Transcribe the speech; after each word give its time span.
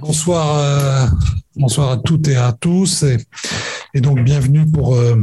Bonsoir, 0.00 0.56
euh, 0.58 1.06
bonsoir 1.56 1.90
à 1.90 1.96
toutes 1.98 2.26
et 2.28 2.36
à 2.36 2.52
tous, 2.52 3.04
et, 3.04 4.00
donc 4.00 4.22
bienvenue 4.22 4.64
pour 4.64 4.94
euh, 4.94 5.14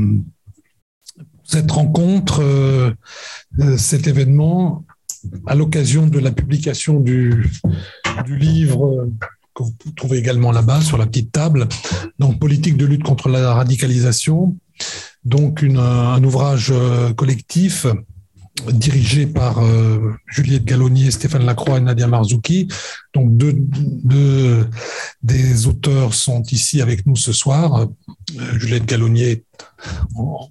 cette 1.43 1.71
rencontre, 1.71 2.43
euh, 2.43 2.93
cet 3.77 4.05
événement, 4.05 4.85
à 5.47 5.55
l'occasion 5.55 6.05
de 6.05 6.19
la 6.19 6.31
publication 6.31 6.99
du, 6.99 7.49
livre 8.27 9.09
que 9.55 9.63
vous 9.63 9.91
trouvez 9.95 10.19
également 10.19 10.51
là-bas 10.51 10.81
sur 10.81 10.99
la 10.99 11.07
petite 11.07 11.31
table, 11.31 11.67
donc 12.19 12.39
Politique 12.39 12.77
de 12.77 12.85
lutte 12.85 13.03
contre 13.03 13.29
la 13.29 13.55
radicalisation, 13.55 14.55
donc 15.25 15.63
un 15.63 16.23
ouvrage 16.23 16.71
collectif 17.15 17.87
dirigé 18.71 19.27
par 19.27 19.59
euh, 19.59 20.13
Juliette 20.27 20.65
Gallonnier, 20.65 21.11
Stéphane 21.11 21.45
Lacroix 21.45 21.77
et 21.77 21.81
Nadia 21.81 22.07
Marzouki. 22.07 22.67
Donc 23.13 23.35
deux, 23.37 24.67
des 25.23 25.67
auteurs 25.67 26.13
sont 26.13 26.43
ici 26.51 26.81
avec 26.81 27.05
nous 27.05 27.15
ce 27.15 27.33
soir. 27.33 27.81
Euh, 27.81 28.59
Juliette 28.59 28.85
Gallonnier 28.85 29.31
est 29.31 29.45
en 30.15 30.49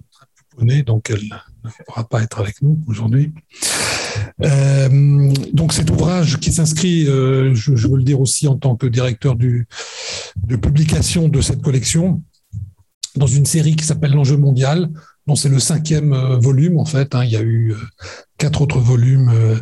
train 0.57 0.81
donc 0.85 1.11
elle 1.11 1.21
ne 1.21 1.69
pourra 1.85 2.03
pas 2.07 2.23
être 2.23 2.39
avec 2.39 2.63
nous 2.63 2.79
aujourd'hui. 2.87 3.31
Euh, 4.43 5.31
donc 5.53 5.71
cet 5.71 5.91
ouvrage 5.91 6.39
qui 6.39 6.51
s'inscrit, 6.51 7.05
je, 7.05 7.87
veux 7.87 7.97
le 7.97 8.03
dire 8.03 8.19
aussi 8.19 8.47
en 8.47 8.55
tant 8.55 8.75
que 8.75 8.87
directeur 8.87 9.35
de 9.35 9.65
publication 10.55 11.27
de 11.27 11.41
cette 11.41 11.61
collection, 11.61 12.23
dans 13.15 13.27
une 13.27 13.45
série 13.45 13.75
qui 13.75 13.83
s'appelle 13.83 14.13
L'enjeu 14.13 14.37
mondial, 14.37 14.89
c'est 15.35 15.49
le 15.49 15.59
cinquième 15.59 16.13
euh, 16.13 16.37
volume 16.37 16.79
en 16.79 16.85
fait. 16.85 17.13
Hein. 17.13 17.23
Il 17.25 17.31
y 17.31 17.35
a 17.35 17.41
eu 17.41 17.71
euh, 17.71 17.77
quatre 18.37 18.61
autres 18.61 18.79
volumes 18.79 19.29
euh, 19.33 19.57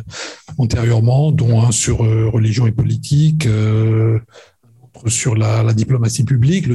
antérieurement, 0.58 1.32
dont 1.32 1.62
un 1.62 1.72
sur 1.72 1.98
religion 1.98 2.66
et 2.66 2.72
politique, 2.72 3.46
un 3.46 4.20
autre 4.82 5.08
sur 5.08 5.34
la, 5.34 5.72
diplomatie 5.74 6.24
publique, 6.24 6.66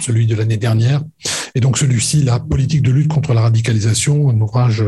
celui 0.00 0.26
de 0.26 0.34
l'année 0.34 0.56
dernière, 0.56 1.02
et 1.54 1.60
donc 1.60 1.76
celui-ci, 1.76 2.22
la 2.22 2.38
politique 2.38 2.82
de 2.82 2.90
lutte 2.92 3.08
contre 3.08 3.34
la 3.34 3.42
radicalisation, 3.42 4.30
un 4.30 4.40
ouvrage 4.40 4.82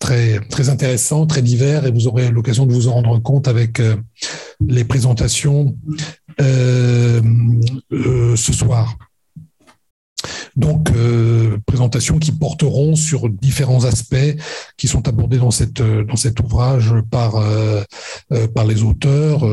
très 0.00 0.40
très 0.48 0.68
intéressant, 0.68 1.26
très 1.26 1.42
divers, 1.42 1.86
et 1.86 1.92
vous 1.92 2.08
aurez 2.08 2.30
l'occasion 2.30 2.66
de 2.66 2.72
vous 2.72 2.88
en 2.88 2.94
rendre 2.94 3.22
compte 3.22 3.46
avec 3.46 3.80
les 4.66 4.84
présentations 4.84 5.76
ce 6.38 7.22
soir. 8.52 8.96
Donc, 10.56 10.90
euh, 10.90 11.58
présentations 11.66 12.18
qui 12.18 12.32
porteront 12.32 12.96
sur 12.96 13.28
différents 13.28 13.84
aspects 13.84 14.36
qui 14.78 14.88
sont 14.88 15.06
abordés 15.06 15.36
dans, 15.36 15.50
cette, 15.50 15.82
dans 15.82 16.16
cet 16.16 16.40
ouvrage 16.40 16.94
par, 17.10 17.36
euh, 17.36 17.82
euh, 18.32 18.48
par 18.48 18.64
les 18.64 18.82
auteurs 18.82 19.44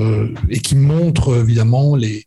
et 0.50 0.60
qui 0.60 0.76
montrent 0.76 1.42
évidemment 1.42 1.98
les, 1.98 2.26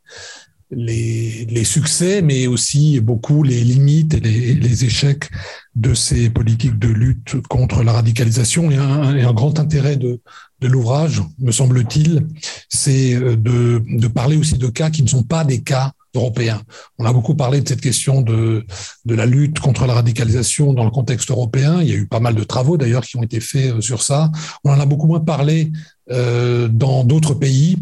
les, 0.70 1.46
les, 1.46 1.64
succès, 1.64 2.20
mais 2.20 2.46
aussi 2.46 3.00
beaucoup 3.00 3.42
les 3.42 3.64
limites 3.64 4.12
et 4.12 4.20
les, 4.20 4.54
les, 4.54 4.84
échecs 4.84 5.30
de 5.74 5.94
ces 5.94 6.28
politiques 6.28 6.78
de 6.78 6.88
lutte 6.88 7.40
contre 7.48 7.82
la 7.82 7.92
radicalisation. 7.92 8.70
Et 8.70 8.76
un, 8.76 9.16
et 9.16 9.22
un 9.22 9.32
grand 9.32 9.58
intérêt 9.58 9.96
de, 9.96 10.20
de 10.60 10.68
l'ouvrage, 10.68 11.22
me 11.38 11.50
semble-t-il, 11.50 12.26
c'est 12.68 13.14
de, 13.14 13.82
de 13.88 14.08
parler 14.08 14.36
aussi 14.36 14.58
de 14.58 14.68
cas 14.68 14.90
qui 14.90 15.02
ne 15.02 15.08
sont 15.08 15.22
pas 15.22 15.44
des 15.44 15.62
cas 15.62 15.92
européen. 16.16 16.62
On 16.98 17.04
a 17.04 17.12
beaucoup 17.12 17.34
parlé 17.34 17.60
de 17.60 17.68
cette 17.68 17.80
question 17.80 18.22
de, 18.22 18.64
de 19.04 19.14
la 19.14 19.26
lutte 19.26 19.60
contre 19.60 19.86
la 19.86 19.94
radicalisation 19.94 20.72
dans 20.72 20.84
le 20.84 20.90
contexte 20.90 21.30
européen. 21.30 21.80
Il 21.80 21.88
y 21.88 21.92
a 21.92 21.96
eu 21.96 22.06
pas 22.06 22.20
mal 22.20 22.34
de 22.34 22.44
travaux 22.44 22.76
d'ailleurs 22.76 23.04
qui 23.04 23.16
ont 23.16 23.22
été 23.22 23.40
faits 23.40 23.74
euh, 23.74 23.80
sur 23.80 24.02
ça. 24.02 24.30
On 24.64 24.70
en 24.70 24.80
a 24.80 24.86
beaucoup 24.86 25.06
moins 25.06 25.20
parlé 25.20 25.72
euh, 26.10 26.68
dans 26.68 27.04
d'autres 27.04 27.34
pays, 27.34 27.78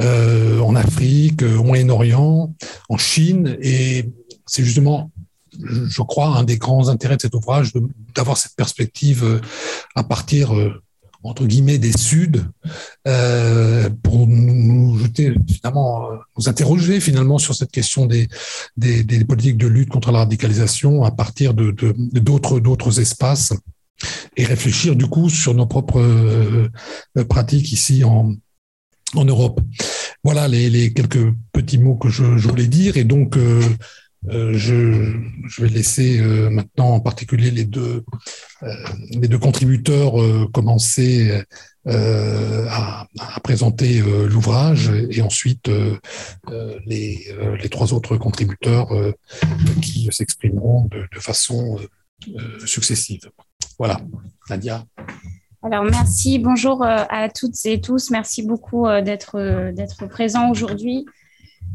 euh, 0.00 0.60
en 0.60 0.74
Afrique, 0.74 1.42
au 1.42 1.62
Moyen-Orient, 1.62 2.54
en 2.88 2.98
Chine. 2.98 3.56
Et 3.60 4.10
c'est 4.46 4.64
justement, 4.64 5.10
je 5.58 6.02
crois, 6.02 6.28
un 6.28 6.44
des 6.44 6.58
grands 6.58 6.88
intérêts 6.88 7.16
de 7.16 7.22
cet 7.22 7.34
ouvrage 7.34 7.72
d'avoir 8.14 8.36
cette 8.36 8.54
perspective 8.56 9.40
à 9.94 10.04
partir 10.04 10.52
entre 11.26 11.46
guillemets 11.46 11.78
des 11.78 11.96
Suds 11.96 12.44
euh, 13.06 13.90
pour 14.02 14.26
nous 14.26 14.98
jeter 14.98 15.34
finalement 15.48 16.08
nous 16.36 16.48
interroger 16.48 17.00
finalement 17.00 17.38
sur 17.38 17.54
cette 17.54 17.70
question 17.70 18.06
des, 18.06 18.28
des, 18.76 19.24
politiques 19.24 19.58
de 19.58 19.66
lutte 19.66 19.90
contre 19.90 20.12
la 20.12 20.20
radicalisation 20.20 21.04
à 21.04 21.10
partir 21.10 21.54
de 21.54 21.74
d'autres 22.18 22.60
d'autres 22.60 23.00
espaces 23.00 23.52
et 24.36 24.44
réfléchir 24.44 24.94
du 24.96 25.06
coup 25.06 25.30
sur 25.30 25.54
nos 25.54 25.66
propres 25.66 26.00
euh, 26.00 26.68
pratiques 27.28 27.72
ici 27.72 28.04
en 28.04 28.34
en 29.14 29.24
Europe. 29.24 29.60
Voilà 30.24 30.48
les, 30.48 30.92
quelques 30.92 31.32
petits 31.52 31.78
mots 31.78 31.94
que 31.94 32.08
je, 32.08 32.24
voulais 32.24 32.66
dire 32.66 32.96
et 32.96 33.04
donc 33.04 33.36
euh, 33.36 33.62
euh, 34.28 34.54
je, 34.54 35.62
vais 35.62 35.68
laisser 35.68 36.18
euh, 36.18 36.50
maintenant 36.50 36.90
en 36.90 37.00
particulier 37.00 37.50
les 37.50 37.64
deux, 37.64 38.04
euh, 38.62 38.74
les 39.10 39.28
deux 39.28 39.38
contributeurs 39.38 40.14
commencer 40.52 41.42
à, 41.86 43.06
présenter 43.44 44.00
l'ouvrage 44.00 44.90
et 45.10 45.22
ensuite 45.22 45.70
les, 46.86 47.28
les, 47.62 47.68
trois 47.68 47.92
autres 47.92 48.16
contributeurs 48.16 48.88
qui 49.80 50.08
s'exprimeront 50.10 50.86
de, 50.86 51.06
de, 51.12 51.20
façon 51.20 51.78
successive. 52.64 53.30
Voilà, 53.78 54.00
Nadia. 54.50 54.84
Alors 55.62 55.84
merci, 55.84 56.40
bonjour 56.40 56.84
à 56.84 57.28
toutes 57.28 57.64
et 57.66 57.80
tous. 57.80 58.10
Merci 58.10 58.42
beaucoup 58.42 58.86
d'être 59.04 59.70
d'être 59.72 60.06
présent 60.06 60.50
aujourd'hui. 60.50 61.06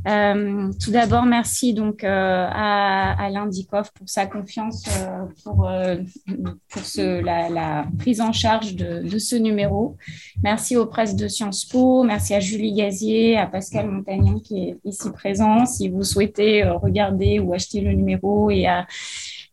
Euh, 0.07 0.71
tout 0.83 0.91
d'abord, 0.91 1.25
merci 1.25 1.73
donc 1.73 2.03
euh, 2.03 2.47
à 2.49 3.23
Alain 3.23 3.45
Dikoff 3.45 3.91
pour 3.91 4.09
sa 4.09 4.25
confiance 4.25 4.83
euh, 4.87 5.25
pour, 5.43 5.69
pour 6.69 6.81
ce, 6.83 7.21
la, 7.21 7.85
prise 7.99 8.19
en 8.19 8.33
charge 8.33 8.75
de, 8.75 9.17
ce 9.19 9.35
numéro. 9.35 9.97
Merci 10.43 10.75
aux 10.75 10.87
presses 10.87 11.15
de 11.15 11.27
Sciences 11.27 11.65
Po, 11.65 12.03
merci 12.03 12.33
à 12.33 12.39
Julie 12.39 12.73
Gazier, 12.73 13.37
à 13.37 13.45
Pascal 13.45 13.89
Montagnon 13.89 14.39
qui 14.39 14.69
est 14.69 14.77
ici 14.85 15.11
présent. 15.11 15.65
Si 15.65 15.89
vous 15.89 16.03
souhaitez 16.03 16.63
regarder 16.63 17.39
ou 17.39 17.53
acheter 17.53 17.81
le 17.81 17.93
numéro 17.93 18.49
et 18.49 18.65
à 18.65 18.87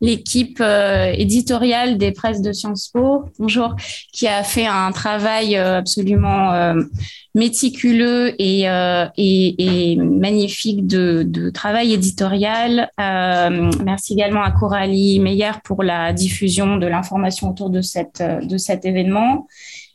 l'équipe 0.00 0.62
éditoriale 0.62 1.98
des 1.98 2.12
presses 2.12 2.40
de 2.40 2.52
Sciences 2.52 2.88
Po, 2.88 3.26
bonjour, 3.38 3.74
qui 4.12 4.26
a 4.28 4.42
fait 4.44 4.66
un 4.66 4.92
travail 4.92 5.56
absolument 5.56 6.74
méticuleux 7.38 8.34
et, 8.38 8.66
et, 9.16 9.96
magnifique 9.96 10.86
de, 10.86 11.50
travail 11.50 11.94
éditorial. 11.94 12.90
merci 12.98 14.12
également 14.12 14.42
à 14.42 14.50
Coralie 14.50 15.20
Meyer 15.20 15.52
pour 15.64 15.82
la 15.82 16.12
diffusion 16.12 16.76
de 16.76 16.86
l'information 16.86 17.50
autour 17.50 17.70
de, 17.70 17.80
de 17.80 18.56
cet 18.58 18.84
événement. 18.84 19.46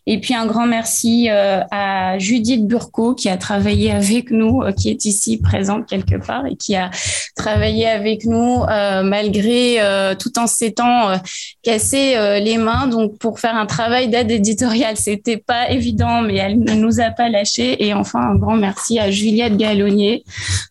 Et 0.05 0.19
puis 0.19 0.33
un 0.33 0.45
grand 0.45 0.67
merci 0.67 1.29
euh, 1.29 1.61
à 1.71 2.19
Judith 2.19 2.67
Burco 2.67 3.15
qui 3.15 3.29
a 3.29 3.37
travaillé 3.37 3.91
avec 3.91 4.31
nous, 4.31 4.61
euh, 4.61 4.73
qui 4.73 4.89
est 4.89 5.05
ici 5.05 5.37
présente 5.37 5.85
quelque 5.87 6.15
part 6.15 6.45
et 6.45 6.57
qui 6.57 6.75
a 6.75 6.91
travaillé 7.37 7.87
avec 7.87 8.25
nous 8.25 8.63
euh, 8.63 9.03
malgré 9.03 9.79
tout 10.19 10.37
en 10.37 10.47
s'étant 10.47 11.13
cassé 11.61 12.15
les 12.41 12.57
mains. 12.57 12.87
Donc 12.87 13.17
pour 13.17 13.39
faire 13.39 13.55
un 13.55 13.65
travail 13.65 14.09
d'aide 14.09 14.31
éditoriale, 14.31 14.97
c'était 14.97 15.37
pas 15.37 15.69
évident, 15.69 16.21
mais 16.21 16.35
elle 16.35 16.59
ne 16.59 16.73
nous 16.73 16.99
a 16.99 17.09
pas 17.11 17.29
lâché. 17.29 17.83
Et 17.85 17.93
enfin 17.93 18.19
un 18.19 18.35
grand 18.35 18.55
merci 18.55 18.99
à 18.99 19.09
Juliette 19.09 19.57
Gallonnier, 19.57 20.23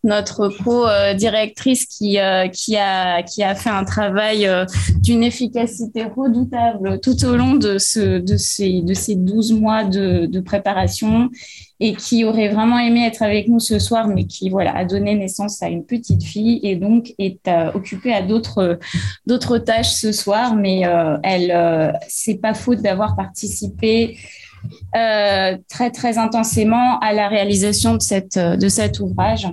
notre 0.04 0.48
co-directrice 0.48 1.86
qui 1.86 2.18
qui 2.52 2.76
a 2.76 3.22
qui 3.22 3.42
a 3.42 3.54
fait 3.54 3.70
un 3.70 3.84
travail 3.84 4.48
d'une 5.02 5.22
efficacité 5.22 6.04
redoutable 6.04 7.00
tout 7.00 7.24
au 7.24 7.36
long 7.36 7.54
de 7.54 7.78
ce 7.78 8.18
de 8.18 8.36
ces 8.36 8.82
de 8.82 8.94
ces 8.94 9.14
12 9.24 9.52
mois 9.52 9.84
de, 9.84 10.40
préparation 10.40 11.30
et 11.78 11.94
qui 11.94 12.24
aurait 12.24 12.48
vraiment 12.48 12.78
aimé 12.78 13.06
être 13.06 13.22
avec 13.22 13.48
nous 13.48 13.60
ce 13.60 13.78
soir, 13.78 14.08
mais 14.08 14.24
qui 14.24 14.50
voilà 14.50 14.76
a 14.76 14.84
donné 14.84 15.14
naissance 15.14 15.62
à 15.62 15.68
une 15.68 15.84
petite 15.84 16.24
fille 16.24 16.60
et 16.62 16.76
donc 16.76 17.12
est 17.18 17.46
euh, 17.48 17.70
occupée 17.74 18.12
à 18.12 18.22
d'autres 18.22 18.78
d'autres 19.26 19.58
tâches 19.58 19.92
ce 19.92 20.12
soir. 20.12 20.54
Mais 20.54 20.86
euh, 20.86 21.16
elle, 21.22 21.50
euh, 21.50 21.92
c'est 22.08 22.40
pas 22.40 22.54
faute 22.54 22.82
d'avoir 22.82 23.16
participé. 23.16 24.16
Euh, 24.96 25.58
très 25.68 25.90
très 25.90 26.18
intensément 26.18 27.00
à 27.00 27.12
la 27.12 27.26
réalisation 27.26 27.94
de 27.96 28.00
cette 28.00 28.38
de 28.38 28.68
cet 28.68 29.00
ouvrage. 29.00 29.48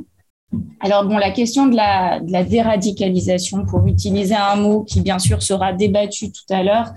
Alors 0.81 1.04
bon, 1.04 1.18
la 1.18 1.31
question 1.31 1.66
de 1.66 1.75
la 1.75 2.44
déradicalisation, 2.44 3.66
pour 3.66 3.88
utiliser 3.88 4.36
un 4.36 4.56
mot 4.56 4.83
qui 4.83 5.01
bien 5.01 5.18
sûr 5.18 5.42
sera 5.42 5.74
débattu 5.74 6.31
tout 6.31 6.54
à 6.54 6.62
l'heure, 6.62 6.94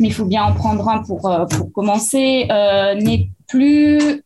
mais 0.00 0.08
il 0.08 0.14
faut 0.14 0.24
bien 0.24 0.44
en 0.44 0.52
prendre 0.52 0.88
un 0.88 1.02
pour, 1.02 1.30
euh, 1.30 1.46
pour 1.46 1.72
commencer, 1.72 2.46
euh, 2.50 2.94
n'est 2.94 3.30
plus 3.48 4.22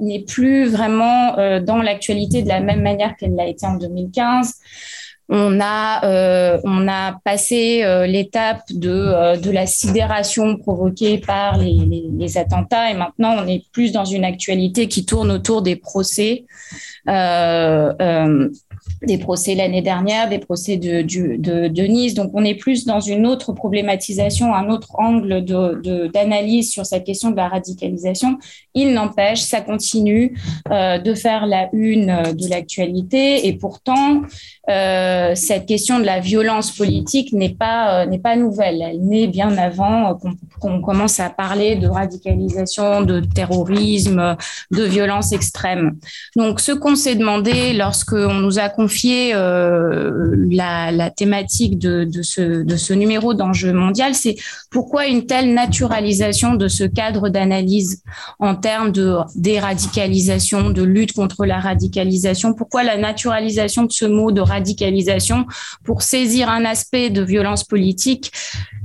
n'est 0.00 0.24
plus 0.28 0.66
vraiment 0.68 1.36
euh, 1.38 1.60
dans 1.60 1.78
l'actualité 1.78 2.42
de 2.42 2.48
la 2.48 2.60
même 2.60 2.82
manière 2.82 3.16
qu'elle 3.16 3.34
l'a 3.34 3.46
été 3.46 3.66
en 3.66 3.74
2015. 3.74 4.54
On 5.30 5.60
a, 5.60 6.06
euh, 6.06 6.58
on 6.64 6.88
a 6.88 7.20
passé 7.22 7.82
euh, 7.84 8.06
l'étape 8.06 8.62
de, 8.70 8.90
euh, 8.90 9.36
de 9.36 9.50
la 9.50 9.66
sidération 9.66 10.56
provoquée 10.56 11.18
par 11.18 11.58
les, 11.58 12.10
les, 12.18 12.38
attentats 12.38 12.90
et 12.90 12.94
maintenant 12.94 13.36
on 13.38 13.46
est 13.46 13.62
plus 13.72 13.92
dans 13.92 14.06
une 14.06 14.24
actualité 14.24 14.88
qui 14.88 15.04
tourne 15.04 15.30
autour 15.30 15.60
des 15.60 15.76
procès. 15.76 16.46
Euh, 19.02 19.06
des 19.06 19.18
procès 19.18 19.54
l'année 19.54 19.82
dernière, 19.82 20.28
des 20.28 20.38
procès 20.38 20.76
de, 20.76 21.86
Nice. 21.86 22.14
Donc, 22.14 22.30
on 22.34 22.44
est 22.44 22.54
plus 22.54 22.84
dans 22.84 23.00
une 23.00 23.26
autre 23.26 23.52
problématisation, 23.52 24.54
un 24.54 24.68
autre 24.68 24.98
angle 24.98 25.44
d'analyse 26.12 26.70
sur 26.70 26.84
cette 26.84 27.04
question 27.04 27.30
de 27.30 27.36
la 27.36 27.48
radicalisation. 27.48 28.38
Il 28.74 28.92
n'empêche, 28.92 29.40
ça 29.40 29.60
continue 29.60 30.36
euh, 30.70 30.98
de 30.98 31.14
faire 31.14 31.46
la 31.46 31.68
une 31.72 32.34
de 32.34 32.48
l'actualité 32.48 33.46
et 33.46 33.52
pourtant, 33.54 34.22
euh, 34.68 35.34
cette 35.34 35.66
question 35.66 35.98
de 35.98 36.04
la 36.04 36.20
violence 36.20 36.70
politique 36.70 37.32
n'est 37.32 37.54
pas, 37.54 38.02
euh, 38.02 38.06
n'est 38.06 38.18
pas 38.18 38.36
nouvelle. 38.36 38.82
Elle 38.82 39.00
naît 39.00 39.26
bien 39.26 39.56
avant 39.56 40.14
qu'on 40.14 40.34
qu'on 40.58 40.80
commence 40.80 41.20
à 41.20 41.30
parler 41.30 41.76
de 41.76 41.86
radicalisation, 41.86 43.02
de 43.02 43.20
terrorisme, 43.20 44.36
de 44.70 44.82
violence 44.82 45.32
extrême. 45.32 45.96
Donc, 46.36 46.60
ce 46.60 46.72
qu'on 46.72 46.96
s'est 46.96 47.14
demandé 47.14 47.72
lorsqu'on 47.72 48.34
nous 48.34 48.58
a 48.58 48.68
confié 48.68 49.32
euh, 49.34 50.34
la, 50.50 50.90
la, 50.90 51.10
thématique 51.10 51.78
de, 51.78 52.04
de, 52.04 52.22
ce, 52.22 52.62
de 52.62 52.76
ce 52.76 52.92
numéro 52.92 53.34
d'enjeu 53.34 53.72
mondial, 53.72 54.14
c'est 54.14 54.36
pourquoi 54.70 55.06
une 55.06 55.26
telle 55.26 55.54
naturalisation 55.54 56.54
de 56.54 56.68
ce 56.68 56.84
cadre 56.84 57.28
d'analyse 57.28 58.02
en 58.38 58.54
termes 58.54 58.92
de 58.92 59.16
déradicalisation, 59.36 60.70
de 60.70 60.82
lutte 60.82 61.12
contre 61.12 61.46
la 61.46 61.58
radicalisation, 61.58 62.52
pourquoi 62.52 62.82
la 62.82 62.96
naturalisation 62.96 63.84
de 63.84 63.92
ce 63.92 64.04
mot 64.04 64.32
de 64.32 64.40
radicalisation 64.40 64.57
pour 65.84 66.02
saisir 66.02 66.48
un 66.48 66.64
aspect 66.64 67.10
de 67.10 67.22
violence 67.22 67.64
politique 67.64 68.32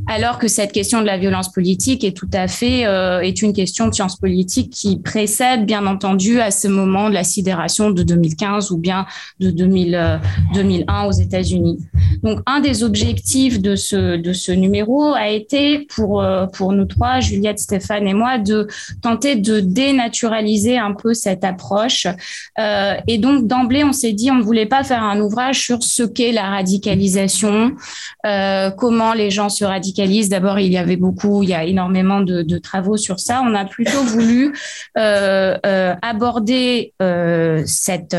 alors 0.07 0.37
que 0.37 0.47
cette 0.47 0.71
question 0.71 1.01
de 1.01 1.05
la 1.05 1.17
violence 1.17 1.51
politique 1.51 2.03
est 2.03 2.15
tout 2.15 2.29
à 2.33 2.47
fait 2.47 2.85
euh, 2.85 3.21
est 3.21 3.41
une 3.41 3.53
question 3.53 3.87
de 3.87 3.93
science 3.93 4.17
politique 4.17 4.69
qui 4.69 4.99
précède 4.99 5.65
bien 5.65 5.85
entendu 5.85 6.41
à 6.41 6.51
ce 6.51 6.67
moment 6.67 7.09
de 7.09 7.13
la 7.13 7.23
sidération 7.23 7.89
de 7.89 8.03
2015 8.03 8.71
ou 8.71 8.77
bien 8.77 9.05
de 9.39 9.49
2000, 9.49 10.19
2001 10.53 11.05
euh, 11.05 11.07
aux 11.07 11.11
États-Unis. 11.11 11.79
Donc 12.21 12.39
un 12.45 12.59
des 12.59 12.83
objectifs 12.83 13.61
de 13.61 13.75
ce 13.75 14.17
de 14.17 14.33
ce 14.33 14.51
numéro 14.51 15.13
a 15.13 15.29
été 15.29 15.87
pour 15.95 16.21
euh, 16.21 16.47
pour 16.47 16.73
nous 16.73 16.85
trois 16.85 17.19
Juliette, 17.19 17.59
Stéphane 17.59 18.07
et 18.07 18.13
moi 18.13 18.37
de 18.37 18.67
tenter 19.01 19.35
de 19.35 19.59
dénaturaliser 19.61 20.77
un 20.77 20.93
peu 20.93 21.13
cette 21.13 21.43
approche 21.43 22.07
et 23.07 23.17
donc 23.17 23.47
d'emblée 23.47 23.83
on 23.83 23.93
s'est 23.93 24.13
dit 24.13 24.31
on 24.31 24.35
ne 24.35 24.43
voulait 24.43 24.65
pas 24.65 24.83
faire 24.83 25.03
un 25.03 25.19
ouvrage 25.19 25.61
sur 25.61 25.83
ce 25.83 26.03
qu'est 26.03 26.31
la 26.31 26.49
radicalisation, 26.49 27.73
comment 28.77 29.13
les 29.13 29.31
gens 29.31 29.49
se 29.49 29.63
radicalisent 29.63 29.92
D'abord, 30.29 30.59
il 30.59 30.71
y 30.71 30.77
avait 30.77 30.97
beaucoup, 30.97 31.43
il 31.43 31.49
y 31.49 31.53
a 31.53 31.63
énormément 31.63 32.21
de, 32.21 32.57
travaux 32.57 32.97
sur 32.97 33.19
ça. 33.19 33.41
On 33.45 33.53
a 33.53 33.65
plutôt 33.65 34.03
voulu 34.03 34.53
euh, 34.97 35.57
euh, 35.65 35.95
aborder 36.01 36.93
euh, 37.01 37.63
cette, 37.65 38.15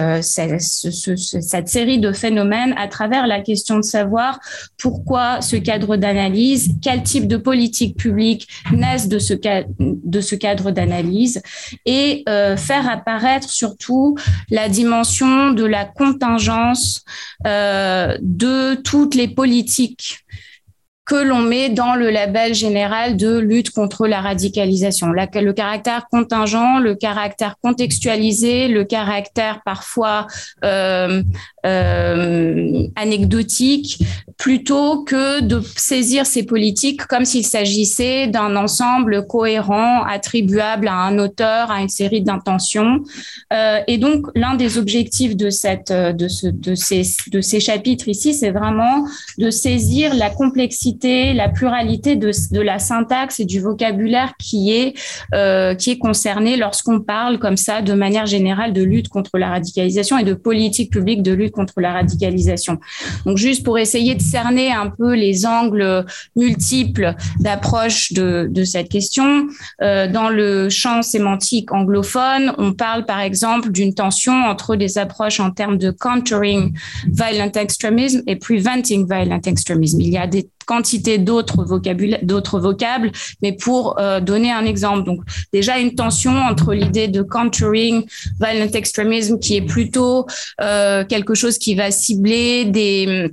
série 1.66 1.98
de 1.98 2.12
phénomènes 2.12 2.74
à 2.76 2.88
travers 2.88 3.26
la 3.26 3.40
question 3.40 3.76
de 3.76 3.82
savoir 3.82 4.38
pourquoi 4.78 5.40
ce 5.40 5.56
cadre 5.56 5.96
d'analyse, 5.96 6.70
quel 6.82 7.02
type 7.02 7.26
de 7.26 7.36
politique 7.36 7.96
publique 7.96 8.48
naissent 8.72 9.08
de 9.08 9.18
ce 9.18 10.34
cadre 10.34 10.70
d'analyse 10.70 11.42
et 11.86 12.24
faire 12.26 12.88
apparaître 12.88 13.50
surtout 13.50 14.16
la 14.50 14.68
dimension 14.68 15.50
de 15.50 15.64
la 15.64 15.84
contingence 15.84 17.04
de 17.44 18.74
toutes 18.74 19.14
les 19.14 19.28
politiques 19.28 20.24
que 21.04 21.16
l'on 21.16 21.40
met 21.40 21.68
dans 21.68 21.94
le 21.94 22.08
label 22.10 22.54
général 22.54 23.16
de 23.16 23.36
lutte 23.36 23.70
contre 23.70 24.06
la 24.06 24.20
radicalisation. 24.20 25.08
le 25.08 25.52
caractère 25.52 26.06
contingent, 26.10 26.78
le 26.78 26.94
caractère 26.94 27.56
contextualisé, 27.62 28.68
le 28.68 28.84
caractère 28.84 29.60
parfois 29.64 30.26
euh, 30.64 31.22
euh, 31.64 32.86
anecdotique, 32.96 34.02
plutôt 34.36 35.04
que 35.04 35.40
de 35.40 35.60
saisir 35.76 36.26
ces 36.26 36.44
politiques 36.44 37.06
comme 37.06 37.24
s'il 37.24 37.46
s'agissait 37.46 38.26
d'un 38.26 38.56
ensemble 38.56 39.26
cohérent, 39.26 40.02
attribuable 40.04 40.88
à 40.88 40.94
un 40.94 41.18
auteur, 41.18 41.70
à 41.70 41.80
une 41.80 41.88
série 41.88 42.22
d'intentions. 42.22 43.02
Euh, 43.52 43.78
et 43.86 43.98
donc, 43.98 44.26
l'un 44.34 44.54
des 44.54 44.78
objectifs 44.78 45.36
de, 45.36 45.50
cette, 45.50 45.92
de, 45.92 46.28
ce, 46.28 46.46
de, 46.46 46.74
ces, 46.74 47.02
de 47.30 47.40
ces 47.40 47.60
chapitres 47.60 48.08
ici, 48.08 48.34
c'est 48.34 48.50
vraiment 48.50 49.06
de 49.38 49.50
saisir 49.50 50.14
la 50.14 50.30
complexité 50.30 50.74
la 51.32 51.48
pluralité 51.48 52.16
de, 52.16 52.30
de, 52.50 52.60
la 52.60 52.78
syntaxe 52.78 53.40
et 53.40 53.44
du 53.44 53.60
vocabulaire 53.60 54.34
qui 54.38 54.72
est, 54.72 54.94
euh, 55.34 55.74
qui 55.74 55.90
est 55.90 55.98
concerné 55.98 56.56
lorsqu'on 56.56 57.00
parle 57.00 57.38
comme 57.38 57.56
ça 57.56 57.82
de 57.82 57.92
manière 57.92 58.26
générale 58.26 58.72
de 58.72 58.82
lutte 58.82 59.08
contre 59.08 59.38
la 59.38 59.50
radicalisation 59.50 60.18
et 60.18 60.24
de 60.24 60.34
politique 60.34 60.92
publique 60.92 61.22
de 61.22 61.32
lutte 61.32 61.52
contre 61.54 61.80
la 61.80 61.92
radicalisation. 61.92 62.78
Donc 63.24 63.38
juste 63.38 63.64
pour 63.64 63.78
essayer 63.78 64.14
de 64.14 64.22
cerner 64.22 64.72
un 64.72 64.90
peu 64.90 65.14
les 65.14 65.46
angles 65.46 66.04
multiples 66.36 67.14
d'approche 67.40 68.12
de, 68.12 68.64
cette 68.64 68.88
question, 68.88 69.46
euh, 69.82 70.10
dans 70.10 70.28
le 70.28 70.68
champ 70.68 71.02
sémantique 71.02 71.72
anglophone, 71.72 72.52
on 72.58 72.72
parle 72.72 73.04
par 73.04 73.20
exemple 73.20 73.70
d'une 73.70 73.94
tension 73.94 74.32
entre 74.32 74.76
des 74.76 74.98
approches 74.98 75.40
en 75.40 75.50
termes 75.50 75.78
de 75.78 75.90
countering 75.90 76.76
violent 77.06 77.52
extremism 77.54 78.22
et 78.26 78.36
preventing 78.36 79.06
violent 79.06 79.40
extremism. 79.44 80.00
Il 80.00 80.08
y 80.08 80.18
a 80.18 80.26
des 80.26 80.48
quantité 80.64 81.18
d'autres 81.18 81.64
vocabulaires, 81.64 82.20
d'autres 82.22 82.58
vocables, 82.60 83.10
mais 83.42 83.52
pour 83.52 83.98
euh, 83.98 84.20
donner 84.20 84.50
un 84.50 84.64
exemple. 84.64 85.04
Donc 85.04 85.20
déjà 85.52 85.78
une 85.78 85.94
tension 85.94 86.32
entre 86.32 86.74
l'idée 86.74 87.08
de 87.08 87.22
countering 87.22 88.04
violent 88.40 88.70
extremism 88.72 89.38
qui 89.38 89.56
est 89.56 89.62
plutôt 89.62 90.26
euh, 90.60 91.04
quelque 91.04 91.34
chose 91.34 91.58
qui 91.58 91.74
va 91.74 91.90
cibler 91.90 92.64
des 92.64 93.30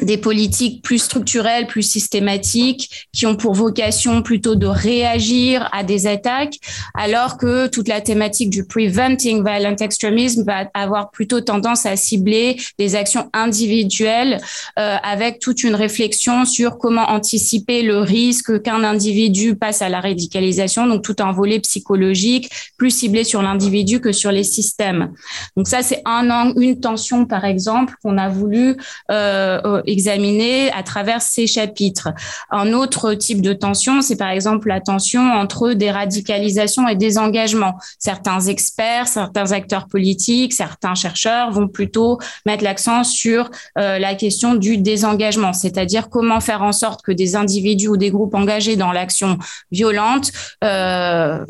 des 0.00 0.16
politiques 0.16 0.82
plus 0.82 0.98
structurelles, 0.98 1.66
plus 1.66 1.82
systématiques, 1.82 3.08
qui 3.12 3.26
ont 3.26 3.36
pour 3.36 3.54
vocation 3.54 4.22
plutôt 4.22 4.54
de 4.54 4.66
réagir 4.66 5.68
à 5.72 5.84
des 5.84 6.06
attaques, 6.06 6.56
alors 6.94 7.36
que 7.36 7.66
toute 7.66 7.88
la 7.88 8.00
thématique 8.00 8.50
du 8.50 8.64
preventing 8.64 9.44
violent 9.44 9.76
extremism 9.78 10.44
va 10.44 10.70
avoir 10.74 11.10
plutôt 11.10 11.40
tendance 11.40 11.86
à 11.86 11.96
cibler 11.96 12.56
des 12.78 12.94
actions 12.96 13.30
individuelles 13.32 14.40
euh, 14.78 14.96
avec 15.02 15.38
toute 15.38 15.62
une 15.62 15.74
réflexion 15.74 16.44
sur 16.44 16.78
comment 16.78 17.08
anticiper 17.10 17.82
le 17.82 17.98
risque 17.98 18.62
qu'un 18.62 18.84
individu 18.84 19.54
passe 19.54 19.82
à 19.82 19.88
la 19.88 20.00
radicalisation, 20.00 20.86
donc 20.86 21.02
tout 21.02 21.16
un 21.20 21.32
volet 21.32 21.60
psychologique 21.60 22.50
plus 22.76 22.90
ciblé 22.90 23.24
sur 23.24 23.42
l'individu 23.42 24.00
que 24.00 24.12
sur 24.12 24.32
les 24.32 24.44
systèmes. 24.44 25.12
Donc 25.56 25.68
ça, 25.68 25.82
c'est 25.82 26.02
un 26.04 26.22
une 26.56 26.80
tension, 26.80 27.26
par 27.26 27.44
exemple, 27.44 27.94
qu'on 28.02 28.18
a 28.18 28.28
voulu 28.28 28.76
euh, 29.10 29.81
examiner 29.86 30.70
à 30.72 30.82
travers 30.82 31.22
ces 31.22 31.46
chapitres. 31.46 32.08
Un 32.50 32.72
autre 32.72 33.14
type 33.14 33.42
de 33.42 33.52
tension, 33.52 34.02
c'est 34.02 34.16
par 34.16 34.30
exemple 34.30 34.68
la 34.68 34.80
tension 34.80 35.20
entre 35.20 35.72
des 35.72 35.90
radicalisations 35.90 36.88
et 36.88 36.96
des 36.96 37.18
engagements. 37.18 37.74
Certains 37.98 38.40
experts, 38.40 39.08
certains 39.08 39.52
acteurs 39.52 39.86
politiques, 39.88 40.52
certains 40.52 40.94
chercheurs 40.94 41.50
vont 41.50 41.68
plutôt 41.68 42.18
mettre 42.46 42.64
l'accent 42.64 43.04
sur 43.04 43.50
euh, 43.78 43.98
la 43.98 44.14
question 44.14 44.54
du 44.54 44.78
désengagement, 44.78 45.52
c'est-à-dire 45.52 46.08
comment 46.08 46.40
faire 46.40 46.62
en 46.62 46.72
sorte 46.72 47.02
que 47.02 47.12
des 47.12 47.36
individus 47.36 47.88
ou 47.88 47.96
des 47.96 48.10
groupes 48.10 48.34
engagés 48.34 48.76
dans 48.76 48.92
l'action 48.92 49.38
violente 49.70 50.32
euh, 50.64 51.44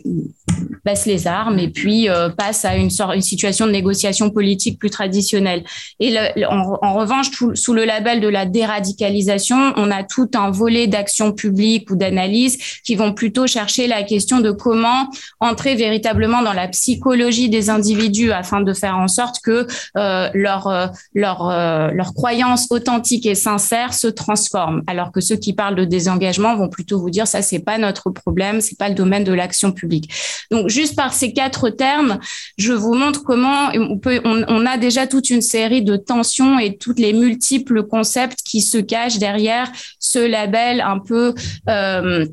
baissent 0.85 1.07
les 1.07 1.27
armes 1.27 1.59
et 1.59 1.69
puis 1.69 2.09
euh, 2.09 2.29
passent 2.29 2.65
à 2.65 2.77
une, 2.77 2.91
sorte, 2.91 3.15
une 3.15 3.23
situation 3.23 3.67
de 3.67 3.73
négociation 3.73 4.31
politique 4.31 4.79
plus 4.79 4.91
traditionnelle. 4.91 5.65
Et 6.01 6.17
en, 6.47 6.95
revanche, 6.95 7.31
sous 7.55 7.75
le 7.75 7.85
label 7.85 8.21
de 8.23 8.29
la 8.29 8.47
déradicalisation, 8.47 9.75
on 9.77 9.91
a 9.91 10.05
tout 10.05 10.31
un 10.35 10.51
volet 10.51 10.87
d'action 10.87 11.33
publique 11.33 11.91
ou 11.91 11.97
d'analyse 11.97 12.57
qui 12.85 12.95
vont 12.95 13.13
plutôt 13.13 13.47
chercher 13.47 13.87
la 13.87 14.05
question 14.05 14.41
de 14.41 14.53
comment 14.53 15.09
entrer 15.41 15.75
véritablement 15.75 16.41
dans 16.43 16.53
la 16.53 16.69
psychologie 16.69 17.51
des 17.51 17.69
individus 17.69 18.33
afin 18.33 18.61
de 18.61 18.73
faire 18.73 18.97
en 18.97 19.09
sorte 19.09 19.41
que 19.43 19.67
euh, 19.97 20.31
leur 20.33 20.69
euh, 20.69 20.87
leur 21.15 21.49
euh, 21.51 21.89
croyance 22.15 22.69
authentique 22.71 23.27
et 23.27 23.35
sincère 23.35 23.95
se 23.95 24.07
transforme. 24.07 24.83
Alors 24.87 25.11
que 25.13 25.21
ceux 25.21 25.37
qui 25.37 25.53
parlent 25.53 25.75
de 25.75 25.85
désengagement 25.85 26.57
vont 26.57 26.69
plutôt 26.69 27.01
vous 27.01 27.11
dire 27.11 27.27
ça 27.27 27.43
c'est 27.43 27.59
pas 27.59 27.79
notre 27.79 28.11
problème, 28.11 28.61
c'est 28.61 28.79
pas 28.79 28.89
le 28.89 28.95
domaine 28.95 29.25
de 29.25 29.33
l'action 29.33 29.73
publique. 29.73 30.13
Donc 30.51 30.69
juste 30.69 30.95
par 30.95 31.13
ces 31.13 31.33
quatre 31.33 31.71
termes, 31.71 32.19
je 32.57 32.73
vous 32.73 32.95
montre 32.95 33.25
comment 33.25 33.71
on 33.75 33.99
peut 33.99 34.21
on, 34.25 34.45
on 34.47 34.67
a 34.67 34.77
déjà 34.77 35.07
toute 35.07 35.31
une 35.31 35.43
série 35.43 35.83
de 35.83 35.97
tensions 35.97 36.59
et 36.59 36.77
toutes 36.77 37.01
les 37.01 37.13
multiples 37.13 37.83
concepts 38.13 38.43
qui 38.43 38.61
se 38.61 38.79
cachent 38.79 39.19
derrière 39.19 39.71
ce 39.99 40.19
label 40.19 40.81
un 40.81 40.99
peu 40.99 41.35
euh, 41.69 42.27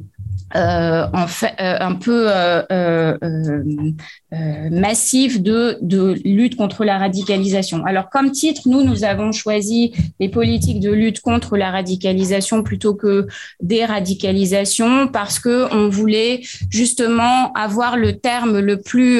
euh, 0.55 1.05
en 1.13 1.27
fait, 1.27 1.53
euh, 1.59 1.77
un 1.79 1.93
peu 1.93 2.27
massif 4.71 5.41
de, 5.41 5.77
de 5.81 6.15
lutte 6.25 6.55
contre 6.55 6.83
la 6.83 6.97
radicalisation. 6.97 7.85
Alors, 7.85 8.09
comme 8.09 8.31
titre, 8.31 8.63
nous, 8.65 8.83
nous 8.83 9.03
avons 9.03 9.31
choisi 9.31 9.93
les 10.19 10.27
politiques 10.27 10.79
de 10.79 10.91
lutte 10.91 11.21
contre 11.21 11.55
la 11.55 11.69
radicalisation 11.69 12.63
plutôt 12.63 12.95
que 12.95 13.27
des 13.61 13.85
radicalisations 13.85 15.07
parce 15.07 15.39
que 15.39 15.71
on 15.71 15.87
voulait 15.87 16.41
justement 16.71 17.53
avoir 17.53 17.95
le 17.95 18.17
terme 18.17 18.59
le 18.59 18.81
plus 18.81 19.19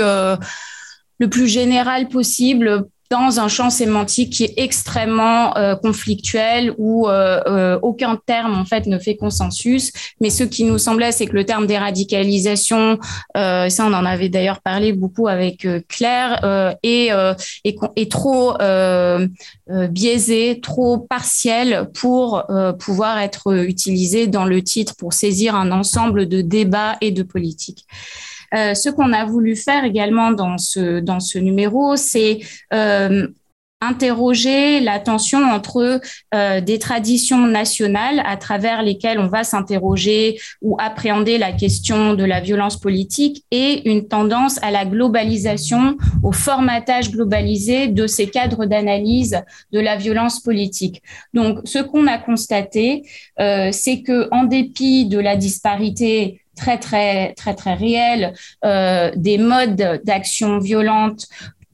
le 1.22 1.28
plus 1.28 1.48
général 1.48 2.08
possible 2.08 2.88
dans 3.10 3.40
un 3.40 3.48
champ 3.48 3.72
sémantique 3.72 4.34
qui 4.34 4.44
est 4.44 4.54
extrêmement 4.58 5.58
euh, 5.58 5.76
conflictuel 5.76 6.76
où 6.78 7.08
euh, 7.08 7.42
euh, 7.48 7.80
aucun 7.82 8.20
terme 8.24 8.56
en 8.56 8.66
fait 8.66 8.86
ne 8.86 9.00
fait 9.00 9.16
consensus. 9.16 9.92
Mais 10.22 10.30
ce 10.30 10.44
qui 10.44 10.64
nous 10.64 10.78
semblait, 10.78 11.12
c'est 11.12 11.26
que 11.26 11.34
le 11.34 11.44
terme 11.44 11.66
déradicalisation, 11.66 13.00
ça 13.36 13.70
on 13.80 13.94
en 13.94 14.06
avait 14.06 14.30
d'ailleurs 14.30 14.62
parlé 14.62 14.94
beaucoup 14.94 15.28
avec 15.28 15.68
Claire, 15.88 16.78
est, 16.84 17.10
est, 17.64 17.76
est, 17.96 18.12
trop 18.12 18.54
biaisé, 19.68 20.60
trop 20.62 20.98
partiel 21.00 21.90
pour 21.94 22.44
pouvoir 22.80 23.20
être 23.20 23.54
utilisé 23.64 24.28
dans 24.28 24.46
le 24.46 24.62
titre 24.62 24.96
pour 24.98 25.14
saisir 25.14 25.56
un 25.56 25.72
ensemble 25.72 26.28
de 26.28 26.42
débats 26.42 26.98
et 27.02 27.12
de 27.12 27.24
politiques. 27.24 27.86
Euh, 28.54 28.74
ce 28.74 28.90
qu'on 28.90 29.14
a 29.14 29.26
voulu 29.26 29.56
faire 29.56 29.84
également 29.84 30.32
dans 30.32 30.58
ce, 30.58 31.00
dans 31.00 31.20
ce 31.20 31.38
numéro, 31.38 31.96
c'est 31.96 32.40
euh, 32.74 33.28
interroger 33.82 34.82
la 34.82 35.00
tension 35.00 35.40
entre 35.40 36.02
euh, 36.36 36.60
des 36.60 36.80
traditions 36.80 37.48
nationales 37.48 38.22
à 38.26 38.36
travers 38.36 38.84
lesquelles 38.84 39.20
on 39.20 39.28
va 39.28 39.46
s'interroger 39.46 40.38
ou 40.62 40.76
appréhender 40.80 41.38
la 41.38 41.54
question 41.54 42.14
de 42.14 42.26
la 42.26 42.42
violence 42.42 42.78
politique 42.78 43.46
et 43.52 43.90
une 43.90 44.10
tendance 44.10 44.62
à 44.64 44.72
la 44.72 44.84
globalisation, 44.84 45.96
au 46.24 46.34
formatage 46.34 47.12
globalisé 47.12 47.88
de 47.88 48.06
ces 48.06 48.28
cadres 48.28 48.66
d'analyse 48.66 49.40
de 49.72 49.80
la 49.80 49.96
violence 49.96 50.42
politique. 50.42 51.02
Donc, 51.34 51.60
ce 51.64 51.80
qu'on 51.80 52.06
a 52.08 52.18
constaté, 52.18 53.04
c'est 53.38 54.02
que 54.02 54.28
en 54.32 54.44
dépit 54.44 55.06
de 55.06 55.20
la 55.20 55.38
disparité 55.38 56.42
très, 56.60 56.78
très, 56.78 57.34
très, 57.34 57.56
très 57.56 57.78
euh, 58.66 59.12
des 59.16 59.38
modes 59.38 60.02
d'action 60.04 60.60
violente 60.60 61.26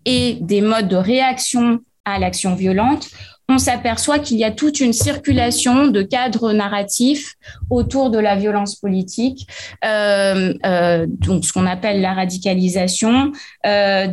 et 0.05 0.37
des 0.41 0.61
modes 0.61 0.87
de 0.87 0.95
réaction 0.95 1.79
à 2.05 2.19
l'action 2.19 2.55
violente, 2.55 3.09
on 3.49 3.57
s'aperçoit 3.57 4.19
qu'il 4.19 4.37
y 4.37 4.43
a 4.43 4.51
toute 4.51 4.79
une 4.79 4.93
circulation 4.93 5.87
de 5.87 6.01
cadres 6.01 6.51
narratifs 6.51 7.35
autour 7.69 8.09
de 8.09 8.17
la 8.17 8.35
violence 8.35 8.75
politique, 8.75 9.47
euh, 9.83 10.53
euh, 10.65 11.05
donc 11.07 11.45
ce 11.45 11.53
qu'on 11.53 11.67
appelle 11.67 12.01
la 12.01 12.13
radicalisation, 12.13 13.31
des, 13.63 14.07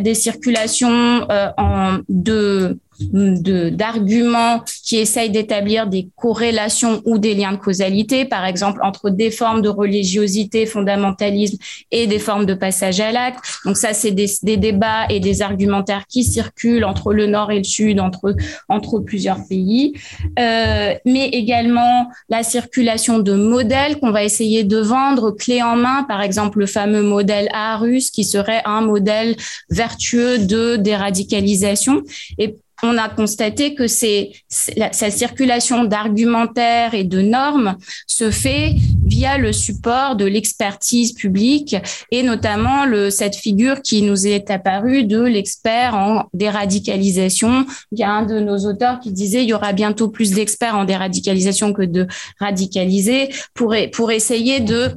des 0.00 0.14
circulations 0.14 1.26
en, 1.58 1.98
de 2.08 2.78
d'arguments 3.00 4.62
qui 4.84 4.96
essayent 4.96 5.30
d'établir 5.30 5.86
des 5.86 6.08
corrélations 6.16 7.02
ou 7.04 7.18
des 7.18 7.34
liens 7.34 7.52
de 7.52 7.58
causalité, 7.58 8.24
par 8.24 8.44
exemple 8.44 8.80
entre 8.82 9.10
des 9.10 9.30
formes 9.30 9.62
de 9.62 9.68
religiosité, 9.68 10.66
fondamentalisme 10.66 11.58
et 11.90 12.06
des 12.06 12.18
formes 12.18 12.46
de 12.46 12.54
passage 12.54 13.00
à 13.00 13.12
l'acte. 13.12 13.40
Donc 13.64 13.76
ça, 13.76 13.92
c'est 13.92 14.12
des, 14.12 14.30
des, 14.42 14.56
débats 14.56 15.06
et 15.08 15.20
des 15.20 15.42
argumentaires 15.42 16.04
qui 16.08 16.24
circulent 16.24 16.84
entre 16.84 17.12
le 17.12 17.26
Nord 17.26 17.50
et 17.50 17.58
le 17.58 17.64
Sud, 17.64 18.00
entre, 18.00 18.34
entre 18.68 19.00
plusieurs 19.00 19.46
pays, 19.48 19.94
euh, 20.38 20.94
mais 21.04 21.28
également 21.28 22.08
la 22.28 22.42
circulation 22.42 23.18
de 23.18 23.32
modèles 23.32 23.98
qu'on 23.98 24.10
va 24.10 24.24
essayer 24.24 24.64
de 24.64 24.78
vendre 24.78 25.30
clé 25.30 25.62
en 25.62 25.76
main, 25.76 26.04
par 26.04 26.22
exemple 26.22 26.58
le 26.58 26.66
fameux 26.66 27.02
modèle 27.02 27.48
Aarhus, 27.52 28.10
qui 28.12 28.24
serait 28.24 28.62
un 28.64 28.80
modèle 28.80 29.36
vertueux 29.70 30.38
de 30.38 30.76
déradicalisation. 30.76 32.02
Et 32.38 32.56
on 32.82 32.98
a 32.98 33.08
constaté 33.08 33.74
que 33.74 33.86
c'est 33.86 34.32
sa 34.48 35.10
circulation 35.10 35.84
d'argumentaires 35.84 36.94
et 36.94 37.04
de 37.04 37.20
normes 37.20 37.76
se 38.06 38.30
fait 38.30 38.74
via 39.04 39.38
le 39.38 39.52
support 39.52 40.16
de 40.16 40.24
l'expertise 40.24 41.12
publique 41.12 41.76
et 42.10 42.22
notamment 42.22 42.84
le, 42.84 43.10
cette 43.10 43.36
figure 43.36 43.82
qui 43.82 44.02
nous 44.02 44.26
est 44.26 44.50
apparue 44.50 45.04
de 45.04 45.22
l'expert 45.22 45.94
en 45.94 46.24
déradicalisation. 46.34 47.66
Il 47.92 47.98
y 47.98 48.02
a 48.02 48.10
un 48.10 48.24
de 48.24 48.40
nos 48.40 48.58
auteurs 48.66 49.00
qui 49.00 49.12
disait 49.12 49.42
il 49.42 49.48
y 49.48 49.54
aura 49.54 49.72
bientôt 49.72 50.08
plus 50.08 50.32
d'experts 50.32 50.76
en 50.76 50.84
déradicalisation 50.84 51.72
que 51.72 51.82
de 51.82 52.06
radicalisés 52.40 53.30
pour, 53.54 53.74
pour 53.92 54.10
essayer 54.10 54.60
de 54.60 54.90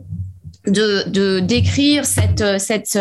de, 0.68 1.40
décrire 1.40 2.06
cette, 2.06 2.60
cette, 2.60 3.00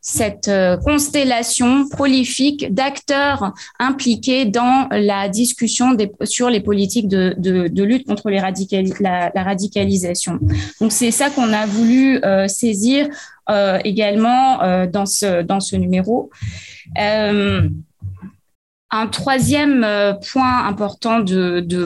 cette 0.00 0.50
constellation 0.84 1.88
prolifique 1.88 2.74
d'acteurs 2.74 3.52
impliqués 3.78 4.44
dans 4.44 4.88
la 4.90 5.28
discussion 5.28 5.92
des, 5.92 6.10
sur 6.24 6.50
les 6.50 6.60
politiques 6.60 7.08
de, 7.08 7.34
de, 7.38 7.82
lutte 7.82 8.06
contre 8.06 8.30
les 8.30 8.40
la, 9.00 9.30
radicalisation. 9.34 10.38
Donc 10.80 10.92
c'est 10.92 11.10
ça 11.10 11.30
qu'on 11.30 11.52
a 11.52 11.66
voulu 11.66 12.22
euh, 12.24 12.48
saisir 12.48 13.08
euh, 13.48 13.78
également 13.84 14.62
euh, 14.62 14.86
dans, 14.86 15.06
ce, 15.06 15.42
dans 15.42 15.60
ce 15.60 15.76
numéro. 15.76 16.30
Un 18.92 19.08
troisième 19.08 19.82
euh, 19.82 20.12
point 20.12 20.64
important 20.64 21.24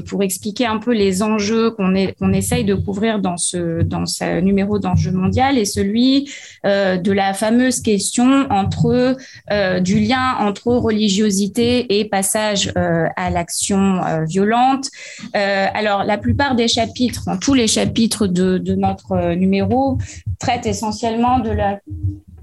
pour 0.06 0.22
expliquer 0.22 0.66
un 0.66 0.76
peu 0.76 0.92
les 0.92 1.22
enjeux 1.22 1.70
qu'on 1.70 1.94
essaye 2.34 2.64
de 2.64 2.74
couvrir 2.74 3.20
dans 3.20 3.38
ce, 3.38 3.82
dans 3.82 4.04
ce 4.04 4.40
numéro 4.40 4.78
d'enjeux 4.78 5.10
mondial 5.10 5.56
est 5.56 5.64
celui 5.64 6.30
euh, 6.66 6.98
de 6.98 7.10
la 7.10 7.32
fameuse 7.32 7.80
question 7.80 8.46
entre 8.50 9.16
euh, 9.50 9.80
du 9.80 9.98
lien 10.00 10.36
entre 10.40 10.74
religiosité 10.74 11.98
et 11.98 12.04
passage 12.04 12.70
à 12.76 13.30
l'action 13.30 14.00
violente. 14.26 14.88
alors 15.32 16.04
la 16.04 16.18
plupart 16.18 16.54
des 16.54 16.68
chapitres, 16.68 17.30
tous 17.40 17.54
les 17.54 17.66
chapitres 17.66 18.26
de 18.26 18.74
notre 18.74 19.34
numéro 19.34 19.98
traitent 20.38 20.66
essentiellement 20.66 21.38
de 21.38 21.50
la 21.50 21.78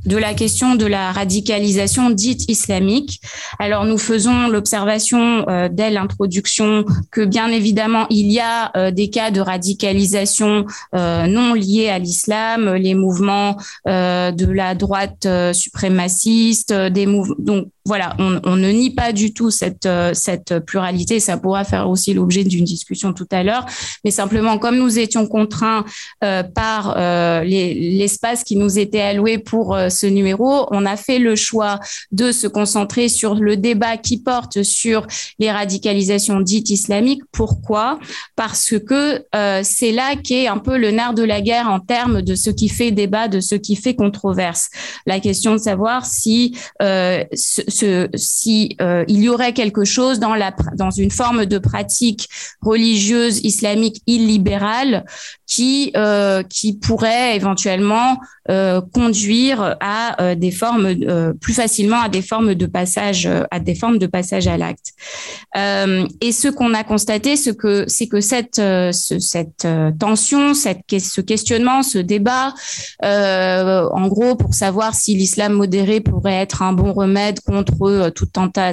de 0.05 0.17
la 0.17 0.33
question 0.33 0.75
de 0.75 0.85
la 0.85 1.11
radicalisation 1.11 2.09
dite 2.09 2.49
islamique. 2.49 3.21
Alors 3.59 3.85
nous 3.85 3.97
faisons 3.97 4.47
l'observation 4.47 5.47
euh, 5.49 5.69
dès 5.71 5.89
l'introduction 5.89 6.85
que 7.11 7.25
bien 7.25 7.49
évidemment 7.49 8.07
il 8.09 8.31
y 8.31 8.39
a 8.39 8.71
euh, 8.77 8.91
des 8.91 9.09
cas 9.09 9.31
de 9.31 9.41
radicalisation 9.41 10.65
euh, 10.95 11.27
non 11.27 11.53
liés 11.53 11.89
à 11.89 11.99
l'islam, 11.99 12.73
les 12.75 12.95
mouvements 12.95 13.57
de 13.85 14.51
la 14.51 14.75
droite 14.75 15.27
suprémaciste, 15.53 16.73
des 16.73 17.05
mouvements 17.05 17.35
donc 17.39 17.67
voilà, 17.87 18.15
on, 18.19 18.55
ne 18.55 18.69
nie 18.69 18.93
pas 18.93 19.13
du 19.13 19.33
tout 19.33 19.49
cette, 19.49 19.87
cette 20.13 20.59
pluralité. 20.59 21.19
Ça 21.19 21.37
pourra 21.37 21.63
faire 21.63 21.89
aussi 21.89 22.13
l'objet 22.13 22.43
d'une 22.43 22.65
discussion 22.65 23.13
tout 23.13 23.27
à 23.31 23.43
l'heure. 23.43 23.65
Mais 24.03 24.11
simplement, 24.11 24.57
comme 24.57 24.77
nous 24.77 24.99
étions 24.99 25.27
contraints 25.27 25.85
par 26.19 26.95
l'espace 27.43 28.43
qui 28.43 28.55
nous 28.55 28.77
était 28.77 29.01
alloué 29.01 29.37
pour 29.37 29.77
ce 29.89 30.05
numéro, 30.05 30.67
on 30.71 30.85
a 30.85 30.97
fait 30.97 31.19
le 31.19 31.35
choix 31.35 31.79
de 32.11 32.31
se 32.31 32.47
concentrer 32.47 33.09
sur 33.09 33.35
le 33.35 33.57
débat 33.57 33.97
qui 33.97 34.17
porte 34.17 34.63
sur 34.63 35.07
les 35.39 35.51
radicalisations 35.51 36.41
dites 36.41 36.69
islamiques. 36.69 37.23
Pourquoi? 37.31 37.99
Parce 38.35 38.73
que 38.79 39.25
euh, 39.35 39.61
c'est 39.63 39.91
là 39.91 40.15
qu'est 40.15 40.47
un 40.47 40.57
peu 40.57 40.77
le 40.77 40.91
nerf 40.91 41.13
de 41.13 41.23
la 41.23 41.41
guerre 41.41 41.69
en 41.69 41.79
termes 41.79 42.21
de 42.21 42.35
ce 42.35 42.49
qui 42.49 42.69
fait 42.69 42.91
débat, 42.91 43.27
de 43.27 43.39
ce 43.39 43.55
qui 43.55 43.75
fait 43.75 43.95
controverse. 43.95 44.69
La 45.05 45.19
question 45.19 45.53
de 45.53 45.59
savoir 45.59 46.05
si, 46.05 46.57
euh, 46.81 47.23
ce, 47.77 48.09
si 48.15 48.75
euh, 48.81 49.03
il 49.07 49.21
y 49.21 49.29
aurait 49.29 49.53
quelque 49.53 49.85
chose 49.85 50.19
dans, 50.19 50.35
une 50.97 51.11
forme 51.11 51.45
de 51.45 51.57
pratique 51.57 52.29
religieuse 52.61 53.39
islamique 53.43 54.01
illibérale 54.07 55.05
qui, 55.45 55.93
qui 56.49 56.73
pourrait 56.77 57.35
éventuellement 57.35 58.17
conduire 58.93 59.75
à 59.79 60.21
euh, 60.21 60.35
des 60.35 60.51
formes 60.51 60.85
euh, 60.85 61.33
plus 61.33 61.53
facilement 61.53 62.01
à 62.01 62.09
des 62.09 62.21
formes 62.21 62.55
de 62.55 62.65
passage 62.65 63.25
euh, 63.25 63.43
à 63.51 63.59
des 63.59 63.75
formes 63.75 63.97
de 63.97 64.07
passage 64.07 64.47
à 64.47 64.57
l'acte. 64.57 64.93
et 66.21 66.31
ce 66.31 66.47
qu'on 66.47 66.73
a 66.73 66.83
constaté, 66.83 67.35
c'est 67.35 67.55
que 67.55 67.85
cette 67.87 68.61
tension, 69.99 70.53
ce 70.53 71.21
questionnement, 71.21 71.83
ce 71.83 71.97
débat, 71.97 72.53
en 73.01 74.07
gros 74.07 74.35
pour 74.35 74.53
savoir 74.53 74.93
si 74.95 75.15
l'islam 75.15 75.53
modéré 75.53 75.99
pourrait 75.99 76.35
être 76.35 76.61
un 76.61 76.73
bon 76.73 76.93
remède 76.93 77.39
contre 77.41 77.66
contre 77.71 78.09
toute 78.09 78.31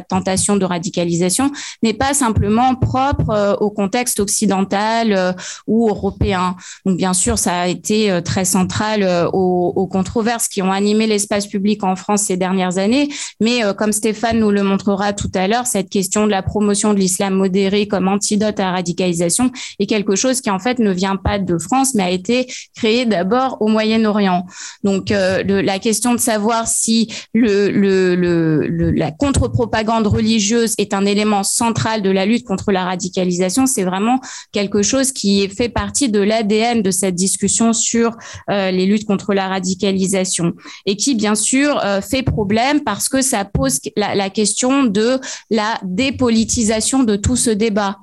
tentation 0.09 0.57
de 0.57 0.65
radicalisation 0.65 1.51
n'est 1.83 1.95
pas 1.95 2.15
simplement 2.15 2.75
propre 2.75 3.59
au 3.61 3.71
contexte 3.71 4.21
occidental 4.21 5.35
ou 5.67 5.89
européen. 5.89 6.57
Donc 6.85 6.97
bien 6.97 7.13
sûr, 7.13 7.39
ça 7.39 7.61
a 7.61 7.69
été 7.69 8.21
très 8.25 8.45
central 8.45 9.29
aux, 9.33 9.89
controverses 9.91 10.49
qui 10.49 10.63
ont 10.63 10.73
animé 10.73 11.07
l'espace 11.07 11.47
public 11.47 11.85
en 11.85 11.95
France 11.97 12.23
ces 12.23 12.37
dernières 12.37 12.79
années, 12.79 13.09
mais 13.41 13.61
comme 13.77 13.93
Stéphane 13.93 14.39
nous 14.39 14.51
le 14.51 14.63
montrera 14.63 15.13
tout 15.13 15.31
à 15.35 15.47
l'heure, 15.47 15.67
cette 15.67 15.91
question 15.91 16.27
de 16.27 16.31
la 16.31 16.43
promotion 16.43 16.95
de 16.95 16.99
l'islam 16.99 17.35
modéré 17.35 17.87
comme 17.87 18.09
antidote 18.09 18.59
à 18.61 18.65
la 18.65 18.73
radicalisation 18.73 19.51
est 19.79 19.87
quelque 19.87 20.17
chose 20.17 20.41
qui 20.41 20.51
en 20.51 20.59
fait 20.59 20.79
ne 20.79 20.91
vient 20.91 21.17
pas 21.17 21.39
de 21.39 21.59
France, 21.59 21.95
mais 21.95 22.03
a 22.03 22.11
été 22.11 22.47
créé 22.77 23.07
d'abord 23.07 23.59
au 23.61 23.69
Moyen-Orient. 23.69 24.47
Donc 24.83 25.11
euh, 25.11 25.43
la 25.45 25.79
question 25.79 26.15
de 26.15 26.21
savoir 26.21 26.67
si 26.67 27.09
le, 27.33 27.71
la 28.79 29.11
contre-propagande 29.11 30.07
religieuse 30.07 30.75
est 30.79 30.95
un 30.95 31.07
élément 31.07 31.43
central 31.43 32.03
de 32.03 32.11
la 32.11 32.27
lutte 32.27 32.45
contre 32.45 32.73
la 32.73 32.85
radicalisation, 32.85 33.67
c'est 33.67 33.85
vraiment 33.85 34.21
quelque 34.53 34.83
chose 34.83 35.13
qui 35.13 35.49
fait 35.49 35.69
partie 35.69 36.09
de 36.09 36.21
l'ADN 36.21 36.83
de 36.83 36.91
cette 36.91 37.15
discussion 37.15 37.73
sur 37.73 38.17
euh, 38.51 38.71
les 38.71 38.87
luttes 38.87 39.07
contre 39.07 39.35
la 39.35 39.49
radicalisation 39.49 40.53
et 40.87 40.97
qui 40.97 41.15
bien 41.15 41.35
sûr 41.35 41.81
euh, 41.85 42.01
fait 42.01 42.23
problème 42.23 42.83
parce 42.83 43.09
que 43.09 43.23
ça 43.23 43.45
pose 43.45 43.81
la, 43.97 44.15
la 44.15 44.31
question 44.31 44.85
de 44.85 45.19
la 45.51 45.79
dépolitisation 45.83 47.03
de 47.05 47.17
tout 47.17 47.37
ce 47.37 47.51
débat. 47.51 47.99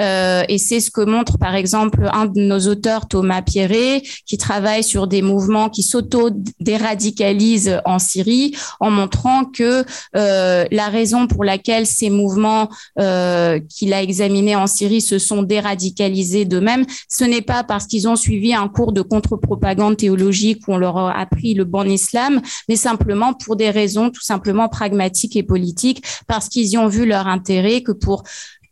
Euh, 0.00 0.42
et 0.48 0.58
c'est 0.58 0.80
ce 0.80 0.90
que 0.90 1.00
montre 1.00 1.38
par 1.38 1.54
exemple 1.54 2.08
un 2.12 2.26
de 2.26 2.40
nos 2.40 2.60
auteurs, 2.68 3.08
Thomas 3.08 3.42
Pierret, 3.42 4.02
qui 4.26 4.38
travaille 4.38 4.82
sur 4.82 5.06
des 5.06 5.22
mouvements 5.22 5.68
qui 5.68 5.82
s'auto-déradicalisent 5.82 7.80
en 7.84 7.98
Syrie, 7.98 8.56
en 8.80 8.90
montrant 8.90 9.44
que 9.44 9.84
euh, 10.16 10.64
la 10.70 10.88
raison 10.88 11.26
pour 11.26 11.44
laquelle 11.44 11.86
ces 11.86 12.10
mouvements 12.10 12.68
euh, 12.98 13.60
qu'il 13.68 13.92
a 13.92 14.02
examinés 14.02 14.56
en 14.56 14.66
Syrie 14.66 15.00
se 15.00 15.18
sont 15.18 15.42
déradicalisés 15.42 16.44
d'eux-mêmes, 16.44 16.84
ce 17.08 17.24
n'est 17.24 17.42
pas 17.42 17.64
parce 17.64 17.86
qu'ils 17.86 18.08
ont 18.08 18.16
suivi 18.16 18.54
un 18.54 18.68
cours 18.68 18.92
de 18.92 19.02
contre-propagande 19.02 19.96
théologique 19.96 20.62
où 20.68 20.74
on 20.74 20.78
leur 20.78 20.96
a 20.98 21.18
appris 21.18 21.54
le 21.54 21.64
bon 21.64 21.88
islam, 21.88 22.40
mais 22.68 22.76
simplement 22.76 23.34
pour 23.34 23.56
des 23.56 23.70
raisons 23.70 24.10
tout 24.10 24.22
simplement 24.22 24.68
pragmatiques 24.68 25.36
et 25.36 25.42
politiques, 25.42 26.04
parce 26.26 26.48
qu'ils 26.48 26.68
y 26.68 26.78
ont 26.78 26.88
vu 26.88 27.06
leur 27.06 27.26
intérêt 27.26 27.82
que 27.82 27.92
pour 27.92 28.24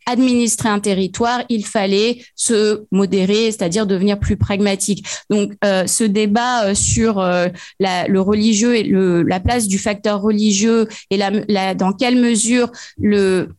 administrer 0.05 0.69
un 0.69 0.79
territoire, 0.79 1.43
il 1.49 1.65
fallait 1.65 2.23
se 2.35 2.83
modérer, 2.91 3.51
c'est-à-dire 3.51 3.85
devenir 3.85 4.19
plus 4.19 4.37
pragmatique. 4.37 5.05
Donc, 5.29 5.53
euh, 5.63 5.87
ce 5.87 6.03
débat 6.03 6.65
euh, 6.65 6.75
sur 6.75 7.19
euh, 7.19 7.47
le 7.79 8.19
religieux 8.19 8.75
et 8.75 8.83
la 8.83 9.39
place 9.39 9.67
du 9.67 9.79
facteur 9.79 10.21
religieux 10.21 10.87
et 11.09 11.17
dans 11.17 11.93
quelle 11.93 12.15
mesure 12.15 12.71
le 12.97 13.49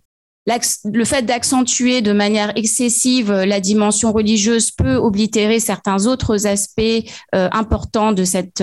fait 1.05 1.23
d'accentuer 1.23 2.03
de 2.03 2.13
manière 2.13 2.53
excessive 2.57 3.33
la 3.33 3.61
dimension 3.61 4.13
religieuse 4.13 4.71
peut 4.71 4.97
oblitérer 4.97 5.61
certains 5.61 6.07
autres 6.07 6.47
aspects 6.47 7.09
importants 7.33 8.13
de 8.13 8.25
cette, 8.25 8.63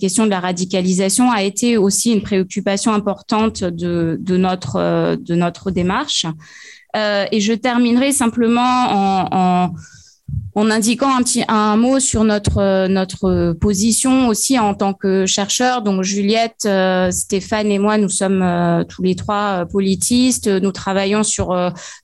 question 0.00 0.24
de 0.24 0.30
la 0.30 0.40
radicalisation 0.40 1.30
a 1.30 1.42
été 1.42 1.76
aussi 1.76 2.12
une 2.12 2.22
préoccupation 2.22 2.92
importante 2.92 3.62
de 3.64 4.36
notre 4.36 5.70
démarche. 5.70 6.26
Euh, 6.96 7.26
et 7.30 7.40
je 7.40 7.52
terminerai 7.52 8.12
simplement 8.12 8.60
en, 8.60 9.28
en, 9.30 9.74
en 10.54 10.70
indiquant 10.70 11.14
un 11.14 11.22
petit 11.22 11.44
un 11.46 11.76
mot 11.76 12.00
sur 12.00 12.24
notre 12.24 12.88
notre 12.88 13.52
position 13.52 14.28
aussi 14.28 14.58
en 14.58 14.72
tant 14.74 14.94
que 14.94 15.26
chercheurs. 15.26 15.82
Donc 15.82 16.02
Juliette, 16.02 16.64
euh, 16.64 17.10
Stéphane 17.10 17.70
et 17.70 17.78
moi, 17.78 17.98
nous 17.98 18.08
sommes 18.08 18.42
euh, 18.42 18.84
tous 18.84 19.02
les 19.02 19.14
trois 19.14 19.66
politistes. 19.66 20.48
Nous 20.48 20.72
travaillons 20.72 21.24
sur 21.24 21.54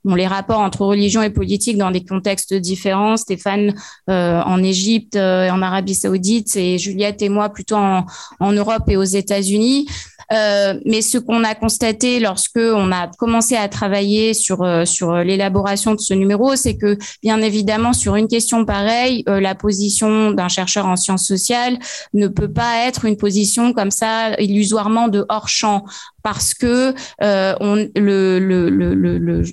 les 0.04 0.26
rapports 0.26 0.60
entre 0.60 0.82
religion 0.84 1.22
et 1.22 1.30
politique 1.30 1.78
dans 1.78 1.90
des 1.90 2.04
contextes 2.04 2.52
différents. 2.52 3.16
Stéphane 3.16 3.74
en 4.06 4.62
Égypte, 4.62 5.16
en 5.16 5.62
Arabie 5.62 5.94
Saoudite, 5.94 6.54
et 6.56 6.78
Juliette 6.78 7.22
et 7.22 7.30
moi 7.30 7.48
plutôt 7.48 7.76
en, 7.76 8.04
en 8.38 8.52
Europe 8.52 8.84
et 8.88 8.98
aux 8.98 9.02
États-Unis. 9.02 9.86
Euh, 10.34 10.74
mais 10.84 11.02
ce 11.02 11.18
qu'on 11.18 11.44
a 11.44 11.54
constaté 11.54 12.20
lorsque 12.20 12.58
on 12.58 12.90
a 12.92 13.08
commencé 13.18 13.56
à 13.56 13.68
travailler 13.68 14.34
sur 14.34 14.62
euh, 14.62 14.84
sur 14.84 15.14
l'élaboration 15.16 15.94
de 15.94 16.00
ce 16.00 16.14
numéro, 16.14 16.56
c'est 16.56 16.76
que 16.76 16.98
bien 17.22 17.40
évidemment 17.40 17.92
sur 17.92 18.16
une 18.16 18.28
question 18.28 18.64
pareille, 18.64 19.22
euh, 19.28 19.40
la 19.40 19.54
position 19.54 20.32
d'un 20.32 20.48
chercheur 20.48 20.86
en 20.86 20.96
sciences 20.96 21.26
sociales 21.26 21.78
ne 22.14 22.28
peut 22.28 22.52
pas 22.52 22.86
être 22.86 23.04
une 23.04 23.16
position 23.16 23.72
comme 23.72 23.90
ça 23.90 24.34
illusoirement 24.40 25.08
de 25.08 25.24
hors 25.28 25.48
champ. 25.48 25.84
Parce 26.22 26.54
que 26.54 26.94
on, 27.20 27.74
le, 27.94 28.38
le, 28.38 28.70
le 28.70 29.44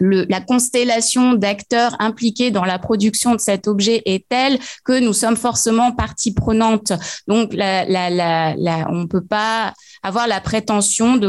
la 0.00 0.40
constellation 0.40 1.34
d'acteurs 1.34 1.96
impliqués 1.98 2.50
dans 2.50 2.64
la 2.64 2.78
production 2.78 3.34
de 3.34 3.40
cet 3.40 3.68
objet 3.68 4.02
est 4.04 4.28
telle 4.28 4.58
que 4.84 4.98
nous 4.98 5.12
sommes 5.12 5.36
forcément 5.36 5.92
partie 5.92 6.32
prenante. 6.34 6.92
Donc, 7.28 7.52
on 7.52 7.56
ne 7.56 9.06
peut 9.06 9.24
pas 9.24 9.72
avoir 10.02 10.26
la 10.26 10.40
prétention 10.40 11.16
de 11.16 11.28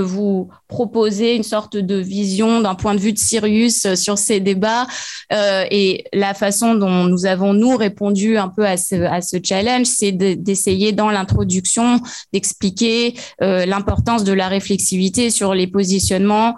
vous 0.00 0.48
proposer 0.68 1.34
une 1.34 1.42
sorte 1.42 1.76
de 1.76 1.96
vision 1.96 2.60
d'un 2.60 2.74
point 2.74 2.94
de 2.94 3.00
vue 3.00 3.14
de 3.14 3.18
Sirius 3.18 3.86
euh, 3.86 3.96
sur 3.96 4.18
ces 4.18 4.38
débats 4.38 4.86
euh, 5.32 5.64
et 5.70 6.04
la 6.12 6.34
façon 6.34 6.74
dont 6.74 7.04
nous 7.04 7.24
avons 7.24 7.54
nous 7.54 7.74
répondu 7.74 8.36
un 8.36 8.48
peu 8.48 8.66
à 8.66 8.76
ce, 8.76 8.94
à 8.94 9.22
ce 9.22 9.38
challenge, 9.42 9.86
c'est 9.86 10.12
d'essayer 10.12 10.92
dans 10.92 11.10
l'introduction 11.10 12.00
d'expliquer 12.34 13.14
euh, 13.42 13.64
l'importance 13.64 14.24
de 14.24 14.32
la 14.32 14.48
réflexivité 14.48 15.30
sur 15.30 15.54
les 15.54 15.66
positionnements 15.66 16.54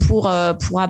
pour 0.00 0.30
pour 0.60 0.80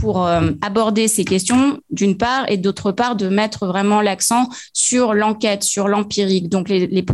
pour 0.00 0.26
aborder 0.62 1.06
ces 1.06 1.24
questions, 1.24 1.78
d'une 1.90 2.16
part, 2.16 2.50
et 2.50 2.56
d'autre 2.56 2.92
part, 2.92 3.14
de 3.14 3.28
mettre 3.28 3.66
vraiment 3.66 4.00
l'accent 4.00 4.48
sur 4.72 5.12
l'enquête, 5.12 5.62
sur 5.62 5.86
l'empirique. 5.86 6.48
Donc, 6.48 6.68
les, 6.68 6.86
les, 6.86 7.04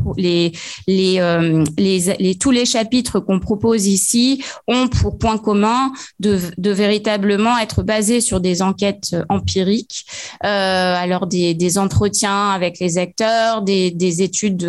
les, 0.87 1.73
les, 1.77 2.35
tous 2.37 2.51
les 2.51 2.65
chapitres 2.65 3.21
qu'on 3.21 3.41
propose 3.41 3.87
ici 3.87 4.43
ont 4.69 4.89
pour 5.01 5.19
point 5.19 5.39
commun 5.39 5.93
de, 6.21 6.39
de 6.57 6.71
véritablement 6.71 7.59
être 7.59 7.83
basés 7.83 8.21
sur 8.21 8.41
des 8.41 8.63
enquêtes 8.63 9.17
empiriques, 9.29 10.07
euh, 10.45 10.95
alors 10.97 11.27
des, 11.27 11.79
entretiens 11.79 12.51
avec 12.51 12.79
les 12.79 12.99
acteurs, 12.99 13.63
des, 13.63 13.91
des 13.91 14.23
études 14.23 14.67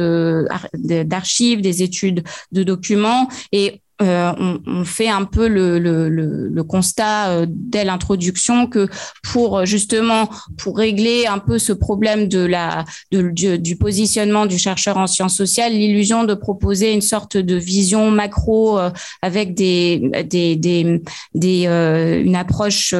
d'archives, 0.74 1.62
des 1.62 1.84
études 1.84 2.24
de 2.52 2.63
documents, 2.63 3.28
et 3.52 3.82
euh, 4.01 4.31
on, 4.39 4.62
on, 4.65 4.85
fait 4.85 5.09
un 5.09 5.25
peu 5.25 5.49
le, 5.49 5.77
le, 5.77 6.07
le, 6.07 6.63
constat 6.63 7.31
euh, 7.31 7.45
dès 7.49 7.83
l'introduction 7.83 8.65
que 8.65 8.88
pour 9.23 9.65
justement 9.65 10.29
pour 10.57 10.77
régler 10.77 11.25
un 11.27 11.39
peu 11.39 11.59
ce 11.59 11.73
problème 11.73 12.29
de 12.29 12.39
la 12.39 12.85
de, 13.12 13.29
du, 13.57 13.75
positionnement 13.75 14.45
du 14.45 14.57
chercheur 14.57 14.95
en 14.95 15.05
sciences 15.05 15.35
sociales, 15.35 15.73
l'illusion 15.73 16.23
de 16.23 16.33
proposer 16.33 16.93
une 16.93 17.01
sorte 17.01 17.35
de 17.35 17.55
vision 17.55 18.09
macro 18.09 18.79
euh, 18.79 18.89
avec 19.21 19.53
des 19.53 20.09
des, 20.25 20.55
des, 20.55 21.01
des 21.35 21.65
une 21.65 22.35
approche 22.38 22.95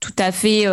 tout 0.00 0.16
à 0.18 0.32
fait 0.32 0.66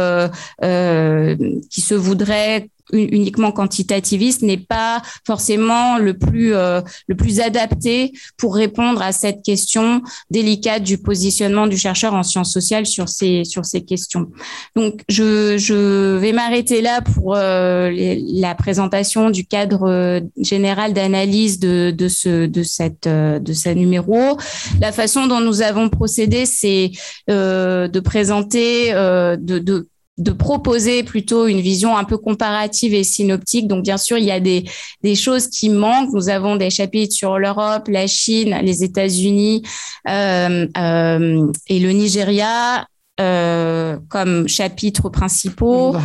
qui 1.69 1.81
se 1.81 1.93
voudrait 1.93 2.67
uniquement 2.93 3.51
quantitativiste 3.51 4.41
n'est 4.41 4.57
pas 4.57 5.01
forcément 5.25 5.97
le 5.97 6.17
plus 6.17 6.53
euh, 6.53 6.81
le 7.07 7.15
plus 7.15 7.39
adapté 7.39 8.13
pour 8.37 8.55
répondre 8.55 9.01
à 9.01 9.11
cette 9.11 9.41
question 9.43 10.01
délicate 10.29 10.83
du 10.83 10.97
positionnement 10.97 11.67
du 11.67 11.77
chercheur 11.77 12.13
en 12.13 12.23
sciences 12.23 12.51
sociales 12.51 12.85
sur 12.85 13.09
ces 13.09 13.43
sur 13.45 13.65
ces 13.65 13.81
questions. 13.81 14.27
Donc 14.75 15.01
je, 15.09 15.57
je 15.57 16.17
vais 16.17 16.33
m'arrêter 16.33 16.81
là 16.81 17.01
pour 17.01 17.35
euh, 17.35 17.91
la 17.93 18.55
présentation 18.55 19.29
du 19.29 19.45
cadre 19.45 19.87
euh, 19.87 20.19
général 20.37 20.93
d'analyse 20.93 21.59
de, 21.59 21.91
de 21.91 22.07
ce 22.07 22.45
de 22.45 22.63
cette 22.63 23.07
de 23.07 23.53
ce 23.53 23.69
numéro. 23.69 24.37
La 24.79 24.91
façon 24.91 25.27
dont 25.27 25.39
nous 25.39 25.61
avons 25.61 25.89
procédé, 25.89 26.45
c'est 26.45 26.91
de 27.27 27.99
présenter 27.99 28.91
de, 28.93 29.59
de 29.59 29.87
de 30.21 30.31
proposer 30.31 31.03
plutôt 31.03 31.47
une 31.47 31.61
vision 31.61 31.97
un 31.97 32.03
peu 32.03 32.17
comparative 32.17 32.93
et 32.93 33.03
synoptique. 33.03 33.67
Donc, 33.67 33.83
bien 33.83 33.97
sûr, 33.97 34.17
il 34.17 34.25
y 34.25 34.31
a 34.31 34.39
des, 34.39 34.65
des 35.01 35.15
choses 35.15 35.47
qui 35.47 35.69
manquent. 35.69 36.13
Nous 36.13 36.29
avons 36.29 36.55
des 36.57 36.69
chapitres 36.69 37.13
sur 37.13 37.39
l'Europe, 37.39 37.87
la 37.87 38.05
Chine, 38.05 38.55
les 38.61 38.83
États-Unis 38.83 39.63
euh, 40.07 40.67
euh, 40.77 41.51
et 41.67 41.79
le 41.79 41.91
Nigeria 41.91 42.85
euh, 43.19 43.97
comme 44.09 44.47
chapitres 44.47 45.09
principaux. 45.09 45.95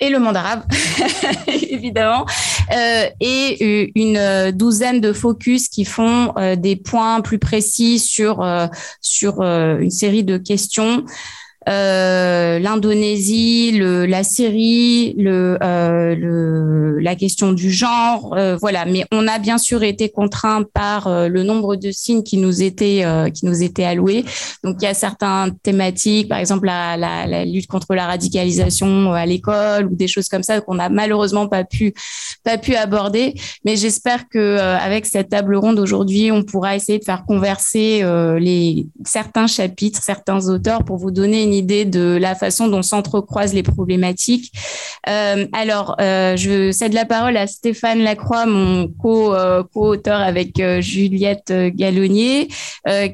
Et 0.00 0.08
le 0.08 0.18
monde 0.18 0.36
arabe, 0.36 0.64
évidemment, 1.70 2.26
et 3.20 3.92
une 3.94 4.50
douzaine 4.50 5.00
de 5.00 5.12
focus 5.12 5.68
qui 5.68 5.84
font 5.84 6.34
des 6.56 6.74
points 6.74 7.20
plus 7.20 7.38
précis 7.38 8.00
sur 8.00 8.44
sur 9.00 9.42
une 9.42 9.92
série 9.92 10.24
de 10.24 10.38
questions 10.38 11.04
euh, 11.68 12.58
l'Indonésie, 12.58 13.78
la 13.78 14.24
Syrie, 14.24 15.14
le, 15.16 15.58
euh, 15.62 16.14
le, 16.14 16.98
la 16.98 17.14
question 17.14 17.52
du 17.52 17.70
genre, 17.70 18.34
euh, 18.36 18.56
voilà. 18.56 18.84
Mais 18.84 19.04
on 19.12 19.28
a 19.28 19.38
bien 19.38 19.58
sûr 19.58 19.82
été 19.82 20.08
contraint 20.08 20.64
par 20.74 21.06
euh, 21.06 21.28
le 21.28 21.42
nombre 21.42 21.76
de 21.76 21.90
signes 21.90 22.22
qui 22.22 22.36
nous 22.36 22.62
étaient 22.62 23.04
qui 23.34 23.46
nous 23.46 23.62
étaient 23.62 23.84
alloués. 23.84 24.24
Donc 24.64 24.76
il 24.80 24.84
y 24.84 24.88
a 24.88 24.94
certaines 24.94 25.56
thématiques, 25.62 26.28
par 26.28 26.38
exemple 26.38 26.66
la, 26.66 26.96
la, 26.96 27.26
la 27.26 27.44
lutte 27.44 27.66
contre 27.66 27.94
la 27.94 28.06
radicalisation 28.06 29.12
à 29.12 29.26
l'école 29.26 29.86
ou 29.86 29.94
des 29.94 30.08
choses 30.08 30.28
comme 30.28 30.42
ça 30.42 30.60
qu'on 30.60 30.74
n'a 30.74 30.88
malheureusement 30.88 31.48
pas 31.48 31.64
pu 31.64 31.94
pas 32.44 32.58
pu 32.58 32.74
aborder. 32.74 33.34
Mais 33.64 33.76
j'espère 33.76 34.28
que 34.28 34.58
avec 34.58 35.06
cette 35.06 35.30
table 35.30 35.56
ronde 35.56 35.78
aujourd'hui, 35.78 36.30
on 36.32 36.42
pourra 36.42 36.76
essayer 36.76 36.98
de 36.98 37.04
faire 37.04 37.24
converser 37.24 38.04
les 38.38 38.86
certains 39.04 39.46
chapitres, 39.46 40.00
certains 40.02 40.48
auteurs 40.48 40.84
pour 40.84 40.96
vous 40.96 41.10
donner 41.10 41.42
une 41.44 41.51
idée 41.52 41.84
de 41.84 42.18
la 42.20 42.34
façon 42.34 42.68
dont 42.68 42.82
s'entrecroisent 42.82 43.54
les 43.54 43.62
problématiques. 43.62 44.52
Euh, 45.08 45.46
alors, 45.52 45.96
euh, 46.00 46.36
je 46.36 46.70
cède 46.70 46.92
la 46.92 47.04
parole 47.04 47.36
à 47.36 47.46
Stéphane 47.46 48.00
Lacroix, 48.00 48.46
mon 48.46 48.88
euh, 49.04 49.62
co-auteur 49.72 50.20
avec 50.20 50.62
Juliette 50.80 51.52
Gallonnier, 51.74 52.48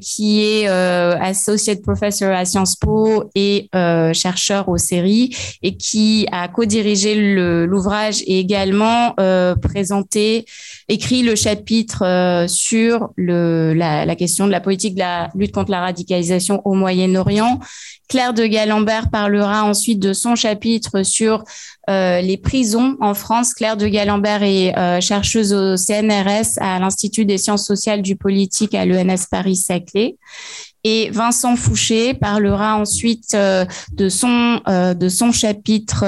qui 0.00 0.42
est 0.42 0.66
associate 0.66 1.82
professor 1.82 2.30
à 2.30 2.44
Sciences 2.44 2.76
Po 2.76 3.24
et 3.34 3.68
chercheur 4.12 4.68
aux 4.68 4.78
séries 4.78 5.34
et 5.62 5.76
qui 5.76 6.26
a 6.32 6.48
co-dirigé 6.48 7.14
l'ouvrage 7.66 8.22
et 8.26 8.38
également 8.38 9.14
présenté, 9.62 10.44
écrit 10.88 11.22
le 11.22 11.34
chapitre 11.34 12.46
sur 12.48 13.10
la 13.16 14.16
question 14.16 14.46
de 14.46 14.52
la 14.52 14.60
politique 14.60 14.94
de 14.94 15.00
la 15.00 15.30
lutte 15.34 15.52
contre 15.52 15.70
la 15.70 15.80
radicalisation 15.80 16.62
au 16.64 16.74
Moyen-Orient 16.74 17.60
Claire 18.08 18.32
de 18.32 18.46
Galambert 18.46 19.10
parlera 19.10 19.64
ensuite 19.64 19.98
de 19.98 20.14
son 20.14 20.34
chapitre 20.34 21.02
sur 21.02 21.44
euh, 21.90 22.20
les 22.22 22.38
prisons 22.38 22.96
en 23.00 23.12
France. 23.12 23.52
Claire 23.52 23.76
de 23.76 23.86
Galambert 23.86 24.42
est 24.42 24.76
euh, 24.78 25.00
chercheuse 25.00 25.52
au 25.52 25.76
CNRS 25.76 26.58
à 26.58 26.78
l'Institut 26.78 27.26
des 27.26 27.36
sciences 27.36 27.66
sociales 27.66 28.00
du 28.00 28.16
politique 28.16 28.74
à 28.74 28.86
l'ENS 28.86 29.26
Paris-Saclay. 29.30 30.16
Et 30.84 31.10
Vincent 31.10 31.56
Fouché 31.56 32.14
parlera 32.14 32.76
ensuite 32.76 33.34
euh, 33.34 33.66
de 33.92 34.08
son 34.08 34.60
de 34.66 35.08
son 35.08 35.32
chapitre 35.32 36.04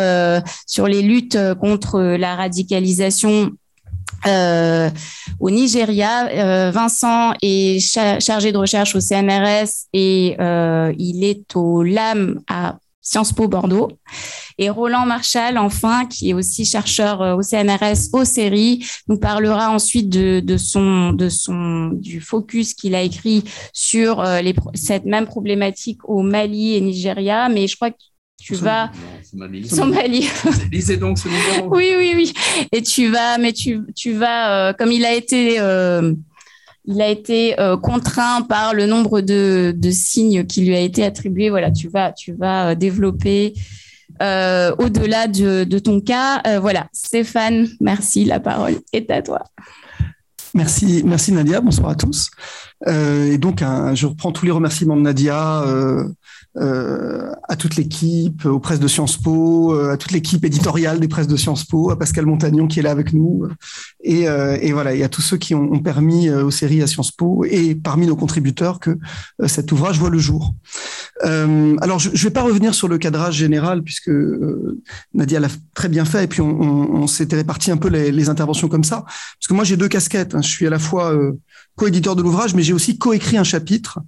sur 0.66 0.86
les 0.86 1.02
luttes 1.02 1.38
contre 1.60 2.00
la 2.00 2.34
radicalisation 2.36 3.50
euh, 4.26 4.90
au 5.38 5.50
Nigeria. 5.50 6.28
Euh, 6.28 6.70
Vincent 6.70 7.32
est 7.42 7.80
chargé 8.20 8.52
de 8.52 8.58
recherche 8.58 8.94
au 8.94 9.00
CNRS 9.00 9.86
et 9.92 10.36
euh, 10.40 10.92
il 10.98 11.24
est 11.24 11.56
au 11.56 11.82
LAM 11.82 12.40
à 12.48 12.78
Sciences 13.00 13.32
Po 13.32 13.48
Bordeaux. 13.48 13.90
Et 14.58 14.68
Roland 14.68 15.06
Marchal, 15.06 15.56
enfin, 15.56 16.04
qui 16.04 16.30
est 16.30 16.34
aussi 16.34 16.66
chercheur 16.66 17.38
au 17.38 17.42
CNRS 17.42 18.10
au 18.12 18.26
séries, 18.26 18.84
nous 19.08 19.18
parlera 19.18 19.70
ensuite 19.70 20.10
de, 20.10 20.40
de, 20.40 20.56
son, 20.58 21.12
de 21.12 21.30
son, 21.30 21.88
du 21.94 22.20
focus 22.20 22.74
qu'il 22.74 22.94
a 22.94 23.00
écrit 23.00 23.42
sur 23.72 24.22
les, 24.22 24.54
cette 24.74 25.06
même 25.06 25.24
problématique 25.24 26.06
au 26.06 26.20
Mali 26.20 26.76
et 26.76 26.80
Nigeria. 26.82 27.48
Mais 27.48 27.66
je 27.68 27.76
crois 27.76 27.90
que 27.90 27.96
tu 28.40 28.54
vas 28.54 28.90
Somalie. 29.22 30.28
Lisez 30.72 30.96
donc 30.96 31.18
ce 31.18 31.28
numéro. 31.28 31.74
oui, 31.74 31.92
oui, 31.96 32.12
oui. 32.16 32.32
Et 32.72 32.82
tu 32.82 33.08
vas, 33.08 33.38
mais 33.38 33.52
tu, 33.52 33.80
tu 33.94 34.12
vas, 34.12 34.68
euh, 34.68 34.72
comme 34.72 34.90
il 34.90 35.04
a 35.04 35.14
été, 35.14 35.60
euh, 35.60 36.12
il 36.84 37.00
a 37.00 37.08
été 37.08 37.60
euh, 37.60 37.76
contraint 37.76 38.42
par 38.42 38.74
le 38.74 38.86
nombre 38.86 39.20
de, 39.20 39.74
de, 39.76 39.90
signes 39.90 40.46
qui 40.46 40.64
lui 40.64 40.74
a 40.74 40.80
été 40.80 41.04
attribué. 41.04 41.50
Voilà, 41.50 41.70
tu 41.70 41.88
vas, 41.88 42.12
tu 42.12 42.32
vas 42.32 42.74
développer 42.74 43.54
au-delà 44.20 45.28
de, 45.28 45.64
de, 45.64 45.78
ton 45.78 46.00
cas. 46.00 46.58
voilà, 46.60 46.88
Stéphane, 46.92 47.68
merci. 47.80 48.24
La 48.24 48.40
parole 48.40 48.76
est 48.92 49.10
à 49.10 49.22
toi. 49.22 49.44
Merci, 50.52 51.02
merci 51.04 51.32
Nadia. 51.32 51.60
Bonsoir 51.60 51.90
à 51.90 51.94
tous. 51.94 52.30
Et 52.86 53.38
donc, 53.38 53.62
je 53.94 54.06
reprends 54.06 54.32
tous 54.32 54.46
les 54.46 54.52
remerciements 54.52 54.96
de 54.96 55.02
Nadia 55.02 55.64
euh, 56.56 57.32
à 57.48 57.54
toute 57.54 57.76
l'équipe, 57.76 58.44
aux 58.44 58.58
presses 58.58 58.80
de 58.80 58.88
Sciences 58.88 59.16
Po, 59.16 59.72
euh, 59.72 59.92
à 59.92 59.96
toute 59.96 60.10
l'équipe 60.10 60.44
éditoriale 60.44 60.98
des 60.98 61.06
presses 61.06 61.28
de 61.28 61.36
Sciences 61.36 61.64
Po, 61.64 61.92
à 61.92 61.98
Pascal 61.98 62.26
Montagnon 62.26 62.66
qui 62.66 62.80
est 62.80 62.82
là 62.82 62.90
avec 62.90 63.12
nous, 63.12 63.46
et, 64.02 64.28
euh, 64.28 64.58
et 64.60 64.72
voilà, 64.72 64.92
et 64.92 65.04
à 65.04 65.08
tous 65.08 65.22
ceux 65.22 65.36
qui 65.36 65.54
ont, 65.54 65.78
permis 65.78 66.28
aux 66.28 66.50
séries 66.50 66.82
à 66.82 66.88
Sciences 66.88 67.12
Po 67.12 67.44
et 67.48 67.76
parmi 67.76 68.06
nos 68.06 68.16
contributeurs 68.16 68.80
que 68.80 68.98
cet 69.46 69.70
ouvrage 69.70 69.98
voit 69.98 70.10
le 70.10 70.18
jour. 70.18 70.54
alors, 71.22 71.98
je 72.00 72.10
ne 72.10 72.16
vais 72.16 72.30
pas 72.30 72.42
revenir 72.42 72.74
sur 72.74 72.88
le 72.88 72.98
cadrage 72.98 73.36
général 73.36 73.82
puisque 73.82 74.10
Nadia 75.14 75.40
l'a 75.40 75.48
très 75.72 75.88
bien 75.88 76.04
fait 76.04 76.24
et 76.24 76.26
puis 76.26 76.40
on, 76.42 77.06
s'était 77.06 77.36
réparti 77.36 77.70
un 77.70 77.76
peu 77.76 77.88
les, 77.88 78.10
les, 78.12 78.28
interventions 78.28 78.68
comme 78.68 78.84
ça. 78.84 79.04
Parce 79.04 79.46
que 79.48 79.54
moi, 79.54 79.64
j'ai 79.64 79.76
deux 79.76 79.88
casquettes. 79.88 80.34
Hein. 80.34 80.42
Je 80.42 80.48
suis 80.48 80.66
à 80.66 80.70
la 80.70 80.78
fois 80.78 81.14
co-éditeur 81.76 82.14
de 82.14 82.22
l'ouvrage, 82.22 82.54
mais 82.54 82.62
j'ai 82.70 82.74
aussi 82.74 82.98
coécrit 82.98 83.36
un 83.36 83.42
chapitre. 83.42 83.98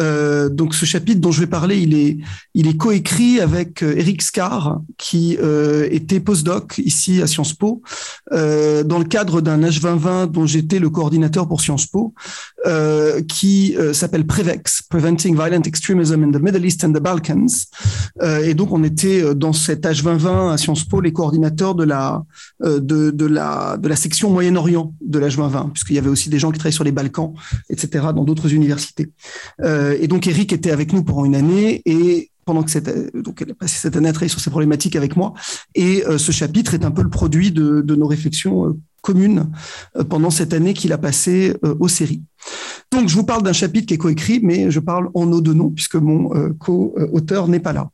Euh, 0.00 0.48
donc 0.48 0.74
ce 0.74 0.84
chapitre 0.84 1.20
dont 1.20 1.30
je 1.30 1.38
vais 1.38 1.46
parler, 1.46 1.78
il 1.78 1.94
est, 1.94 2.18
il 2.54 2.66
est 2.66 2.76
coécrit 2.76 3.38
avec 3.38 3.82
Eric 3.82 4.20
euh, 4.20 4.24
Scar, 4.24 4.80
qui 4.98 5.38
euh, 5.40 5.86
était 5.92 6.18
postdoc 6.18 6.78
ici 6.78 7.22
à 7.22 7.28
Sciences 7.28 7.54
Po, 7.54 7.82
dans 8.32 8.98
le 8.98 9.04
cadre 9.04 9.40
d'un 9.40 9.60
H2020 9.60 10.32
dont 10.32 10.44
j'étais 10.44 10.80
le 10.80 10.90
coordinateur 10.90 11.46
pour 11.46 11.60
Sciences 11.60 11.86
Po, 11.86 12.14
qui 13.28 13.76
s'appelle 13.92 14.26
Prevex, 14.26 14.82
Preventing 14.82 15.36
Violent 15.36 15.62
Extremism 15.62 16.24
in 16.24 16.32
the 16.32 16.42
Middle 16.42 16.64
East 16.64 16.82
and 16.84 16.92
the 16.92 17.00
Balkans. 17.00 17.66
et 18.44 18.54
donc 18.54 18.72
on 18.72 18.82
était 18.82 19.34
dans 19.34 19.52
cet 19.52 19.84
H2020 19.84 20.52
à 20.52 20.58
Sciences 20.58 20.84
Po 20.84 21.00
les 21.00 21.12
coordinateurs 21.12 21.74
de 21.74 21.84
la, 21.84 22.24
de, 22.64 23.10
de, 23.10 23.26
la, 23.26 23.76
de 23.76 23.88
la 23.88 23.96
section 23.96 24.30
Moyen-Orient 24.30 24.94
de 25.00 25.18
l'H2020, 25.18 25.72
puisqu'il 25.72 25.94
y 25.94 25.98
avait 25.98 26.08
aussi 26.08 26.28
des 26.28 26.38
gens 26.38 26.50
qui 26.50 26.58
travaillaient 26.58 26.74
sur 26.74 26.84
les 26.84 26.92
Balkans 26.92 27.10
camp, 27.10 27.34
dans 28.00 28.24
d'autres 28.24 28.52
universités. 28.52 29.10
Euh, 29.62 29.96
et 30.00 30.08
donc, 30.08 30.26
Eric 30.26 30.52
était 30.52 30.70
avec 30.70 30.92
nous 30.92 31.02
pendant 31.02 31.24
une 31.24 31.34
année 31.34 31.82
et 31.84 32.30
pendant 32.44 32.62
que 32.62 32.70
cette, 32.70 33.14
donc 33.14 33.42
elle 33.42 33.52
a 33.52 33.54
passé 33.54 33.76
cette 33.76 33.96
année 33.96 34.08
à 34.08 34.12
travailler 34.12 34.30
sur 34.30 34.40
ces 34.40 34.50
problématiques 34.50 34.96
avec 34.96 35.16
moi. 35.16 35.34
Et 35.74 36.04
euh, 36.06 36.18
ce 36.18 36.32
chapitre 36.32 36.74
est 36.74 36.84
un 36.84 36.90
peu 36.90 37.02
le 37.02 37.10
produit 37.10 37.52
de, 37.52 37.94
nos 37.94 38.06
réflexions 38.06 38.66
euh, 38.66 38.78
communes 39.02 39.50
pendant 40.10 40.28
cette 40.28 40.52
année 40.52 40.74
qu'il 40.74 40.92
a 40.92 40.98
passée 40.98 41.54
aux 41.62 41.88
séries. 41.88 42.22
Donc, 42.92 43.08
je 43.08 43.14
vous 43.14 43.24
parle 43.24 43.42
d'un 43.42 43.54
chapitre 43.54 43.86
qui 43.86 43.94
est 43.94 43.98
coécrit, 43.98 44.40
mais 44.42 44.70
je 44.70 44.78
parle 44.78 45.08
en 45.14 45.24
nos 45.24 45.40
deux 45.40 45.54
noms 45.54 45.70
puisque 45.70 45.94
mon 45.94 46.28
co-auteur 46.58 47.48
n'est 47.48 47.60
pas 47.60 47.72
là. 47.72 47.88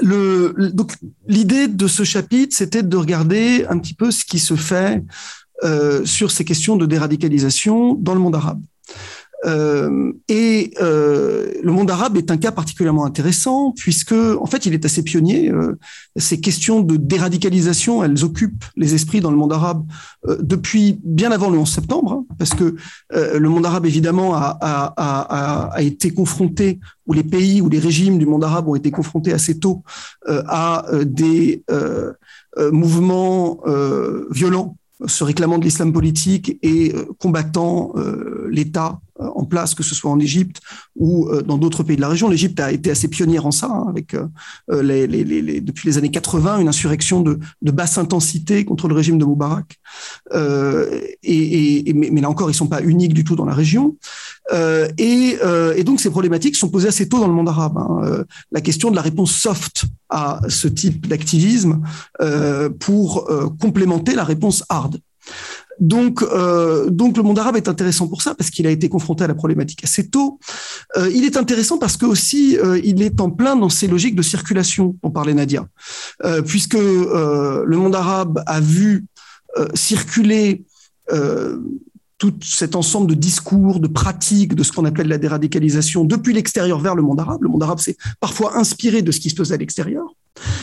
Le, 0.00 0.70
donc, 0.72 0.92
l'idée 1.26 1.68
de 1.68 1.86
ce 1.86 2.04
chapitre, 2.04 2.54
c'était 2.56 2.82
de 2.82 2.96
regarder 2.96 3.66
un 3.68 3.78
petit 3.78 3.94
peu 3.94 4.10
ce 4.10 4.24
qui 4.24 4.38
se 4.38 4.54
fait 4.54 5.02
euh, 5.64 6.04
sur 6.04 6.30
ces 6.30 6.44
questions 6.44 6.76
de 6.76 6.86
déradicalisation 6.86 7.94
dans 7.94 8.14
le 8.14 8.20
monde 8.20 8.34
arabe. 8.34 8.60
Euh, 9.44 10.12
et 10.28 10.72
euh, 10.80 11.52
le 11.62 11.70
monde 11.70 11.90
arabe 11.90 12.16
est 12.16 12.30
un 12.30 12.36
cas 12.36 12.52
particulièrement 12.52 13.04
intéressant 13.04 13.72
puisque, 13.76 14.12
en 14.12 14.46
fait, 14.46 14.66
il 14.66 14.74
est 14.74 14.84
assez 14.84 15.02
pionnier. 15.02 15.50
Euh, 15.50 15.78
ces 16.16 16.40
questions 16.40 16.80
de 16.80 16.96
déradicalisation, 16.96 18.02
elles 18.02 18.24
occupent 18.24 18.64
les 18.76 18.94
esprits 18.94 19.20
dans 19.20 19.30
le 19.30 19.36
monde 19.36 19.52
arabe 19.52 19.84
euh, 20.26 20.38
depuis 20.40 20.98
bien 21.04 21.30
avant 21.32 21.50
le 21.50 21.58
11 21.58 21.70
septembre, 21.70 22.12
hein, 22.12 22.24
parce 22.38 22.54
que 22.54 22.76
euh, 23.12 23.38
le 23.38 23.48
monde 23.48 23.66
arabe, 23.66 23.86
évidemment, 23.86 24.34
a, 24.34 24.56
a, 24.60 24.94
a, 24.96 25.74
a, 25.74 25.82
été 25.82 26.10
confronté, 26.12 26.80
ou 27.06 27.12
les 27.12 27.24
pays 27.24 27.60
ou 27.60 27.68
les 27.68 27.78
régimes 27.78 28.18
du 28.18 28.26
monde 28.26 28.42
arabe 28.42 28.68
ont 28.68 28.74
été 28.74 28.90
confrontés 28.90 29.32
assez 29.32 29.58
tôt 29.58 29.84
à 30.26 30.84
des 31.04 31.62
mouvements 32.72 33.60
violents 34.30 34.76
se 35.04 35.24
réclamant 35.24 35.58
de 35.58 35.64
l'islam 35.64 35.92
politique 35.92 36.58
et 36.62 36.94
euh, 36.94 37.04
combattant 37.18 37.92
euh, 37.96 38.48
l'État 38.50 39.00
en 39.18 39.44
place, 39.44 39.74
que 39.74 39.82
ce 39.82 39.94
soit 39.94 40.10
en 40.10 40.18
Égypte 40.18 40.60
ou 40.94 41.28
euh, 41.28 41.42
dans 41.42 41.58
d'autres 41.58 41.82
pays 41.82 41.96
de 41.96 42.00
la 42.00 42.08
région. 42.08 42.28
L'Égypte 42.28 42.60
a 42.60 42.72
été 42.72 42.90
assez 42.90 43.08
pionnière 43.08 43.46
en 43.46 43.50
ça, 43.50 43.68
hein, 43.70 43.86
avec 43.88 44.14
euh, 44.14 44.26
depuis 44.68 45.88
les 45.88 45.98
années 45.98 46.10
80 46.10 46.58
une 46.58 46.68
insurrection 46.68 47.20
de, 47.20 47.38
basse 47.62 47.98
intensité 47.98 48.64
contre 48.64 48.88
le 48.88 48.94
régime 48.94 49.18
de 49.18 49.24
Moubarak. 49.24 49.78
Et, 51.22 51.90
et, 51.90 51.92
mais, 51.92 52.20
là 52.20 52.30
encore, 52.30 52.50
ils 52.50 52.54
sont 52.54 52.68
pas 52.68 52.82
uniques 52.82 53.14
du 53.14 53.24
tout 53.24 53.36
dans 53.36 53.44
la 53.44 53.54
région. 53.54 53.96
Et, 54.52 55.36
et, 55.76 55.84
donc 55.84 56.00
ces 56.00 56.10
problématiques 56.10 56.56
sont 56.56 56.68
posées 56.68 56.88
assez 56.88 57.08
tôt 57.08 57.18
dans 57.18 57.26
le 57.26 57.34
monde 57.34 57.48
arabe. 57.48 57.76
Hein. 57.76 58.24
La 58.50 58.60
question 58.60 58.90
de 58.90 58.96
la 58.96 59.02
réponse 59.02 59.32
soft 59.32 59.84
à 60.08 60.40
ce 60.48 60.68
type 60.68 61.06
d'activisme 61.06 61.82
pour 62.80 63.28
complémenter 63.60 64.14
la 64.14 64.24
réponse 64.24 64.64
hard. 64.68 64.98
Donc, 65.80 66.22
euh, 66.22 66.88
donc 66.90 67.16
le 67.16 67.22
monde 67.22 67.38
arabe 67.38 67.56
est 67.56 67.68
intéressant 67.68 68.08
pour 68.08 68.22
ça 68.22 68.34
parce 68.34 68.50
qu'il 68.50 68.66
a 68.66 68.70
été 68.70 68.88
confronté 68.88 69.24
à 69.24 69.26
la 69.26 69.34
problématique 69.34 69.84
assez 69.84 70.08
tôt. 70.08 70.38
Euh, 70.96 71.10
il 71.14 71.24
est 71.24 71.36
intéressant 71.36 71.78
parce 71.78 71.96
que 71.96 72.06
aussi 72.06 72.56
euh, 72.58 72.80
il 72.82 73.02
est 73.02 73.20
en 73.20 73.30
plein 73.30 73.56
dans 73.56 73.68
ces 73.68 73.86
logiques 73.86 74.16
de 74.16 74.22
circulation 74.22 74.96
dont 75.02 75.10
parlait 75.10 75.34
Nadia, 75.34 75.66
puisque 76.46 76.74
le 76.74 77.76
monde 77.76 77.94
arabe 77.94 78.42
a 78.46 78.60
vu 78.60 79.06
circuler 79.74 80.64
tout 82.18 82.34
cet 82.42 82.74
ensemble 82.76 83.08
de 83.08 83.14
discours, 83.14 83.80
de 83.80 83.88
pratiques, 83.88 84.54
de 84.54 84.62
ce 84.62 84.72
qu'on 84.72 84.84
appelle 84.84 85.08
la 85.08 85.18
déradicalisation 85.18 86.04
depuis 86.04 86.32
l'extérieur 86.32 86.78
vers 86.80 86.94
le 86.94 87.02
monde 87.02 87.20
arabe. 87.20 87.42
Le 87.42 87.48
monde 87.48 87.62
arabe 87.62 87.78
s'est 87.78 87.96
parfois 88.20 88.56
inspiré 88.58 89.02
de 89.02 89.12
ce 89.12 89.20
qui 89.20 89.30
se 89.30 89.36
faisait 89.36 89.54
à 89.54 89.58
l'extérieur. 89.58 90.14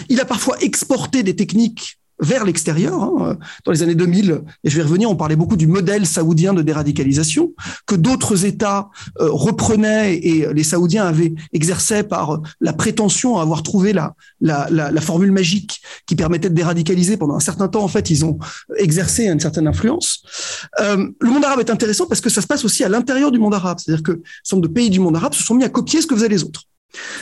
Il 0.10 0.20
a 0.20 0.26
parfois 0.26 0.58
exporté 0.62 1.24
des 1.24 1.36
techniques 1.36 2.00
vers 2.20 2.46
l'extérieur. 2.46 3.02
Hein. 3.02 3.38
Dans 3.66 3.72
les 3.72 3.84
années 3.84 3.96
2000, 3.96 4.42
et 4.64 4.70
je 4.70 4.78
vais 4.78 4.84
revenir, 4.84 5.10
on 5.10 5.16
parlait 5.16 5.36
beaucoup 5.36 5.56
du 5.56 5.68
modèle 5.68 6.06
saoudien 6.06 6.54
de 6.54 6.62
déradicalisation 6.62 7.54
que 7.86 7.96
d'autres 7.96 8.46
États 8.46 8.90
euh, 9.20 9.30
reprenaient 9.32 10.16
et 10.16 10.54
les 10.54 10.64
Saoudiens 10.64 11.06
avaient 11.06 11.34
exercé 11.54 12.04
par 12.04 12.42
la 12.62 12.74
prétention 12.74 13.38
à 13.38 13.42
avoir 13.42 13.64
trouvé 13.64 13.94
la, 13.94 14.16
la, 14.42 14.68
la, 14.70 15.02
formule 15.02 15.32
magique 15.32 15.82
qui 16.08 16.16
permettait 16.16 16.50
de 16.50 16.56
déradicaliser 16.56 17.18
pendant 17.18 17.36
un 17.36 17.40
certain 17.40 17.68
temps. 17.68 17.84
En 17.84 17.88
fait, 17.88 18.10
ils 18.10 18.26
ont 18.26 18.40
exercé 18.78 19.28
une 19.28 19.40
certaine 19.40 19.68
influence. 19.68 20.24
Euh, 20.80 21.08
le 21.20 21.30
monde 21.30 21.44
arabe 21.44 21.60
est 21.60 21.70
intéressant 21.70 22.06
parce 22.08 22.22
que 22.22 22.30
ça 22.30 22.42
se 22.42 22.48
passe 22.48 22.66
aussi 22.66 22.84
à 22.84 22.90
l'intérieur 22.90 23.32
du 23.32 23.40
monde 23.40 23.54
arabe. 23.54 23.80
C'est-à-dire 23.80 24.04
que 24.04 24.12
un 24.14 24.22
certain 24.44 24.58
nombre 24.58 24.68
de 24.70 24.74
pays 24.74 24.90
du 24.90 25.00
monde 25.00 25.16
arabe 25.16 25.34
se 25.34 25.44
sont 25.44 25.56
mis 25.56 25.64
à 25.64 25.70
copier 25.70 26.02
ce 26.02 26.08
que 26.08 26.16
faisaient 26.16 26.30
les 26.30 26.44
autres. 26.44 26.64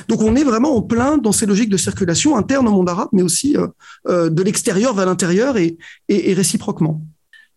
Donc 0.07 0.21
on 0.21 0.35
est 0.35 0.43
vraiment 0.43 0.75
en 0.75 0.81
plein 0.81 1.17
dans 1.17 1.31
ces 1.31 1.45
logiques 1.45 1.69
de 1.69 1.77
circulation 1.77 2.37
interne 2.37 2.67
au 2.67 2.71
monde 2.71 2.89
arabe, 2.89 3.09
mais 3.11 3.21
aussi 3.21 3.55
euh, 3.57 3.67
euh, 4.07 4.29
de 4.29 4.43
l'extérieur 4.43 4.93
vers 4.93 5.05
l'intérieur 5.05 5.57
et, 5.57 5.77
réciproquement. 6.09 7.01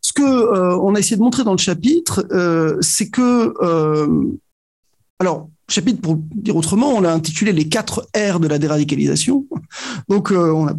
Ce 0.00 0.12
que 0.12 0.22
euh, 0.22 0.76
on 0.78 0.94
a 0.94 0.98
essayé 0.98 1.16
de 1.16 1.22
montrer 1.22 1.44
dans 1.44 1.52
le 1.52 1.58
chapitre, 1.58 2.26
c'est 2.80 3.08
que, 3.08 3.54
alors 5.18 5.48
chapitre 5.68 6.00
pour 6.00 6.16
dire 6.16 6.56
autrement, 6.56 6.94
on 6.94 7.00
l'a 7.00 7.12
intitulé 7.12 7.52
les 7.52 7.68
quatre 7.68 8.06
R 8.14 8.38
de 8.38 8.48
la 8.48 8.58
déradicalisation. 8.58 9.46
Donc 10.08 10.30
on 10.30 10.68
a 10.68 10.74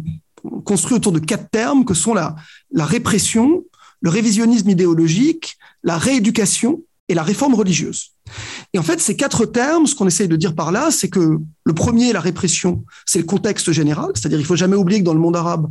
construit 0.64 0.96
autour 0.96 1.12
de 1.12 1.18
quatre 1.18 1.50
termes 1.50 1.84
que 1.84 1.94
sont 1.94 2.14
la, 2.14 2.36
la 2.70 2.84
répression, 2.84 3.64
le 4.00 4.10
révisionnisme 4.10 4.70
idéologique, 4.70 5.56
la 5.82 5.98
rééducation 5.98 6.82
et 7.08 7.14
la 7.14 7.24
réforme 7.24 7.54
religieuse. 7.54 8.15
Et 8.72 8.78
en 8.78 8.82
fait, 8.82 9.00
ces 9.00 9.16
quatre 9.16 9.46
termes, 9.46 9.86
ce 9.86 9.94
qu'on 9.94 10.06
essaye 10.06 10.28
de 10.28 10.36
dire 10.36 10.54
par 10.54 10.72
là, 10.72 10.90
c'est 10.90 11.08
que 11.08 11.38
le 11.64 11.74
premier, 11.74 12.12
la 12.12 12.20
répression, 12.20 12.84
c'est 13.04 13.18
le 13.18 13.24
contexte 13.24 13.72
général, 13.72 14.10
c'est-à-dire 14.14 14.38
il 14.38 14.46
faut 14.46 14.56
jamais 14.56 14.76
oublier 14.76 15.00
que 15.00 15.04
dans 15.04 15.14
le 15.14 15.20
monde 15.20 15.36
arabe, 15.36 15.68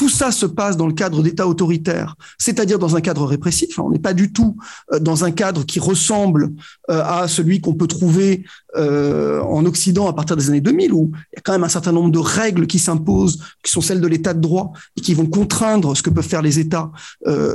tout 0.00 0.08
ça 0.08 0.32
se 0.32 0.46
passe 0.46 0.78
dans 0.78 0.86
le 0.86 0.94
cadre 0.94 1.22
d'États 1.22 1.46
autoritaires, 1.46 2.16
c'est-à-dire 2.38 2.78
dans 2.78 2.96
un 2.96 3.02
cadre 3.02 3.26
répressif. 3.26 3.78
On 3.78 3.90
n'est 3.90 3.98
pas 3.98 4.14
du 4.14 4.32
tout 4.32 4.56
euh, 4.94 4.98
dans 4.98 5.24
un 5.26 5.30
cadre 5.30 5.66
qui 5.66 5.78
ressemble 5.78 6.52
à 6.90 7.28
celui 7.28 7.60
qu'on 7.60 7.74
peut 7.74 7.86
trouver 7.86 8.44
euh, 8.76 9.40
en 9.42 9.64
Occident 9.64 10.08
à 10.08 10.12
partir 10.12 10.36
des 10.36 10.48
années 10.48 10.60
2000, 10.60 10.92
où 10.92 11.10
il 11.14 11.36
y 11.36 11.38
a 11.38 11.40
quand 11.42 11.52
même 11.52 11.64
un 11.64 11.68
certain 11.68 11.92
nombre 11.92 12.10
de 12.10 12.18
règles 12.18 12.66
qui 12.66 12.78
s'imposent, 12.78 13.42
qui 13.62 13.70
sont 13.70 13.80
celles 13.80 14.00
de 14.00 14.06
l'État 14.06 14.34
de 14.34 14.40
droit 14.40 14.72
et 14.96 15.00
qui 15.00 15.14
vont 15.14 15.26
contraindre 15.26 15.96
ce 15.96 16.02
que 16.02 16.10
peuvent 16.10 16.26
faire 16.26 16.42
les 16.42 16.58
États 16.58 16.90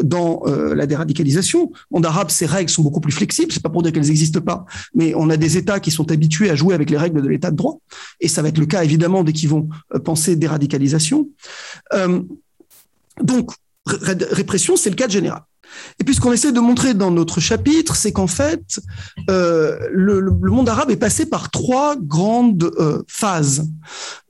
dans 0.04 0.44
la 0.46 0.86
déradicalisation. 0.86 1.72
En 1.92 2.04
arabe, 2.04 2.30
ces 2.30 2.46
règles 2.46 2.70
sont 2.70 2.84
beaucoup 2.84 3.02
plus 3.02 3.12
flexibles. 3.12 3.52
C'est 3.52 3.64
pas 3.64 3.70
pour 3.70 3.84
dire 3.84 3.92
qu'elles 3.92 4.08
n'existent 4.08 4.42
pas, 4.42 4.66
mais 4.94 5.14
on 5.16 5.30
a 5.30 5.38
des 5.38 5.58
États 5.58 5.80
qui 5.80 5.92
sont 5.92 6.12
habitués 6.12 6.50
à 6.50 6.56
jouer 6.56 6.74
avec 6.74 6.90
les 6.90 6.98
règles 6.98 7.22
de 7.22 7.28
l'État 7.28 7.52
de 7.52 7.56
droit, 7.56 7.80
et 8.20 8.28
ça 8.28 8.42
va 8.42 8.50
être 8.50 8.58
le 8.58 8.66
cas 8.66 8.84
évidemment 8.84 9.24
dès 9.24 9.34
qu'ils 9.34 9.50
vont 9.50 9.70
penser 10.04 10.36
déradicalisation. 10.36 11.30
Donc, 13.22 13.52
répression, 13.86 14.76
c'est 14.76 14.90
le 14.90 14.96
cadre 14.96 15.14
général. 15.14 15.42
Et 16.00 16.04
puis 16.04 16.16
ce 16.16 16.22
qu'on 16.22 16.32
essaie 16.32 16.52
de 16.52 16.60
montrer 16.60 16.94
dans 16.94 17.12
notre 17.12 17.40
chapitre, 17.40 17.96
c'est 17.96 18.12
qu'en 18.12 18.28
fait, 18.28 18.80
euh, 19.30 19.78
le, 19.92 20.22
monde 20.22 20.70
arabe 20.70 20.92
est 20.92 20.98
passé 20.98 21.26
par 21.26 21.50
trois 21.50 21.96
grandes 21.96 22.72
euh, 22.80 23.04
phases, 23.08 23.68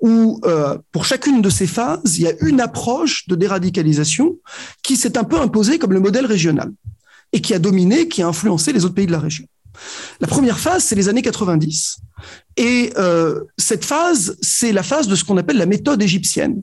où 0.01 0.39
euh, 0.45 0.77
pour 0.91 1.05
chacune 1.05 1.41
de 1.41 1.49
ces 1.49 1.67
phases, 1.67 2.17
il 2.17 2.23
y 2.23 2.27
a 2.27 2.34
une 2.41 2.62
approche 2.62 3.27
de 3.27 3.36
déradicalisation 3.36 4.38
qui 4.84 4.95
s'est 4.95 5.17
un 5.17 5.23
peu 5.23 5.39
imposée 5.39 5.79
comme 5.79 5.93
le 5.93 5.99
modèle 5.99 6.25
régional, 6.25 6.71
et 7.34 7.41
qui 7.41 7.53
a 7.53 7.60
dominé, 7.60 8.08
qui 8.08 8.21
a 8.21 8.27
influencé 8.27 8.73
les 8.73 8.86
autres 8.86 8.95
pays 8.95 9.08
de 9.08 9.12
la 9.12 9.19
région. 9.19 9.45
La 10.21 10.27
première 10.27 10.60
phase, 10.60 10.86
c'est 10.86 10.95
les 10.95 11.10
années 11.10 11.21
90. 11.21 11.97
Et 12.55 12.93
cette 13.58 13.84
phase, 13.84 14.38
c'est 14.41 14.71
la 14.71 14.84
phase 14.84 15.10
de 15.10 15.15
ce 15.15 15.25
qu'on 15.25 15.36
appelle 15.36 15.58
la 15.58 15.65
méthode 15.65 16.01
égyptienne 16.01 16.62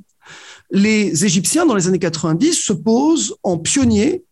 les 0.73 1.25
Égyptiens, 1.25 1.67
dans 1.67 1.75
les 1.75 1.87
années 1.87 1.99
90, 1.99 2.55
se 2.55 2.73
posent 2.73 3.37
en 3.43 3.59
pionniers 3.59 4.25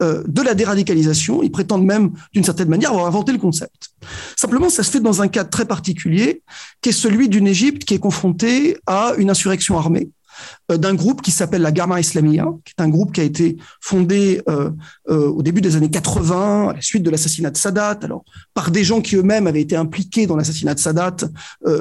de 0.00 0.42
la 0.42 0.54
déradicalisation. 0.54 1.42
Ils 1.42 1.50
prétendent 1.50 1.84
même, 1.84 2.12
d'une 2.34 2.44
certaine 2.44 2.68
manière, 2.68 2.90
avoir 2.90 3.06
inventé 3.06 3.32
le 3.32 3.38
concept. 3.38 3.90
Simplement, 4.36 4.68
ça 4.68 4.82
se 4.82 4.90
fait 4.90 5.00
dans 5.00 5.22
un 5.22 5.28
cadre 5.28 5.48
très 5.48 5.64
particulier, 5.64 6.42
qui 6.82 6.90
est 6.90 6.92
celui 6.92 7.28
d'une 7.28 7.46
Égypte 7.46 7.84
qui 7.84 7.94
est 7.94 7.98
confrontée 7.98 8.76
à 8.86 9.14
une 9.16 9.30
insurrection 9.30 9.78
armée 9.78 10.08
euh, 10.08 10.23
d'un 10.68 10.94
groupe 10.94 11.22
qui 11.22 11.30
s'appelle 11.30 11.62
la 11.62 11.72
Gamma 11.72 12.00
Islamia, 12.00 12.46
qui 12.64 12.74
est 12.76 12.82
un 12.82 12.88
groupe 12.88 13.12
qui 13.12 13.20
a 13.20 13.24
été 13.24 13.56
fondé 13.80 14.42
euh, 14.48 14.70
euh, 15.10 15.28
au 15.28 15.42
début 15.42 15.60
des 15.60 15.76
années 15.76 15.90
80, 15.90 16.68
à 16.70 16.72
la 16.74 16.80
suite 16.80 17.02
de 17.02 17.10
l'assassinat 17.10 17.50
de 17.50 17.56
Sadat, 17.56 17.98
alors 18.02 18.24
par 18.54 18.70
des 18.70 18.84
gens 18.84 19.00
qui 19.00 19.16
eux-mêmes 19.16 19.46
avaient 19.46 19.60
été 19.60 19.76
impliqués 19.76 20.26
dans 20.26 20.36
l'assassinat 20.36 20.74
de 20.74 20.80
Sadat 20.80 21.16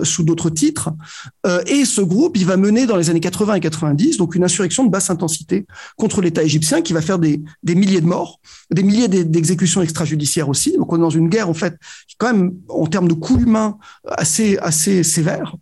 sous 0.03 0.23
d'autres 0.23 0.49
titres. 0.49 0.89
et 1.67 1.85
ce 1.85 2.01
groupe, 2.01 2.37
il 2.37 2.45
va 2.45 2.57
mener 2.57 2.85
dans 2.85 2.97
les 2.97 3.09
années 3.09 3.19
80 3.19 3.55
et 3.55 3.59
90 3.59 4.17
donc 4.17 4.35
une 4.35 4.43
insurrection 4.43 4.85
de 4.85 4.89
basse 4.89 5.09
intensité 5.09 5.65
contre 5.97 6.21
l'État 6.21 6.43
égyptien 6.43 6.81
qui 6.81 6.93
va 6.93 7.01
faire 7.01 7.19
des, 7.19 7.41
des 7.63 7.75
milliers 7.75 8.01
de 8.01 8.05
morts, 8.05 8.39
des 8.71 8.83
milliers 8.83 9.07
d'exécutions 9.07 9.81
extrajudiciaires 9.81 10.49
aussi. 10.49 10.75
Donc 10.77 10.91
on 10.91 10.97
est 10.97 11.01
dans 11.01 11.09
une 11.09 11.29
guerre 11.29 11.49
en 11.49 11.53
fait 11.53 11.77
qui 12.07 12.15
quand 12.17 12.33
même 12.33 12.53
en 12.69 12.87
termes 12.87 13.07
de 13.07 13.13
coûts 13.13 13.39
humains 13.39 13.77
assez 14.07 14.57
assez 14.57 15.03
sévère. 15.03 15.55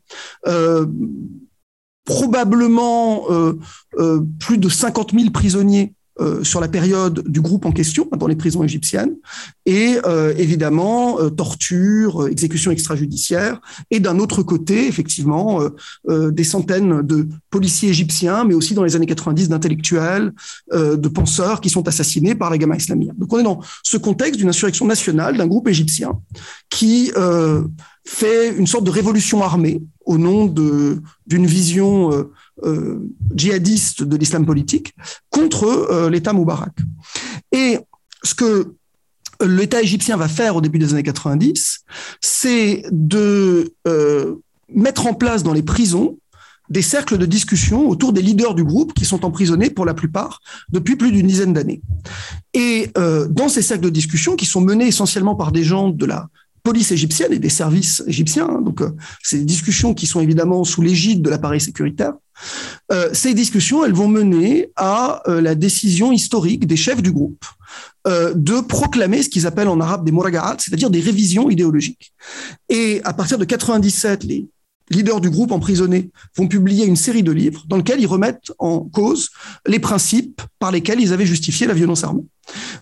Euh, 2.10 2.14
probablement 2.14 3.26
euh, 3.30 3.54
euh, 4.00 4.22
plus 4.40 4.58
de 4.58 4.70
50 4.70 5.14
000 5.14 5.32
prisonniers 5.32 5.94
euh, 6.20 6.44
sur 6.44 6.60
la 6.60 6.68
période 6.68 7.24
du 7.28 7.40
groupe 7.40 7.66
en 7.66 7.72
question 7.72 8.08
dans 8.18 8.28
les 8.28 8.36
prisons 8.36 8.64
égyptiennes 8.64 9.16
et 9.66 9.98
évidemment 10.38 11.18
torture, 11.30 12.28
exécution 12.28 12.72
extrajudiciaire 12.72 13.62
et 13.92 14.00
d'un 14.00 14.20
autre 14.20 14.44
côté 14.44 14.88
effectivement 14.88 15.62
des 16.10 16.44
centaines 16.44 17.02
de 17.04 17.28
policiers 17.50 17.90
égyptiens 17.90 18.44
mais 18.44 18.56
aussi 18.56 18.74
dans 18.74 18.84
les 18.84 18.96
années 18.96 19.06
90 19.06 19.50
d'intellectuels, 19.50 20.34
de 20.74 21.08
penseurs 21.08 21.62
qui 21.62 21.70
sont 21.70 21.88
assassinés 21.88 22.34
par 22.34 22.50
la 22.50 22.58
Gamma 22.58 22.76
islamique. 22.76 23.18
Donc 23.18 23.32
on 23.32 23.40
est 23.40 23.44
dans 23.44 23.62
ce 23.84 23.98
contexte 23.98 24.40
d'une 24.40 24.50
insurrection 24.50 24.86
nationale 24.86 25.38
d'un 25.38 25.48
groupe 25.48 25.68
égyptien 25.68 26.20
qui 26.70 27.12
fait 28.06 28.50
une 28.58 28.68
sorte 28.68 28.84
de 28.84 28.92
révolution 28.92 29.44
armée 29.44 29.82
au 30.06 30.18
nom 30.18 30.46
d'une 30.46 31.46
vision 31.46 32.12
euh, 32.12 32.32
euh, 32.64 33.00
djihadiste 33.34 34.04
de 34.04 34.16
l'islam 34.18 34.46
politique 34.46 34.94
contre 35.30 35.64
euh, 35.66 36.10
l'État 36.10 36.34
Moubarak. 36.34 36.74
Et 37.52 37.80
ce 38.24 38.36
que 38.36 38.74
l'État 39.42 39.82
égyptien 39.82 40.18
va 40.18 40.28
faire 40.28 40.56
au 40.56 40.62
début 40.62 40.80
des 40.80 40.94
années 40.94 41.04
90, 41.04 41.80
c'est 42.22 42.84
de 42.92 43.74
mettre 44.70 45.08
en 45.08 45.16
place 45.16 45.42
dans 45.42 45.54
les 45.54 45.64
prisons 45.64 46.20
des 46.70 46.84
cercles 46.84 47.18
de 47.18 47.26
discussion 47.26 47.90
autour 47.90 48.14
des 48.14 48.22
leaders 48.22 48.54
du 48.54 48.64
groupe 48.64 48.94
qui 48.94 49.04
sont 49.04 49.26
emprisonnés 49.26 49.72
pour 49.72 49.86
la 49.86 49.96
plupart 49.96 50.42
depuis 50.70 50.96
plus 50.96 51.12
d'une 51.12 51.26
dizaine 51.26 51.54
d'années. 51.54 51.82
Et 52.54 52.92
dans 52.96 53.50
ces 53.50 53.64
cercles 53.64 53.86
de 53.86 53.90
discussion 53.90 54.36
qui 54.36 54.46
sont 54.46 54.62
menés 54.62 54.88
essentiellement 54.88 55.34
par 55.34 55.52
des 55.52 55.64
gens 55.64 55.90
de 55.90 56.06
la 56.06 56.30
police 56.63 56.91
égyptienne 56.91 57.34
et 57.34 57.39
des 57.39 57.50
services 57.50 58.04
égyptiens. 58.08 58.47
Hein. 58.50 58.62
donc, 58.62 58.82
euh, 58.82 58.91
c'est 59.24 59.38
des 59.38 59.45
discussions 59.45 59.93
qui 59.93 60.08
sont 60.08 60.21
évidemment 60.21 60.63
sous 60.63 60.82
l'égide 60.82 61.21
de 61.21 61.30
l'appareil 61.30 61.62
sécuritaire. 61.62 62.13
Euh, 62.91 63.10
ces 63.13 63.34
discussions, 63.34 63.86
elles 63.86 63.93
vont 63.93 64.08
mener 64.08 64.69
à 64.76 65.21
euh, 65.28 65.41
la 65.41 65.56
décision 65.56 66.12
historique 66.12 66.65
des 66.67 66.78
chefs 66.78 67.02
du 67.02 67.12
groupe 67.12 67.45
de 68.04 68.62
proclamer 68.62 69.21
ce 69.21 69.30
qu'ils 69.30 69.45
appellent 69.45 69.67
en 69.67 69.80
arabe 69.80 70.04
des 70.04 70.12
muraga'at, 70.12 70.58
c'est-à-dire 70.58 70.89
des 70.89 71.02
révisions 71.02 71.52
idéologiques. 71.52 72.13
Et 72.67 73.00
à 73.04 73.13
partir 73.13 73.38
de 73.38 73.45
97, 73.45 74.24
les 74.24 74.50
leaders 74.89 75.21
du 75.21 75.30
groupe 75.30 75.52
emprisonnés 75.52 76.10
vont 76.36 76.47
publier 76.47 76.86
une 76.86 76.95
série 76.95 77.21
de 77.21 77.32
livres 77.32 77.63
dans 77.67 77.78
lesquels 77.78 78.00
ils 78.00 78.08
remettent 78.08 78.52
en 78.58 78.80
cause 78.80 79.30
les 79.67 79.78
principes 79.80 80.41
par 80.58 80.71
lesquels 80.71 81.00
ils 81.00 81.13
avaient 81.13 81.28
justifié 81.28 81.67
la 81.67 81.76
violence 81.76 82.04
armée 82.04 82.26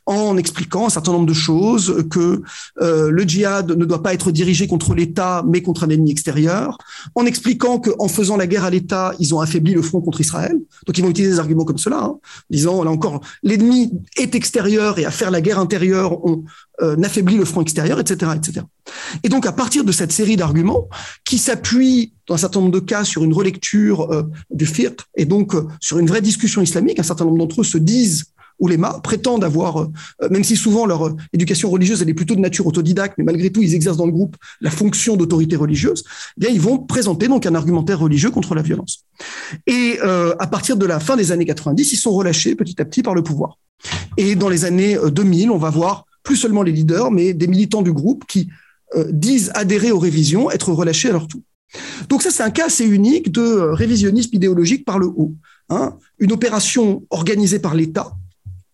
en 0.05 0.37
expliquant 0.37 0.87
un 0.87 0.89
certain 0.89 1.11
nombre 1.11 1.25
de 1.25 1.33
choses, 1.33 2.03
que 2.09 2.41
euh, 2.81 3.09
le 3.11 3.23
djihad 3.23 3.71
ne 3.71 3.85
doit 3.85 4.01
pas 4.01 4.13
être 4.13 4.31
dirigé 4.31 4.67
contre 4.67 4.93
l'État, 4.95 5.43
mais 5.47 5.61
contre 5.61 5.83
un 5.83 5.89
ennemi 5.89 6.11
extérieur, 6.11 6.77
en 7.15 7.25
expliquant 7.25 7.79
qu'en 7.79 8.07
faisant 8.07 8.37
la 8.37 8.47
guerre 8.47 8.63
à 8.63 8.69
l'État, 8.69 9.13
ils 9.19 9.33
ont 9.35 9.39
affaibli 9.39 9.73
le 9.73 9.81
front 9.81 10.01
contre 10.01 10.21
Israël. 10.21 10.57
Donc 10.87 10.97
ils 10.97 11.03
vont 11.03 11.09
utiliser 11.09 11.33
des 11.33 11.39
arguments 11.39 11.65
comme 11.65 11.77
cela, 11.77 11.99
hein, 12.03 12.17
disant, 12.49 12.83
là 12.83 12.91
encore, 12.91 13.21
l'ennemi 13.43 13.91
est 14.17 14.35
extérieur 14.35 14.99
et 14.99 15.05
à 15.05 15.11
faire 15.11 15.31
la 15.31 15.41
guerre 15.41 15.59
intérieure, 15.59 16.25
on 16.25 16.43
euh, 16.81 17.01
affaiblit 17.03 17.37
le 17.37 17.45
front 17.45 17.61
extérieur, 17.61 17.99
etc., 17.99 18.31
etc. 18.35 18.65
Et 19.23 19.29
donc 19.29 19.45
à 19.45 19.51
partir 19.51 19.83
de 19.83 19.91
cette 19.91 20.11
série 20.11 20.37
d'arguments, 20.37 20.87
qui 21.25 21.37
s'appuient 21.37 22.13
dans 22.27 22.35
un 22.35 22.37
certain 22.37 22.59
nombre 22.61 22.71
de 22.71 22.79
cas 22.79 23.03
sur 23.03 23.23
une 23.23 23.33
relecture 23.33 24.11
euh, 24.11 24.23
du 24.49 24.65
fiqh 24.65 25.01
et 25.15 25.25
donc 25.25 25.53
sur 25.79 25.99
une 25.99 26.07
vraie 26.07 26.21
discussion 26.21 26.61
islamique, 26.61 26.99
un 26.99 27.03
certain 27.03 27.25
nombre 27.25 27.37
d'entre 27.37 27.61
eux 27.61 27.63
se 27.63 27.77
disent 27.77 28.25
oulémas 28.59 28.99
prétendent 29.01 29.43
avoir, 29.43 29.81
euh, 29.81 29.87
même 30.29 30.43
si 30.43 30.55
souvent 30.55 30.85
leur 30.85 31.07
euh, 31.07 31.15
éducation 31.33 31.69
religieuse 31.69 32.01
elle 32.01 32.09
est 32.09 32.13
plutôt 32.13 32.35
de 32.35 32.39
nature 32.39 32.67
autodidacte, 32.67 33.15
mais 33.17 33.23
malgré 33.23 33.49
tout 33.49 33.61
ils 33.61 33.73
exercent 33.73 33.97
dans 33.97 34.05
le 34.05 34.11
groupe 34.11 34.35
la 34.61 34.71
fonction 34.71 35.15
d'autorité 35.15 35.55
religieuse, 35.55 36.03
eh 36.37 36.41
bien 36.41 36.49
ils 36.49 36.61
vont 36.61 36.77
présenter 36.79 37.27
donc 37.27 37.45
un 37.45 37.55
argumentaire 37.55 37.99
religieux 37.99 38.31
contre 38.31 38.55
la 38.55 38.61
violence. 38.61 39.05
Et 39.67 39.99
euh, 40.03 40.35
à 40.39 40.47
partir 40.47 40.77
de 40.77 40.85
la 40.85 40.99
fin 40.99 41.15
des 41.15 41.31
années 41.31 41.45
90, 41.45 41.93
ils 41.93 41.97
sont 41.97 42.11
relâchés 42.11 42.55
petit 42.55 42.81
à 42.81 42.85
petit 42.85 43.03
par 43.03 43.15
le 43.15 43.23
pouvoir. 43.23 43.57
Et 44.17 44.35
dans 44.35 44.49
les 44.49 44.65
années 44.65 44.97
2000, 45.11 45.51
on 45.51 45.57
va 45.57 45.69
voir 45.69 46.05
plus 46.23 46.35
seulement 46.35 46.63
les 46.63 46.71
leaders, 46.71 47.11
mais 47.11 47.33
des 47.33 47.47
militants 47.47 47.81
du 47.81 47.93
groupe 47.93 48.25
qui 48.27 48.49
euh, 48.95 49.05
disent 49.11 49.51
adhérer 49.53 49.91
aux 49.91 49.99
révisions, 49.99 50.49
être 50.49 50.71
relâchés 50.73 51.09
à 51.09 51.11
leur 51.11 51.27
tour. 51.27 51.41
Donc 52.09 52.23
ça, 52.23 52.31
c'est 52.31 52.41
un 52.41 52.49
cas 52.49 52.65
assez 52.65 52.83
unique 52.83 53.31
de 53.31 53.41
euh, 53.41 53.73
révisionnisme 53.73 54.31
idéologique 54.33 54.83
par 54.83 54.97
le 54.97 55.05
haut. 55.05 55.35
Hein. 55.69 55.95
Une 56.17 56.31
opération 56.31 57.03
organisée 57.11 57.59
par 57.59 57.75
l'État, 57.75 58.13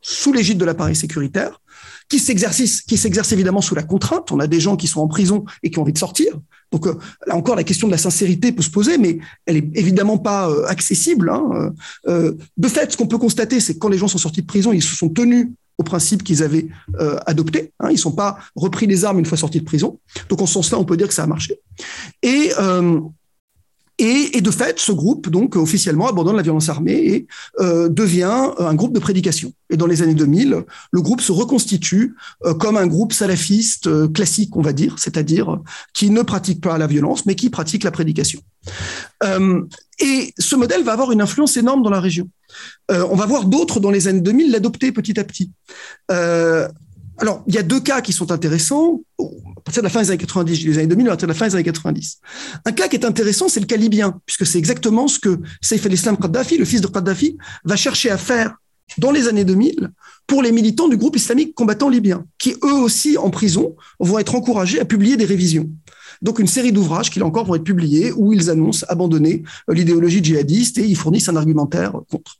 sous 0.07 0.33
l'égide 0.33 0.57
de 0.57 0.65
l'appareil 0.65 0.95
sécuritaire, 0.95 1.61
qui 2.09 2.19
s'exerce, 2.19 2.81
qui 2.81 2.97
s'exerce 2.97 3.31
évidemment 3.31 3.61
sous 3.61 3.73
la 3.73 3.83
contrainte. 3.83 4.31
On 4.31 4.39
a 4.39 4.47
des 4.47 4.59
gens 4.59 4.75
qui 4.75 4.87
sont 4.87 5.01
en 5.01 5.07
prison 5.07 5.45
et 5.63 5.71
qui 5.71 5.79
ont 5.79 5.81
envie 5.81 5.93
de 5.93 5.97
sortir. 5.97 6.33
Donc 6.71 6.85
euh, 6.85 6.95
là 7.25 7.35
encore, 7.35 7.55
la 7.55 7.63
question 7.63 7.87
de 7.87 7.91
la 7.91 7.97
sincérité 7.97 8.51
peut 8.51 8.61
se 8.61 8.69
poser, 8.69 8.97
mais 8.97 9.17
elle 9.45 9.57
est 9.57 9.69
évidemment 9.73 10.19
pas 10.19 10.49
euh, 10.49 10.65
accessible. 10.67 11.29
Hein. 11.29 11.73
de 12.05 12.67
fait, 12.67 12.91
ce 12.91 12.97
qu'on 12.97 13.07
peut 13.07 13.17
constater, 13.17 13.59
c'est 13.59 13.73
que 13.73 13.79
quand 13.79 13.89
les 13.89 13.97
gens 13.97 14.07
sont 14.07 14.19
sortis 14.19 14.41
de 14.41 14.47
prison, 14.47 14.71
ils 14.71 14.83
se 14.83 14.95
sont 14.95 15.09
tenus 15.09 15.47
au 15.77 15.83
principe 15.83 16.23
qu'ils 16.23 16.43
avaient 16.43 16.67
euh, 16.99 17.17
adopté. 17.25 17.73
Hein, 17.79 17.89
ils 17.89 17.95
ne 17.95 17.99
sont 17.99 18.11
pas 18.11 18.37
repris 18.55 18.87
les 18.87 19.05
armes 19.05 19.19
une 19.19 19.25
fois 19.25 19.37
sortis 19.37 19.59
de 19.59 19.65
prison. 19.65 19.99
Donc 20.29 20.41
en 20.41 20.45
ce 20.45 20.53
sens-là, 20.53 20.79
on 20.79 20.85
peut 20.85 20.97
dire 20.97 21.07
que 21.07 21.13
ça 21.13 21.23
a 21.23 21.27
marché. 21.27 21.59
Et, 22.21 22.51
euh, 22.59 22.99
et, 23.97 24.37
et, 24.37 24.41
de 24.41 24.51
fait, 24.51 24.77
ce 24.79 24.91
groupe, 24.91 25.29
donc 25.29 25.55
officiellement, 25.55 26.07
abandonne 26.07 26.35
la 26.35 26.41
violence 26.41 26.67
armée 26.67 26.93
et 26.93 27.27
euh, 27.59 27.87
devient 27.87 28.51
un 28.57 28.73
groupe 28.73 28.93
de 28.93 28.99
prédication. 28.99 29.53
Et 29.69 29.77
dans 29.77 29.87
les 29.87 30.01
années 30.01 30.15
2000, 30.15 30.63
le 30.91 31.01
groupe 31.01 31.21
se 31.21 31.31
reconstitue 31.31 32.15
euh, 32.45 32.53
comme 32.53 32.77
un 32.77 32.87
groupe 32.87 33.13
salafiste 33.13 33.87
euh, 33.87 34.07
classique, 34.07 34.55
on 34.55 34.61
va 34.61 34.73
dire, 34.73 34.95
c'est-à-dire 34.99 35.59
qui 35.93 36.09
ne 36.09 36.21
pratique 36.21 36.61
pas 36.61 36.77
la 36.77 36.87
violence, 36.87 37.25
mais 37.25 37.35
qui 37.35 37.49
pratique 37.49 37.83
la 37.83 37.91
prédication. 37.91 38.41
Euh, 39.23 39.61
et 39.99 40.33
ce 40.37 40.55
modèle 40.55 40.83
va 40.83 40.91
avoir 40.91 41.11
une 41.11 41.21
influence 41.21 41.55
énorme 41.55 41.81
dans 41.81 41.89
la 41.89 42.01
région. 42.01 42.29
on 42.89 43.15
va 43.15 43.25
voir 43.25 43.45
d'autres 43.45 43.79
dans 43.79 43.91
les 43.91 44.07
années 44.07 44.21
2000 44.21 44.51
l'adopter 44.51 44.91
petit 44.91 45.17
à 45.19 45.23
petit. 45.23 45.51
Alors, 47.17 47.43
il 47.47 47.55
y 47.55 47.57
a 47.57 47.63
deux 47.63 47.79
cas 47.79 48.01
qui 48.01 48.11
sont 48.11 48.31
intéressants, 48.31 49.01
partir 49.75 49.81
de 49.81 49.85
la 49.85 49.89
fin 49.89 50.01
des 50.01 50.09
années 50.11 50.17
90, 50.17 50.65
les 50.65 50.77
années 50.77 50.87
2000, 50.87 51.09
à 51.09 51.17
la 51.25 51.33
fin 51.33 51.47
des 51.47 51.55
années 51.55 51.63
90. 51.63 52.19
Un 52.65 52.71
cas 52.71 52.87
qui 52.87 52.95
est 52.95 53.05
intéressant, 53.05 53.49
c'est 53.49 53.59
le 53.59 53.65
cas 53.65 53.77
libyen, 53.77 54.19
puisque 54.25 54.45
c'est 54.45 54.57
exactement 54.57 55.07
ce 55.07 55.19
que 55.19 55.39
Saif 55.61 55.85
el-Islam 55.85 56.17
Kadhafi, 56.17 56.57
le 56.57 56.65
fils 56.65 56.81
de 56.81 56.87
Kadhafi, 56.87 57.37
va 57.63 57.75
chercher 57.75 58.09
à 58.09 58.17
faire 58.17 58.55
dans 58.97 59.11
les 59.11 59.27
années 59.27 59.43
2000 59.43 59.89
pour 60.27 60.43
les 60.43 60.51
militants 60.51 60.87
du 60.87 60.95
groupe 60.95 61.15
islamique 61.15 61.55
combattant 61.55 61.89
libyen, 61.89 62.25
qui 62.37 62.55
eux 62.63 62.73
aussi 62.73 63.17
en 63.17 63.29
prison 63.29 63.75
vont 63.99 64.19
être 64.19 64.35
encouragés 64.35 64.79
à 64.79 64.85
publier 64.85 65.17
des 65.17 65.25
révisions. 65.25 65.69
Donc 66.21 66.39
une 66.39 66.47
série 66.47 66.71
d'ouvrages 66.71 67.09
qui 67.09 67.19
là 67.19 67.25
encore 67.25 67.45
vont 67.45 67.55
être 67.55 67.63
publiés 67.63 68.11
où 68.13 68.31
ils 68.31 68.49
annoncent 68.49 68.85
abandonner 68.87 69.43
l'idéologie 69.67 70.23
djihadiste 70.23 70.77
et 70.77 70.85
ils 70.85 70.95
fournissent 70.95 71.27
un 71.27 71.35
argumentaire 71.35 71.93
contre. 72.09 72.37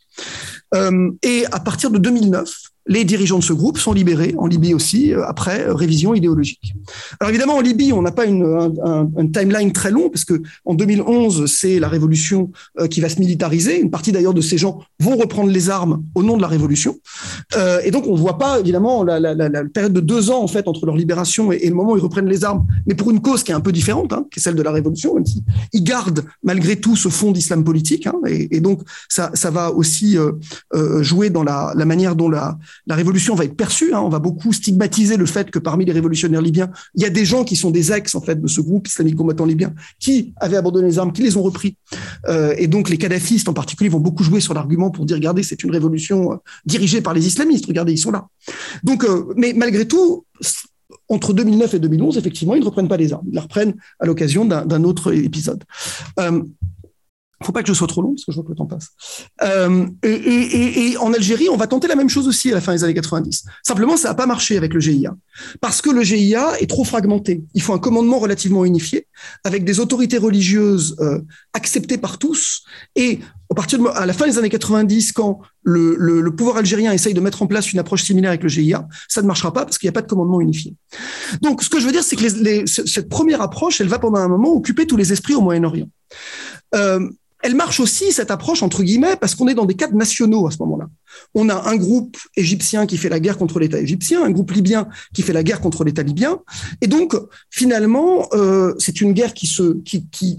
Euh, 0.76 1.12
et 1.24 1.46
à 1.52 1.60
partir 1.60 1.90
de 1.90 1.98
2009, 1.98 2.50
les 2.88 3.04
dirigeants 3.04 3.40
de 3.40 3.44
ce 3.44 3.54
groupe 3.54 3.80
sont 3.80 3.94
libérés 3.94 4.36
en 4.38 4.46
Libye 4.46 4.74
aussi 4.74 5.14
euh, 5.14 5.26
après 5.26 5.66
euh, 5.66 5.74
révision 5.74 6.14
idéologique. 6.14 6.76
Alors 7.20 7.30
évidemment 7.30 7.56
en 7.56 7.62
Libye 7.62 7.92
on 7.94 8.02
n'a 8.02 8.12
pas 8.12 8.26
une, 8.26 8.44
un, 8.84 9.28
timeline 9.28 9.72
très 9.72 9.90
long 9.90 10.10
parce 10.10 10.24
que 10.24 10.42
en 10.66 10.76
2011 10.76 11.52
c'est 11.52 11.80
la 11.80 11.88
révolution 11.88 12.52
qui 12.90 13.02
va 13.02 13.10
se 13.10 13.20
militariser. 13.20 13.80
Une 13.80 13.90
partie 13.90 14.12
d'ailleurs 14.12 14.34
de 14.34 14.42
ces 14.42 14.58
gens 14.58 14.80
vont 15.00 15.16
reprendre 15.18 15.50
les 15.50 15.70
armes 15.70 16.04
au 16.14 16.22
nom 16.22 16.38
de 16.38 16.42
la 16.42 16.48
révolution 16.48 16.98
et 17.84 17.92
donc 17.92 18.06
on 18.08 18.16
voit 18.16 18.38
pas 18.38 18.60
évidemment 18.60 19.04
la, 19.04 19.20
période 19.74 19.94
de 19.94 20.00
deux 20.00 20.30
ans 20.30 20.44
en 20.44 20.48
fait 20.48 20.68
entre 20.68 20.86
leur 20.86 20.96
libération 20.96 21.52
et, 21.52 21.68
le 21.68 21.76
moment 21.76 21.94
où 21.94 21.98
ils 21.98 22.04
reprennent 22.04 22.28
les 22.28 22.44
armes, 22.44 22.66
mais 22.86 22.96
pour 22.96 23.10
une 23.12 23.22
cause 23.22 23.44
qui 23.44 23.52
est 23.52 23.56
un 23.56 23.62
peu 23.62 23.72
différente, 23.72 24.14
hein, 24.14 24.26
qui 24.32 24.40
est 24.40 24.42
celle 24.44 24.56
de 24.56 24.62
la 24.62 24.72
révolution, 24.72 25.16
même 25.16 25.26
si 25.26 25.44
ils 25.74 25.84
gardent 25.84 26.24
malgré 26.44 26.76
tout 26.76 26.96
ce 26.96 27.10
fond 27.10 27.32
d'islam 27.32 27.64
politique 27.64 28.08
hein, 28.08 28.16
et, 28.28 28.60
donc 28.60 28.82
ça, 29.10 29.32
va 29.52 29.72
aussi 29.72 30.18
jouer 31.02 31.30
dans 31.30 31.44
la, 31.44 31.74
manière 31.86 32.16
dont 32.16 32.30
la 32.30 32.58
révolution 32.90 33.36
va 33.36 33.46
être 33.46 33.56
perçue. 33.56 33.94
Hein. 33.94 34.02
on 34.02 34.10
va 34.10 34.20
beaucoup 34.20 34.52
stigmatiser 34.52 35.18
le 35.18 35.26
fait 35.26 35.52
que 35.52 35.60
parmi 35.60 35.86
les 35.86 35.92
révolutionnaires 35.92 36.42
libyens, 36.42 36.70
il 36.96 37.04
y 37.04 37.06
a 37.06 37.10
des 37.10 37.26
gens 37.26 37.44
qui 37.44 37.56
sont 37.56 37.72
des 37.72 37.92
ex 37.92 38.16
en 38.16 38.22
fait 38.22 38.42
de 38.42 38.48
ce 38.48 38.62
groupe 38.62 38.88
islamique 38.88 39.16
combattant 39.16 39.46
libyen 39.46 39.74
qui 40.00 40.34
avaient 40.38 40.58
abandonné 40.58 40.88
les 40.88 41.00
armes, 41.00 41.14
qui 41.14 41.22
les 41.22 41.38
ont 41.38 41.44
repris. 41.44 41.78
Euh, 42.28 42.54
et 42.58 42.68
donc 42.68 42.90
les 42.90 42.98
kadhafistes 42.98 43.50
en 43.50 43.54
particulier 43.54 43.90
vont 43.90 44.00
beaucoup 44.00 44.24
jouer 44.24 44.40
sur 44.40 44.54
l'argument 44.54 44.92
pour 44.92 45.06
dire 45.06 45.18
regardez 45.18 45.44
c'est 45.44 45.64
une 45.64 45.72
révolution 45.72 46.34
euh, 46.34 46.36
dirigée 46.66 47.02
par 47.02 47.14
les 47.14 47.28
islamistes. 47.28 47.66
Regardez 47.66 47.94
ils 47.94 47.98
sont 47.98 48.12
là. 48.12 48.28
Donc 48.84 49.04
euh, 49.04 49.26
mais 49.36 49.54
malgré 49.54 49.88
tout 49.88 50.26
entre 51.10 51.34
2009 51.34 51.76
et 51.76 51.80
2011, 51.80 52.18
effectivement, 52.18 52.56
ils 52.56 52.62
ne 52.62 52.66
reprennent 52.66 52.88
pas 52.88 52.98
les 52.98 53.14
armes. 53.14 53.26
Ils 53.28 53.36
la 53.36 53.42
reprennent 53.42 53.76
à 54.00 54.06
l'occasion 54.06 54.46
d'un 54.46 54.84
autre 54.84 55.14
épisode. 55.14 55.64
Euh, 56.20 56.42
faut 57.46 57.52
pas 57.52 57.62
que 57.62 57.68
je 57.68 57.74
sois 57.74 57.88
trop 57.88 58.02
long 58.02 58.14
parce 58.14 58.26
que 58.26 58.32
je 58.32 58.36
vois 58.36 58.44
que 58.44 58.50
le 58.50 58.56
temps 58.56 58.66
passe. 58.66 58.90
Euh, 59.44 59.86
et, 60.04 60.96
en 60.98 61.14
Algérie, 61.14 61.50
on 61.50 61.58
va 61.58 61.68
tenter 61.68 61.88
la 61.88 61.96
même 61.96 62.10
chose 62.10 62.28
aussi 62.28 62.52
à 62.52 62.56
la 62.56 62.62
fin 62.62 62.74
des 62.74 62.84
années 62.84 62.94
90. 62.94 63.46
Simplement, 63.64 63.98
ça 63.98 64.10
n'a 64.10 64.16
pas 64.16 64.26
marché 64.26 64.58
avec 64.58 64.74
le 64.74 64.80
GIA 64.80 65.16
parce 65.62 65.82
que 65.82 65.90
le 65.90 66.04
GIA 66.04 66.60
est 66.60 66.70
trop 66.70 66.84
fragmenté. 66.84 67.44
Il 67.54 67.62
faut 67.62 67.74
un 67.74 67.80
commandement 67.80 68.20
relativement 68.20 68.66
unifié 68.66 69.08
avec 69.44 69.64
des 69.64 69.80
autorités 69.80 70.18
religieuses 70.18 70.96
euh, 71.00 71.22
acceptées 71.54 71.98
par 71.98 72.18
tous. 72.18 72.64
Et 72.96 73.20
à 73.52 73.56
partir 73.56 73.80
de 73.80 73.86
à 73.88 74.06
la 74.06 74.14
fin 74.14 74.26
des 74.26 74.38
années 74.38 74.50
90, 74.50 75.12
quand 75.12 75.40
le, 75.64 76.30
pouvoir 76.30 76.58
algérien 76.58 76.92
essaye 76.92 77.14
de 77.14 77.22
mettre 77.22 77.42
en 77.42 77.48
place 77.48 77.72
une 77.72 77.80
approche 77.80 78.04
similaire 78.04 78.32
avec 78.32 78.44
le 78.44 78.50
GIA, 78.50 78.88
ça 79.08 79.22
ne 79.22 79.28
marchera 79.28 79.54
pas 79.54 79.66
parce 79.66 79.78
qu'il 79.78 79.88
n'y 79.88 79.90
a 79.90 79.94
pas 79.94 80.02
de 80.02 80.08
commandement 80.08 80.42
unifié. 80.42 80.74
Donc, 81.42 81.64
ce 81.64 81.70
que 81.70 81.80
je 81.80 81.86
veux 81.86 81.92
dire, 81.92 82.04
c'est 82.04 82.16
que 82.16 82.66
cette 82.66 83.10
première 83.10 83.42
approche, 83.42 83.82
elle 83.82 83.88
va 83.88 84.00
pendant 84.00 84.20
un 84.20 84.28
moment 84.28 84.52
occuper 84.54 84.88
tous 84.88 84.98
les 84.98 85.14
esprits 85.14 85.36
au 85.36 85.42
Moyen-Orient. 85.42 85.88
Euh, 86.76 87.10
elle 87.46 87.54
marche 87.54 87.80
aussi, 87.80 88.12
cette 88.12 88.32
approche, 88.32 88.64
entre 88.64 88.82
guillemets, 88.82 89.16
parce 89.22 89.36
qu'on 89.36 89.48
est 89.48 89.54
dans 89.54 89.66
des 89.66 89.76
cadres 89.76 89.96
nationaux 89.96 90.48
à 90.48 90.52
ce 90.52 90.58
moment-là. 90.62 90.88
On 91.36 91.48
a 91.48 91.70
un 91.70 91.76
groupe 91.76 92.18
égyptien 92.36 92.88
qui 92.88 92.98
fait 92.98 93.08
la 93.08 93.20
guerre 93.20 93.38
contre 93.38 93.60
l'État 93.60 93.80
égyptien, 93.80 94.26
un 94.26 94.32
groupe 94.32 94.50
libyen 94.52 94.88
qui 95.14 95.22
fait 95.22 95.32
la 95.32 95.44
guerre 95.44 95.62
contre 95.62 95.84
l'État 95.84 96.02
libyen. 96.02 96.40
Et 96.82 96.88
donc, 96.88 97.16
finalement, 97.52 98.28
euh, 98.34 98.74
c'est 98.80 99.00
une 99.00 99.14
guerre 99.14 99.36
qui, 99.36 99.48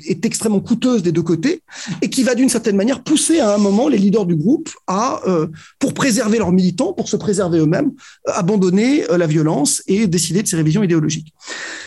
est 0.09 0.27
extrêmement 0.27 0.59
coûteuse 0.59 1.05
des 1.05 1.13
deux 1.13 1.23
côtés 1.23 1.63
et 2.03 2.11
qui 2.11 2.25
va 2.25 2.35
d'une 2.35 2.49
certaine 2.49 2.75
manière 2.75 3.05
pousser 3.05 3.39
à 3.39 3.55
un 3.55 3.59
moment 3.59 3.87
les 3.87 3.99
leaders 3.99 4.27
du 4.27 4.35
groupe 4.35 4.69
à, 4.89 5.21
euh, 5.29 5.47
pour 5.79 5.95
préserver 5.95 6.39
leurs 6.39 6.51
militants, 6.51 6.93
pour 6.93 7.09
se 7.09 7.17
préserver 7.17 7.61
eux-mêmes, 7.61 7.93
euh, 8.29 8.33
abandonner 8.35 9.05
la 9.17 9.29
violence 9.29 9.81
et 9.87 10.09
décider 10.09 10.43
de 10.43 10.49
ces 10.49 10.57
révisions 10.57 10.83
idéologiques. 10.83 11.33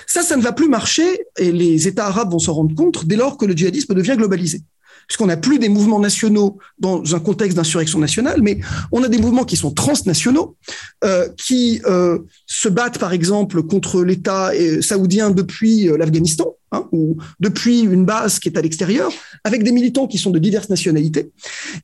Ça, 0.07 0.21
ça 0.21 0.37
ne 0.37 0.41
va 0.41 0.53
plus 0.53 0.69
marcher 0.69 1.25
et 1.37 1.51
les 1.51 1.89
États 1.89 2.05
arabes 2.05 2.31
vont 2.31 2.39
s'en 2.39 2.53
rendre 2.53 2.73
compte 2.73 3.05
dès 3.05 3.17
lors 3.17 3.35
que 3.35 3.45
le 3.45 3.53
djihadisme 3.53 3.93
devient 3.93 4.15
globalisé 4.15 4.61
puisqu'on 5.09 5.25
n'a 5.25 5.37
plus 5.37 5.57
des 5.57 5.69
mouvements 5.69 5.99
nationaux 5.99 6.59
dans 6.77 7.15
un 7.15 7.19
contexte 7.19 7.57
d'insurrection 7.57 7.97
nationale, 7.97 8.43
mais 8.43 8.59
on 8.91 9.03
a 9.03 9.07
des 9.07 9.17
mouvements 9.17 9.43
qui 9.43 9.57
sont 9.57 9.71
transnationaux, 9.71 10.55
euh, 11.03 11.27
qui 11.35 11.81
euh, 11.85 12.19
se 12.45 12.69
battent 12.69 12.99
par 12.99 13.11
exemple 13.11 13.63
contre 13.63 14.03
l'État 14.03 14.51
euh, 14.53 14.81
saoudien 14.81 15.31
depuis 15.31 15.89
l'Afghanistan, 15.97 16.55
hein, 16.71 16.87
ou 16.91 17.17
depuis 17.39 17.79
une 17.79 18.05
base 18.05 18.37
qui 18.37 18.49
est 18.49 18.57
à 18.57 18.61
l'extérieur, 18.61 19.11
avec 19.43 19.63
des 19.63 19.71
militants 19.71 20.05
qui 20.05 20.19
sont 20.19 20.29
de 20.29 20.37
diverses 20.37 20.69
nationalités. 20.69 21.31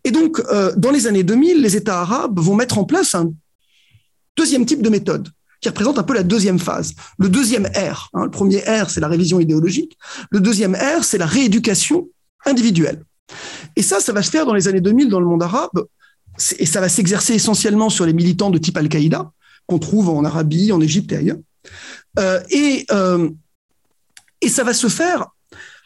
Et 0.03 0.11
donc, 0.11 0.39
dans 0.77 0.91
les 0.91 1.07
années 1.07 1.23
2000, 1.23 1.61
les 1.61 1.75
États 1.75 2.01
arabes 2.01 2.39
vont 2.39 2.55
mettre 2.55 2.77
en 2.77 2.83
place 2.83 3.15
un 3.15 3.33
deuxième 4.38 4.67
type 4.67 4.83
de 4.83 4.89
méthode 4.89 5.29
qui 5.61 5.69
représente 5.69 5.97
un 5.97 6.03
peu 6.03 6.13
la 6.13 6.21
deuxième 6.21 6.59
phase. 6.59 6.93
Le 7.17 7.27
deuxième 7.27 7.65
R, 7.65 8.11
hein, 8.13 8.25
le 8.25 8.29
premier 8.29 8.59
R, 8.59 8.91
c'est 8.91 8.99
la 8.99 9.07
révision 9.07 9.39
idéologique. 9.39 9.97
Le 10.29 10.39
deuxième 10.39 10.75
R, 10.75 11.03
c'est 11.03 11.17
la 11.17 11.25
rééducation 11.25 12.07
individuelle. 12.45 13.03
Et 13.75 13.81
ça, 13.81 13.99
ça 13.99 14.13
va 14.13 14.21
se 14.21 14.29
faire 14.29 14.45
dans 14.45 14.53
les 14.53 14.67
années 14.67 14.81
2000 14.81 15.09
dans 15.09 15.19
le 15.19 15.25
monde 15.25 15.43
arabe, 15.43 15.85
et 16.59 16.65
ça 16.65 16.81
va 16.81 16.89
s'exercer 16.89 17.33
essentiellement 17.33 17.89
sur 17.89 18.05
les 18.05 18.13
militants 18.13 18.49
de 18.49 18.57
type 18.57 18.77
Al-Qaïda, 18.77 19.31
qu'on 19.67 19.79
trouve 19.79 20.09
en 20.09 20.23
Arabie, 20.23 20.71
en 20.71 20.81
Égypte 20.81 21.11
et 21.11 21.17
ailleurs. 21.17 21.38
Euh, 22.19 22.41
et, 22.49 22.85
euh, 22.91 23.29
et 24.41 24.49
ça 24.49 24.63
va 24.63 24.73
se 24.73 24.88
faire 24.88 25.27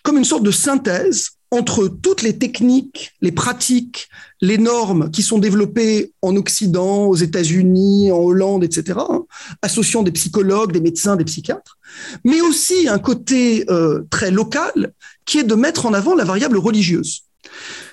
comme 0.03 0.17
une 0.17 0.25
sorte 0.25 0.43
de 0.43 0.51
synthèse 0.51 1.31
entre 1.51 1.87
toutes 1.87 2.21
les 2.21 2.37
techniques, 2.37 3.11
les 3.21 3.31
pratiques, 3.31 4.07
les 4.39 4.57
normes 4.57 5.09
qui 5.09 5.23
sont 5.23 5.39
développées 5.39 6.13
en 6.21 6.35
Occident, 6.35 7.05
aux 7.05 7.15
États-Unis, 7.15 8.11
en 8.11 8.19
Hollande, 8.19 8.63
etc., 8.63 8.99
hein, 8.99 9.25
associant 9.61 10.03
des 10.03 10.11
psychologues, 10.11 10.71
des 10.71 10.81
médecins, 10.81 11.15
des 11.15 11.25
psychiatres, 11.25 11.79
mais 12.23 12.41
aussi 12.41 12.87
un 12.87 12.99
côté 12.99 13.65
euh, 13.69 14.03
très 14.11 14.29
local 14.29 14.93
qui 15.25 15.39
est 15.39 15.43
de 15.43 15.55
mettre 15.55 15.85
en 15.87 15.93
avant 15.93 16.13
la 16.13 16.23
variable 16.23 16.57
religieuse. 16.57 17.23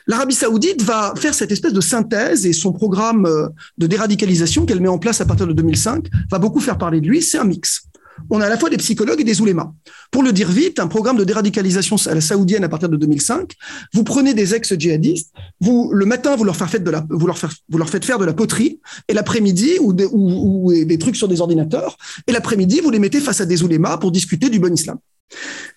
L'Arabie 0.07 0.35
saoudite 0.35 0.83
va 0.83 1.14
faire 1.16 1.35
cette 1.35 1.51
espèce 1.51 1.73
de 1.73 1.81
synthèse 1.81 2.47
et 2.47 2.53
son 2.53 2.73
programme 2.73 3.27
euh, 3.27 3.49
de 3.79 3.87
déradicalisation 3.87 4.64
qu'elle 4.64 4.81
met 4.81 4.88
en 4.88 4.99
place 4.99 5.21
à 5.21 5.27
partir 5.27 5.47
de 5.47 5.53
2005 5.53 6.07
va 6.31 6.38
beaucoup 6.38 6.61
faire 6.61 6.79
parler 6.79 7.01
de 7.01 7.09
lui. 7.09 7.23
C'est 7.23 7.38
un 7.38 7.45
mix. 7.45 7.88
On 8.31 8.40
a 8.40 8.46
à 8.46 8.48
la 8.48 8.59
fois 8.59 8.70
des 8.70 8.76
psychologues 8.76 9.20
et 9.20 9.24
des 9.24 9.40
oulémas. 9.40 9.72
Pour 10.11 10.22
le 10.22 10.33
dire 10.33 10.50
vite, 10.50 10.79
un 10.79 10.87
programme 10.87 11.16
de 11.16 11.24
déradicalisation 11.24 11.96
à 12.07 12.14
la 12.14 12.20
saoudienne 12.20 12.64
à 12.64 12.68
partir 12.68 12.88
de 12.88 12.96
2005, 12.96 13.52
vous 13.94 14.05
prenez 14.05 14.35
des 14.35 14.55
ex-djihadistes, 14.55 15.33
vous, 15.61 15.90
le 15.92 16.07
matin, 16.07 16.37
vous 16.37 16.44
leur, 16.44 16.57
faites 16.57 16.85
de 16.85 16.90
la, 16.90 17.05
vous, 17.11 17.26
leur 17.26 17.38
faire, 17.38 17.52
vous 17.68 17.79
leur 17.79 17.88
faites 17.88 18.05
faire 18.05 18.18
de 18.18 18.24
la 18.24 18.33
poterie, 18.33 18.81
et 19.09 19.14
l'après-midi, 19.14 19.79
ou, 19.81 19.92
des, 19.92 20.07
ou 20.07 20.72
des 20.72 20.98
trucs 20.98 21.16
sur 21.16 21.29
des 21.29 21.40
ordinateurs, 21.40 21.96
et 22.26 22.33
l'après-midi, 22.33 22.81
vous 22.83 22.90
les 22.90 22.98
mettez 22.98 23.20
face 23.20 23.40
à 23.40 23.46
des 23.46 23.62
oulémas 23.62 23.98
pour 23.98 24.12
discuter 24.12 24.48
du 24.48 24.59
bon 24.59 24.72
islam. 24.72 24.98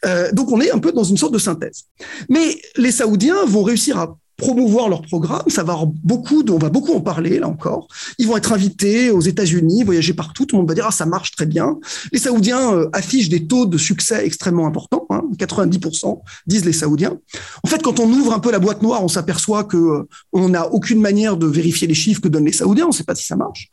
Euh, 0.05 0.31
donc 0.31 0.51
on 0.51 0.61
est 0.61 0.71
un 0.71 0.79
peu 0.79 0.91
dans 0.91 1.03
une 1.03 1.17
sorte 1.17 1.33
de 1.33 1.39
synthèse. 1.39 1.85
Mais 2.29 2.61
les 2.77 2.91
Saoudiens 2.91 3.45
vont 3.45 3.63
réussir 3.63 3.97
à 3.97 4.17
promouvoir 4.39 4.89
leur 4.89 5.03
programme. 5.03 5.43
Ça 5.47 5.63
va 5.63 5.77
beaucoup, 6.03 6.43
on 6.49 6.57
va 6.57 6.69
beaucoup 6.69 6.93
en 6.93 7.01
parler 7.01 7.37
là 7.39 7.47
encore. 7.47 7.87
Ils 8.17 8.27
vont 8.27 8.37
être 8.37 8.51
invités 8.53 9.11
aux 9.11 9.21
États-Unis, 9.21 9.83
voyager 9.83 10.13
partout. 10.13 10.45
Tout 10.45 10.55
le 10.55 10.61
monde 10.61 10.69
va 10.69 10.73
dire 10.73 10.85
ah 10.87 10.91
ça 10.91 11.05
marche 11.05 11.31
très 11.31 11.45
bien. 11.45 11.77
Les 12.11 12.19
Saoudiens 12.19 12.73
euh, 12.73 12.89
affichent 12.93 13.29
des 13.29 13.45
taux 13.45 13.67
de 13.67 13.77
succès 13.77 14.25
extrêmement 14.25 14.65
importants. 14.65 15.05
90% 15.09 16.07
hein, 16.07 16.17
disent 16.47 16.65
les 16.65 16.73
Saoudiens. 16.73 17.17
En 17.63 17.67
fait, 17.67 17.83
quand 17.83 17.99
on 17.99 18.09
ouvre 18.11 18.33
un 18.33 18.39
peu 18.39 18.51
la 18.51 18.59
boîte 18.59 18.81
noire, 18.81 19.03
on 19.03 19.07
s'aperçoit 19.07 19.65
que 19.65 19.77
euh, 19.77 20.07
on 20.33 20.49
n'a 20.49 20.71
aucune 20.71 21.01
manière 21.01 21.37
de 21.37 21.45
vérifier 21.45 21.87
les 21.87 21.93
chiffres 21.93 22.21
que 22.21 22.27
donnent 22.27 22.45
les 22.45 22.53
Saoudiens. 22.53 22.85
On 22.85 22.89
ne 22.89 22.93
sait 22.93 23.03
pas 23.03 23.15
si 23.15 23.25
ça 23.25 23.35
marche. 23.35 23.69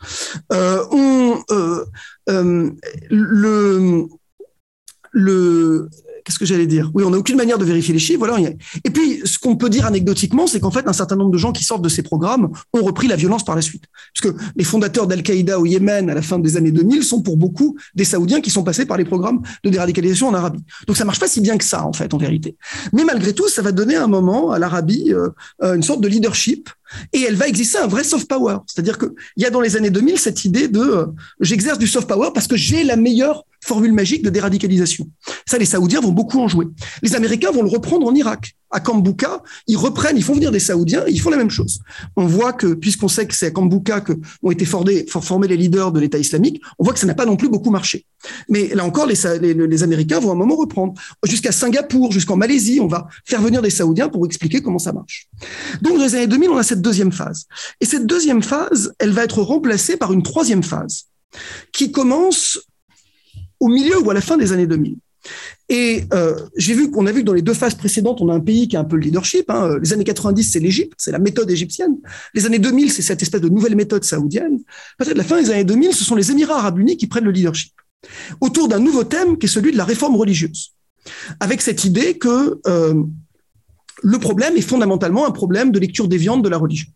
Euh, 0.52 0.84
on, 0.90 1.38
le 3.08 4.06
le 5.16 5.88
qu'est-ce 6.26 6.40
que 6.40 6.44
j'allais 6.44 6.66
dire? 6.66 6.90
Oui, 6.92 7.04
on 7.06 7.10
n'a 7.10 7.18
aucune 7.18 7.36
manière 7.36 7.56
de 7.56 7.64
vérifier 7.64 7.94
les 7.94 8.00
chiffres. 8.00 8.18
Voilà. 8.18 8.36
Et 8.84 8.90
puis, 8.90 9.20
ce 9.24 9.38
qu'on 9.38 9.56
peut 9.56 9.70
dire 9.70 9.86
anecdotiquement, 9.86 10.48
c'est 10.48 10.58
qu'en 10.58 10.72
fait, 10.72 10.86
un 10.88 10.92
certain 10.92 11.14
nombre 11.14 11.30
de 11.30 11.38
gens 11.38 11.52
qui 11.52 11.62
sortent 11.62 11.82
de 11.82 11.88
ces 11.88 12.02
programmes 12.02 12.50
ont 12.72 12.82
repris 12.82 13.06
la 13.06 13.14
violence 13.14 13.44
par 13.44 13.54
la 13.54 13.62
suite. 13.62 13.84
Parce 14.12 14.34
que 14.34 14.42
les 14.56 14.64
fondateurs 14.64 15.06
d'Al-Qaïda 15.06 15.60
au 15.60 15.66
Yémen 15.66 16.10
à 16.10 16.14
la 16.14 16.22
fin 16.22 16.40
des 16.40 16.56
années 16.56 16.72
2000 16.72 17.04
sont 17.04 17.22
pour 17.22 17.36
beaucoup 17.36 17.76
des 17.94 18.04
Saoudiens 18.04 18.40
qui 18.40 18.50
sont 18.50 18.64
passés 18.64 18.86
par 18.86 18.96
les 18.96 19.04
programmes 19.04 19.40
de 19.62 19.70
déradicalisation 19.70 20.28
en 20.28 20.34
Arabie. 20.34 20.64
Donc, 20.88 20.96
ça 20.96 21.04
marche 21.04 21.20
pas 21.20 21.28
si 21.28 21.40
bien 21.40 21.56
que 21.58 21.64
ça, 21.64 21.86
en 21.86 21.92
fait, 21.92 22.12
en 22.12 22.18
vérité. 22.18 22.56
Mais 22.92 23.04
malgré 23.04 23.32
tout, 23.32 23.48
ça 23.48 23.62
va 23.62 23.70
donner 23.70 23.94
un 23.94 24.08
moment 24.08 24.50
à 24.50 24.58
l'Arabie 24.58 25.14
euh, 25.14 25.30
une 25.62 25.82
sorte 25.82 26.00
de 26.00 26.08
leadership 26.08 26.68
et 27.12 27.22
elle 27.22 27.36
va 27.36 27.48
exister 27.48 27.78
un 27.78 27.86
vrai 27.86 28.04
soft 28.04 28.28
power. 28.28 28.58
C'est-à-dire 28.66 28.98
qu'il 28.98 29.10
y 29.36 29.44
a 29.44 29.50
dans 29.50 29.60
les 29.60 29.76
années 29.76 29.90
2000 29.90 30.18
cette 30.18 30.44
idée 30.44 30.68
de 30.68 30.80
euh, 30.80 31.06
j'exerce 31.40 31.78
du 31.78 31.86
soft 31.86 32.08
power 32.08 32.30
parce 32.34 32.46
que 32.46 32.56
j'ai 32.56 32.84
la 32.84 32.96
meilleure 32.96 33.44
formule 33.64 33.92
magique 33.92 34.22
de 34.22 34.30
déradicalisation. 34.30 35.08
Ça, 35.46 35.58
les 35.58 35.64
Saoudiens 35.64 36.00
vont 36.00 36.12
beaucoup 36.12 36.40
en 36.40 36.48
jouer. 36.48 36.66
Les 37.02 37.14
Américains 37.16 37.50
vont 37.50 37.62
le 37.62 37.68
reprendre 37.68 38.06
en 38.06 38.14
Irak 38.14 38.54
à 38.70 38.80
Kambuka, 38.80 39.42
ils 39.66 39.76
reprennent, 39.76 40.16
ils 40.16 40.22
font 40.22 40.34
venir 40.34 40.50
des 40.50 40.58
Saoudiens, 40.58 41.04
ils 41.08 41.20
font 41.20 41.30
la 41.30 41.36
même 41.36 41.50
chose. 41.50 41.80
On 42.16 42.26
voit 42.26 42.52
que, 42.52 42.74
puisqu'on 42.74 43.08
sait 43.08 43.26
que 43.26 43.34
c'est 43.34 43.46
à 43.46 43.50
Kambuka 43.50 44.00
que 44.00 44.12
ont 44.42 44.50
été 44.50 44.64
formés, 44.64 45.48
les 45.48 45.56
leaders 45.56 45.92
de 45.92 46.00
l'État 46.00 46.18
islamique, 46.18 46.60
on 46.78 46.84
voit 46.84 46.92
que 46.92 46.98
ça 46.98 47.06
n'a 47.06 47.14
pas 47.14 47.26
non 47.26 47.36
plus 47.36 47.48
beaucoup 47.48 47.70
marché. 47.70 48.04
Mais 48.48 48.68
là 48.74 48.84
encore, 48.84 49.06
les, 49.06 49.16
les, 49.54 49.82
Américains 49.82 50.18
vont 50.18 50.32
un 50.32 50.36
moment 50.36 50.56
reprendre. 50.56 50.94
Jusqu'à 51.24 51.52
Singapour, 51.52 52.12
jusqu'en 52.12 52.36
Malaisie, 52.36 52.80
on 52.80 52.88
va 52.88 53.08
faire 53.24 53.40
venir 53.40 53.62
des 53.62 53.70
Saoudiens 53.70 54.08
pour 54.08 54.26
expliquer 54.26 54.62
comment 54.62 54.78
ça 54.78 54.92
marche. 54.92 55.28
Donc, 55.82 55.98
dans 55.98 56.04
les 56.04 56.14
années 56.14 56.26
2000, 56.26 56.50
on 56.50 56.56
a 56.56 56.62
cette 56.62 56.82
deuxième 56.82 57.12
phase. 57.12 57.46
Et 57.80 57.86
cette 57.86 58.06
deuxième 58.06 58.42
phase, 58.42 58.94
elle 58.98 59.12
va 59.12 59.24
être 59.24 59.42
remplacée 59.42 59.96
par 59.96 60.12
une 60.12 60.22
troisième 60.22 60.62
phase 60.62 61.06
qui 61.72 61.92
commence 61.92 62.58
au 63.60 63.68
milieu 63.68 63.98
ou 64.00 64.10
à 64.10 64.14
la 64.14 64.20
fin 64.20 64.36
des 64.36 64.52
années 64.52 64.66
2000. 64.66 64.96
Et 65.68 66.04
euh, 66.12 66.38
j'ai 66.56 66.74
vu 66.74 66.90
qu'on 66.90 67.06
a 67.06 67.12
vu 67.12 67.20
que 67.20 67.26
dans 67.26 67.32
les 67.32 67.42
deux 67.42 67.54
phases 67.54 67.74
précédentes, 67.74 68.20
on 68.20 68.28
a 68.28 68.34
un 68.34 68.40
pays 68.40 68.68
qui 68.68 68.76
a 68.76 68.80
un 68.80 68.84
peu 68.84 68.96
le 68.96 69.02
leadership. 69.02 69.50
Hein. 69.50 69.78
Les 69.82 69.92
années 69.92 70.04
90, 70.04 70.44
c'est 70.44 70.60
l'Égypte, 70.60 70.94
c'est 70.96 71.10
la 71.10 71.18
méthode 71.18 71.50
égyptienne. 71.50 71.96
Les 72.34 72.46
années 72.46 72.60
2000, 72.60 72.92
c'est 72.92 73.02
cette 73.02 73.22
espèce 73.22 73.40
de 73.40 73.48
nouvelle 73.48 73.74
méthode 73.74 74.04
saoudienne. 74.04 74.60
Peut-être 74.98 75.16
la 75.16 75.24
fin 75.24 75.40
des 75.42 75.50
années 75.50 75.64
2000, 75.64 75.92
ce 75.92 76.04
sont 76.04 76.14
les 76.14 76.30
Émirats 76.30 76.58
arabes 76.58 76.78
unis 76.78 76.96
qui 76.96 77.06
prennent 77.06 77.24
le 77.24 77.32
leadership 77.32 77.72
autour 78.40 78.68
d'un 78.68 78.78
nouveau 78.78 79.04
thème 79.04 79.38
qui 79.38 79.46
est 79.46 79.48
celui 79.48 79.72
de 79.72 79.76
la 79.76 79.84
réforme 79.84 80.16
religieuse, 80.16 80.72
avec 81.40 81.62
cette 81.62 81.84
idée 81.84 82.18
que 82.18 82.60
euh, 82.66 83.02
le 84.02 84.18
problème 84.18 84.56
est 84.56 84.62
fondamentalement 84.62 85.26
un 85.26 85.30
problème 85.30 85.72
de 85.72 85.78
lecture 85.78 86.08
déviante 86.08 86.42
de 86.42 86.48
la 86.48 86.58
religion. 86.58 86.88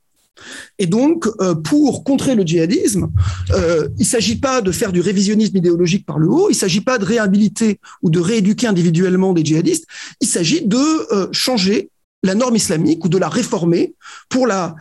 Et 0.78 0.86
donc, 0.86 1.26
euh, 1.40 1.54
pour 1.54 2.04
contrer 2.04 2.34
le 2.34 2.42
djihadisme, 2.42 3.10
euh, 3.50 3.88
il 3.98 4.02
ne 4.02 4.06
s'agit 4.06 4.36
pas 4.36 4.62
de 4.62 4.72
faire 4.72 4.92
du 4.92 5.00
révisionnisme 5.00 5.56
idéologique 5.56 6.06
par 6.06 6.18
le 6.18 6.28
haut, 6.28 6.48
il 6.48 6.54
ne 6.54 6.58
s'agit 6.58 6.80
pas 6.80 6.98
de 6.98 7.04
réhabiliter 7.04 7.80
ou 8.02 8.10
de 8.10 8.20
rééduquer 8.20 8.66
individuellement 8.66 9.32
des 9.32 9.44
djihadistes, 9.44 9.86
il 10.20 10.28
s'agit 10.28 10.66
de 10.66 11.12
euh, 11.12 11.28
changer 11.32 11.90
la 12.22 12.34
norme 12.34 12.56
islamique 12.56 13.04
ou 13.04 13.08
de 13.08 13.16
la 13.16 13.30
réformer 13.30 13.94
pour, 14.28 14.46
la, 14.46 14.74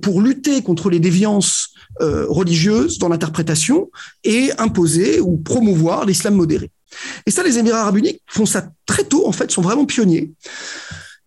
pour 0.00 0.22
lutter 0.22 0.62
contre 0.62 0.88
les 0.88 0.98
déviances 0.98 1.74
religieuses 2.00 2.98
dans 2.98 3.10
l'interprétation 3.10 3.90
et 4.24 4.50
imposer 4.56 5.20
ou 5.20 5.36
promouvoir 5.36 6.06
l'islam 6.06 6.34
modéré. 6.36 6.70
Et 7.26 7.30
ça, 7.30 7.42
les 7.42 7.58
Émirats 7.58 7.80
arabes 7.80 7.98
unis 7.98 8.20
font 8.26 8.46
ça 8.46 8.70
très 8.86 9.04
tôt, 9.04 9.26
en 9.26 9.32
fait, 9.32 9.50
sont 9.50 9.60
vraiment 9.60 9.84
pionniers. 9.84 10.32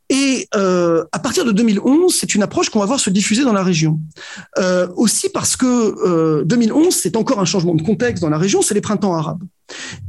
Et 0.10 0.48
euh, 0.56 1.06
à 1.12 1.20
partir 1.20 1.46
de 1.46 1.52
2011, 1.52 2.14
c'est 2.14 2.34
une 2.34 2.42
approche 2.42 2.70
qu'on 2.70 2.80
va 2.80 2.88
voir 2.88 3.00
se 3.00 3.12
diffuser 3.12 3.44
dans 3.44 3.54
la 3.54 3.62
région. 3.62 4.00
Euh, 4.58 4.88
aussi 4.96 5.30
parce 5.30 5.56
que 5.56 5.66
euh, 5.66 6.44
2011, 6.46 6.94
c'est 6.94 7.16
encore 7.16 7.40
un 7.40 7.46
changement 7.46 7.76
de 7.76 7.84
contexte 7.84 8.22
dans 8.22 8.30
la 8.30 8.40
région, 8.40 8.64
c'est 8.64 8.74
les 8.74 8.82
printemps 8.82 9.14
arabes. 9.14 9.44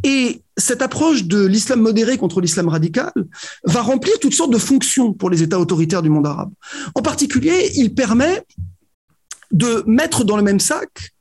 Et 0.02 0.42
cette 0.56 0.80
approche 0.80 1.24
de 1.24 1.44
l'islam 1.44 1.80
modéré 1.80 2.16
contre 2.16 2.40
l'islam 2.40 2.68
radical 2.68 3.12
va 3.64 3.82
remplir 3.82 4.18
toutes 4.20 4.34
sortes 4.34 4.52
de 4.52 4.58
fonctions 4.58 5.12
pour 5.12 5.28
les 5.28 5.42
États 5.42 5.60
autoritaires 5.60 6.02
du 6.02 6.08
monde 6.08 6.26
arabe. 6.26 6.50
En 6.94 7.02
particulier, 7.02 7.70
il 7.74 7.94
permet 7.94 8.42
de 9.52 9.84
mettre 9.86 10.24
dans 10.24 10.36
le 10.38 10.42
même 10.42 10.60
sac 10.60 11.12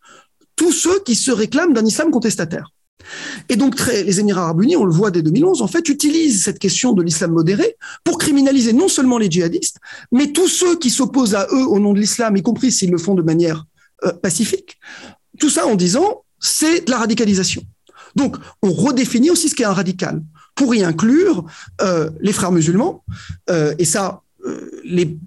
tous 0.56 0.72
ceux 0.72 1.00
qui 1.04 1.16
se 1.16 1.32
réclament 1.32 1.74
d'un 1.74 1.86
islam 1.86 2.12
contestataire. 2.12 2.72
Et 3.50 3.56
donc, 3.56 3.76
très, 3.76 4.04
les 4.04 4.20
Émirats 4.20 4.44
arabes 4.44 4.62
unis, 4.62 4.76
on 4.76 4.86
le 4.86 4.92
voit 4.92 5.12
dès 5.12 5.22
2011, 5.22 5.62
en 5.62 5.68
fait, 5.68 5.88
utilisent 5.90 6.44
cette 6.44 6.60
question 6.60 6.94
de 6.94 7.02
l'islam 7.02 7.32
modéré 7.32 7.76
pour 8.04 8.18
criminaliser 8.18 8.74
non 8.74 8.88
seulement 8.88 9.18
les 9.18 9.30
djihadistes, 9.30 9.78
mais 10.12 10.32
tous 10.32 10.48
ceux 10.48 10.78
qui 10.78 10.90
s'opposent 10.90 11.36
à 11.36 11.48
eux 11.52 11.68
au 11.68 11.80
nom 11.80 11.94
de 11.94 12.00
l'islam, 12.00 12.38
y 12.38 12.42
compris 12.42 12.72
s'ils 12.72 12.92
le 12.92 12.98
font 12.98 13.16
de 13.16 13.22
manière 13.22 13.66
euh, 14.06 14.12
pacifique. 14.14 14.80
Tout 15.40 15.50
ça 15.50 15.66
en 15.66 15.76
disant, 15.76 16.24
c'est 16.40 16.86
de 16.86 16.92
la 16.92 16.98
radicalisation. 17.00 17.62
Donc, 18.16 18.38
on 18.62 18.72
redéfinit 18.72 19.30
aussi 19.30 19.50
ce 19.50 19.56
qu'est 19.56 19.66
un 19.66 19.74
radical 19.74 20.22
pour 20.56 20.74
y 20.76 20.84
inclure 20.84 21.46
euh, 21.82 22.10
les 22.20 22.34
frères 22.34 22.52
musulmans. 22.52 23.04
Euh, 23.50 23.74
et 23.78 23.86
ça, 23.86 24.22
les 24.84 25.18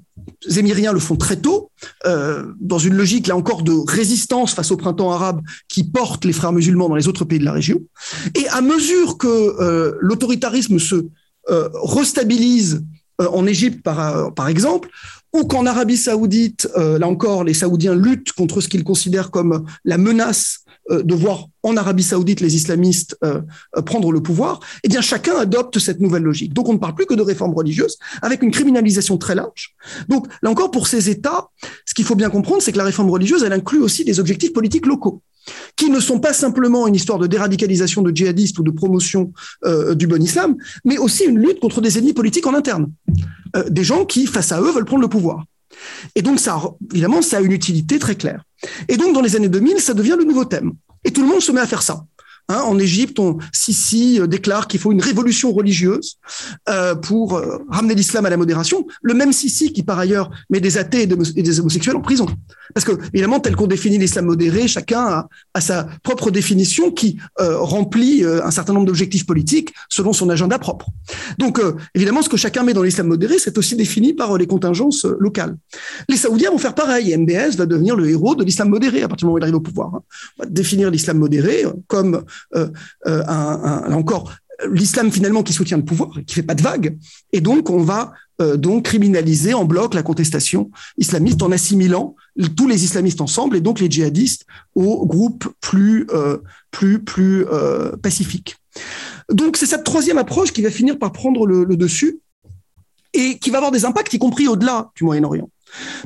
Émiriens 0.57 0.93
le 0.93 0.99
font 0.99 1.16
très 1.16 1.36
tôt, 1.36 1.70
euh, 2.07 2.45
dans 2.61 2.78
une 2.78 2.95
logique, 2.95 3.26
là 3.26 3.36
encore, 3.36 3.62
de 3.62 3.72
résistance 3.86 4.55
face 4.55 4.70
au 4.70 4.76
printemps 4.76 5.12
arabe 5.12 5.40
qui 5.68 5.84
porte 5.84 6.24
les 6.24 6.32
frères 6.32 6.53
musulmans 6.53 6.88
dans 6.88 6.97
les 6.97 7.09
autres 7.09 7.24
pays 7.24 7.38
de 7.38 7.45
la 7.45 7.53
région. 7.53 7.80
Et 8.34 8.49
à 8.49 8.61
mesure 8.61 9.18
que 9.18 9.26
euh, 9.28 9.97
l'autoritarisme 10.01 10.78
se 10.78 11.07
euh, 11.51 11.68
restabilise 11.74 12.84
en 13.18 13.47
Égypte, 13.47 13.82
par, 13.82 14.34
par 14.34 14.49
exemple, 14.49 14.88
ou 15.32 15.45
qu'en 15.45 15.66
Arabie 15.66 15.97
saoudite, 15.97 16.68
là 16.74 17.07
encore, 17.07 17.45
les 17.45 17.55
Saoudiens 17.55 17.95
luttent 17.95 18.32
contre 18.32 18.61
ce 18.61 18.68
qu'ils 18.68 18.82
considèrent 18.82 19.30
comme 19.30 19.64
la 19.84 19.97
menace 19.97 20.61
de 20.90 21.14
voir 21.14 21.46
en 21.62 21.76
Arabie 21.76 22.02
saoudite 22.02 22.40
les 22.40 22.56
islamistes 22.56 23.16
euh, 23.24 23.40
euh, 23.76 23.82
prendre 23.82 24.10
le 24.12 24.20
pouvoir, 24.20 24.60
eh 24.82 24.88
bien 24.88 25.00
chacun 25.00 25.36
adopte 25.36 25.78
cette 25.78 26.00
nouvelle 26.00 26.22
logique. 26.22 26.52
Donc 26.52 26.68
on 26.68 26.74
ne 26.74 26.78
parle 26.78 26.94
plus 26.94 27.06
que 27.06 27.14
de 27.14 27.22
réforme 27.22 27.54
religieuse, 27.54 27.98
avec 28.20 28.42
une 28.42 28.50
criminalisation 28.50 29.18
très 29.18 29.34
large. 29.34 29.74
Donc 30.08 30.26
là 30.42 30.50
encore, 30.50 30.70
pour 30.70 30.86
ces 30.86 31.10
États, 31.10 31.48
ce 31.86 31.94
qu'il 31.94 32.04
faut 32.04 32.14
bien 32.14 32.30
comprendre, 32.30 32.62
c'est 32.62 32.72
que 32.72 32.78
la 32.78 32.84
réforme 32.84 33.10
religieuse, 33.10 33.42
elle 33.44 33.52
inclut 33.52 33.80
aussi 33.80 34.04
des 34.04 34.20
objectifs 34.20 34.52
politiques 34.52 34.86
locaux 34.86 35.22
qui 35.74 35.90
ne 35.90 35.98
sont 35.98 36.20
pas 36.20 36.32
simplement 36.32 36.86
une 36.86 36.94
histoire 36.94 37.18
de 37.18 37.26
déradicalisation 37.26 38.00
de 38.02 38.14
djihadistes 38.14 38.60
ou 38.60 38.62
de 38.62 38.70
promotion 38.70 39.32
euh, 39.64 39.94
du 39.96 40.06
bon 40.06 40.22
islam, 40.22 40.56
mais 40.84 40.98
aussi 40.98 41.24
une 41.24 41.38
lutte 41.38 41.58
contre 41.58 41.80
des 41.80 41.98
ennemis 41.98 42.12
politiques 42.12 42.46
en 42.46 42.54
interne, 42.54 42.92
des 43.68 43.84
gens 43.84 44.04
qui, 44.06 44.26
face 44.26 44.52
à 44.52 44.60
eux, 44.60 44.70
veulent 44.70 44.84
prendre 44.84 45.02
le 45.02 45.08
pouvoir. 45.08 45.44
Et 46.14 46.22
donc, 46.22 46.40
ça, 46.40 46.60
évidemment, 46.92 47.22
ça 47.22 47.38
a 47.38 47.40
une 47.40 47.52
utilité 47.52 47.98
très 47.98 48.14
claire. 48.14 48.44
Et 48.88 48.96
donc, 48.96 49.14
dans 49.14 49.20
les 49.20 49.36
années 49.36 49.48
2000, 49.48 49.80
ça 49.80 49.94
devient 49.94 50.16
le 50.18 50.24
nouveau 50.24 50.44
thème. 50.44 50.72
Et 51.04 51.10
tout 51.10 51.22
le 51.22 51.28
monde 51.28 51.40
se 51.40 51.52
met 51.52 51.60
à 51.60 51.66
faire 51.66 51.82
ça. 51.82 52.04
Hein, 52.53 52.62
en 52.66 52.78
Égypte, 52.78 53.18
on, 53.18 53.38
Sisi 53.53 54.20
euh, 54.20 54.26
déclare 54.26 54.68
qu'il 54.68 54.78
faut 54.78 54.92
une 54.92 55.00
révolution 55.00 55.53
religieuse 55.53 56.18
euh, 56.68 56.94
pour 56.94 57.36
euh, 57.36 57.64
ramener 57.70 57.94
l'islam 57.94 58.26
à 58.26 58.30
la 58.30 58.36
modération. 58.36 58.86
Le 59.00 59.14
même 59.14 59.32
Sisi 59.32 59.72
qui, 59.72 59.82
par 59.82 59.98
ailleurs, 59.98 60.30
met 60.50 60.61
des 60.61 60.76
athées 60.76 61.03
et, 61.03 61.07
des 61.07 61.61
homosexuels 61.61 61.96
en 61.96 62.03
prison. 62.03 62.26
Parce 62.74 62.84
que, 62.84 62.92
évidemment, 63.14 63.40
tel 63.40 63.57
qu'on 63.57 63.66
définit 63.66 63.98
l'islam 63.98 64.26
modéré, 64.26 64.68
chacun 64.68 65.26
a, 65.55 65.61
sa 65.61 65.86
propre 66.03 66.30
définition 66.30 66.90
qui 66.90 67.18
remplit 67.38 68.24
un 68.24 68.50
certain 68.50 68.72
nombre 68.72 68.86
d'objectifs 68.86 69.26
politiques 69.26 69.74
selon 69.90 70.12
son 70.12 70.30
agenda 70.30 70.59
propre. 70.59 70.86
Donc, 71.38 71.61
évidemment, 71.94 72.22
ce 72.22 72.30
que 72.30 72.38
chacun 72.38 72.62
met 72.62 72.72
dans 72.72 72.82
l'islam 72.82 73.09
modéré, 73.09 73.38
c'est 73.38 73.59
aussi 73.59 73.76
défini 73.76 74.14
par 74.14 74.38
les 74.38 74.46
contingences 74.46 75.05
locales. 75.05 75.57
Les 76.09 76.16
Saoudiens 76.16 76.50
vont 76.50 76.59
faire 76.59 76.74
pareil. 76.74 77.14
MBS 77.14 77.57
va 77.57 77.66
devenir 77.66 77.94
le 77.94 78.09
héros 78.09 78.34
de 78.34 78.44
l'islam 78.44 78.70
modéré 78.70 79.03
à 79.03 79.09
partir 79.09 79.26
du 79.26 79.26
moment 79.26 79.34
où 79.34 79.38
il 79.38 79.42
arrive 79.42 79.57
au 79.57 79.61
pouvoir. 79.61 79.94
Hein. 79.94 80.03
On 80.38 80.44
va 80.44 80.48
définir 80.48 80.90
l'islam 80.90 81.18
modéré 81.18 81.64
comme 81.88 82.24
euh, 82.55 82.68
euh, 83.07 83.22
un, 83.26 83.93
encore 83.93 84.32
l'islam 84.70 85.11
finalement 85.11 85.43
qui 85.43 85.53
soutient 85.53 85.76
le 85.76 85.84
pouvoir, 85.84 86.11
qui 86.26 86.34
fait 86.34 86.43
pas 86.43 86.55
de 86.55 86.62
vagues, 86.62 86.97
et 87.32 87.40
donc 87.40 87.68
on 87.68 87.82
va 87.82 88.12
euh, 88.40 88.57
donc 88.57 88.84
criminaliser 88.84 89.55
en 89.55 89.64
bloc 89.64 89.95
la 89.95 90.03
contestation 90.03 90.70
islamiste 90.99 91.43
en 91.43 91.51
assimilant 91.51 92.14
tous 92.57 92.68
les 92.68 92.84
islamistes 92.84 93.20
ensemble 93.20 93.57
et 93.57 93.61
donc 93.61 93.80
les 93.80 93.90
djihadistes 93.90 94.47
aux 94.74 95.05
groupes 95.05 95.49
plus 95.61 96.07
plus 96.70 97.03
plus 97.03 97.45
pacifiques. 98.03 98.57
Donc 99.30 99.57
c'est 99.57 99.66
cette 99.66 99.84
troisième 99.84 100.18
approche 100.18 100.53
qui 100.53 100.62
va 100.62 100.70
finir 100.70 100.99
par 100.99 101.12
prendre 101.12 101.47
le 101.47 101.76
dessus 101.76 102.20
et 103.12 103.38
qui 103.38 103.51
va 103.51 103.59
avoir 103.59 103.72
des 103.72 103.84
impacts 103.84 104.14
y 104.14 104.18
compris 104.18 104.49
au-delà 104.49 104.90
du 104.97 105.05
Moyen-Orient. 105.05 105.51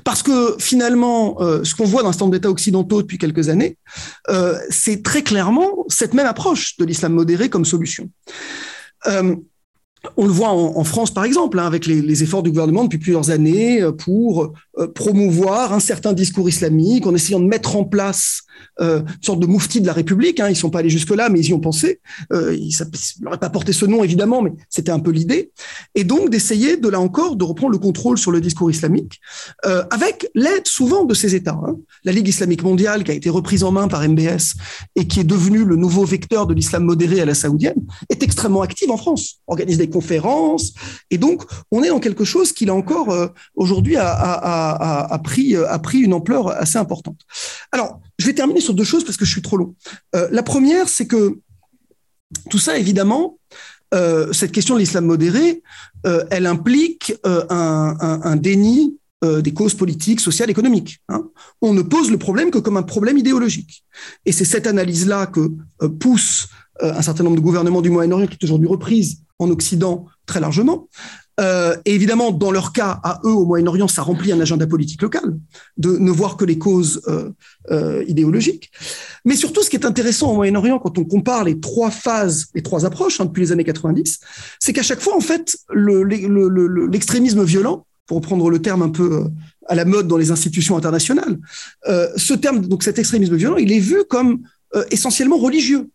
Parce 0.05 0.23
que 0.23 0.57
finalement, 0.59 1.41
euh, 1.41 1.65
ce 1.65 1.75
qu'on 1.75 1.85
voit 1.85 2.03
dans 2.03 2.11
un 2.11 2.13
certain 2.13 2.29
d'États 2.29 2.51
occidentaux 2.51 3.03
depuis 3.03 3.19
quelques 3.19 3.49
années, 3.49 3.77
euh, 4.29 4.59
c'est 4.71 5.03
très 5.03 5.23
clairement 5.23 5.85
cette 5.89 6.15
même 6.15 6.27
approche 6.27 6.77
de 6.77 6.85
l'islam 6.85 7.13
modéré 7.13 7.49
comme 7.49 7.65
solution. 7.65 8.11
Euh, 9.07 9.37
on 10.17 10.27
le 10.27 10.33
voit 10.33 10.51
en, 10.51 10.85
France, 10.85 11.13
par 11.13 11.25
exemple, 11.25 11.59
hein, 11.59 11.67
avec 11.67 11.87
les, 11.87 12.23
efforts 12.23 12.43
du 12.43 12.51
gouvernement 12.51 12.85
depuis 12.85 12.99
plusieurs 12.99 13.31
années 13.31 13.83
euh, 13.83 13.93
pour 13.93 14.53
euh, 14.79 14.87
promouvoir 14.89 15.73
un 15.73 15.81
certain 15.81 16.13
discours 16.13 16.49
islamique, 16.49 17.07
en 17.07 17.15
essayant 17.15 17.41
de 17.41 17.47
mettre 17.47 17.77
en 17.77 17.85
place 17.85 18.43
euh, 18.81 19.01
une 19.01 19.23
sorte 19.23 19.41
de 19.41 19.47
moufti 19.47 19.81
de 19.81 19.87
la 19.87 19.93
République. 19.93 20.41
Hein. 20.41 20.49
Ils 20.49 20.57
sont 20.57 20.71
pas 20.71 20.79
allés 20.81 20.91
jusque-là, 20.91 21.29
mais 21.29 21.41
ils 21.41 21.49
y 21.49 21.55
ont 21.55 21.61
pensé. 21.61 22.01
ils 22.33 22.71
n'auraient 23.21 23.39
pas 23.39 23.51
porté 23.51 23.73
ce 23.73 23.87
nom, 23.87 24.03
évidemment, 24.03 24.43
mais 24.43 24.53
c'était 24.71 24.93
un 24.93 24.99
peu 24.99 25.11
l'idée. 25.11 25.51
Et 25.95 26.05
donc 26.05 26.31
d'essayer, 26.31 26.77
de 26.77 26.89
là 26.89 27.01
encore, 27.01 27.37
de 27.37 27.45
reprendre 27.45 27.73
le 27.73 27.79
contrôle 27.79 28.19
sur 28.19 28.31
le 28.31 28.41
discours 28.41 28.71
islamique, 28.71 29.21
avec 29.91 30.29
l'aide 30.35 30.67
souvent 30.67 31.05
de 31.05 31.15
ces 31.15 31.35
États. 31.35 31.59
Hein. 31.67 31.77
La 32.05 32.13
Ligue 32.13 32.29
islamique 32.29 32.63
mondiale, 32.63 33.05
qui 33.05 33.11
a 33.11 33.15
été 33.15 33.31
reprise 33.31 33.65
en 33.65 33.73
main 33.73 33.89
par 33.89 34.07
MBS 34.07 34.55
et 34.95 35.07
qui 35.07 35.21
est 35.21 35.25
devenue 35.25 35.65
le 35.65 35.77
nouveau 35.77 36.05
vecteur 36.05 36.47
de 36.47 36.55
l'islam 36.55 36.85
modéré 36.85 37.21
à 37.21 37.25
la 37.25 37.35
saoudienne, 37.35 37.87
est 38.09 38.23
extrêmement 38.23 38.63
active 38.63 38.91
en 38.91 38.97
France, 38.97 39.41
organise 39.47 39.79
des 39.79 39.89
conférences. 39.97 40.75
Et 41.11 41.19
donc, 41.19 41.45
on 41.71 41.83
est 41.83 41.89
dans 41.89 42.01
quelque 42.01 42.25
chose 42.25 42.53
qui, 42.53 42.67
là 42.67 42.75
encore, 42.75 43.11
euh, 43.11 43.29
aujourd'hui, 43.55 43.97
a, 43.97 45.21
pris, 45.25 45.57
euh, 45.57 45.77
a 45.77 45.79
pris 45.79 46.01
une 46.01 46.13
ampleur 46.13 46.49
assez 46.49 46.79
importante. 46.79 47.21
Alors, 47.73 48.01
je 48.19 48.27
vais 48.27 48.35
terminer 48.35 48.61
sur 48.61 48.75
deux 48.75 48.85
choses 48.93 49.05
parce 49.05 49.17
que 49.17 49.25
je 49.25 49.33
suis 49.37 49.43
trop 49.43 49.57
long. 49.57 49.75
Euh, 50.15 50.29
la 50.31 50.43
première, 50.43 50.87
c'est 50.89 51.07
que 51.07 51.39
tout 52.51 52.59
ça, 52.59 52.77
évidemment, 52.77 53.39
cette 54.33 54.53
question 54.53 54.75
de 54.75 54.81
l'islam 54.81 55.07
modéré, 55.07 55.63
elle 56.31 56.47
implique 56.47 57.15
un, 57.25 58.37
déni 58.37 58.99
des 59.23 59.55
causes 59.55 59.75
politiques, 59.75 60.21
sociales, 60.21 60.51
économiques. 60.51 60.99
Hein. 61.09 61.23
On 61.63 61.73
ne 61.73 61.81
pose 61.81 62.11
le 62.11 62.19
problème 62.19 62.51
que 62.51 62.59
comme 62.59 62.77
un 62.77 62.83
problème 62.83 63.17
idéologique. 63.17 63.85
Et 64.27 64.33
c'est 64.33 64.45
cette 64.45 64.67
analyse-là 64.67 65.27
que 65.29 65.41
pousse 66.01 66.49
un 66.81 67.03
certain 67.03 67.25
nombre 67.25 67.37
de 67.37 67.41
gouvernements 67.41 67.83
du 67.83 67.91
Moyen-Orient, 67.91 68.27
qui 68.27 68.35
est 68.35 68.45
aujourd'hui 68.45 68.69
reprise 68.69 69.23
en 69.39 69.51
Occident 69.51 70.07
très 70.27 70.41
largement. 70.41 70.89
Euh, 71.39 71.77
et 71.85 71.95
évidemment, 71.95 72.33
dans 72.33 72.51
leur 72.51 72.73
cas, 72.73 72.99
à 73.03 73.21
eux, 73.25 73.33
au 73.33 73.45
Moyen-Orient, 73.45 73.89
ça 73.89 74.01
remplit 74.03 74.33
un 74.33 74.41
agenda 74.41 74.67
politique 74.67 75.03
local, 75.03 75.39
de 75.77 75.99
ne 75.99 76.11
voir 76.11 76.39
que 76.39 76.47
les 76.47 76.57
causes 76.57 77.03
euh, 77.09 77.31
euh, 77.71 78.03
idéologiques. 78.09 78.71
Mais 79.25 79.37
surtout, 79.37 79.63
ce 79.63 79.69
qui 79.69 79.77
est 79.77 79.85
intéressant 79.85 80.33
au 80.33 80.35
Moyen-Orient, 80.37 80.79
quand 80.79 80.97
on 80.99 81.05
compare 81.05 81.45
les 81.45 81.61
trois 81.61 81.91
phases, 81.91 82.47
les 82.55 82.63
trois 82.63 82.87
approches 82.87 83.21
hein, 83.21 83.27
depuis 83.27 83.43
les 83.43 83.53
années 83.53 83.65
90, 83.65 84.21
c'est 84.59 84.73
qu'à 84.73 84.83
chaque 84.83 85.01
fois, 85.01 85.15
en 85.17 85.21
fait, 85.21 85.59
l'extrémisme 85.75 87.45
violent, 87.45 87.87
pour 88.07 88.17
reprendre 88.19 88.49
le 88.51 88.63
terme 88.63 88.83
un 88.83 88.89
peu 88.89 89.25
à 89.69 89.75
la 89.75 89.85
mode 89.85 90.07
dans 90.07 90.17
les 90.17 90.31
institutions 90.31 90.77
internationales, 90.77 91.39
ce 92.17 92.35
terme, 92.35 92.61
donc 92.61 92.85
cet 92.85 93.01
extrémisme 93.01 93.35
violent, 93.35 93.57
il 93.57 93.73
est 93.73 93.81
vu 93.81 94.05
comme 94.09 94.43
essentiellement 94.93 95.39
religieux. 95.39 95.91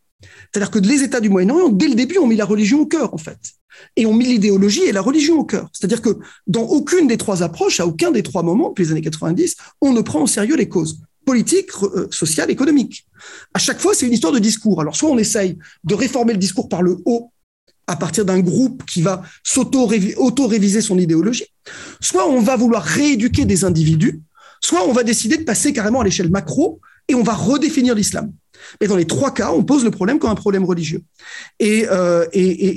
C'est-à-dire 0.51 0.72
que 0.72 0.80
les 0.80 1.03
États 1.03 1.19
du 1.19 1.30
Moyen-Orient, 1.30 1.69
dès 1.69 1.88
le 1.88 1.95
début, 1.95 2.17
ont 2.17 2.28
mis 2.28 2.36
la 2.36 2.45
religion 2.45 2.82
au 2.82 2.86
cœur, 2.86 3.13
en 3.13 3.17
fait. 3.17 3.38
Et 3.95 4.05
ont 4.05 4.13
mis 4.13 4.26
l'idéologie 4.26 4.84
et 4.84 4.91
la 4.91 5.01
religion 5.01 5.39
au 5.39 5.43
cœur. 5.43 5.69
C'est-à-dire 5.74 6.01
que 6.01 6.19
dans 6.47 6.63
aucune 6.63 7.07
des 7.07 7.17
trois 7.17 7.43
approches, 7.43 7.80
à 7.80 7.88
aucun 7.88 8.11
des 8.11 8.24
trois 8.24 8.43
moments, 8.43 8.69
depuis 8.69 8.86
les 8.86 8.91
années 8.91 9.01
90, 9.01 9.55
on 9.82 9.93
ne 9.93 10.01
prend 10.01 10.24
au 10.24 10.28
sérieux 10.28 10.55
les 10.55 10.67
causes 10.69 10.99
politiques, 11.26 11.69
euh, 11.84 12.07
sociales, 12.11 12.51
économiques. 12.51 13.05
À 13.53 13.59
chaque 13.59 13.80
fois, 13.80 13.93
c'est 13.93 14.05
une 14.05 14.13
histoire 14.13 14.34
de 14.34 14.39
discours. 14.39 14.82
Alors, 14.82 14.95
soit 14.95 15.09
on 15.09 15.17
essaye 15.17 15.57
de 15.84 15.95
réformer 15.95 16.34
le 16.34 16.39
discours 16.39 16.67
par 16.67 16.82
le 16.82 16.97
haut, 17.05 17.32
à 17.88 17.95
partir 17.95 18.26
d'un 18.26 18.39
groupe 18.39 18.86
qui 18.86 19.01
va 19.01 19.22
s'auto-réviser 19.43 20.82
son 20.82 20.97
idéologie, 20.97 21.47
soit 21.99 22.28
on 22.30 22.41
va 22.41 22.55
vouloir 22.55 22.84
rééduquer 22.84 23.45
des 23.45 23.65
individus, 23.65 24.22
soit 24.61 24.88
on 24.88 24.93
va 24.93 25.03
décider 25.03 25.38
de 25.38 25.43
passer 25.43 25.74
carrément 25.74 26.01
à 26.01 26.03
l'échelle 26.03 26.30
macro 26.30 26.80
et 27.07 27.15
on 27.15 27.24
va 27.24 27.34
redéfinir 27.34 27.95
l'islam. 27.95 28.32
Mais 28.80 28.88
dans 28.88 28.95
les 28.95 29.05
trois 29.05 29.34
cas, 29.34 29.51
on 29.51 29.64
pose 29.64 29.84
le 29.84 29.91
problème 29.91 30.20
comme 30.20 30.30
un 30.30 30.36
problème 30.36 30.66
religieux. 30.66 31.03
Et, 31.59 31.86
euh, 31.89 32.26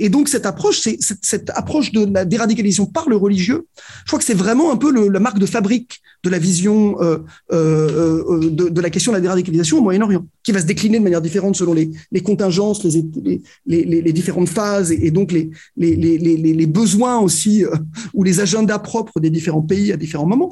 donc 0.09 0.29
cette 0.29 0.47
approche, 0.47 0.81
cette, 0.81 1.51
approche 1.51 1.93
de 1.93 2.07
la 2.13 2.25
déradicalisation 2.25 2.87
par 2.87 3.09
le 3.09 3.17
religieux. 3.17 3.67
Je 4.05 4.09
crois 4.09 4.19
que 4.19 4.25
c'est 4.25 4.35
vraiment 4.35 4.73
un 4.73 4.77
peu 4.77 4.93
la 5.09 5.21
marque 5.21 5.39
de 5.39 5.47
fabrique 5.47 6.01
de 6.23 6.31
la 6.31 6.39
vision 6.39 6.97
euh, 7.03 7.19
euh, 7.53 8.51
de, 8.51 8.81
la 8.81 8.91
question 8.91 9.13
de 9.13 9.17
la 9.17 9.21
déradicalisation 9.21 9.79
au 9.79 9.83
Moyen-Orient, 9.83 10.27
qui 10.43 10.53
va 10.53 10.61
se 10.61 10.67
décliner 10.67 10.99
de 10.99 11.05
manière 11.05 11.21
différente 11.21 11.55
selon 11.57 11.75
les, 11.75 11.91
contingences, 12.23 12.85
les, 13.67 14.13
différentes 14.13 14.49
phases 14.49 14.91
et, 14.91 15.11
donc 15.11 15.33
les, 15.33 16.67
besoins 16.67 17.19
aussi 17.19 17.65
ou 18.15 18.25
les 18.25 18.41
agendas 18.41 18.79
propres 18.79 19.21
des 19.21 19.31
différents 19.31 19.63
pays 19.63 19.93
à 19.93 19.97
différents 19.97 20.27
moments. 20.27 20.51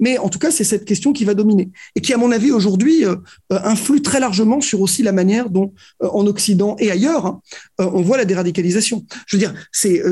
Mais 0.00 0.18
en 0.18 0.28
tout 0.28 0.40
cas, 0.40 0.50
c'est 0.50 0.64
cette 0.64 0.84
question 0.84 1.12
qui 1.12 1.24
va 1.24 1.34
dominer 1.34 1.70
et 1.94 2.00
qui, 2.00 2.12
à 2.12 2.16
mon 2.16 2.32
avis, 2.32 2.50
aujourd'hui, 2.50 3.04
influe 3.50 4.02
très 4.02 4.20
largement 4.20 4.60
sur 4.60 4.73
aussi 4.80 5.02
la 5.02 5.12
manière 5.12 5.50
dont, 5.50 5.72
euh, 6.02 6.08
en 6.12 6.26
Occident 6.26 6.76
et 6.78 6.90
ailleurs, 6.90 7.26
hein, 7.26 7.40
on 7.78 8.02
voit 8.02 8.16
la 8.16 8.24
déradicalisation. 8.24 9.04
Je 9.26 9.36
veux 9.36 9.40
dire, 9.40 9.54
c'est 9.72 10.02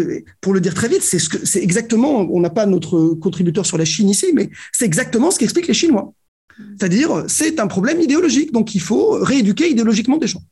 pour 0.40 0.52
le 0.52 0.60
dire 0.60 0.74
très 0.74 0.88
vite, 0.88 1.02
c'est 1.02 1.18
ce 1.18 1.58
exactement. 1.58 2.20
On 2.30 2.40
n'a 2.40 2.50
pas 2.50 2.66
notre 2.66 3.14
contributeur 3.14 3.66
sur 3.66 3.78
la 3.78 3.84
Chine 3.84 4.08
ici, 4.08 4.26
mais 4.34 4.50
c'est 4.72 4.84
exactement 4.84 5.30
ce 5.30 5.38
qu'expliquent 5.38 5.68
les 5.68 5.74
Chinois. 5.74 6.12
C'est-à-dire, 6.78 7.24
c'est 7.28 7.60
un 7.60 7.66
problème 7.66 8.00
idéologique, 8.00 8.52
donc 8.52 8.74
il 8.74 8.80
faut 8.80 9.18
rééduquer 9.20 9.70
idéologiquement 9.70 10.16
des 10.16 10.26
gens. 10.26 10.42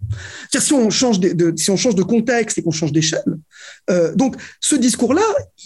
C'est-à-dire, 0.50 0.66
si 0.66 0.72
on 0.72 0.90
change 0.90 1.20
de, 1.20 1.52
si 1.56 1.70
on 1.70 1.76
change 1.76 1.94
de 1.94 2.02
contexte 2.02 2.58
et 2.58 2.62
qu'on 2.62 2.70
change 2.70 2.92
d'échelle, 2.92 3.38
euh, 3.90 4.14
donc 4.14 4.36
ce 4.60 4.76
discours-là, 4.76 5.22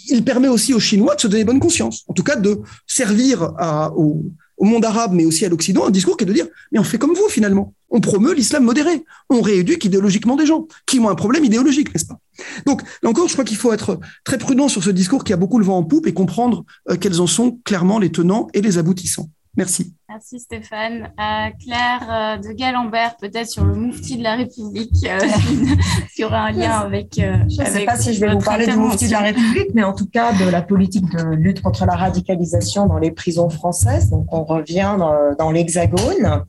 il 0.09 0.23
permet 0.23 0.47
aussi 0.47 0.73
aux 0.73 0.79
Chinois 0.79 1.15
de 1.15 1.21
se 1.21 1.27
donner 1.27 1.43
bonne 1.43 1.59
conscience, 1.59 2.03
en 2.07 2.13
tout 2.13 2.23
cas 2.23 2.35
de 2.35 2.59
servir 2.87 3.53
au, 3.95 4.23
monde 4.59 4.85
arabe, 4.85 5.13
mais 5.13 5.25
aussi 5.25 5.45
à 5.45 5.49
l'Occident, 5.49 5.85
un 5.85 5.91
discours 5.91 6.17
qui 6.17 6.23
est 6.23 6.27
de 6.27 6.33
dire, 6.33 6.47
mais 6.71 6.79
on 6.79 6.83
fait 6.83 6.97
comme 6.97 7.13
vous 7.13 7.29
finalement. 7.29 7.73
On 7.95 8.01
promeut 8.01 8.33
l'islam 8.33 8.65
modéré. 8.65 9.05
On 9.29 9.39
rééduque 9.39 9.85
idéologiquement 9.85 10.35
des 10.35 10.45
gens 10.45 10.67
qui 10.85 10.99
ont 10.99 11.07
un 11.07 11.15
problème 11.15 11.45
idéologique, 11.45 11.93
n'est-ce 11.93 12.05
pas? 12.05 12.19
Donc, 12.65 12.81
là 13.01 13.09
encore, 13.09 13.29
je 13.29 13.33
crois 13.33 13.45
qu'il 13.45 13.55
faut 13.55 13.71
être 13.71 14.01
très 14.25 14.37
prudent 14.37 14.67
sur 14.67 14.83
ce 14.83 14.89
discours 14.89 15.23
qui 15.23 15.31
a 15.31 15.37
beaucoup 15.37 15.59
le 15.59 15.65
vent 15.65 15.77
en 15.77 15.83
poupe 15.83 16.05
et 16.05 16.13
comprendre 16.13 16.65
euh, 16.89 16.97
quels 16.97 17.21
en 17.21 17.27
sont 17.27 17.57
clairement 17.63 17.97
les 17.97 18.11
tenants 18.11 18.49
et 18.53 18.59
les 18.59 18.77
aboutissants. 18.77 19.29
Merci. 19.55 19.94
Merci 20.15 20.39
Stéphane. 20.39 21.11
Euh, 21.19 21.49
Claire 21.61 22.07
euh, 22.09 22.37
de 22.37 22.53
Galambert, 22.53 23.17
peut-être 23.17 23.49
sur 23.49 23.65
le 23.65 23.75
Moufti 23.75 24.15
de 24.15 24.23
la 24.23 24.35
République, 24.35 24.93
euh, 25.03 25.19
qui 26.15 26.23
aura 26.23 26.43
un 26.43 26.51
lien 26.53 26.71
avec. 26.71 27.15
je 27.17 27.61
ne 27.61 27.65
sais 27.67 27.83
pas 27.83 27.97
si 27.97 28.13
je 28.13 28.21
vais 28.21 28.31
vous 28.31 28.39
parler 28.39 28.65
du 28.65 28.77
Moufti 28.77 29.07
de 29.07 29.11
la 29.11 29.19
République, 29.19 29.71
mais 29.73 29.83
en 29.83 29.91
tout 29.91 30.07
cas 30.07 30.31
de 30.31 30.49
la 30.49 30.61
politique 30.61 31.03
de 31.11 31.35
lutte 31.35 31.61
contre 31.61 31.85
la 31.85 31.97
radicalisation 31.97 32.85
dans 32.85 32.97
les 32.97 33.11
prisons 33.11 33.49
françaises. 33.49 34.09
Donc 34.09 34.27
on 34.31 34.45
revient 34.45 34.95
dans, 35.37 35.51
l'Hexagone. 35.51 36.45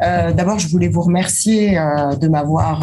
D'abord, 0.00 0.58
je 0.58 0.68
voulais 0.68 0.88
vous 0.88 1.02
remercier 1.02 1.72
de 2.18 2.28
m'avoir 2.28 2.80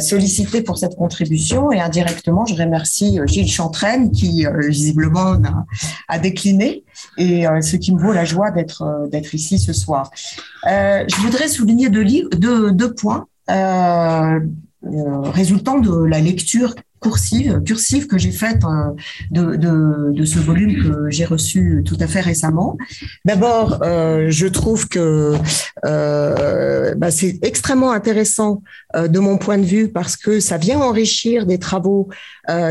sollicité 0.00 0.60
pour 0.60 0.76
cette 0.76 0.96
contribution 0.96 1.72
et 1.72 1.80
indirectement, 1.80 2.44
je 2.44 2.54
remercie 2.54 3.18
Gilles 3.24 3.50
Chantraine 3.50 4.10
qui 4.10 4.44
visiblement 4.68 5.32
a, 5.32 5.64
a 6.08 6.18
décliné 6.18 6.84
et 7.16 7.46
ce 7.62 7.76
qui 7.76 7.94
me 7.94 7.98
vaut 7.98 8.12
la 8.12 8.26
joie 8.26 8.50
d'être 8.50 9.08
d'être 9.10 9.29
ici 9.34 9.58
ce 9.58 9.72
soir. 9.72 10.10
Euh, 10.66 11.04
je 11.08 11.16
voudrais 11.16 11.48
souligner 11.48 11.88
deux, 11.90 12.94
points 12.94 13.26
euh, 13.50 14.40
euh, 14.84 15.20
résultant 15.30 15.78
de 15.78 16.04
la 16.04 16.20
lecture 16.20 16.74
cursive, 17.00 17.62
cursive 17.64 18.06
que 18.06 18.18
j'ai 18.18 18.30
faite 18.30 18.62
euh, 18.64 18.92
de, 19.30 19.56
de, 19.56 20.12
de, 20.12 20.24
ce 20.24 20.38
volume 20.38 20.82
que 20.82 21.10
j'ai 21.10 21.24
reçu 21.24 21.82
tout 21.84 21.96
à 21.98 22.06
fait 22.06 22.20
récemment. 22.20 22.76
D'abord, 23.24 23.80
euh, 23.82 24.26
je 24.30 24.46
trouve 24.46 24.88
que 24.88 25.34
euh, 25.86 26.94
bah, 26.96 27.10
c'est 27.10 27.38
extrêmement 27.42 27.92
intéressant 27.92 28.62
de 28.94 29.18
mon 29.18 29.38
point 29.38 29.58
de 29.58 29.64
vue 29.64 29.88
parce 29.88 30.16
que 30.16 30.40
ça 30.40 30.58
vient 30.58 30.80
enrichir 30.80 31.46
des 31.46 31.58
travaux 31.58 32.08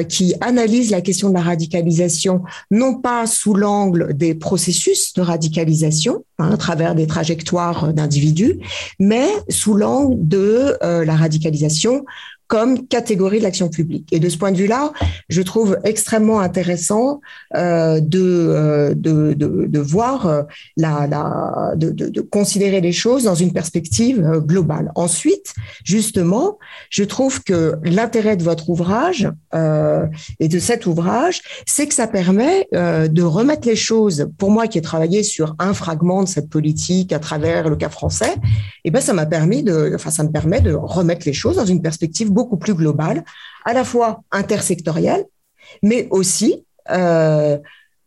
qui 0.09 0.33
analysent 0.41 0.91
la 0.91 1.01
question 1.01 1.29
de 1.29 1.33
la 1.33 1.41
radicalisation, 1.41 2.43
non 2.69 2.95
pas 2.95 3.25
sous 3.25 3.53
l'angle 3.53 4.13
des 4.13 4.35
processus 4.35 5.13
de 5.13 5.21
radicalisation 5.21 6.25
hein, 6.37 6.51
à 6.51 6.57
travers 6.57 6.95
des 6.95 7.07
trajectoires 7.07 7.93
d'individus, 7.93 8.59
mais 8.99 9.27
sous 9.47 9.75
l'angle 9.75 10.15
de 10.27 10.77
la 10.81 11.15
radicalisation 11.15 12.03
comme 12.49 12.87
catégorie 12.87 13.37
de 13.37 13.43
l'action 13.43 13.69
publique. 13.69 14.07
Et 14.11 14.19
de 14.19 14.27
ce 14.27 14.37
point 14.37 14.51
de 14.51 14.57
vue-là, 14.57 14.91
je 15.29 15.41
trouve 15.43 15.77
extrêmement 15.83 16.39
intéressant 16.39 17.21
euh, 17.55 17.99
de, 17.99 18.19
euh, 18.19 18.93
de, 18.95 19.33
de, 19.33 19.67
de, 19.67 19.79
voir 19.79 20.25
euh, 20.25 20.41
la, 20.75 21.05
la 21.05 21.73
de, 21.75 21.91
de, 21.91 22.21
considérer 22.21 22.81
les 22.81 22.91
choses 22.91 23.23
dans 23.25 23.35
une 23.35 23.53
perspective 23.53 24.27
globale. 24.39 24.91
Ensuite, 24.95 25.53
justement, 25.83 26.57
je 26.89 27.03
trouve 27.03 27.43
que 27.43 27.75
l'intérêt 27.83 28.35
de 28.35 28.43
votre 28.43 28.69
ouvrage 28.69 29.29
et 30.39 30.47
de 30.47 30.59
cet 30.59 30.87
ouvrage, 30.87 31.41
c'est 31.67 31.85
que 31.85 31.93
ça 31.93 32.07
permet 32.07 32.67
de 32.71 33.21
remettre 33.21 33.67
les 33.67 33.75
choses. 33.75 34.27
Pour 34.39 34.49
moi, 34.49 34.67
qui 34.67 34.79
ai 34.79 34.81
travaillé 34.81 35.21
sur 35.21 35.55
un 35.59 35.73
fragment 35.73 36.23
de 36.23 36.27
cette 36.27 36.49
politique 36.49 37.13
à 37.13 37.19
travers 37.19 37.69
le 37.69 37.75
cas 37.75 37.89
français, 37.89 38.33
et 38.33 38.85
eh 38.85 38.91
ben 38.91 39.01
ça 39.01 39.13
m'a 39.13 39.25
permis 39.25 39.61
de, 39.61 39.91
enfin 39.93 40.09
ça 40.09 40.23
me 40.23 40.31
permet 40.31 40.61
de 40.61 40.73
remettre 40.73 41.25
les 41.25 41.33
choses 41.33 41.57
dans 41.57 41.65
une 41.65 41.81
perspective 41.81 42.31
beaucoup 42.39 42.59
plus 42.65 42.75
globale, 42.81 43.19
à 43.65 43.73
la 43.73 43.83
fois 43.91 44.09
intersectorielle, 44.31 45.23
mais 45.89 46.07
aussi 46.19 46.51
euh, 46.89 47.57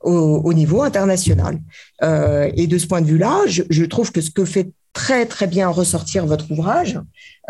au, 0.01 0.53
niveau 0.53 0.80
international. 0.83 1.55
Euh, 2.03 2.51
et 2.61 2.66
de 2.66 2.78
ce 2.83 2.87
point 2.91 3.03
de 3.03 3.11
vue-là, 3.12 3.37
je, 3.47 3.62
je, 3.78 3.85
trouve 3.85 4.11
que 4.14 4.20
ce 4.20 4.30
que 4.30 4.45
fait 4.45 4.68
très 4.93 5.24
très 5.26 5.47
bien 5.47 5.68
ressortir 5.68 6.26
votre 6.26 6.47
ouvrage, 6.53 6.99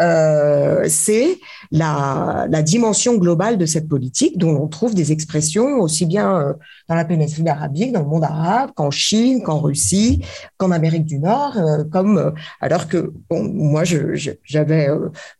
euh, 0.01 0.84
c'est 0.88 1.38
la, 1.70 2.49
dimension 2.62 3.16
globale 3.16 3.59
de 3.59 3.66
cette 3.66 3.88
politique 3.88 4.38
dont 4.38 4.57
on 4.57 4.68
trouve 4.68 4.95
des 4.95 5.11
expressions 5.11 5.80
aussi 5.80 6.07
bien 6.07 6.36
euh, 6.36 6.53
dans 6.88 6.95
la 6.95 7.05
péninsule 7.05 7.49
arabique, 7.49 7.93
dans 7.93 8.01
le 8.01 8.07
monde 8.07 8.24
arabe, 8.24 8.70
qu'en 8.74 8.90
Chine, 8.90 9.43
qu'en 9.43 9.59
Russie, 9.59 10.24
qu'en 10.59 10.70
Amérique 10.70 11.05
du 11.05 11.18
Nord, 11.18 11.57
euh, 11.57 11.84
comme 11.84 12.32
alors 12.61 12.88
que 12.88 13.12
moi 13.30 13.82
j'avais 13.84 14.88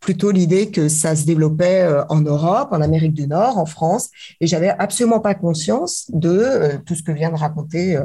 plutôt 0.01 0.31
l'idée 0.31 0.69
que 0.69 0.89
ça 0.89 1.15
se 1.15 1.25
développait 1.25 1.87
en 2.09 2.19
Europe, 2.21 2.69
en 2.71 2.81
Amérique 2.81 3.13
du 3.13 3.27
Nord, 3.27 3.57
en 3.57 3.65
France, 3.65 4.09
et 4.41 4.47
j'avais 4.47 4.69
absolument 4.69 5.19
pas 5.19 5.33
conscience 5.33 6.05
de 6.09 6.79
tout 6.85 6.95
ce 6.95 7.03
que 7.03 7.11
vient 7.11 7.31
de 7.31 7.37
raconter 7.37 7.97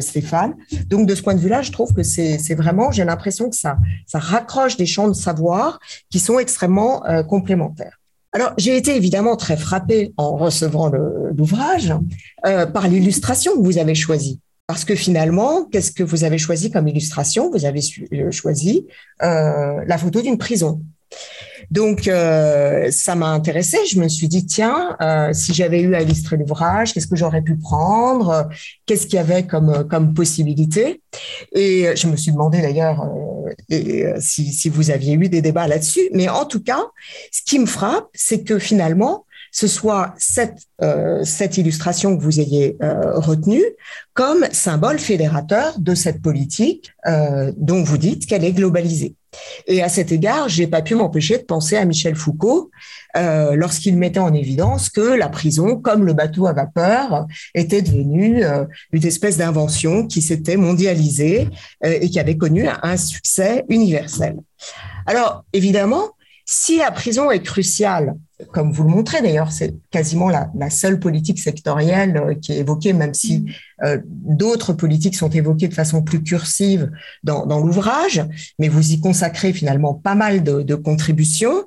Stéphane. 0.00 0.54
Donc 0.88 1.06
de 1.06 1.14
ce 1.14 1.22
point 1.22 1.34
de 1.34 1.40
vue-là, 1.40 1.62
je 1.62 1.72
trouve 1.72 1.92
que 1.94 2.02
c'est 2.02 2.54
vraiment, 2.54 2.90
j'ai 2.90 3.04
l'impression 3.04 3.48
que 3.48 3.56
ça 3.56 3.76
ça 4.06 4.18
raccroche 4.18 4.76
des 4.76 4.86
champs 4.86 5.08
de 5.08 5.14
savoir 5.14 5.63
qui 6.10 6.18
sont 6.18 6.38
extrêmement 6.38 7.04
euh, 7.06 7.22
complémentaires. 7.22 8.00
Alors, 8.32 8.52
j'ai 8.58 8.76
été 8.76 8.96
évidemment 8.96 9.36
très 9.36 9.56
frappée 9.56 10.12
en 10.16 10.36
recevant 10.36 10.90
l'ouvrage 11.36 11.94
euh, 12.46 12.66
par 12.66 12.88
l'illustration 12.88 13.52
que 13.52 13.62
vous 13.62 13.78
avez 13.78 13.94
choisie. 13.94 14.40
Parce 14.66 14.84
que 14.84 14.94
finalement, 14.94 15.66
qu'est-ce 15.66 15.92
que 15.92 16.02
vous 16.02 16.24
avez 16.24 16.38
choisi 16.38 16.70
comme 16.70 16.88
illustration? 16.88 17.50
Vous 17.50 17.64
avez 17.64 17.80
euh, 18.12 18.30
choisi 18.30 18.86
la 19.20 19.98
photo 19.98 20.20
d'une 20.20 20.38
prison. 20.38 20.80
Donc, 21.70 22.08
euh, 22.08 22.90
ça 22.90 23.14
m'a 23.14 23.28
intéressé. 23.28 23.78
Je 23.90 23.98
me 23.98 24.08
suis 24.08 24.28
dit, 24.28 24.46
tiens, 24.46 24.96
euh, 25.00 25.32
si 25.32 25.54
j'avais 25.54 25.80
eu 25.80 25.94
à 25.94 26.02
illustrer 26.02 26.36
l'ouvrage, 26.36 26.92
qu'est-ce 26.92 27.06
que 27.06 27.16
j'aurais 27.16 27.42
pu 27.42 27.56
prendre? 27.56 28.48
Qu'est-ce 28.86 29.06
qu'il 29.06 29.16
y 29.16 29.18
avait 29.18 29.46
comme, 29.46 29.86
comme 29.88 30.14
possibilité? 30.14 31.02
Et 31.52 31.88
je 31.96 32.06
me 32.06 32.16
suis 32.16 32.32
demandé 32.32 32.60
d'ailleurs 32.60 33.08
euh, 33.72 34.14
si, 34.20 34.52
si 34.52 34.68
vous 34.68 34.90
aviez 34.90 35.14
eu 35.14 35.28
des 35.28 35.42
débats 35.42 35.68
là-dessus. 35.68 36.08
Mais 36.12 36.28
en 36.28 36.44
tout 36.44 36.62
cas, 36.62 36.82
ce 37.30 37.42
qui 37.42 37.58
me 37.58 37.66
frappe, 37.66 38.08
c'est 38.14 38.42
que 38.42 38.58
finalement, 38.58 39.26
ce 39.52 39.68
soit 39.68 40.14
cette, 40.18 40.66
cette 41.22 41.58
illustration 41.58 42.16
que 42.16 42.22
vous 42.24 42.40
ayez 42.40 42.76
retenue 42.80 43.62
comme 44.12 44.44
symbole 44.50 44.98
fédérateur 44.98 45.78
de 45.78 45.94
cette 45.94 46.20
politique 46.20 46.92
dont 47.56 47.84
vous 47.84 47.96
dites 47.96 48.26
qu'elle 48.26 48.42
est 48.42 48.52
globalisée. 48.52 49.14
Et 49.66 49.82
à 49.82 49.88
cet 49.88 50.12
égard, 50.12 50.48
j'ai 50.48 50.66
pas 50.66 50.82
pu 50.82 50.94
m'empêcher 50.94 51.38
de 51.38 51.42
penser 51.42 51.76
à 51.76 51.84
Michel 51.84 52.14
Foucault 52.14 52.70
euh, 53.16 53.54
lorsqu'il 53.54 53.96
mettait 53.96 54.20
en 54.20 54.34
évidence 54.34 54.90
que 54.90 55.00
la 55.00 55.28
prison, 55.28 55.76
comme 55.76 56.04
le 56.04 56.12
bateau 56.12 56.46
à 56.46 56.52
vapeur, 56.52 57.26
était 57.54 57.82
devenue 57.82 58.44
euh, 58.44 58.64
une 58.92 59.06
espèce 59.06 59.36
d'invention 59.36 60.06
qui 60.06 60.22
s'était 60.22 60.56
mondialisée 60.56 61.48
euh, 61.84 61.98
et 62.00 62.10
qui 62.10 62.18
avait 62.18 62.36
connu 62.36 62.66
un 62.66 62.96
succès 62.96 63.64
universel. 63.68 64.36
Alors, 65.06 65.44
évidemment, 65.52 66.10
si 66.44 66.78
la 66.78 66.90
prison 66.90 67.30
est 67.30 67.42
cruciale, 67.42 68.14
comme 68.52 68.72
vous 68.72 68.84
le 68.84 68.90
montrez 68.90 69.22
d'ailleurs, 69.22 69.52
c'est 69.52 69.74
quasiment 69.90 70.28
la, 70.28 70.50
seule 70.70 70.98
politique 70.98 71.38
sectorielle 71.38 72.16
euh, 72.16 72.34
qui 72.34 72.52
est 72.52 72.58
évoquée, 72.58 72.92
même 72.92 73.14
si 73.14 73.44
euh, 73.82 73.98
d'autres 74.04 74.72
politiques 74.72 75.14
sont 75.14 75.28
évoquées 75.28 75.68
de 75.68 75.74
façon 75.74 76.02
plus 76.02 76.22
cursive 76.22 76.90
dans, 77.22 77.44
l'ouvrage, 77.58 78.24
mais 78.58 78.68
vous 78.68 78.92
y 78.92 79.00
consacrez 79.00 79.52
finalement 79.52 79.94
pas 79.94 80.14
mal 80.14 80.42
de, 80.42 80.74
contributions. 80.74 81.64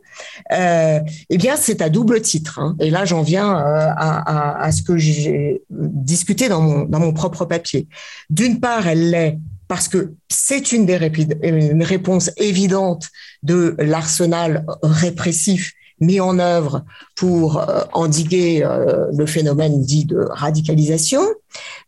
Euh, 0.51 0.99
eh 1.29 1.37
bien, 1.37 1.55
c'est 1.55 1.81
à 1.81 1.89
double 1.89 2.21
titre. 2.21 2.59
Hein. 2.59 2.75
Et 2.79 2.89
là, 2.89 3.05
j'en 3.05 3.21
viens 3.21 3.49
à, 3.49 4.69
ce 4.71 4.81
que 4.81 4.97
j'ai 4.97 5.61
discuté 5.69 6.49
dans 6.49 6.61
mon, 6.61 6.83
dans 6.85 6.99
mon 6.99 7.13
propre 7.13 7.45
papier. 7.45 7.87
D'une 8.29 8.59
part, 8.59 8.87
elle 8.87 9.11
l'est 9.11 9.37
parce 9.67 9.87
que 9.87 10.13
c'est 10.29 10.71
une 10.71 10.85
des 10.85 10.97
une 11.43 11.83
réponse 11.83 12.31
évidente 12.37 13.09
de 13.43 13.75
l'arsenal 13.79 14.65
répressif 14.81 15.73
mis 15.99 16.19
en 16.19 16.39
œuvre 16.39 16.83
pour 17.15 17.57
euh, 17.57 17.83
endiguer 17.93 18.63
euh, 18.63 19.07
le 19.15 19.25
phénomène 19.25 19.81
dit 19.81 20.05
de 20.05 20.19
radicalisation. 20.29 21.21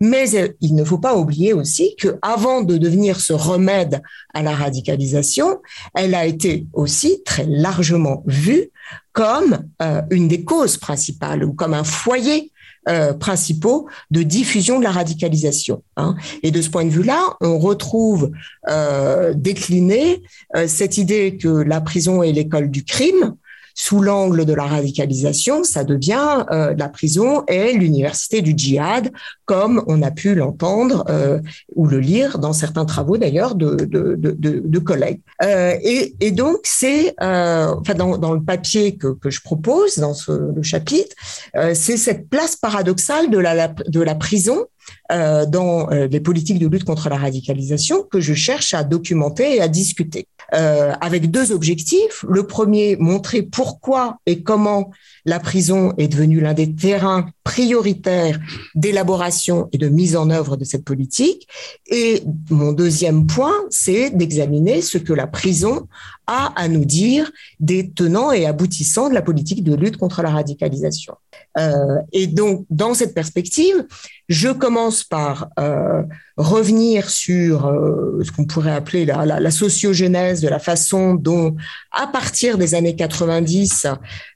Mais 0.02 0.36
euh, 0.36 0.50
il 0.62 0.76
ne 0.76 0.84
faut 0.84 0.98
pas 0.98 1.16
oublier 1.16 1.54
aussi 1.54 1.96
que 1.98 2.18
avant 2.22 2.62
de 2.62 2.78
devenir 2.78 3.20
ce 3.20 3.34
remède 3.34 4.02
à 4.34 4.42
la 4.42 4.56
radicalisation, 4.56 5.60
elle 5.94 6.16
a 6.16 6.26
été 6.26 6.66
aussi 6.74 7.22
très 7.24 7.46
largement 7.46 8.24
vue 8.26 8.72
comme 9.12 9.66
une 10.12 10.30
des 10.30 10.46
causes 10.46 10.78
principales 10.78 11.44
ou 11.44 11.54
comme 11.54 11.74
un 11.74 11.84
foyer 11.84 12.52
euh, 12.88 13.14
principaux 13.14 13.88
de 14.10 14.24
diffusion 14.24 14.80
de 14.80 14.84
la 14.86 14.92
radicalisation. 14.92 15.84
Hein. 15.98 16.16
Et 16.44 16.50
de 16.50 16.60
ce 16.62 16.70
point 16.70 16.86
de 16.86 16.90
vue-là, 16.90 17.36
on 17.42 17.60
retrouve 17.60 18.32
euh, 18.70 19.34
décliné 19.36 20.24
euh, 20.56 20.66
cette 20.66 20.98
idée 20.98 21.38
que 21.38 21.50
la 21.50 21.82
prison 21.82 22.24
est 22.24 22.32
l'école 22.32 22.72
du 22.72 22.86
crime, 22.86 23.36
sous 23.80 24.02
l'angle 24.02 24.44
de 24.44 24.54
la 24.54 24.66
radicalisation, 24.66 25.64
ça 25.64 25.86
devient 25.86 26.44
euh, 26.52 26.76
la 26.78 26.90
prison 26.90 27.46
et 27.48 27.72
l'université 27.72 28.42
du 28.42 28.54
djihad, 28.54 29.10
comme 29.46 29.82
on 29.88 30.02
a 30.02 30.12
pu 30.12 30.36
l'entendre 30.36 31.06
euh, 31.08 31.40
ou 31.78 31.88
le 31.88 32.02
lire 32.02 32.40
dans 32.40 32.52
certains 32.52 32.84
travaux 32.84 33.18
d'ailleurs 33.18 33.56
de, 33.56 33.76
de, 33.76 34.16
de, 34.16 34.36
de, 34.66 34.80
collègues. 34.80 35.22
Euh, 35.42 35.78
et, 35.82 36.14
et, 36.20 36.32
donc 36.32 36.58
c'est, 36.64 37.16
euh, 37.22 37.74
enfin 37.80 37.94
dans, 37.94 38.18
dans, 38.18 38.34
le 38.34 38.42
papier 38.42 38.98
que, 38.98 39.14
que, 39.14 39.30
je 39.30 39.42
propose 39.42 39.98
dans 39.98 40.14
ce 40.14 40.34
le 40.54 40.62
chapitre, 40.62 41.16
euh, 41.56 41.72
c'est 41.74 41.96
cette 41.96 42.28
place 42.30 42.58
paradoxale 42.58 43.30
de 43.30 43.38
la, 43.38 43.70
de 43.70 44.02
la 44.02 44.16
prison 44.16 44.66
euh, 45.12 45.46
dans 45.46 45.90
euh, 45.92 46.08
les 46.08 46.20
politiques 46.20 46.60
de 46.60 46.68
lutte 46.68 46.84
contre 46.84 47.10
la 47.10 47.18
radicalisation 47.18 48.04
que 48.04 48.20
je 48.20 48.34
cherche 48.34 48.74
à 48.74 48.84
documenter 48.84 49.56
et 49.56 49.62
à 49.62 49.68
discuter. 49.68 50.28
Euh, 50.56 50.94
avec 51.00 51.30
deux 51.30 51.52
objectifs. 51.52 52.26
Le 52.28 52.48
premier, 52.48 52.96
montrer 52.98 53.44
pourquoi 53.44 54.18
et 54.26 54.42
comment 54.42 54.90
la 55.26 55.40
prison 55.40 55.94
est 55.98 56.08
devenue 56.08 56.40
l'un 56.40 56.56
des 56.56 56.74
terrains 56.74 57.30
prioritaires 57.44 58.40
d'élaboration 58.74 59.70
et 59.74 59.78
de 59.78 59.90
mise 59.90 60.16
en 60.16 60.32
œuvre 60.32 60.58
de 60.58 60.66
cette 60.66 60.84
politique. 60.84 61.48
Et 61.86 62.24
mon 62.50 62.72
deuxième 62.72 63.28
point, 63.28 63.54
c'est 63.70 64.10
d'examiner 64.10 64.82
ce 64.82 64.98
que 64.98 65.14
la 65.14 65.28
prison 65.28 65.88
a 66.26 66.52
à 66.56 66.68
nous 66.68 66.86
dire 66.86 67.32
des 67.60 67.92
tenants 67.92 68.32
et 68.32 68.48
aboutissants 68.48 69.10
de 69.10 69.14
la 69.14 69.22
politique 69.22 69.64
de 69.64 69.76
lutte 69.76 69.98
contre 69.98 70.24
la 70.24 70.32
radicalisation. 70.32 71.16
Euh, 71.58 71.98
et 72.12 72.28
donc, 72.28 72.66
dans 72.70 72.94
cette 72.94 73.14
perspective, 73.14 73.86
je 74.30 74.50
commence 74.50 75.04
par 75.04 75.50
euh, 75.60 76.04
revenir 76.38 77.10
sur 77.10 77.68
euh, 77.68 78.22
ce 78.24 78.32
qu'on 78.32 78.46
pourrait 78.46 78.72
appeler 78.72 79.06
la, 79.06 79.52
sociogenèse 79.52 80.40
de 80.42 80.48
la 80.48 80.60
façon 80.60 81.16
dont, 81.16 81.56
à 81.92 82.08
partir 82.08 82.58
des 82.58 82.76
années 82.76 82.96
90, 82.96 83.88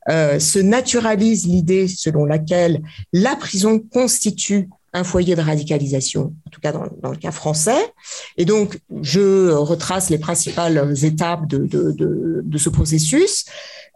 se 0.10 0.60
naturalise 0.60 1.48
l'idée 1.48 1.88
selon 1.88 2.26
laquelle 2.26 2.82
la 3.14 3.36
prison 3.38 3.80
constitue 3.80 4.68
un 4.94 5.04
foyer 5.04 5.36
de 5.36 5.42
radicalisation, 5.42 6.34
en 6.46 6.50
tout 6.50 6.62
cas 6.62 6.72
dans, 6.72 7.12
le 7.12 7.18
cas 7.18 7.32
français. 7.32 7.94
Et 8.38 8.46
donc, 8.46 8.80
je 9.02 9.52
retrace 9.52 10.10
les 10.10 10.20
principales 10.20 10.94
étapes 11.04 11.48
de 11.48 12.58
ce 12.58 12.70
processus. 12.70 13.46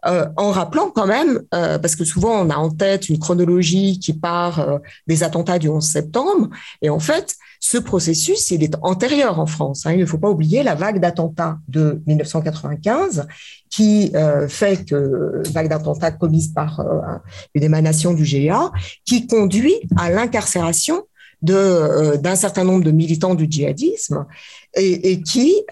Euh, 0.06 0.28
en 0.38 0.52
rappelant 0.52 0.91
quand 0.91 1.08
même, 1.08 1.41
euh, 1.56 1.80
parce 1.80 1.95
que 1.95 2.06
souvent 2.06 2.39
on 2.39 2.50
a 2.52 2.56
en 2.56 2.70
tête 2.70 3.10
une 3.10 3.18
chronologie 3.18 4.00
qui 4.00 4.14
part 4.14 4.60
euh, 4.60 4.78
des 5.08 5.24
attentats 5.24 5.58
du 5.58 5.70
11 5.70 5.84
septembre, 5.84 6.50
et 6.84 6.89
en 6.89 7.00
fait, 7.00 7.36
ce 7.60 7.78
processus, 7.78 8.51
il 8.51 8.64
est 8.64 8.76
antérieur 8.82 9.39
en 9.39 9.45
France. 9.45 9.86
Hein. 9.86 9.93
Il 9.93 9.99
ne 9.99 10.05
faut 10.05 10.18
pas 10.18 10.30
oublier 10.30 10.64
la 10.64 10.76
vague 10.76 10.99
d'attentats 10.99 11.58
de 11.68 12.01
1995 12.08 13.28
qui 13.70 14.14
fait 14.47 14.86
que 14.86 15.43
vague 15.51 15.68
d'attentats 15.68 16.12
commise 16.12 16.53
par 16.53 16.84
une 17.53 17.64
émanation 17.64 18.14
du 18.14 18.24
GA, 18.24 18.72
qui 19.05 19.28
conduit 19.28 19.76
à 19.97 20.10
l'incarcération 20.10 21.03
d'un 21.41 22.36
certain 22.36 22.64
nombre 22.64 22.84
de 22.84 22.91
militants 22.91 23.36
du 23.36 23.45
djihadisme 23.49 24.26
et, 24.76 25.12
et 25.12 25.22
qui 25.22 25.66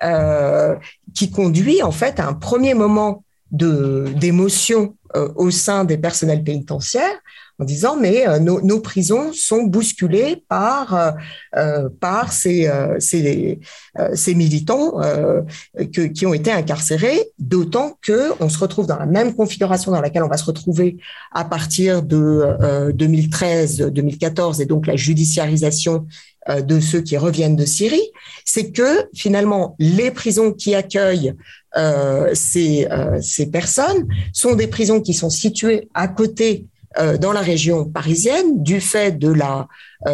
conduit 1.33 1.81
en 1.81 1.91
fait 1.91 2.19
à 2.19 2.27
un 2.27 2.33
premier 2.33 2.73
moment 2.73 3.23
d'émotion 3.51 4.95
euh, 5.15 5.31
au 5.35 5.51
sein 5.51 5.85
des 5.85 5.97
personnels 5.97 6.43
pénitentiaires 6.43 7.19
en 7.59 7.65
disant 7.65 7.97
mais 7.99 8.27
euh, 8.27 8.39
nos, 8.39 8.79
prisons 8.79 9.31
sont 9.33 9.63
bousculées 9.63 10.43
par 10.47 11.13
euh, 11.55 11.89
par 11.99 12.33
ces 12.33 12.69
ces, 12.99 14.35
militants 14.35 14.99
que, 15.93 16.07
qui 16.07 16.25
ont 16.25 16.33
été 16.33 16.51
incarcérés 16.51 17.29
d'autant 17.39 17.97
que 18.01 18.31
on 18.39 18.49
se 18.49 18.57
retrouve 18.57 18.87
dans 18.87 18.97
la 18.97 19.05
même 19.05 19.33
configuration 19.35 19.91
dans 19.91 20.01
laquelle 20.01 20.23
on 20.23 20.27
va 20.27 20.37
se 20.37 20.45
retrouver 20.45 20.97
à 21.31 21.45
partir 21.45 22.03
de 22.03 22.91
2013 22.91 23.77
2014 23.93 24.61
et 24.61 24.65
donc 24.65 24.87
la 24.87 24.95
judiciarisation 24.95 26.07
de 26.47 26.79
ceux 26.79 27.01
qui 27.01 27.17
reviennent 27.17 27.55
de 27.55 27.65
Syrie, 27.65 28.11
c'est 28.43 28.71
que 28.71 29.09
finalement 29.15 29.75
les 29.79 30.11
prisons 30.11 30.51
qui 30.51 30.75
accueillent 30.75 31.33
euh, 31.77 32.31
ces, 32.33 32.87
euh, 32.89 33.19
ces 33.21 33.47
personnes 33.47 34.07
sont 34.31 34.55
des 34.55 34.67
prisons 34.67 35.01
qui 35.01 35.13
sont 35.13 35.29
situées 35.29 35.89
à 35.93 36.07
côté 36.07 36.65
dans 37.19 37.33
la 37.33 37.41
région 37.41 37.85
parisienne 37.85 38.63
du 38.63 38.79
fait 38.79 39.17
de 39.17 39.29
la 39.29 39.67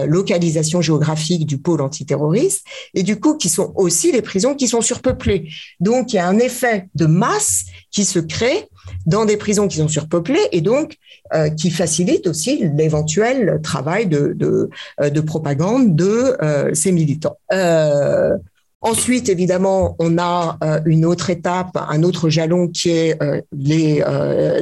localisation 0.07 0.82
géographique 0.82 1.45
du 1.45 1.57
pôle 1.57 1.82
antiterroriste 1.82 2.65
et 2.93 3.03
du 3.03 3.19
coup 3.19 3.36
qui 3.38 3.49
sont 3.49 3.71
aussi 3.75 4.11
les 4.11 4.21
prisons 4.21 4.55
qui 4.55 4.67
sont 4.67 4.82
surpeuplées. 4.82 5.49
Donc 5.79 6.13
il 6.13 6.15
y 6.15 6.19
a 6.19 6.27
un 6.27 6.39
effet 6.39 6.88
de 6.95 7.05
masse 7.05 7.65
qui 7.91 8.05
se 8.05 8.19
crée 8.19 8.67
dans 9.05 9.25
des 9.25 9.38
prisons 9.38 9.67
qui 9.67 9.77
sont 9.77 9.88
surpeuplées 9.88 10.47
et 10.51 10.61
donc 10.61 10.97
euh, 11.34 11.49
qui 11.49 11.71
facilite 11.71 12.27
aussi 12.27 12.69
l'éventuel 12.75 13.59
travail 13.63 14.07
de, 14.07 14.34
de, 14.36 14.69
euh, 14.99 15.09
de, 15.09 15.21
propagande 15.21 15.95
de 15.95 16.36
euh, 16.41 16.73
ces 16.73 16.91
militants. 16.91 17.38
Euh, 17.53 18.36
Ensuite, 18.82 19.29
évidemment, 19.29 19.95
on 19.99 20.17
a 20.17 20.57
une 20.86 21.05
autre 21.05 21.29
étape, 21.29 21.77
un 21.89 22.01
autre 22.01 22.29
jalon 22.29 22.67
qui 22.67 22.89
est 22.89 23.17
les, 23.51 24.03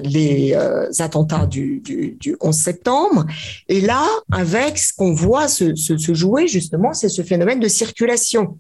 les 0.04 0.54
attentats 1.00 1.46
du, 1.46 1.80
du, 1.80 2.18
du, 2.20 2.36
11 2.42 2.54
septembre. 2.54 3.26
Et 3.70 3.80
là, 3.80 4.06
avec 4.32 4.78
ce 4.78 4.94
qu'on 4.94 5.14
voit 5.14 5.48
se, 5.48 5.74
se, 5.76 6.14
jouer, 6.14 6.48
justement, 6.48 6.94
c'est 6.94 7.08
ce 7.08 7.22
phénomène 7.22 7.62
de 7.62 7.70
circulation 7.70 8.58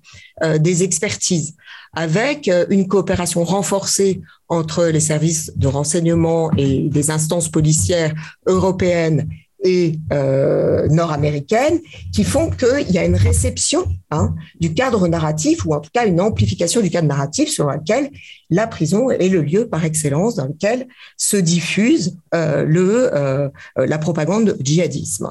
des 0.60 0.84
expertises, 0.84 1.56
avec 1.94 2.50
une 2.70 2.88
coopération 2.88 3.44
renforcée 3.44 4.22
entre 4.48 4.86
les 4.86 5.02
services 5.02 5.52
de 5.58 5.68
renseignement 5.68 6.52
et 6.58 6.90
des 6.90 7.12
instances 7.12 7.50
policières 7.50 8.14
européennes 8.48 9.30
et 9.64 10.00
euh, 10.14 10.88
nord-américaines 10.88 11.80
qui 12.14 12.24
font 12.24 12.50
qu'il 12.50 12.90
y 12.92 12.98
a 12.98 13.06
une 13.06 13.16
réception 13.16 13.86
hein, 14.12 14.36
du 14.60 14.74
cadre 14.74 15.08
narratif 15.08 15.66
ou 15.66 15.74
en 15.74 15.80
tout 15.80 15.90
cas 15.94 16.06
une 16.06 16.22
amplification 16.22 16.82
du 16.82 16.90
cadre 16.90 17.08
narratif 17.08 17.50
sur 17.50 17.70
lequel 17.70 18.10
la 18.50 18.68
prison 18.68 19.10
est 19.10 19.30
le 19.30 19.42
lieu 19.42 19.68
par 19.68 19.84
excellence 19.84 20.36
dans 20.36 20.46
lequel 20.46 20.88
se 21.18 21.38
diffuse 21.38 22.18
euh, 22.34 22.64
le, 22.64 23.14
euh, 23.14 23.50
la 23.76 23.98
propagande 23.98 24.56
djihadisme. 24.60 25.30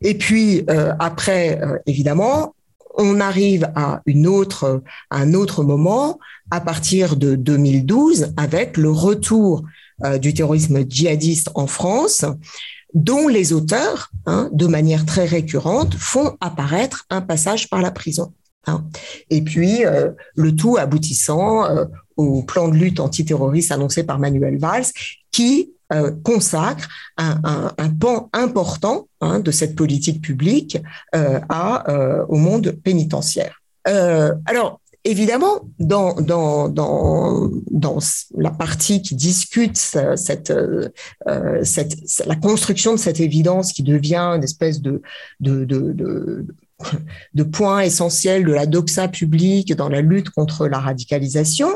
Et 0.00 0.14
puis 0.14 0.66
après, 0.98 1.60
évidemment, 1.86 2.54
on 2.96 3.20
arrive 3.20 3.70
à 3.74 4.02
une 4.06 4.26
un 5.10 5.34
autre 5.34 5.64
moment 5.64 6.18
à 6.50 6.60
partir 6.60 7.16
de 7.16 7.34
2012 7.34 8.34
avec 8.36 8.76
le 8.76 8.90
retour 8.90 9.62
du 10.20 10.34
terrorisme 10.34 10.84
djihadiste 10.88 11.50
en 11.54 11.66
France, 11.66 12.24
dont 12.94 13.28
les 13.28 13.52
auteurs, 13.52 14.10
hein, 14.26 14.48
de 14.52 14.66
manière 14.66 15.04
très 15.04 15.26
récurrente, 15.26 15.94
font 15.94 16.36
apparaître 16.40 17.04
un 17.10 17.20
passage 17.20 17.68
par 17.68 17.82
la 17.82 17.90
prison. 17.90 18.32
Hein. 18.66 18.84
Et 19.30 19.42
puis, 19.42 19.84
euh, 19.84 20.12
le 20.36 20.54
tout 20.56 20.76
aboutissant 20.78 21.66
euh, 21.66 21.84
au 22.16 22.42
plan 22.42 22.68
de 22.68 22.76
lutte 22.76 23.00
antiterroriste 23.00 23.72
annoncé 23.72 24.04
par 24.04 24.18
Manuel 24.18 24.58
Valls, 24.58 24.86
qui 25.30 25.74
euh, 25.92 26.10
consacre 26.22 26.88
un, 27.18 27.38
un, 27.44 27.72
un, 27.76 27.90
pan 27.90 28.30
important 28.32 29.06
hein, 29.20 29.38
de 29.40 29.50
cette 29.50 29.76
politique 29.76 30.22
publique 30.22 30.78
euh, 31.14 31.40
à, 31.50 31.90
euh, 31.90 32.24
au 32.28 32.36
monde 32.36 32.70
pénitentiaire. 32.82 33.60
alors, 33.84 34.80
évidemment, 35.04 35.60
dans, 35.78 36.14
dans, 36.14 36.68
dans, 36.68 37.50
dans 37.70 37.98
la 38.36 38.50
partie 38.50 39.02
qui 39.02 39.14
discute 39.14 39.76
cette, 39.76 40.52
cette, 41.62 41.96
la 42.26 42.36
construction 42.36 42.92
de 42.92 42.98
cette 42.98 43.20
évidence 43.20 43.72
qui 43.72 43.82
devient 43.82 44.32
une 44.36 44.44
espèce 44.44 44.80
de, 44.80 45.02
de, 45.40 45.64
de, 45.64 45.92
de 45.92 46.46
de 47.34 47.42
de 47.44 48.52
la 48.52 48.66
doxa 48.66 49.08
publique 49.08 49.74
dans 49.74 49.88
la 49.88 50.00
lutte 50.00 50.30
contre 50.30 50.66
la 50.66 50.80
radicalisation, 50.80 51.68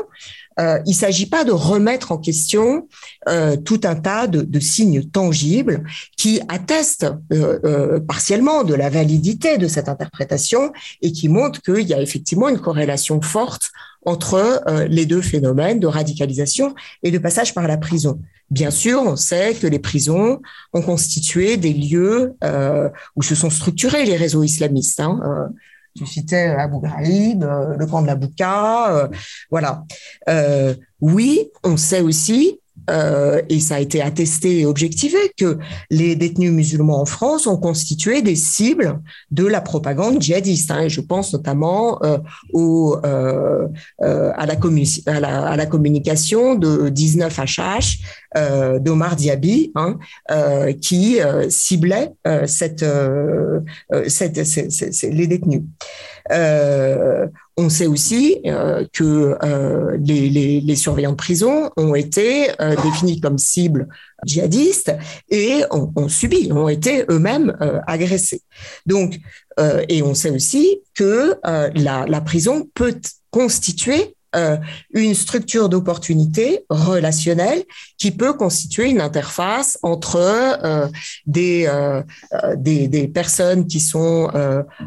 euh, 0.59 0.79
il 0.85 0.91
ne 0.91 0.95
s'agit 0.95 1.25
pas 1.25 1.43
de 1.43 1.51
remettre 1.51 2.11
en 2.11 2.17
question 2.17 2.87
euh, 3.27 3.55
tout 3.55 3.81
un 3.83 3.95
tas 3.95 4.27
de, 4.27 4.59
signes 4.59 5.03
tangibles 5.03 5.83
qui 6.17 6.41
attestent 6.49 7.07
euh, 7.31 7.99
partiellement 8.01 8.63
de 8.63 8.73
la 8.73 8.89
validité 8.89 9.57
de 9.57 9.67
cette 9.67 9.87
interprétation 9.87 10.71
et 11.01 11.11
qui 11.11 11.29
montrent 11.29 11.61
qu'il 11.61 11.87
y 11.87 11.93
a 11.93 12.01
effectivement 12.01 12.49
une 12.49 12.59
corrélation 12.59 13.21
forte 13.21 13.71
entre 14.05 14.63
les 14.89 15.05
deux 15.05 15.21
phénomènes 15.21 15.79
de 15.79 15.87
radicalisation 15.87 16.73
et 17.03 17.11
de 17.11 17.17
passage 17.17 17.53
par 17.53 17.67
la 17.67 17.77
prison. 17.77 18.19
Bien 18.49 18.71
sûr, 18.71 19.01
on 19.01 19.17
sait 19.17 19.53
que 19.53 19.67
les 19.67 19.79
prisons 19.79 20.41
ont 20.73 20.81
constitué 20.81 21.57
des 21.57 21.73
lieux 21.73 22.33
où 23.17 23.21
se 23.21 23.35
sont 23.35 23.49
structurés 23.49 24.05
les 24.05 24.15
réseaux 24.15 24.43
islamistes. 24.43 25.01
Hein, 25.01 25.51
tu 25.95 26.05
citais 26.05 26.47
Abu 26.47 26.79
Ghraib, 26.79 27.43
euh, 27.43 27.75
le 27.77 27.85
camp 27.85 28.01
de 28.01 28.07
la 28.07 28.15
Bouka, 28.15 28.95
euh, 28.95 29.07
voilà. 29.49 29.83
Euh, 30.27 30.75
oui, 31.01 31.49
on 31.63 31.77
sait 31.77 32.01
aussi 32.01 32.59
euh, 32.89 33.41
et 33.49 33.59
ça 33.59 33.75
a 33.75 33.79
été 33.79 34.01
attesté 34.01 34.59
et 34.59 34.65
objectivé, 34.65 35.17
que 35.37 35.57
les 35.89 36.15
détenus 36.15 36.51
musulmans 36.51 37.01
en 37.01 37.05
France 37.05 37.47
ont 37.47 37.57
constitué 37.57 38.21
des 38.21 38.35
cibles 38.35 38.99
de 39.31 39.45
la 39.45 39.61
propagande 39.61 40.21
djihadiste. 40.21 40.71
Hein, 40.71 40.87
je 40.87 41.01
pense 41.01 41.33
notamment 41.33 41.99
euh, 42.03 42.17
euh, 42.55 43.67
à, 44.35 44.45
la 44.45 44.53
à, 44.53 45.65
communication 45.65 46.55
de 46.55 46.89
19 46.89 47.39
HH 47.39 47.97
euh, 48.37 48.79
d'Omar 48.79 49.15
Diaby, 49.15 49.73
qui 50.81 51.19
ciblait 51.49 52.13
les 55.03 55.27
détenus. 55.27 55.61
Euh, 56.31 57.27
on 57.57 57.69
sait 57.69 57.87
aussi 57.87 58.39
euh, 58.45 58.85
que 58.93 59.37
euh, 59.43 59.97
les, 59.99 60.29
les, 60.29 60.61
les, 60.61 60.75
surveillants 60.75 61.11
de 61.11 61.17
prison 61.17 61.69
ont 61.75 61.93
été 61.93 62.49
euh, 62.61 62.75
définis 62.83 63.19
comme 63.19 63.37
cibles 63.37 63.87
djihadistes 64.25 64.93
et 65.29 65.63
ont, 65.71 65.91
ont 65.95 66.07
subi, 66.07 66.51
ont 66.51 66.69
été 66.69 67.03
eux-mêmes 67.09 67.57
euh, 67.61 67.79
agressés. 67.85 68.41
Donc, 68.85 69.19
euh, 69.59 69.83
et 69.89 70.01
on 70.01 70.13
sait 70.13 70.29
aussi 70.29 70.81
que 70.95 71.35
la, 71.43 72.05
la 72.05 72.21
prison 72.21 72.69
peut 72.73 72.99
constituer 73.31 74.15
euh, 74.35 74.57
une 74.93 75.15
structure 75.15 75.69
d'opportunité 75.69 76.65
relationnelle 76.69 77.63
qui 77.97 78.11
peut 78.11 78.33
constituer 78.33 78.89
une 78.89 79.01
interface 79.01 79.79
entre 79.81 80.17
euh, 80.17 80.87
des, 81.25 81.65
euh, 81.67 82.03
des, 82.55 82.87
des, 82.87 83.07
personnes 83.07 83.65
qui 83.65 83.79
sont 83.79 84.29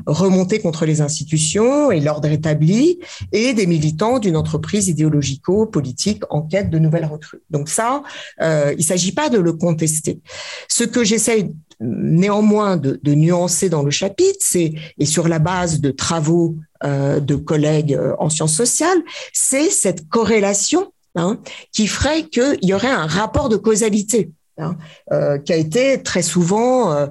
remontées 0.06 0.60
contre 0.60 0.86
les 0.86 1.00
institutions 1.00 1.90
et 1.90 1.98
l'ordre 2.00 2.28
établi 2.28 3.00
et 3.32 3.52
des 3.52 3.66
militants 3.66 4.20
d'une 4.20 4.36
entreprise 4.36 4.86
idéologico-politique 4.88 6.22
en 6.30 6.42
quête 6.42 6.70
de 6.70 6.78
nouvelles 6.78 7.06
recrues. 7.06 7.42
Donc 7.50 7.68
ça, 7.68 8.02
il 8.40 8.76
ne 8.76 8.82
s'agit 8.82 9.12
pas 9.12 9.28
de 9.28 9.38
le 9.38 9.52
contester. 9.54 10.20
Ce 10.68 10.84
que 10.84 11.02
j'essaie 11.02 11.50
néanmoins 11.82 12.76
de, 12.76 13.14
nuancer 13.14 13.68
dans 13.68 13.82
le 13.82 13.90
chapitre, 13.90 14.38
c'est 14.40 14.72
et 14.98 15.06
sur 15.06 15.28
la 15.28 15.38
base 15.38 15.80
de 15.80 15.90
travaux 15.90 16.56
euh, 16.84 17.20
de 17.20 17.36
collègues 17.36 17.94
euh, 17.94 18.14
en 18.18 18.28
sciences 18.28 18.54
sociales, 18.54 18.98
c'est 19.32 19.70
cette 19.70 20.08
corrélation 20.08 20.92
hein, 21.16 21.38
qui 21.72 21.86
ferait 21.86 22.24
qu'il 22.24 22.58
y 22.62 22.74
aurait 22.74 22.90
un 22.90 23.06
rapport 23.06 23.48
de 23.48 23.56
causalité 23.56 24.30
Hein, 24.58 24.76
euh, 25.12 25.38
qui 25.38 25.50
a 25.54 25.56
été 25.56 26.02
très 26.02 26.20
souvent 26.20 27.08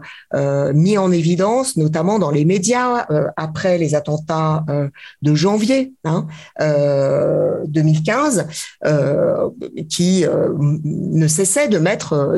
mis 0.74 1.00
en 1.00 1.12
évidence, 1.12 1.76
notamment 1.76 2.20
dans 2.20 2.30
les 2.30 2.46
médias 2.46 3.08
après 3.36 3.80
les 3.80 3.96
attentats 3.96 4.64
de 5.24 5.36
janvier 5.36 5.94
hein, 6.04 6.28
2015, 6.60 8.48
euh, 8.86 9.50
qui 9.90 10.24
ne 10.84 11.28
cessait 11.28 11.68
de 11.68 11.80
mettre, 11.80 12.30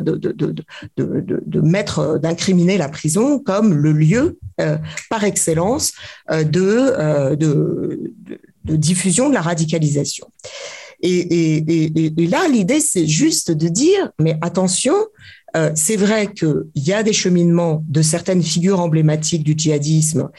d'incriminer 2.18 2.78
la 2.78 2.88
prison 2.88 3.38
comme 3.38 3.74
le 3.74 3.92
lieu 3.92 4.38
par 5.10 5.24
excellence 5.24 5.92
de, 6.30 7.34
de, 7.34 8.12
de 8.64 8.76
diffusion 8.76 9.28
de 9.28 9.34
la 9.34 9.42
radicalisation. 9.42 10.26
Et, 11.02 12.26
là, 12.30 12.48
l'idée, 12.48 12.80
c'est 12.80 13.06
juste 13.06 13.50
de 13.50 13.68
dire, 13.68 14.10
mais 14.18 14.38
attention, 14.40 14.94
euh, 15.56 15.70
c'est 15.74 15.96
vrai 15.96 16.32
qu'il 16.32 16.64
y 16.74 16.92
a 16.92 17.02
des 17.02 17.12
cheminements 17.12 17.84
de 17.88 18.02
certaines 18.02 18.42
figures 18.42 18.80
emblématiques 18.80 19.44
du 19.44 19.54
djihadisme 19.56 20.30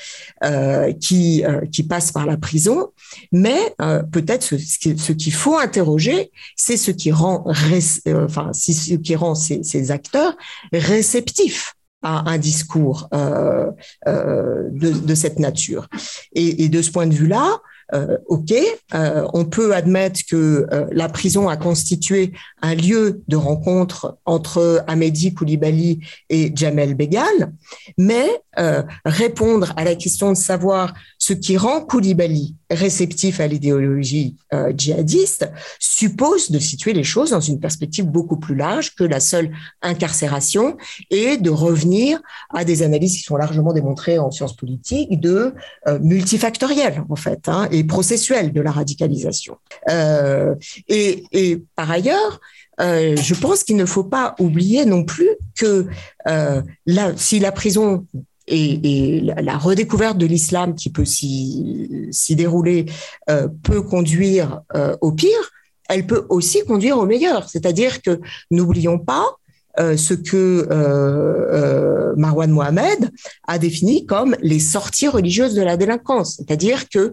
euh, 0.43 0.91
qui, 0.91 1.45
euh, 1.45 1.61
passent 1.87 2.11
par 2.11 2.25
la 2.25 2.35
prison, 2.35 2.89
mais 3.31 3.75
euh, 3.81 4.03
peut-être 4.03 4.57
ce, 4.57 5.11
qu'il 5.13 5.33
faut 5.33 5.57
interroger, 5.57 6.31
c'est 6.57 6.77
ce 6.77 6.91
qui 6.91 7.11
rend, 7.11 7.45
euh, 7.47 8.25
enfin, 8.25 8.51
ce 8.51 8.95
qui 8.95 9.15
rend 9.15 9.35
ces 9.35 9.91
acteurs 9.91 10.35
réceptifs 10.73 11.74
à 12.05 12.29
un 12.29 12.37
discours 12.37 13.09
euh, 13.13 13.71
euh, 14.07 14.69
de, 14.69 14.91
de, 14.91 15.15
cette 15.15 15.39
nature. 15.39 15.89
Et, 16.33 16.63
et, 16.63 16.69
de 16.69 16.81
ce 16.83 16.91
point 16.91 17.07
de 17.07 17.15
vue-là, 17.15 17.59
euh, 17.93 18.17
ok, 18.27 18.51
euh, 18.95 19.27
on 19.33 19.45
peut 19.45 19.75
admettre 19.75 20.21
que 20.27 20.65
euh, 20.71 20.87
la 20.91 21.07
prison 21.07 21.47
a 21.47 21.55
constitué 21.55 22.33
un 22.61 22.73
lieu 22.73 23.21
de 23.27 23.35
rencontre 23.35 24.17
entre 24.25 24.83
Amédi 24.87 25.35
Koulibaly 25.35 25.99
et 26.29 26.51
Jamel 26.55 26.95
Begal, 26.95 27.53
mais 27.97 28.27
répondre 29.03 29.73
à 29.75 29.83
la 29.83 29.95
question 29.95 30.31
de 30.31 30.37
savoir 30.37 30.93
ce 31.17 31.33
qui 31.33 31.57
rend 31.57 31.81
Koulibaly 31.81 32.55
réceptif 32.69 33.41
à 33.41 33.47
l'idéologie 33.47 34.37
djihadiste 34.73 35.51
suppose 35.77 36.51
de 36.51 36.59
situer 36.59 36.93
les 36.93 37.03
choses 37.03 37.31
dans 37.31 37.41
une 37.41 37.59
perspective 37.59 38.05
beaucoup 38.05 38.37
plus 38.37 38.55
large 38.55 38.95
que 38.95 39.03
la 39.03 39.19
seule 39.19 39.51
incarcération 39.81 40.77
et 41.11 41.35
de 41.35 41.49
revenir 41.49 42.21
à 42.53 42.63
des 42.63 42.81
analyses 42.81 43.17
qui 43.17 43.23
sont 43.23 43.35
largement 43.35 43.73
démontrées 43.73 44.19
en 44.19 44.31
sciences 44.31 44.55
politiques 44.55 45.19
de 45.19 45.53
multifactoriel 45.99 47.03
en 47.09 47.17
fait. 47.17 47.49
Hein, 47.49 47.67
et 47.75 47.83
processuel 47.85 48.51
de 48.51 48.61
la 48.61 48.71
radicalisation. 48.71 49.57
Euh, 49.89 50.55
et, 50.87 51.61
par 51.75 51.89
ailleurs, 51.91 52.39
euh, 52.81 53.15
je 53.15 53.33
pense 53.35 53.63
qu'il 53.63 53.77
ne 53.77 53.85
faut 53.85 54.03
pas 54.03 54.35
oublier 54.39 54.85
non 54.85 55.03
plus 55.03 55.29
que 55.55 55.87
euh, 56.27 56.61
si 57.15 57.39
la 57.39 57.51
prison 57.51 58.05
et, 58.47 59.21
la, 59.21 59.57
redécouverte 59.57 60.17
de 60.17 60.25
l'islam 60.25 60.75
qui 60.75 60.91
peut 60.91 61.05
s'y 61.05 62.11
dérouler 62.31 62.85
peut 63.63 63.81
conduire 63.81 64.61
au 65.01 65.11
pire, 65.13 65.51
elle 65.89 66.05
peut 66.05 66.25
aussi 66.29 66.63
conduire 66.65 66.97
au 66.97 67.05
meilleur. 67.05 67.49
C'est-à-dire 67.49 68.01
que 68.01 68.19
n'oublions 68.51 68.99
pas 68.99 69.25
euh, 69.79 69.97
ce 69.97 70.13
que 70.13 70.67
euh, 70.71 70.71
euh, 70.71 72.13
Marwan 72.15 72.49
Mohamed 72.49 73.11
a 73.45 73.57
défini 73.59 74.05
comme 74.05 74.37
les 74.41 74.59
sorties 74.59 75.09
religieuses 75.09 75.53
de 75.53 75.61
la 75.61 75.75
délinquance. 75.75 76.35
C'est-à-dire 76.37 76.87
que 76.89 77.11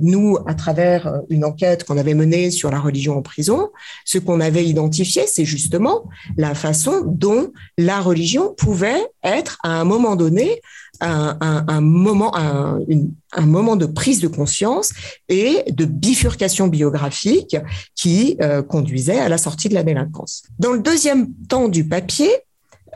nous, 0.00 0.38
à 0.46 0.54
travers 0.54 1.20
une 1.28 1.44
enquête 1.44 1.84
qu'on 1.84 1.98
avait 1.98 2.14
menée 2.14 2.50
sur 2.50 2.70
la 2.70 2.80
religion 2.80 3.18
en 3.18 3.20
prison, 3.20 3.68
ce 4.06 4.16
qu'on 4.16 4.40
avait 4.40 4.64
identifié, 4.64 5.26
c'est 5.26 5.44
justement 5.44 6.08
la 6.38 6.54
façon 6.54 7.02
dont 7.04 7.52
la 7.76 8.00
religion 8.00 8.54
pouvait 8.56 9.06
être, 9.22 9.58
à 9.62 9.78
un 9.78 9.84
moment 9.84 10.16
donné, 10.16 10.62
un, 11.00 11.80
moment, 11.80 12.32
un, 12.36 13.46
moment 13.46 13.76
de 13.76 13.86
prise 13.86 14.20
de 14.20 14.28
conscience 14.28 14.92
et 15.28 15.64
de 15.70 15.84
bifurcation 15.84 16.68
biographique 16.68 17.56
qui 17.94 18.36
euh, 18.40 18.62
conduisait 18.62 19.18
à 19.18 19.28
la 19.28 19.38
sortie 19.38 19.68
de 19.68 19.74
la 19.74 19.82
délinquance. 19.82 20.44
Dans 20.58 20.72
le 20.72 20.80
deuxième 20.80 21.32
temps 21.48 21.68
du 21.68 21.86
papier, 21.86 22.30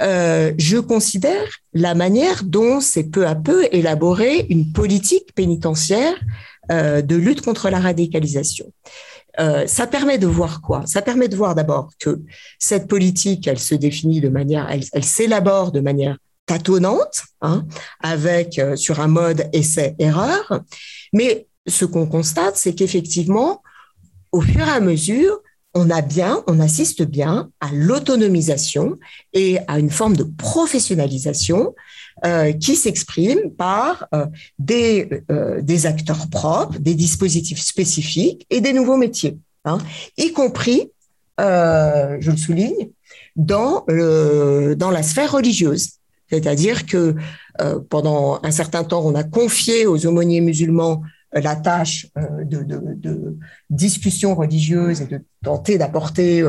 euh, 0.03 0.53
je 0.57 0.79
considère 0.79 1.47
la 1.75 1.95
manière 1.95 2.45
dont 2.45 2.81
s'est 2.81 3.05
peu 3.05 3.27
à 3.27 3.35
peu 3.35 3.67
élaborée 3.73 4.47
une 4.49 4.73
politique 4.73 5.35
pénitentiaire 5.35 6.15
euh, 6.73 7.03
de 7.03 7.17
lutte 7.17 7.43
contre 7.43 7.69
la 7.71 7.81
radicalisation. 7.81 8.73
ça 9.67 9.87
permet 9.87 10.19
de 10.19 10.27
voir 10.27 10.61
quoi? 10.61 10.83
Ça 10.87 11.03
permet 11.03 11.29
de 11.29 11.37
voir 11.37 11.55
d'abord 11.55 11.91
que 11.99 12.21
cette 12.59 12.87
politique, 12.89 13.47
elle 13.47 13.59
se 13.59 13.75
définit 13.75 14.21
de 14.21 14.29
manière, 14.29 14.69
elle 14.71 15.05
s'élabore 15.05 15.73
de 15.73 15.81
manière 15.81 16.19
tâtonnante, 16.51 17.22
hein, 17.43 17.64
avec 18.01 18.59
euh, 18.59 18.74
sur 18.74 18.99
un 18.99 19.07
mode 19.07 19.49
essai-erreur. 19.53 20.62
Mais 21.12 21.47
ce 21.68 21.84
qu'on 21.84 22.07
constate, 22.07 22.57
c'est 22.57 22.74
qu'effectivement, 22.74 23.62
au 24.32 24.41
fur 24.41 24.66
et 24.66 24.70
à 24.70 24.80
mesure, 24.80 25.38
on 25.74 25.91
a 25.91 26.03
bien, 26.03 26.43
on 26.49 26.59
assiste 26.59 27.03
bien 27.03 27.51
à 27.61 27.68
l'autonomisation 27.72 28.97
et 29.32 29.59
à 29.68 29.78
une 29.78 29.91
forme 29.91 30.16
de 30.16 30.24
professionnalisation 30.24 31.76
euh, 32.24 32.53
qui 32.53 32.74
s'exprime 32.74 33.53
par 33.57 34.09
euh, 34.12 34.26
des, 34.59 35.86
acteurs 35.86 36.28
propres, 36.30 36.80
des 36.80 36.95
dispositifs 36.95 37.62
spécifiques 37.62 38.45
et 38.51 38.61
des 38.61 38.72
nouveaux 38.72 38.97
métiers, 38.97 39.38
hein, 39.64 39.78
y 40.16 40.32
compris, 40.32 40.91
je 41.38 42.30
le 42.30 42.36
souligne, 42.36 42.91
dans 43.36 43.84
la 43.86 45.03
sphère 45.05 45.30
religieuse. 45.30 46.00
C'est-à-dire 46.31 46.87
que 46.87 47.14
euh, 47.61 47.81
pendant 47.89 48.41
un 48.43 48.51
certain 48.51 48.85
temps, 48.85 49.03
on 49.05 49.14
a 49.14 49.24
confié 49.24 49.87
aux 49.87 50.07
aumôniers 50.07 50.41
musulmans 50.41 51.03
euh, 51.35 51.41
la 51.41 51.57
tâche 51.57 52.07
euh, 52.16 52.45
de, 52.45 52.62
de, 52.62 52.81
de, 52.95 53.37
discussion 53.68 54.35
religieuse 54.35 55.01
et 55.01 55.07
de 55.07 55.20
tenter 55.45 55.78
d'apporter 55.78 56.45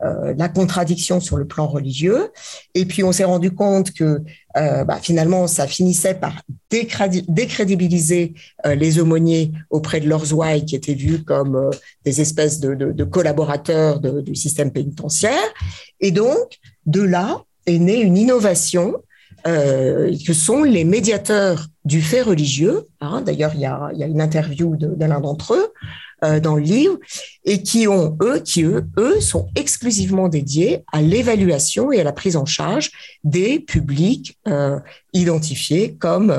la 0.00 0.48
contradiction 0.48 1.20
sur 1.20 1.36
le 1.36 1.46
plan 1.46 1.66
religieux. 1.66 2.30
Et 2.74 2.84
puis 2.84 3.02
on 3.04 3.12
s'est 3.12 3.24
rendu 3.24 3.52
compte 3.52 3.92
que 3.92 4.22
bah, 4.54 4.98
finalement 5.00 5.46
ça 5.46 5.66
finissait 5.66 6.14
par 6.14 6.42
décrédibiliser 6.68 8.34
les 8.66 8.98
aumôniers 8.98 9.52
auprès 9.70 10.00
de 10.00 10.08
leurs 10.08 10.34
ouailles 10.34 10.66
qui 10.66 10.76
étaient 10.76 10.94
vus 10.94 11.22
comme 11.22 11.70
des 12.04 12.20
espèces 12.20 12.58
de, 12.60 13.04
collaborateurs 13.04 14.00
du 14.00 14.34
système 14.34 14.72
pénitentiaire. 14.72 15.54
Et 16.00 16.10
donc 16.10 16.58
de 16.86 17.02
là 17.02 17.44
est 17.66 17.78
née 17.78 18.00
une 18.00 18.18
innovation 18.18 18.96
euh, 19.46 20.14
que 20.26 20.32
sont 20.32 20.62
les 20.62 20.84
médiateurs 20.84 21.66
du 21.84 22.00
fait 22.00 22.22
religieux. 22.22 22.88
Hein. 23.02 23.20
D'ailleurs, 23.20 23.52
il 23.54 23.60
y 23.60 23.66
a, 23.66 23.90
une 23.92 24.22
interview 24.22 24.74
d'un 24.76 25.20
d'entre 25.20 25.54
eux 25.54 25.72
euh, 26.24 26.40
dans 26.40 26.56
le 26.56 26.62
livre, 26.62 26.98
et 27.44 27.62
qui 27.62 27.86
ont 27.86 28.16
eux, 28.22 28.40
qui 28.40 28.62
eux, 28.62 28.86
eux 28.96 29.20
sont 29.20 29.48
exclusivement 29.54 30.28
dédiés 30.28 30.82
à 30.92 31.02
l'évaluation 31.02 31.92
et 31.92 32.00
à 32.00 32.04
la 32.04 32.12
prise 32.12 32.36
en 32.36 32.46
charge 32.46 32.90
des 33.22 33.60
publics 33.60 34.38
euh, 34.48 34.78
identifiés 35.12 35.94
comme 35.94 36.32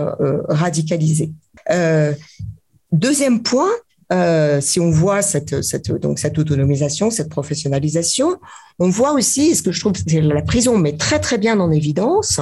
radicalisés. 0.50 1.32
deuxième 2.92 3.44
point, 3.44 3.72
euh, 4.14 4.62
si 4.62 4.80
on 4.80 4.92
voit 4.92 5.22
cette, 5.22 5.64
cette, 5.64 5.92
donc 5.92 6.20
cette 6.20 6.38
autonomisation, 6.38 7.10
cette 7.10 7.30
professionnalisation, 7.30 8.38
on 8.78 8.90
voit 8.90 9.14
aussi, 9.14 9.56
ce 9.56 9.64
que 9.64 9.72
je 9.72 9.80
trouve 9.80 9.94
que 9.94 10.18
la 10.18 10.42
prison 10.42 10.78
met 10.78 10.96
très 10.96 11.20
très 11.20 11.38
bien 11.38 11.60
en 11.60 11.72
évidence, 11.72 12.40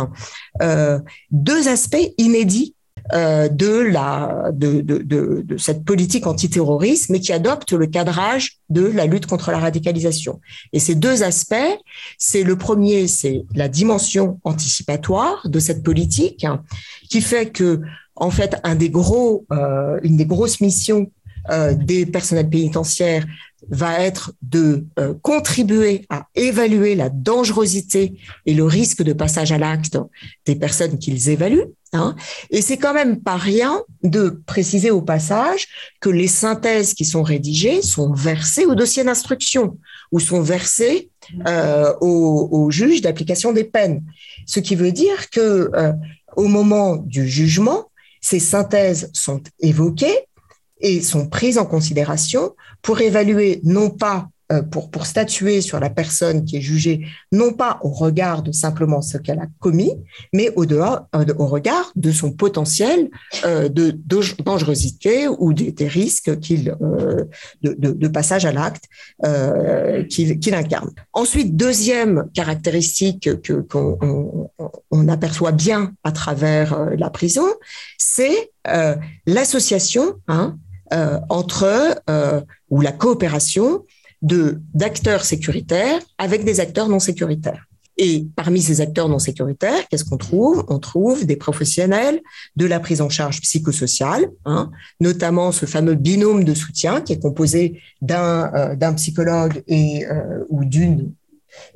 euh, 0.61 0.99
deux 1.31 1.67
aspects 1.67 2.11
inédits 2.17 2.75
euh, 3.13 3.47
de, 3.47 3.79
la, 3.79 4.49
de, 4.53 4.81
de, 4.81 4.97
de, 5.03 5.57
cette 5.57 5.85
politique 5.85 6.27
antiterroriste, 6.27 7.09
mais 7.09 7.19
qui 7.19 7.31
adopte 7.31 7.71
le 7.71 7.87
cadrage 7.87 8.57
de 8.69 8.85
la 8.85 9.05
lutte 9.05 9.25
contre 9.25 9.51
la 9.51 9.59
radicalisation. 9.59 10.41
Et 10.73 10.79
ces 10.79 10.95
deux 10.95 11.23
aspects, 11.23 11.55
c'est 12.17 12.43
le 12.43 12.57
premier, 12.57 13.07
c'est 13.07 13.45
la 13.55 13.69
dimension 13.69 14.39
anticipatoire 14.43 15.47
de 15.47 15.59
cette 15.59 15.83
politique, 15.83 16.45
qui 17.09 17.21
fait 17.21 17.51
que 17.51 17.81
en 18.15 18.29
fait, 18.29 18.57
un 18.63 18.75
des 18.75 18.91
gros, 18.91 19.45
une 20.03 20.17
des 20.17 20.25
grosses 20.27 20.61
missions 20.61 21.11
euh, 21.49 21.73
des 21.73 22.05
personnels 22.05 22.49
pénitentiaires 22.49 23.25
va 23.69 23.99
être 23.99 24.33
de 24.41 24.85
euh, 24.99 25.13
contribuer 25.21 26.05
à 26.09 26.27
évaluer 26.35 26.95
la 26.95 27.09
dangerosité 27.09 28.13
et 28.45 28.53
le 28.53 28.65
risque 28.65 29.03
de 29.03 29.13
passage 29.13 29.51
à 29.51 29.57
l'acte 29.57 29.97
des 30.45 30.55
personnes 30.55 30.97
qu'ils 30.99 31.29
évaluent. 31.29 31.67
Hein. 31.93 32.15
Et 32.49 32.61
c'est 32.61 32.77
quand 32.77 32.93
même 32.93 33.21
pas 33.21 33.37
rien 33.37 33.81
de 34.03 34.41
préciser 34.45 34.91
au 34.91 35.01
passage 35.01 35.67
que 36.01 36.09
les 36.09 36.27
synthèses 36.27 36.93
qui 36.93 37.05
sont 37.05 37.23
rédigées 37.23 37.81
sont 37.81 38.11
versées 38.13 38.65
au 38.65 38.75
dossier 38.75 39.03
d'instruction 39.03 39.77
ou 40.11 40.19
sont 40.19 40.41
versées 40.41 41.09
euh, 41.47 41.93
au, 42.01 42.49
au, 42.51 42.71
juge 42.71 43.01
d'application 43.01 43.53
des 43.53 43.63
peines. 43.63 44.03
Ce 44.45 44.59
qui 44.59 44.75
veut 44.75 44.91
dire 44.91 45.29
que 45.29 45.69
euh, 45.75 45.93
au 46.35 46.47
moment 46.47 46.95
du 46.95 47.27
jugement, 47.27 47.91
ces 48.21 48.39
synthèses 48.39 49.11
sont 49.13 49.41
évoquées 49.59 50.27
et 50.83 51.01
sont 51.01 51.27
prises 51.27 51.57
en 51.57 51.65
considération 51.65 52.55
pour 52.83 53.01
évaluer 53.01 53.59
non 53.63 53.89
pas 53.89 54.29
euh, 54.53 54.61
pour, 54.61 54.91
pour 54.91 55.05
statuer 55.05 55.61
sur 55.61 55.79
la 55.79 55.89
personne 55.89 56.43
qui 56.43 56.57
est 56.57 56.61
jugée, 56.61 57.07
non 57.31 57.53
pas 57.53 57.79
au 57.81 57.89
regard 57.89 58.43
de 58.43 58.51
simplement 58.51 59.01
ce 59.01 59.17
qu'elle 59.17 59.39
a 59.39 59.47
commis, 59.59 59.93
mais 60.33 60.51
au, 60.57 60.65
dehors, 60.65 61.07
euh, 61.15 61.25
au 61.37 61.47
regard 61.47 61.91
de 61.95 62.11
son 62.11 62.31
potentiel 62.31 63.09
euh, 63.45 63.69
de, 63.69 63.97
dangerosité 64.43 65.29
ou 65.29 65.53
des, 65.53 65.87
risques 65.87 66.29
de, 66.29 68.07
passage 68.09 68.45
à 68.45 68.51
l'acte 68.51 68.83
qu'il, 70.09 70.53
incarne. 70.53 70.91
Ensuite, 71.13 71.55
deuxième 71.55 72.25
caractéristique 72.33 73.41
que, 73.41 73.53
qu'on 73.53 74.49
on, 74.91 75.07
aperçoit 75.07 75.53
bien 75.53 75.93
à 76.03 76.11
travers 76.11 76.91
la 76.97 77.09
prison, 77.09 77.45
c'est 77.97 78.51
l'association 79.25 80.15
hein, 80.27 80.57
euh, 80.93 81.19
entre 81.29 82.01
euh, 82.09 82.41
ou 82.69 82.81
la 82.81 82.91
coopération 82.91 83.85
de 84.21 84.61
d'acteurs 84.73 85.25
sécuritaires 85.25 85.99
avec 86.17 86.45
des 86.45 86.59
acteurs 86.59 86.87
non 86.87 86.99
sécuritaires. 86.99 87.65
Et 87.97 88.27
parmi 88.35 88.61
ces 88.61 88.81
acteurs 88.81 89.09
non 89.09 89.19
sécuritaires, 89.19 89.87
qu'est-ce 89.89 90.05
qu'on 90.05 90.17
trouve? 90.17 90.65
On 90.67 90.79
trouve 90.79 91.25
des 91.25 91.35
professionnels 91.35 92.21
de 92.55 92.65
la 92.65 92.79
prise 92.79 93.01
en 93.01 93.09
charge 93.09 93.41
psychosociale, 93.41 94.25
hein, 94.45 94.71
notamment 94.99 95.51
ce 95.51 95.65
fameux 95.65 95.95
binôme 95.95 96.43
de 96.43 96.53
soutien 96.53 97.01
qui 97.01 97.13
est 97.13 97.19
composé 97.19 97.81
d'un 98.01 98.51
euh, 98.55 98.93
psychologue 98.93 99.63
et 99.67 100.05
ou 100.49 100.65
d'une 100.65 101.11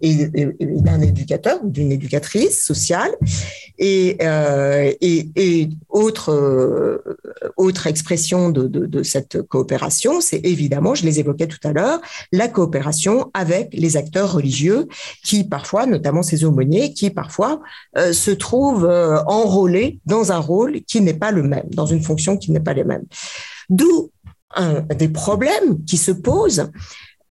et, 0.02 0.28
d'un 0.60 1.02
éducateur 1.02 1.60
ou 1.64 1.70
d'une 1.70 1.92
éducatrice 1.92 2.64
sociale 2.64 3.12
et, 3.78 4.18
euh, 4.22 4.92
et, 5.02 5.70
autres 5.90 6.32
euh, 6.32 7.04
autre 7.56 7.88
expression 7.88 8.50
de, 8.50 9.04
cette 9.04 9.42
coopération, 9.44 10.22
c'est 10.22 10.42
évidemment, 10.44 10.96
je 10.96 11.04
les 11.04 11.20
évoquais 11.20 11.48
tout 11.48 11.60
à 11.64 11.72
l'heure, 11.72 12.00
la 12.32 12.48
coopération 12.48 13.30
avec 13.34 13.70
les 13.74 13.98
acteurs 13.98 14.34
religieux 14.34 14.88
qui 15.24 15.44
parfois, 15.44 15.86
notamment 15.86 16.24
ces 16.24 16.46
aumôniers, 16.46 16.94
qui 16.94 17.10
parfois 17.10 17.62
se 17.96 18.32
trouvent 18.32 18.90
enrôlés 19.28 20.00
dans 20.06 20.32
un 20.32 20.40
rôle 20.40 20.82
qui 20.82 21.02
n'est 21.02 21.14
pas 21.14 21.32
le 21.32 21.44
même, 21.44 21.68
dans 21.72 21.86
une 21.86 22.02
fonction 22.02 22.38
qui 22.38 22.52
n'est 22.52 22.60
pas 22.60 22.74
la 22.74 22.84
même. 22.84 23.04
D'où 23.70 24.12
un 24.56 24.82
des 24.82 25.10
problèmes 25.10 25.84
qui 25.86 25.98
se 25.98 26.12
posent 26.12 26.70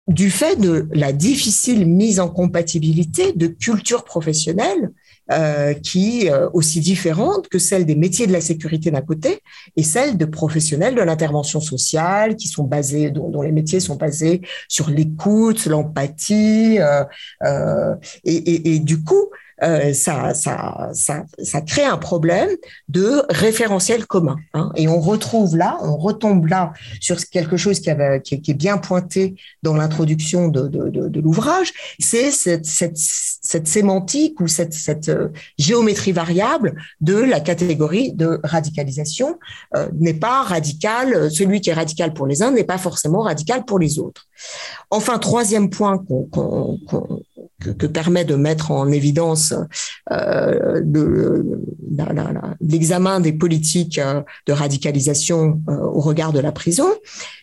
du 0.08 0.30
fait 0.30 0.56
de 0.56 0.88
la 0.92 1.12
difficile 1.12 1.86
mise 1.86 2.20
en 2.20 2.28
compatibilité 2.28 3.32
de 3.32 3.48
cultures 3.48 4.04
professionnelles 4.04 4.92
euh, 5.32 5.74
qui 5.74 6.30
euh, 6.30 6.48
aussi 6.52 6.78
différentes 6.78 7.48
que 7.48 7.58
celles 7.58 7.84
des 7.84 7.96
métiers 7.96 8.28
de 8.28 8.32
la 8.32 8.40
sécurité 8.40 8.92
d'un 8.92 9.00
côté 9.00 9.40
et 9.76 9.82
celles 9.82 10.16
de 10.16 10.24
professionnels 10.24 10.94
de 10.94 11.02
l'intervention 11.02 11.60
sociale 11.60 12.36
qui 12.36 12.46
sont 12.46 12.62
basés 12.62 13.10
dont, 13.10 13.42
les 13.42 13.50
métiers 13.50 13.80
sont 13.80 13.96
basés 13.96 14.42
sur 14.68 14.88
l'écoute, 14.88 15.66
l'empathie 15.66 16.78
euh, 16.78 17.96
et, 18.22 18.78
du 18.78 19.02
coup 19.02 19.30
euh, 19.62 19.94
ça, 19.94 20.34
ça, 20.34 20.90
ça, 20.92 21.24
ça, 21.42 21.60
crée 21.62 21.84
un 21.84 21.96
problème 21.96 22.50
de 22.88 23.22
référentiel 23.30 24.06
commun. 24.06 24.36
Hein. 24.52 24.70
Et 24.76 24.86
on 24.86 25.00
retrouve 25.00 25.56
là, 25.56 25.78
on 25.80 25.96
retombe 25.96 26.46
là 26.46 26.74
sur 27.00 27.16
quelque 27.30 27.56
chose 27.56 27.80
qui, 27.80 27.88
avait, 27.88 28.20
qui, 28.20 28.34
est 28.34 28.54
bien 28.54 28.76
pointé 28.76 29.34
dans 29.62 29.74
l'introduction 29.74 30.48
de, 30.48 30.68
de, 30.68 30.90
de, 30.90 31.08
de 31.08 31.20
l'ouvrage, 31.20 31.72
c'est 31.98 32.30
cette, 32.30 32.66
cette, 32.66 32.98
cette, 32.98 33.66
sémantique 33.66 34.40
ou 34.40 34.46
cette, 34.48 34.74
cette 34.74 35.08
euh, 35.08 35.28
géométrie 35.58 36.12
variable 36.12 36.74
de 37.00 37.16
la 37.16 37.40
catégorie 37.40 38.12
de 38.12 38.40
radicalisation 38.44 39.38
euh, 39.74 39.88
n'est 39.98 40.14
pas 40.14 40.42
radical, 40.42 41.30
celui 41.30 41.62
qui 41.62 41.70
est 41.70 41.74
radical 41.74 42.12
pour 42.12 42.26
les 42.26 42.42
uns 42.42 42.50
n'est 42.50 42.64
pas 42.64 42.78
forcément 42.78 43.22
radical 43.22 43.64
pour 43.64 43.78
les 43.78 43.98
autres. 43.98 44.26
Enfin, 44.90 45.18
troisième 45.18 45.70
point 45.70 45.98
qu'on 45.98 46.78
que, 47.60 47.86
permet 47.86 48.24
de 48.24 48.34
mettre 48.34 48.70
en 48.70 48.90
évidence 48.90 49.54
euh, 50.12 50.82
l'examen 52.60 53.20
des 53.20 53.32
politiques 53.32 53.98
euh, 53.98 54.22
de 54.46 54.52
radicalisation 54.52 55.60
euh, 55.68 55.78
au 55.78 56.00
regard 56.00 56.32
de 56.32 56.40
la 56.40 56.52
prison, 56.52 56.88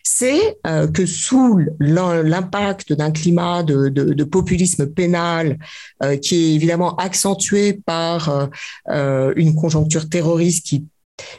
c'est 0.02 0.58
que 0.92 1.06
sous 1.06 1.60
l'impact 1.80 2.92
d'un 2.92 3.10
climat 3.10 3.62
de, 3.62 4.24
populisme 4.24 4.86
pénal 4.86 5.58
qui 6.22 6.34
est 6.34 6.54
évidemment 6.54 6.94
accentué 6.96 7.72
par 7.72 8.50
une 8.88 9.54
conjoncture 9.54 10.08
terroriste 10.08 10.66
qui 10.66 10.86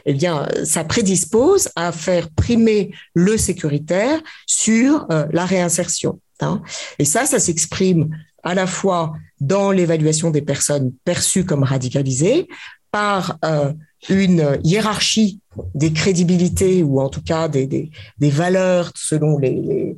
eh 0.04 0.14
bien, 0.14 0.48
ça 0.64 0.84
prédispose 0.84 1.68
à 1.76 1.92
faire 1.92 2.28
primer 2.30 2.92
le 3.14 3.36
sécuritaire 3.36 4.20
sur 4.46 5.06
la 5.08 5.46
réinsertion. 5.46 6.20
Hein. 6.40 6.62
Et 6.98 7.04
ça, 7.04 7.24
ça 7.24 7.38
s'exprime 7.38 8.10
à 8.46 8.54
la 8.54 8.68
fois 8.68 9.12
dans 9.40 9.72
l'évaluation 9.72 10.30
des 10.30 10.40
personnes 10.40 10.92
perçues 11.04 11.44
comme 11.44 11.64
radicalisées 11.64 12.46
par 12.92 13.38
euh, 13.44 13.72
une 14.08 14.58
hiérarchie 14.62 15.40
des 15.74 15.92
crédibilités 15.92 16.84
ou 16.84 17.00
en 17.00 17.08
tout 17.08 17.22
cas 17.22 17.48
des, 17.48 17.90
valeurs 18.20 18.92
selon 18.94 19.38
les, 19.38 19.96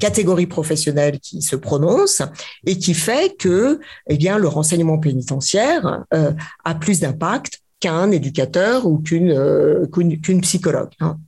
catégories 0.00 0.46
professionnelles 0.46 1.20
qui 1.20 1.42
se 1.42 1.56
prononcent 1.56 2.22
et 2.64 2.78
qui 2.78 2.94
fait 2.94 3.36
que 3.36 3.78
eh 4.08 4.16
bien, 4.16 4.38
le 4.38 4.48
renseignement 4.48 4.98
pénitentiaire 4.98 6.04
euh, 6.14 6.32
a 6.64 6.74
plus 6.74 7.00
d'impact 7.00 7.60
qu'un 7.80 8.10
éducateur 8.10 8.86
ou 8.86 8.98
qu'une 8.98 9.30
euh, 9.30 10.40
psychologue. 10.40 10.90
Hein. 11.00 11.18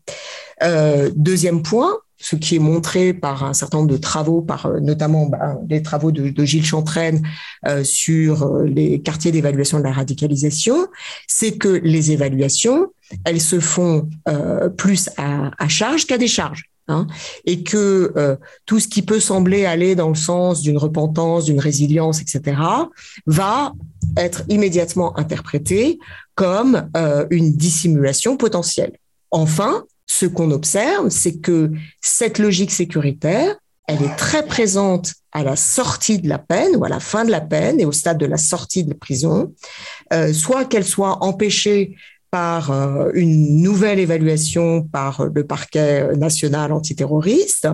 deuxième 1.15 1.63
point, 1.63 1.99
ce 2.19 2.37
qui 2.37 2.57
est 2.57 2.61
montré 2.61 3.15
par 3.15 3.45
un 3.45 3.55
certain 3.55 3.79
nombre 3.79 3.91
de 3.91 3.97
travaux, 3.97 4.43
par 4.43 4.67
euh, 4.67 4.81
notamment 4.81 5.27
bah, 5.27 5.57
les 5.69 5.83
travaux 5.83 6.11
de, 6.11 6.45
Gilles 6.45 6.65
Chantraine 6.65 7.23
euh, 7.67 7.85
sur 7.85 8.43
euh, 8.43 8.65
les 8.65 9.01
quartiers 9.01 9.31
d'évaluation 9.33 9.79
de 9.79 9.85
la 9.85 9.93
radicalisation, 9.93 10.89
c'est 11.27 11.53
que 11.57 11.69
les 11.69 12.11
évaluations, 12.11 12.89
elles 13.25 13.41
se 13.41 13.61
font 13.61 14.09
plus 14.77 15.09
à, 15.17 15.69
charge 15.69 16.07
qu'à 16.07 16.19
décharge. 16.19 16.65
Hein, 16.91 17.07
et 17.45 17.63
que 17.65 18.39
tout 18.65 18.81
ce 18.81 18.89
qui 18.89 19.03
peut 19.03 19.21
sembler 19.21 19.67
aller 19.67 19.95
dans 19.95 20.09
le 20.09 20.15
sens 20.15 20.63
d'une 20.63 20.79
repentance, 20.79 21.45
d'une 21.45 21.61
résilience, 21.61 22.23
etc., 22.23 22.61
va 23.27 23.73
être 24.17 24.43
immédiatement 24.49 25.19
interprété 25.19 25.99
comme 26.35 26.89
une 27.31 27.53
dissimulation 27.57 28.39
potentielle. 28.39 28.93
Enfin, 29.31 29.85
ce 30.09 30.27
qu'on 30.27 30.51
observe, 30.51 31.11
c'est 31.11 31.39
que 31.39 31.71
cette 32.01 32.39
logique 32.39 32.73
sécuritaire, 32.73 33.55
elle 33.87 34.03
est 34.03 34.17
très 34.17 34.45
présente 34.45 35.15
à 35.33 35.43
la 35.45 35.55
sortie 35.55 36.19
de 36.19 36.29
la 36.29 36.39
peine 36.39 36.77
ou 36.77 36.85
à 36.85 36.89
la 36.89 37.01
fin 37.01 37.25
de 37.25 37.31
la 37.31 37.41
peine 37.41 37.79
et 37.81 37.85
au 37.85 37.93
stade 37.93 38.19
de 38.19 38.27
la 38.27 38.37
sortie 38.37 38.85
de 38.85 38.91
la 38.91 38.97
prison, 38.97 39.55
euh, 40.13 40.33
soit 40.33 40.65
qu'elle 40.65 40.85
soit 40.85 41.23
empêchée 41.23 41.97
par 42.31 42.71
euh, 42.71 43.11
une 43.15 43.63
nouvelle 43.63 43.99
évaluation 43.99 44.83
par 44.83 45.25
le 45.25 45.45
parquet 45.45 46.15
national 46.17 46.73
antiterroriste, 46.73 47.69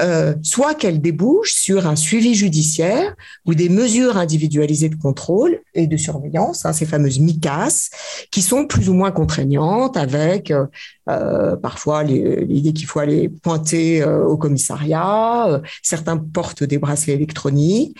euh, 0.00 0.34
soit 0.42 0.74
qu'elle 0.74 1.00
débouche 1.00 1.52
sur 1.52 1.86
un 1.86 1.96
suivi 1.96 2.34
judiciaire 2.34 3.14
ou 3.44 3.54
des 3.54 3.68
mesures 3.68 4.16
individualisées 4.16 4.88
de 4.88 4.96
contrôle 4.96 5.60
et 5.74 5.86
de 5.86 5.96
surveillance, 5.96 6.64
hein, 6.64 6.72
ces 6.72 6.86
fameuses 6.86 7.20
MICAS, 7.20 7.90
qui 8.30 8.40
sont 8.42 8.66
plus 8.66 8.88
ou 8.88 8.94
moins 8.94 9.10
contraignantes 9.10 9.96
avec 9.96 10.50
euh, 10.50 10.66
euh 11.08 11.56
parfois 11.56 12.02
l'idée 12.04 12.72
qu'il 12.72 12.86
faut 12.86 13.00
aller 13.00 13.28
pointer 13.28 14.04
au 14.04 14.36
commissariat, 14.36 15.60
certains 15.82 16.16
portent 16.16 16.64
des 16.64 16.78
bracelets 16.78 17.14
électroniques, 17.14 17.96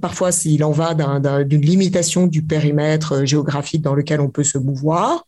parfois 0.00 0.32
s'il 0.32 0.64
en 0.64 0.72
va 0.72 0.94
d'une 1.44 1.60
limitation 1.60 2.26
du 2.26 2.42
périmètre 2.42 3.24
géographique 3.24 3.82
dans 3.82 3.94
lequel 3.94 4.20
on 4.20 4.28
peut 4.28 4.44
se 4.44 4.58
mouvoir. 4.58 5.26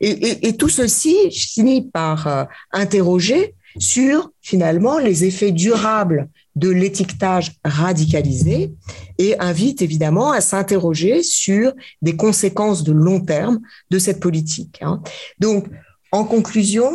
Et, 0.00 0.48
et 0.48 0.56
tout 0.56 0.68
ceci 0.68 1.16
finit 1.30 1.82
par 1.82 2.48
interroger 2.72 3.54
sur 3.78 4.30
finalement 4.40 4.98
les 4.98 5.24
effets 5.24 5.52
durables 5.52 6.28
de 6.54 6.70
l'étiquetage 6.70 7.52
radicalisé 7.64 8.72
et 9.18 9.38
invite 9.38 9.82
évidemment 9.82 10.32
à 10.32 10.40
s'interroger 10.40 11.22
sur 11.22 11.72
des 12.02 12.16
conséquences 12.16 12.82
de 12.82 12.92
long 12.92 13.20
terme 13.20 13.60
de 13.90 13.98
cette 13.98 14.20
politique. 14.20 14.78
Hein. 14.82 15.02
Donc, 15.38 15.66
en 16.12 16.24
conclusion, 16.24 16.90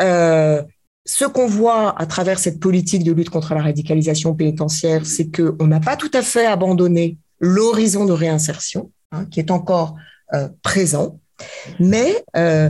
euh, 0.00 0.62
ce 1.06 1.24
qu'on 1.24 1.46
voit 1.46 1.98
à 2.00 2.06
travers 2.06 2.38
cette 2.38 2.60
politique 2.60 3.04
de 3.04 3.12
lutte 3.12 3.30
contre 3.30 3.54
la 3.54 3.62
radicalisation 3.62 4.34
pénitentiaire, 4.34 5.06
c'est 5.06 5.30
qu'on 5.34 5.66
n'a 5.66 5.80
pas 5.80 5.96
tout 5.96 6.10
à 6.12 6.22
fait 6.22 6.46
abandonné 6.46 7.16
l'horizon 7.40 8.04
de 8.04 8.12
réinsertion, 8.12 8.92
hein, 9.12 9.24
qui 9.24 9.40
est 9.40 9.50
encore 9.50 9.96
euh, 10.34 10.48
présent, 10.62 11.18
mais 11.78 12.22
euh, 12.36 12.68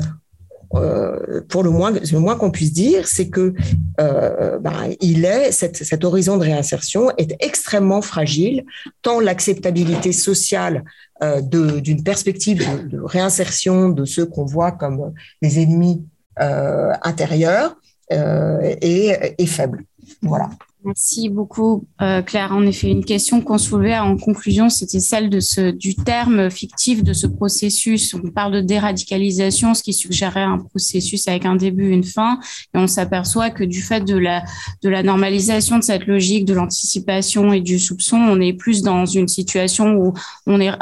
euh, 0.75 1.41
pour 1.49 1.63
le 1.63 1.71
moins, 1.71 1.91
le 1.91 2.19
moins 2.19 2.37
qu'on 2.37 2.51
puisse 2.51 2.73
dire, 2.73 3.09
c'est 3.09 3.29
que 3.29 3.55
euh, 4.01 4.59
bah, 4.59 4.85
il 5.01 5.25
est 5.25 5.51
cet 5.53 6.05
horizon 6.05 6.37
de 6.37 6.45
réinsertion 6.45 7.11
est 7.17 7.35
extrêmement 7.41 8.03
fragile, 8.03 8.65
tant 9.03 9.21
l'acceptabilité 9.21 10.13
sociale 10.13 10.85
euh, 11.23 11.41
d'une 11.41 12.05
perspective 12.05 12.65
de, 12.89 13.01
réinsertion 13.01 13.89
de 13.89 14.05
ceux 14.05 14.27
qu'on 14.27 14.45
voit 14.45 14.73
comme 14.73 15.13
des 15.43 15.61
ennemis 15.61 16.05
euh, 16.41 16.93
intérieurs 17.03 17.77
est, 18.11 19.35
est 19.39 19.47
faible. 19.47 19.85
Voilà. 20.23 20.51
Merci 20.83 21.29
beaucoup, 21.29 21.87
euh, 22.01 22.23
Claire. 22.23 22.53
En 22.53 22.63
effet, 22.63 22.89
une 22.89 23.05
question 23.05 23.43
qu'on 23.43 23.59
soulevait 23.59 23.99
en 23.99 24.17
conclusion, 24.17 24.71
c'était 24.71 25.01
celle 25.01 25.29
du 25.29 25.95
terme 25.95 26.51
fictif 26.51 27.05
de 27.05 27.13
ce 27.13 27.27
processus. 27.27 28.15
On 28.15 28.31
parle 28.31 28.53
de 28.53 28.61
déradicalisation, 28.63 29.75
ce 29.75 29.83
qui 29.83 29.93
suggérait 29.93 30.43
un 30.43 30.57
processus 30.57 31.29
avec 31.29 31.45
un 31.45 31.57
début, 31.57 31.91
une 31.91 32.05
fin. 32.05 32.39
Et 32.75 32.79
on 32.79 32.87
s'aperçoit 32.87 33.51
que 33.51 33.63
du 33.63 33.83
fait 33.83 34.01
de 34.01 34.17
la, 34.17 34.43
de 34.83 34.89
la 34.89 35.03
normalisation 35.03 35.77
de 35.77 35.83
cette 35.83 36.07
logique 36.07 36.47
de 36.47 36.55
l'anticipation 36.55 37.53
et 37.53 37.61
du 37.61 37.79
soupçon, 37.79 38.17
on 38.17 38.41
est 38.41 38.55
plus 38.55 38.81
dans 38.81 39.05
une 39.05 39.29
situation 39.29 39.97
où 39.97 40.15
on, 40.47 40.61
est, 40.63 40.73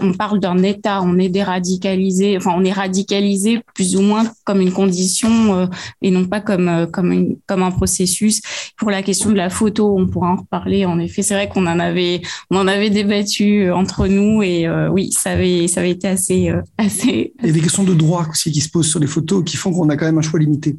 on 0.00 0.12
parle 0.12 0.38
d'un 0.38 0.62
état, 0.62 1.00
on 1.02 1.18
est 1.18 1.30
déradicalisé, 1.30 2.36
enfin, 2.36 2.52
on 2.54 2.64
est 2.64 2.72
radicalisé 2.72 3.62
plus 3.74 3.96
ou 3.96 4.02
moins 4.02 4.24
comme 4.44 4.60
une 4.60 4.72
condition 4.72 5.54
euh, 5.54 5.66
et 6.02 6.10
non 6.10 6.26
pas 6.26 6.40
comme, 6.40 6.68
euh, 6.68 6.86
comme, 6.86 7.10
une, 7.12 7.36
comme 7.46 7.62
un 7.62 7.70
processus. 7.70 8.42
Pour 8.76 8.90
la 8.90 9.02
question 9.02 9.30
de 9.30 9.36
la 9.36 9.45
photo, 9.50 9.96
on 9.98 10.06
pourra 10.06 10.32
en 10.32 10.36
reparler. 10.36 10.86
En 10.86 10.98
effet, 10.98 11.22
c'est 11.22 11.34
vrai 11.34 11.48
qu'on 11.48 11.66
en 11.66 11.78
avait, 11.78 12.22
on 12.50 12.56
en 12.56 12.66
avait 12.66 12.90
débattu 12.90 13.64
euh, 13.64 13.74
entre 13.74 14.06
nous 14.06 14.42
et 14.42 14.66
euh, 14.66 14.88
oui, 14.88 15.10
ça 15.12 15.30
avait, 15.30 15.68
ça 15.68 15.80
avait 15.80 15.90
été 15.90 16.08
assez, 16.08 16.50
euh, 16.50 16.62
assez. 16.78 17.32
Il 17.40 17.46
y 17.46 17.50
a 17.50 17.52
des 17.52 17.60
questions 17.60 17.84
de 17.84 17.94
droit 17.94 18.26
aussi 18.30 18.52
qui 18.52 18.60
se 18.60 18.68
posent 18.68 18.88
sur 18.88 19.00
les 19.00 19.06
photos 19.06 19.44
qui 19.44 19.56
font 19.56 19.72
qu'on 19.72 19.88
a 19.88 19.96
quand 19.96 20.06
même 20.06 20.18
un 20.18 20.22
choix 20.22 20.40
limité. 20.40 20.76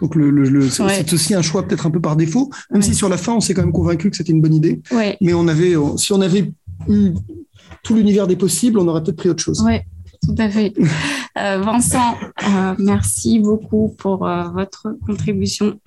Donc 0.00 0.14
le, 0.14 0.68
c'est 0.70 1.12
aussi 1.12 1.34
un 1.34 1.42
choix 1.42 1.66
peut-être 1.66 1.86
un 1.86 1.90
peu 1.90 2.00
par 2.00 2.16
défaut, 2.16 2.50
même 2.72 2.82
si 2.82 2.94
sur 2.94 3.08
la 3.08 3.16
fin 3.16 3.34
on 3.34 3.40
s'est 3.40 3.54
quand 3.54 3.62
même 3.62 3.72
convaincu 3.72 4.10
que 4.10 4.16
c'était 4.16 4.32
une 4.32 4.40
bonne 4.40 4.54
idée. 4.54 4.80
Mais 5.20 5.34
on 5.34 5.46
avait, 5.46 5.74
si 5.96 6.12
on 6.12 6.20
avait 6.20 6.50
eu 6.88 7.12
tout 7.84 7.94
l'univers 7.94 8.26
des 8.26 8.36
possibles, 8.36 8.78
on 8.78 8.88
aurait 8.88 9.02
peut-être 9.02 9.16
pris 9.16 9.28
autre 9.28 9.42
chose. 9.42 9.62
Ouais. 9.62 9.84
tout 10.26 10.34
à 10.36 10.50
fait. 10.50 10.74
Vincent, 11.36 12.16
merci 12.78 13.38
beaucoup 13.38 13.94
pour 13.98 14.18
votre 14.18 14.96
contribution. 15.06 15.78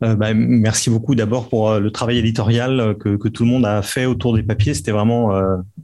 Bah, 0.00 0.32
merci 0.32 0.88
beaucoup 0.88 1.14
d'abord 1.14 1.48
pour 1.50 1.74
le 1.78 1.90
travail 1.90 2.18
éditorial 2.18 2.96
que, 2.98 3.16
que, 3.16 3.28
tout 3.28 3.44
le 3.44 3.50
monde 3.50 3.66
a 3.66 3.82
fait 3.82 4.06
autour 4.06 4.34
des 4.34 4.42
papiers. 4.42 4.72
C'était 4.72 4.92
vraiment, 4.92 5.30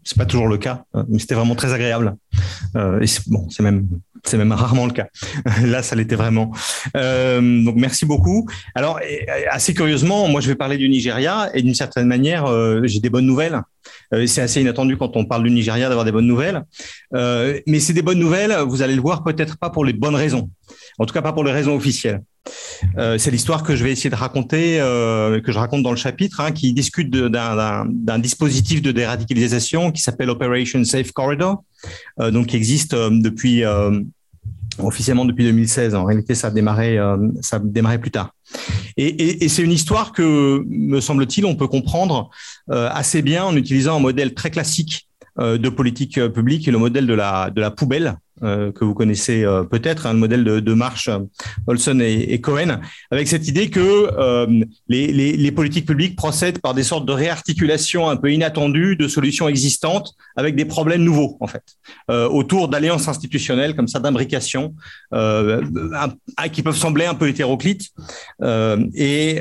c'est 0.05 0.17
pas 0.17 0.25
toujours 0.25 0.49
le 0.49 0.57
cas, 0.57 0.85
mais 1.09 1.19
c'était 1.19 1.35
vraiment 1.35 1.55
très 1.55 1.75
agréable. 1.75 2.17
et 2.75 3.07
bon, 3.27 3.49
c'est 3.51 3.63
même 3.63 3.87
c'est 4.29 4.39
même 4.39 4.53
rarement 4.53 4.87
le 4.87 4.93
cas. 4.93 5.07
Là, 5.65 5.83
ça 5.83 5.97
l'était 5.97 6.17
vraiment. 6.17 6.53
Euh, 6.97 7.65
donc, 7.65 7.77
merci 7.77 8.07
beaucoup. 8.07 8.49
Alors, 8.75 9.01
assez 9.51 9.75
curieusement, 9.75 10.29
moi, 10.29 10.41
je 10.41 10.49
vais 10.49 10.55
parler 10.55 10.79
du 10.79 10.89
Nigeria 10.89 11.51
et 11.55 11.63
d'une 11.63 11.75
certaine 11.75 12.07
manière, 12.07 12.47
euh, 12.47 12.81
j'ai 12.85 13.01
des 13.01 13.11
bonnes 13.11 13.27
nouvelles. 13.27 13.63
Euh, 14.13 14.27
c'est 14.27 14.41
assez 14.41 14.61
inattendu 14.61 14.97
quand 14.97 15.17
on 15.17 15.25
parle 15.25 15.45
du 15.45 15.51
Nigeria 15.51 15.89
d'avoir 15.89 16.05
des 16.05 16.13
bonnes 16.13 16.27
nouvelles. 16.27 16.63
mais 17.13 17.81
c'est 17.81 17.93
des 17.93 18.03
bonnes 18.03 18.19
nouvelles, 18.19 18.55
vous 18.67 18.83
allez 18.83 18.95
le 18.95 19.03
voir, 19.03 19.23
peut-être 19.23 19.59
pas 19.59 19.71
pour 19.71 19.85
les 19.85 19.93
bonnes 19.93 20.17
raisons. 20.17 20.51
En 20.99 21.07
tout 21.07 21.15
cas, 21.15 21.23
pas 21.23 21.33
pour 21.33 21.45
les 21.45 21.53
raisons 21.53 21.77
officielles. 21.77 22.23
c'est 22.97 23.31
l'histoire 23.31 23.63
que 23.63 23.77
je 23.77 23.85
vais 23.85 23.93
essayer 23.93 24.11
de 24.11 24.17
raconter, 24.17 24.79
que 24.79 25.53
je 25.53 25.59
raconte 25.59 25.83
dans 25.83 25.91
le 25.91 25.97
chapitre, 25.97 26.41
hein, 26.41 26.51
qui 26.51 26.73
discute 26.73 27.11
d'un 27.11 28.19
dispositif 28.19 28.83
de 28.83 28.93
déradicalisation 28.93 29.93
qui 29.93 30.03
s'appelle 30.03 30.31
Operation 30.31 30.83
Safe 30.85 31.13
Corridor, 31.13 31.63
donc 32.19 32.47
qui 32.49 32.57
existe 32.57 32.95
depuis 32.95 33.63
officiellement 34.79 35.25
depuis 35.25 35.45
2016. 35.45 35.95
En 35.95 36.05
réalité, 36.05 36.35
ça 36.35 36.49
a 36.49 36.51
démarré, 36.51 36.99
euh, 36.99 37.17
ça 37.41 37.61
plus 38.01 38.11
tard. 38.11 38.33
Et, 38.97 39.49
c'est 39.49 39.63
une 39.63 39.73
histoire 39.73 40.13
que, 40.13 40.65
me 40.69 41.01
semble-t-il, 41.01 41.45
on 41.45 41.55
peut 41.55 41.69
comprendre 41.69 42.31
euh, 42.71 42.89
assez 42.93 43.23
bien 43.23 43.45
en 43.45 43.57
utilisant 43.57 43.97
un 43.97 44.01
modèle 44.01 44.35
très 44.35 44.51
classique 44.51 45.09
de 45.39 45.69
politique 45.69 46.21
publique 46.29 46.67
et 46.67 46.71
le 46.71 46.79
modèle 46.79 47.07
de 47.07 47.15
la, 47.15 47.51
de 47.51 47.61
la 47.61 47.71
poubelle, 47.71 48.17
euh, 48.43 48.71
que 48.71 48.85
vous 48.85 48.93
connaissez 48.93 49.45
euh, 49.45 49.63
peut-être, 49.65 50.05
hein, 50.05 50.13
modèle 50.13 50.45
de, 50.45 50.61
de 50.61 50.75
marche 50.75 51.09
Olson 51.67 52.01
et, 52.01 52.39
Cohen, 52.43 52.81
avec 53.11 53.29
cette 53.29 53.49
idée 53.49 53.71
que 53.71 53.81
euh, 53.81 54.47
les, 54.89 55.11
les, 55.11 55.39
les, 55.39 55.53
politiques 55.53 55.87
publiques 55.87 56.17
procèdent 56.17 56.59
par 56.59 56.75
des 56.75 56.83
sortes 56.83 57.07
de 57.07 57.15
réarticulations 57.15 58.11
un 58.11 58.17
peu 58.17 58.31
inattendues 58.31 58.95
de 58.95 59.09
solutions 59.09 59.49
existantes 59.49 60.13
avec 60.37 60.55
des 60.55 60.67
problèmes 60.67 61.03
nouveaux, 61.03 61.39
en 61.41 61.47
fait, 61.47 61.63
autour 62.09 62.69
d'alliances 62.69 63.09
institutionnelles 63.09 63.75
comme 63.75 63.89
ça, 63.89 64.01
d'imbrication, 64.01 64.75
qui 65.11 66.63
peuvent 66.63 66.77
sembler 66.77 67.07
un 67.07 67.15
peu 67.15 67.29
hétéroclites 67.29 67.89
et, 68.43 69.41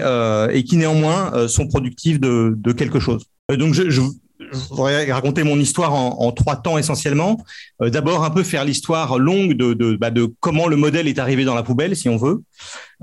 et 0.51 0.63
qui 0.63 0.77
néanmoins 0.77 1.47
sont 1.49 1.67
productives 1.67 2.21
de, 2.21 2.53
de 2.55 2.71
quelque 2.71 3.01
chose. 3.01 3.25
Donc, 3.49 3.73
je, 3.73 3.89
je, 3.89 4.01
je 4.39 4.57
voudrais 4.69 5.11
raconter 5.11 5.43
mon 5.43 5.59
histoire 5.59 5.93
en, 5.93 6.31
trois 6.31 6.57
temps 6.57 6.77
essentiellement. 6.77 7.43
Euh, 7.81 7.89
D'abord, 7.89 8.23
un 8.23 8.29
peu 8.29 8.43
faire 8.43 8.65
l'histoire 8.65 9.17
longue 9.17 9.53
de, 9.53 9.73
de, 9.73 9.95
bah, 9.95 10.11
de, 10.11 10.29
comment 10.39 10.67
le 10.67 10.75
modèle 10.75 11.07
est 11.07 11.19
arrivé 11.19 11.45
dans 11.45 11.55
la 11.55 11.63
poubelle, 11.63 11.95
si 11.95 12.09
on 12.09 12.17
veut. 12.17 12.43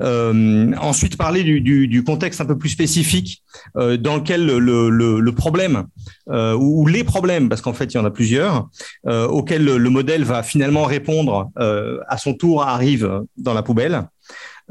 Euh, 0.01 0.73
ensuite, 0.81 1.17
parler 1.17 1.43
du, 1.43 1.61
du, 1.61 1.87
du, 1.89 2.03
contexte 2.03 2.41
un 2.41 2.47
peu 2.47 2.57
plus 2.57 2.71
spécifique 2.71 3.43
euh, 3.77 3.97
dans 3.97 4.17
lequel 4.17 4.47
le, 4.47 4.59
le, 4.59 5.21
le 5.21 5.33
problème 5.33 5.85
euh, 6.31 6.55
ou 6.55 6.87
les 6.87 7.05
problèmes, 7.05 7.49
parce 7.49 7.61
qu'en 7.61 7.75
fait 7.75 7.93
il 7.93 7.97
y 7.97 8.01
en 8.01 8.05
a 8.05 8.11
plusieurs, 8.11 8.69
euh, 9.07 9.27
auxquels 9.27 9.65
le, 9.65 9.91
modèle 9.91 10.25
va 10.25 10.43
finalement 10.43 10.85
répondre 10.85 11.51
à 11.57 12.17
son 12.17 12.33
tour 12.33 12.63
arrive 12.63 13.23
dans 13.37 13.53
la 13.53 13.63
poubelle. 13.63 14.05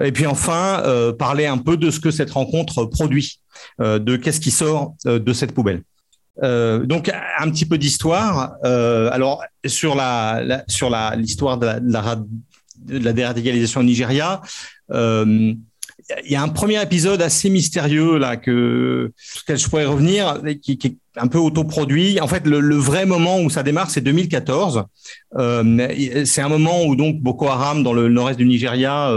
Et 0.02 0.12
puis 0.12 0.26
enfin, 0.26 0.82
parler 1.20 1.46
un 1.46 1.60
peu 1.60 1.78
de 1.78 1.92
ce 1.92 2.00
que 2.00 2.10
cette 2.10 2.32
rencontre 2.32 2.86
produit, 2.86 3.40
de 3.80 4.16
qu'est-ce 4.16 4.40
qui 4.40 4.50
sort 4.50 4.96
de 5.06 5.34
cette 5.34 5.54
poubelle. 5.54 5.84
Euh, 6.44 6.86
donc 6.86 7.12
un 7.40 7.50
petit 7.50 7.66
peu 7.66 7.78
d'histoire. 7.78 8.56
Euh, 8.66 9.10
alors 9.12 9.44
sur 9.66 9.96
la, 9.96 10.64
sur 10.68 10.96
l'histoire 11.18 11.58
de 11.58 11.66
la, 11.66 11.80
de 11.80 13.00
la, 13.00 13.14
déradicalisation 13.14 13.82
au 13.82 13.84
Nigeria. 13.84 14.42
Euh, 14.92 15.54
il 16.26 16.32
y 16.32 16.36
a 16.36 16.42
un 16.42 16.50
premier 16.50 16.82
épisode 16.82 17.22
assez 17.22 17.50
mystérieux 17.50 18.18
là 18.18 18.36
que 18.36 19.14
auquel 19.42 19.58
je 19.58 19.70
pourrais 19.70 19.86
revenir, 19.86 20.42
qui, 20.62 20.78
est 20.84 20.96
un 21.16 21.28
peu 21.28 21.38
autoproduit. 21.38 22.20
En 22.20 22.28
fait, 22.28 22.46
le, 22.46 22.76
vrai 22.76 23.06
moment 23.06 23.40
où 23.40 23.50
ça 23.50 23.64
démarre, 23.64 23.90
c'est 23.90 24.02
2014. 24.02 24.84
Euh, 25.38 26.26
c'est 26.26 26.42
un 26.42 26.50
moment 26.50 26.84
où 26.84 26.96
donc 26.96 27.22
Boko 27.22 27.48
Haram 27.48 27.84
dans 27.84 27.94
le 27.94 28.10
nord-est 28.10 28.38
du 28.38 28.46
Nigeria 28.46 29.14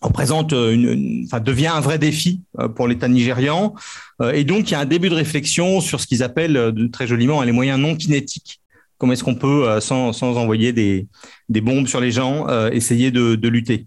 représente 0.00 0.52
euh, 0.52 0.72
une, 0.72 1.24
enfin, 1.26 1.40
devient 1.40 1.68
un 1.68 1.80
vrai 1.80 1.98
défi 1.98 2.40
euh, 2.58 2.68
pour 2.68 2.88
l'État 2.88 3.08
nigérian. 3.08 3.74
Euh, 4.20 4.32
et 4.32 4.44
donc, 4.44 4.70
il 4.70 4.72
y 4.72 4.74
a 4.74 4.80
un 4.80 4.86
début 4.86 5.08
de 5.08 5.14
réflexion 5.14 5.80
sur 5.80 6.00
ce 6.00 6.06
qu'ils 6.06 6.22
appellent 6.22 6.74
très 6.92 7.06
joliment 7.06 7.42
les 7.42 7.52
moyens 7.52 7.78
non 7.78 7.96
kinétiques. 7.96 8.60
Comment 8.98 9.14
est-ce 9.14 9.24
qu'on 9.24 9.34
peut, 9.34 9.80
sans, 9.80 10.12
sans 10.12 10.36
envoyer 10.36 10.72
des, 10.72 11.08
des, 11.48 11.60
bombes 11.60 11.88
sur 11.88 12.00
les 12.00 12.12
gens, 12.12 12.46
essayer 12.68 13.10
de, 13.10 13.34
de 13.34 13.48
lutter? 13.48 13.86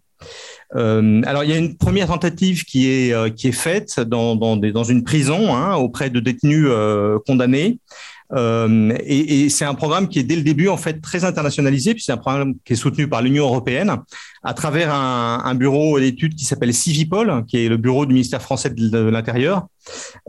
Alors, 0.73 1.45
il 1.45 1.49
y 1.49 1.53
a 1.53 1.57
une 1.57 1.77
première 1.77 2.07
tentative 2.07 2.65
qui 2.65 2.89
est, 2.89 3.33
qui 3.33 3.47
est 3.47 3.53
faite 3.53 4.01
dans, 4.01 4.35
dans, 4.35 4.57
des, 4.57 4.73
dans 4.73 4.83
une 4.83 5.05
prison 5.05 5.55
hein, 5.55 5.75
auprès 5.75 6.09
de 6.09 6.19
détenus 6.19 6.67
condamnés. 7.25 7.79
Euh, 8.33 8.91
et, 9.05 9.45
et 9.45 9.49
c'est 9.49 9.65
un 9.65 9.75
programme 9.75 10.07
qui 10.07 10.19
est 10.19 10.23
dès 10.23 10.35
le 10.35 10.41
début 10.41 10.67
en 10.67 10.77
fait 10.77 10.99
très 11.01 11.25
internationalisé, 11.25 11.93
puis 11.93 12.03
c'est 12.03 12.11
un 12.11 12.17
programme 12.17 12.55
qui 12.65 12.73
est 12.73 12.75
soutenu 12.75 13.07
par 13.07 13.21
l'Union 13.21 13.45
européenne 13.45 13.95
à 14.43 14.53
travers 14.53 14.93
un, 14.93 15.41
un 15.45 15.55
bureau 15.55 15.99
d'études 15.99 16.35
qui 16.35 16.45
s'appelle 16.45 16.73
Civipol, 16.73 17.45
qui 17.47 17.57
est 17.65 17.69
le 17.69 17.77
bureau 17.77 18.05
du 18.05 18.13
ministère 18.13 18.41
français 18.41 18.71
de 18.71 18.99
l'Intérieur, 18.99 19.67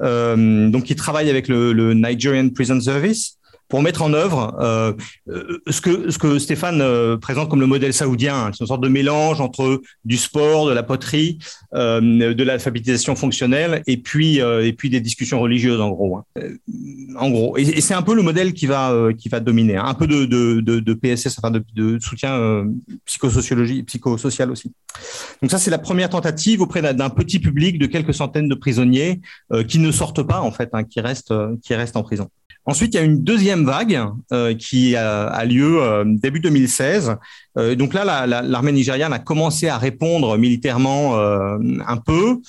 euh, 0.03 0.69
donc 0.69 0.85
qui 0.85 0.97
travaille 0.97 1.31
avec 1.31 1.49
le, 1.49 1.73
le 1.73 1.95
Nigerian 1.95 2.51
Prison 2.51 2.81
Service 2.81 3.39
pour 3.69 3.83
mettre 3.83 4.03
en 4.03 4.13
œuvre 4.13 4.57
euh, 4.61 4.93
euh, 5.29 5.59
ce, 5.69 5.81
que, 5.81 6.11
ce 6.11 6.19
que 6.19 6.39
Stéphane 6.39 6.81
euh, 6.81 7.17
présente 7.17 7.49
comme 7.49 7.61
le 7.61 7.67
modèle 7.67 7.93
saoudien. 7.93 8.51
C'est 8.53 8.61
une 8.61 8.67
sorte 8.67 8.83
de 8.83 8.89
mélange 8.89 9.41
entre 9.41 9.83
du 10.05 10.17
sport, 10.17 10.67
de 10.67 10.73
la 10.73 10.83
poterie, 10.83 11.39
euh, 11.75 12.35
de 12.35 12.45
l'alphabétisation 12.45 13.17
fonctionnelle 13.17 13.83
et 13.87 13.97
puis, 13.97 14.39
et 14.39 14.73
puis 14.73 14.91
des 14.91 15.01
discussions 15.01 15.41
religieuses, 15.41 15.81
en 15.81 15.91
gros. 15.91 16.19
Hein. 16.19 16.25
En 17.17 17.31
gros. 17.31 17.57
Et, 17.57 17.81
c'est 17.81 17.95
un 17.95 18.03
peu 18.03 18.15
le 18.15 18.23
modèle 18.23 18.53
qui 18.53 18.67
va, 18.67 19.09
qui 19.17 19.29
va 19.29 19.41
dominer. 19.41 19.77
Hein. 19.77 19.85
Un 19.87 19.95
peu 19.95 20.07
de, 20.07 20.25
de, 20.25 20.61
de, 20.61 20.95
PSS, 20.95 21.39
enfin 21.39 21.51
de, 21.51 21.99
soutien 22.01 22.67
psychosociologie, 23.05 23.83
psychosocial 23.83 24.51
aussi. 24.51 24.73
Donc 25.43 25.51
ça, 25.51 25.59
c'est 25.59 25.71
la 25.71 25.79
première 25.79 26.11
tentative 26.11 26.61
auprès 26.63 26.83
d'un 26.83 27.11
petit 27.11 27.39
public 27.39 27.79
de 27.79 27.87
quelques 27.87 28.15
centaines 28.15 28.49
de 28.49 28.55
prisonniers 28.55 29.21
qui 29.69 29.79
ne 29.79 29.91
sortent 29.91 30.23
pas, 30.23 30.41
en 30.41 30.51
fait, 30.51 30.71
hein, 30.73 30.85
qui, 30.85 31.01
restent, 31.01 31.35
qui 31.63 31.75
restent 31.75 31.97
en 31.97 32.03
prison. 32.03 32.29
Ensuite, 32.67 32.95
il 32.95 32.97
y 32.97 33.01
a 33.01 33.05
une 33.05 33.23
deuxième 33.23 33.56
vague 33.65 34.01
euh, 34.33 34.55
qui 34.55 34.97
a, 34.97 35.27
a 35.27 35.45
lieu 35.45 35.83
euh, 35.83 36.05
début 36.07 36.41
2016. 36.41 37.17
Euh, 37.59 37.75
donc 37.75 37.95
là, 37.95 38.27
l'armée 38.27 38.71
la, 38.71 38.77
nigériane 38.77 39.13
a 39.13 39.19
commencé 39.19 39.69
à 39.69 39.79
répondre 39.79 40.37
militairement 40.37 41.19
euh, 41.19 41.59
un 41.87 41.97
peu, 41.97 42.41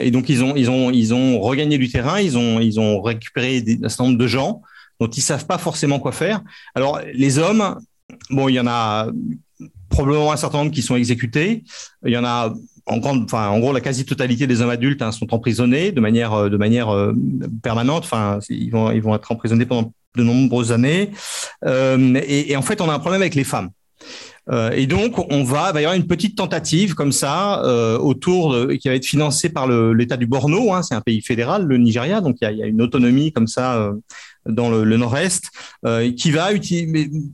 et 0.00 0.10
donc 0.10 0.28
ils 0.28 0.42
ont 0.42 0.56
ils 0.56 0.70
ont 0.70 0.90
ils 0.90 1.12
ont 1.12 1.40
regagné 1.40 1.78
du 1.78 1.90
terrain, 1.90 2.20
ils 2.20 2.38
ont 2.38 2.60
ils 2.60 2.80
ont 2.80 3.02
récupéré 3.02 3.62
un 3.82 3.88
certain 3.88 4.04
nombre 4.04 4.18
de 4.18 4.26
gens 4.26 4.62
dont 5.00 5.08
ils 5.08 5.22
savent 5.22 5.46
pas 5.46 5.58
forcément 5.58 5.98
quoi 5.98 6.12
faire. 6.12 6.40
Alors 6.74 7.00
les 7.12 7.38
hommes, 7.38 7.78
bon, 8.30 8.48
il 8.48 8.54
y 8.54 8.60
en 8.60 8.66
a 8.66 9.08
probablement 9.88 10.32
un 10.32 10.36
certain 10.36 10.58
nombre 10.58 10.72
qui 10.72 10.82
sont 10.82 10.96
exécutés. 10.96 11.64
Il 12.04 12.12
y 12.12 12.16
en 12.16 12.24
a 12.24 12.54
en 12.86 12.98
grande, 12.98 13.24
enfin, 13.24 13.48
en 13.48 13.58
gros, 13.60 13.72
la 13.72 13.80
quasi-totalité 13.80 14.46
des 14.46 14.60
hommes 14.60 14.70
adultes 14.70 15.02
hein, 15.02 15.12
sont 15.12 15.32
emprisonnés 15.32 15.92
de 15.92 16.00
manière, 16.00 16.32
euh, 16.34 16.48
de 16.50 16.56
manière 16.56 16.90
euh, 16.90 17.14
permanente. 17.62 18.04
Enfin, 18.04 18.38
ils 18.50 18.70
vont, 18.70 19.14
être 19.14 19.32
emprisonnés 19.32 19.66
pendant 19.66 19.92
de 20.16 20.22
nombreuses 20.22 20.72
années. 20.72 21.10
Euh, 21.64 22.20
et, 22.26 22.54
en 22.56 22.62
fait, 22.62 22.80
on 22.80 22.88
a 22.88 22.94
un 22.94 22.98
problème 22.98 23.22
avec 23.22 23.34
les 23.34 23.44
femmes. 23.44 23.70
Et 24.76 24.86
donc, 24.86 25.18
on 25.32 25.42
va, 25.42 25.72
va 25.72 25.80
y 25.80 25.84
avoir 25.84 25.96
une 25.96 26.06
petite 26.06 26.36
tentative 26.36 26.94
comme 26.94 27.12
ça 27.12 27.62
autour 27.98 28.52
de, 28.52 28.74
qui 28.74 28.88
va 28.88 28.94
être 28.94 29.06
financée 29.06 29.48
par 29.48 29.66
l'État 29.66 30.18
du 30.18 30.26
Borno. 30.26 30.74
Hein, 30.74 30.82
c'est 30.82 30.94
un 30.94 31.00
pays 31.00 31.22
fédéral, 31.22 31.64
le 31.64 31.78
Nigeria, 31.78 32.20
donc 32.20 32.36
il 32.42 32.54
y 32.54 32.62
a, 32.62 32.66
une 32.66 32.82
autonomie 32.82 33.32
comme 33.32 33.46
ça 33.46 33.90
dans 34.46 34.70
le, 34.70 34.84
le 34.84 34.96
nord-est, 34.96 35.44
euh, 35.86 36.12
qui 36.12 36.30
va 36.30 36.50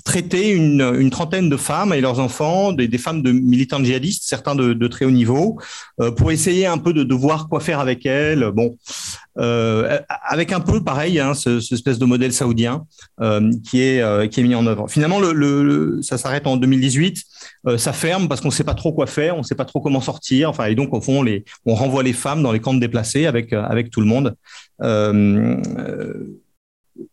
traiter 0.05 0.51
une, 0.51 0.81
une, 0.99 1.11
trentaine 1.11 1.49
de 1.49 1.57
femmes 1.57 1.93
et 1.93 2.01
leurs 2.01 2.21
enfants, 2.21 2.73
des, 2.73 2.89
des 2.89 2.99
femmes 2.99 3.23
de 3.23 3.33
militants 3.33 3.83
djihadistes, 3.83 4.25
certains 4.27 4.55
de, 4.55 4.73
de 4.73 4.87
très 4.89 5.05
haut 5.05 5.11
niveau, 5.11 5.59
euh, 6.01 6.11
pour 6.11 6.33
essayer 6.33 6.67
un 6.67 6.79
peu 6.79 6.93
de, 6.93 7.03
de, 7.03 7.15
voir 7.15 7.49
quoi 7.49 7.61
faire 7.61 7.81
avec 7.81 8.07
elles. 8.07 8.51
Bon, 8.53 8.77
euh, 9.39 9.99
avec 10.09 10.53
un 10.53 10.61
peu 10.61 10.83
pareil, 10.83 11.21
hein, 11.21 11.35
ce, 11.35 11.61
ce, 11.61 11.75
espèce 11.75 11.99
de 11.99 12.05
modèle 12.05 12.33
saoudien 12.33 12.85
euh, 13.21 13.51
qui 13.65 13.81
est 13.81 14.03
euh, 14.03 14.27
qui 14.27 14.41
est 14.41 14.43
mis 14.43 14.55
en 14.55 14.67
œuvre. 14.67 14.89
Finalement, 14.89 15.21
le, 15.21 15.33
le 15.33 16.03
ça 16.03 16.19
s'arrête 16.19 16.47
en 16.47 16.57
2018, 16.57 17.23
ça 17.77 17.93
ferme 17.93 18.29
parce 18.29 18.41
qu'on 18.41 18.49
ne 18.49 18.53
sait 18.53 18.65
pas 18.65 18.75
trop 18.75 18.93
quoi 18.93 19.07
faire, 19.07 19.37
on 19.37 19.39
ne 19.39 19.45
sait 19.45 19.55
pas 19.55 19.65
trop 19.65 19.81
comment 19.81 20.01
sortir. 20.01 20.51
Enfin, 20.51 20.67
et 20.67 20.75
donc 20.75 20.93
au 20.93 21.01
fond, 21.01 21.23
les, 21.23 21.45
on 21.65 21.75
renvoie 21.75 22.03
les 22.03 22.13
femmes 22.13 22.43
dans 22.43 22.53
les 22.53 22.61
camps 22.61 22.75
de 22.75 22.81
déplacés 22.81 23.27
avec 23.27 23.53
avec 23.53 23.91
tout 23.91 24.01
le 24.01 24.07
monde. 24.07 24.35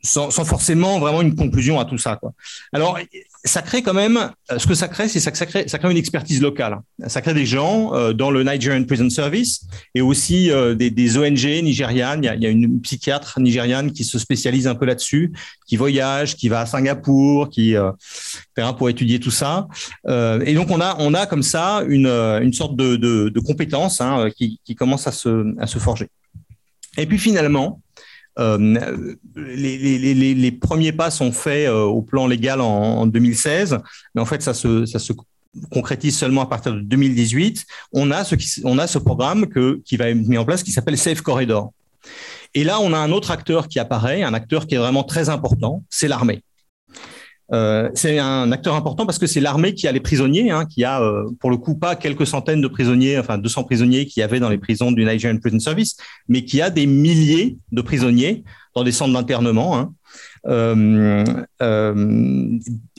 Sans, 0.01 0.29
forcément 0.31 0.99
vraiment 0.99 1.21
une 1.21 1.35
conclusion 1.35 1.79
à 1.79 1.85
tout 1.85 1.97
ça. 1.97 2.19
Alors, 2.73 2.99
ça 3.43 3.61
crée 3.61 3.81
quand 3.81 3.93
même, 3.93 4.31
euh, 4.51 4.59
ce 4.59 4.67
que 4.67 4.73
ça 4.73 4.87
crée, 4.87 5.07
c'est 5.07 5.19
ça, 5.19 5.33
ça 5.33 5.45
crée, 5.45 5.67
ça 5.67 5.77
crée 5.77 5.89
une 5.89 5.97
expertise 5.97 6.41
locale. 6.41 6.79
Ça 7.07 7.21
crée 7.21 7.33
des 7.33 7.45
gens 7.45 7.93
euh, 7.93 8.13
dans 8.13 8.31
le 8.31 8.43
Nigerian 8.43 8.83
Prison 8.83 9.09
Service 9.09 9.65
et 9.95 10.01
aussi 10.01 10.51
euh, 10.51 10.75
des, 10.75 11.17
ONG 11.17 11.63
nigérianes. 11.63 12.23
Il 12.23 12.41
y, 12.41 12.45
a, 12.45 12.49
une 12.49 12.81
psychiatre 12.81 13.39
nigériane 13.39 13.91
qui 13.91 14.03
se 14.03 14.19
spécialise 14.19 14.67
un 14.67 14.75
peu 14.75 14.85
là-dessus, 14.85 15.31
qui 15.67 15.77
voyage, 15.77 16.35
qui 16.35 16.49
va 16.49 16.61
à 16.61 16.65
Singapour, 16.65 17.49
qui 17.49 17.75
euh, 17.75 17.91
pour 18.77 18.89
étudier 18.89 19.19
tout 19.19 19.31
ça. 19.31 19.67
et 20.07 20.53
donc 20.55 20.71
on 20.71 20.81
a, 20.81 20.95
on 20.99 21.13
a 21.13 21.27
comme 21.27 21.43
ça 21.43 21.83
une, 21.87 22.07
une 22.07 22.53
sorte 22.53 22.75
de, 22.75 22.95
de, 22.95 23.29
de 23.29 23.39
compétence 23.39 24.01
hein, 24.01 24.29
qui, 24.35 24.59
qui 24.65 24.75
commence 24.75 25.07
à 25.07 25.11
se, 25.11 25.55
à 25.59 25.67
se 25.67 25.77
forger. 25.77 26.09
Et 26.97 27.05
puis 27.05 27.19
finalement, 27.19 27.81
euh, 28.39 29.15
les, 29.35 30.51
premiers 30.51 30.91
pas 30.91 31.09
sont 31.09 31.31
faits 31.31 31.67
euh, 31.67 31.83
au 31.83 32.01
plan 32.01 32.27
légal 32.27 32.61
en, 32.61 32.99
en, 32.99 33.07
2016, 33.07 33.79
mais 34.13 34.21
en 34.21 34.25
fait, 34.25 34.41
ça 34.41 34.53
se, 34.53 34.85
ça 34.85 34.99
se 34.99 35.13
concrétise 35.71 36.17
seulement 36.17 36.41
à 36.41 36.45
partir 36.45 36.73
de 36.73 36.81
2018. 36.81 37.65
On 37.93 38.11
a 38.11 38.23
ce, 38.23 38.35
qui, 38.35 38.61
on 38.63 38.77
a 38.77 38.87
ce 38.87 38.99
programme 38.99 39.47
que, 39.47 39.81
qui 39.85 39.97
va 39.97 40.09
être 40.09 40.27
mis 40.27 40.37
en 40.37 40.45
place 40.45 40.63
qui 40.63 40.71
s'appelle 40.71 40.97
Safe 40.97 41.21
Corridor. 41.21 41.71
Et 42.53 42.63
là, 42.63 42.79
on 42.79 42.93
a 42.93 42.97
un 42.97 43.11
autre 43.11 43.31
acteur 43.31 43.67
qui 43.67 43.79
apparaît, 43.79 44.23
un 44.23 44.33
acteur 44.33 44.67
qui 44.67 44.75
est 44.75 44.79
vraiment 44.79 45.03
très 45.03 45.29
important, 45.29 45.83
c'est 45.89 46.07
l'armée. 46.07 46.43
Euh, 47.53 47.89
c'est 47.93 48.19
un 48.19 48.51
acteur 48.51 48.75
important 48.75 49.05
parce 49.05 49.19
que 49.19 49.27
c'est 49.27 49.39
l'armée 49.39 49.73
qui 49.73 49.87
a 49.87 49.91
les 49.91 50.01
prisonniers, 50.01 50.51
hein, 50.51 50.65
qui 50.65 50.83
a 50.83 51.01
euh, 51.01 51.25
pour 51.39 51.49
le 51.49 51.57
coup 51.57 51.75
pas 51.75 51.95
quelques 51.95 52.27
centaines 52.27 52.61
de 52.61 52.67
prisonniers, 52.67 53.17
enfin 53.17 53.37
200 53.37 53.63
prisonniers 53.63 54.05
qu'il 54.05 54.19
y 54.19 54.23
avait 54.23 54.39
dans 54.39 54.49
les 54.49 54.57
prisons 54.57 54.91
du 54.91 55.05
Nigerian 55.05 55.37
Prison 55.37 55.59
Service, 55.59 55.95
mais 56.27 56.43
qui 56.43 56.61
a 56.61 56.69
des 56.69 56.85
milliers 56.85 57.57
de 57.71 57.81
prisonniers 57.81 58.43
dans 58.75 58.83
des 58.83 58.91
centres 58.91 59.13
d'internement. 59.13 59.77
Hein, 59.77 59.93
euh, 60.47 61.23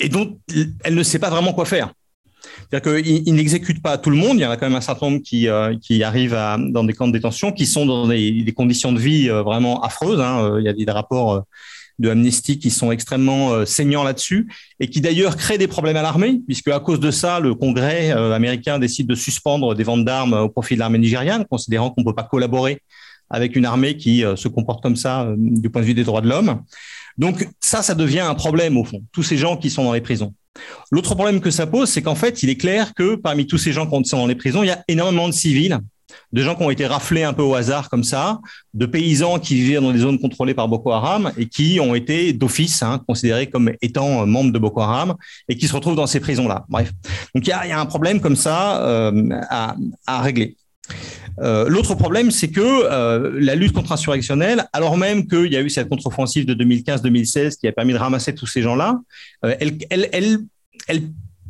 et 0.01 0.09
donc, 0.09 0.39
elle 0.85 0.95
ne 0.95 1.03
sait 1.03 1.19
pas 1.19 1.31
vraiment 1.31 1.53
quoi 1.53 1.66
faire. 1.66 1.93
C'est-à-dire 2.70 3.03
qu'il 3.03 3.35
n'exécute 3.35 3.83
pas 3.83 3.99
tout 3.99 4.11
le 4.11 4.16
monde. 4.16 4.39
Il 4.39 4.43
y 4.43 4.47
en 4.47 4.51
a 4.51 4.57
quand 4.57 4.66
même 4.66 4.77
un 4.77 4.81
certain 4.81 5.11
nombre 5.11 5.23
qui, 5.23 5.49
arrivent 5.49 6.39
dans 6.70 6.85
des 6.85 6.93
camps 6.93 7.07
de 7.07 7.12
détention, 7.12 7.53
qui 7.53 7.66
sont 7.66 7.87
dans 7.87 8.09
des, 8.09 8.43
des 8.43 8.53
conditions 8.53 8.93
de 8.93 8.99
vie 8.99 9.29
vraiment 9.29 9.81
affreuses. 9.83 10.20
Hein. 10.20 10.57
Il 10.59 10.65
y 10.65 10.69
a 10.69 10.73
des 10.73 10.91
rapports 10.91 11.45
de 11.99 12.11
Amnesty 12.11 12.59
qui 12.59 12.70
sont 12.70 12.93
extrêmement 12.93 13.53
euh, 13.53 13.65
saignants 13.65 14.05
là-dessus 14.05 14.49
et 14.81 14.89
qui 14.89 15.01
d'ailleurs 15.01 15.37
créent 15.37 15.59
des 15.59 15.66
problèmes 15.66 15.97
à 15.97 16.03
l'armée, 16.03 16.41
puisque 16.47 16.69
à 16.69 16.81
cause 16.81 17.01
de 17.01 17.11
ça, 17.11 17.41
le 17.41 17.55
Congrès 17.55 18.12
euh, 18.12 18.33
américain 18.33 18.79
décide 18.79 19.07
de 19.07 19.15
suspendre 19.15 19.75
des 19.75 19.85
ventes 19.85 20.05
d'armes 20.05 20.35
au 20.35 20.49
profit 20.49 20.75
de 20.75 20.81
l'armée 20.81 20.99
nigériane, 20.99 21.45
considérant 21.51 21.91
qu'on 21.91 22.03
ne 22.03 22.07
peut 22.07 22.15
pas 22.15 22.25
collaborer 22.25 22.83
avec 23.31 23.57
une 23.57 23.66
armée 23.66 23.97
qui 23.97 24.25
euh, 24.25 24.37
se 24.37 24.49
comporte 24.49 24.83
comme 24.83 24.97
ça 24.97 25.29
du 25.37 25.70
point 25.70 25.83
de 25.83 25.87
vue 25.87 25.95
des 25.95 26.05
droits 26.05 26.20
de 26.20 26.29
l'homme. 26.29 26.62
Donc 27.19 27.49
ça, 27.61 27.83
ça 27.83 27.95
devient 27.95 28.20
un 28.20 28.35
problème 28.35 28.77
au 28.77 28.85
fond, 28.85 29.03
tous 29.12 29.25
ces 29.25 29.37
gens 29.37 29.57
qui 29.57 29.70
sont 29.70 29.85
dans 29.85 29.93
les 29.93 30.01
prisons. 30.01 30.35
L'autre 30.91 31.15
problème 31.15 31.41
que 31.41 31.51
ça 31.51 31.66
pose, 31.66 31.89
c'est 31.89 32.03
qu'en 32.03 32.15
fait, 32.15 32.43
il 32.43 32.49
est 32.49 32.57
clair 32.57 32.95
que 32.95 33.16
parmi 33.16 33.47
tous 33.47 33.59
ces 33.59 33.73
gens 33.73 33.87
qui 33.87 34.09
sont 34.09 34.19
dans 34.19 34.27
les 34.27 34.35
prisons, 34.35 34.62
il 34.62 34.69
y 34.69 34.70
a 34.70 34.83
énormément 34.89 35.29
de 35.29 35.35
civils 35.35 35.79
de 36.32 36.43
gens 36.43 36.55
qui 36.55 36.62
ont 36.62 36.70
été 36.70 36.86
raflés 36.86 37.22
un 37.22 37.32
peu 37.32 37.43
au 37.43 37.55
hasard 37.55 37.89
comme 37.89 38.05
ça, 38.05 38.40
de 38.74 38.86
paysans 38.86 39.39
qui 39.39 39.55
vivaient 39.55 39.80
dans 39.80 39.93
des 39.93 40.01
zones 40.01 40.18
contrôlées 40.18 40.55
par 40.55 40.68
Boko 40.68 40.93
Haram 40.93 41.32
et 41.36 41.47
qui 41.47 41.80
ont 41.80 41.94
été 41.94 42.32
d'office 42.32 42.82
hein, 42.82 43.02
considérés 43.06 43.48
comme 43.48 43.72
étant 43.80 44.26
membres 44.26 44.52
de 44.52 44.59
Boko 44.59 44.80
Haram 44.80 45.14
et 45.48 45.56
qui 45.56 45.66
se 45.68 45.74
retrouvent 45.74 45.97
dans 45.97 46.06
ces 46.06 46.20
prisons-là. 46.20 46.64
Bref, 46.68 46.93
donc 47.35 47.47
il 47.47 47.51
y 47.51 47.52
a, 47.52 47.80
un 47.80 47.86
problème 47.86 48.20
comme 48.20 48.36
ça 48.36 48.82
euh, 48.82 49.28
à, 49.51 50.22
régler. 50.22 50.56
Euh, 51.40 51.68
l'autre 51.68 51.94
problème, 51.94 52.30
c'est 52.30 52.48
que 52.48 52.60
euh, 52.60 53.39
la 53.39 53.55
lutte 53.55 53.72
contre-insurrectionnelle, 53.72 54.66
alors 54.72 54.97
même 54.97 55.28
qu'il 55.28 55.52
y 55.52 55.56
a 55.56 55.60
eu 55.60 55.70
cette 55.70 55.89
contre-offensive 55.89 56.47
de 56.47 56.55
2015-2016 56.55 57.59
qui 57.59 57.68
a 57.68 57.72
permis 57.72 57.93
de 57.93 57.98
ramasser 57.98 58.35
tous 58.35 58.47
ces 58.47 58.62
gens-là, 58.62 58.98
elle 59.43 59.78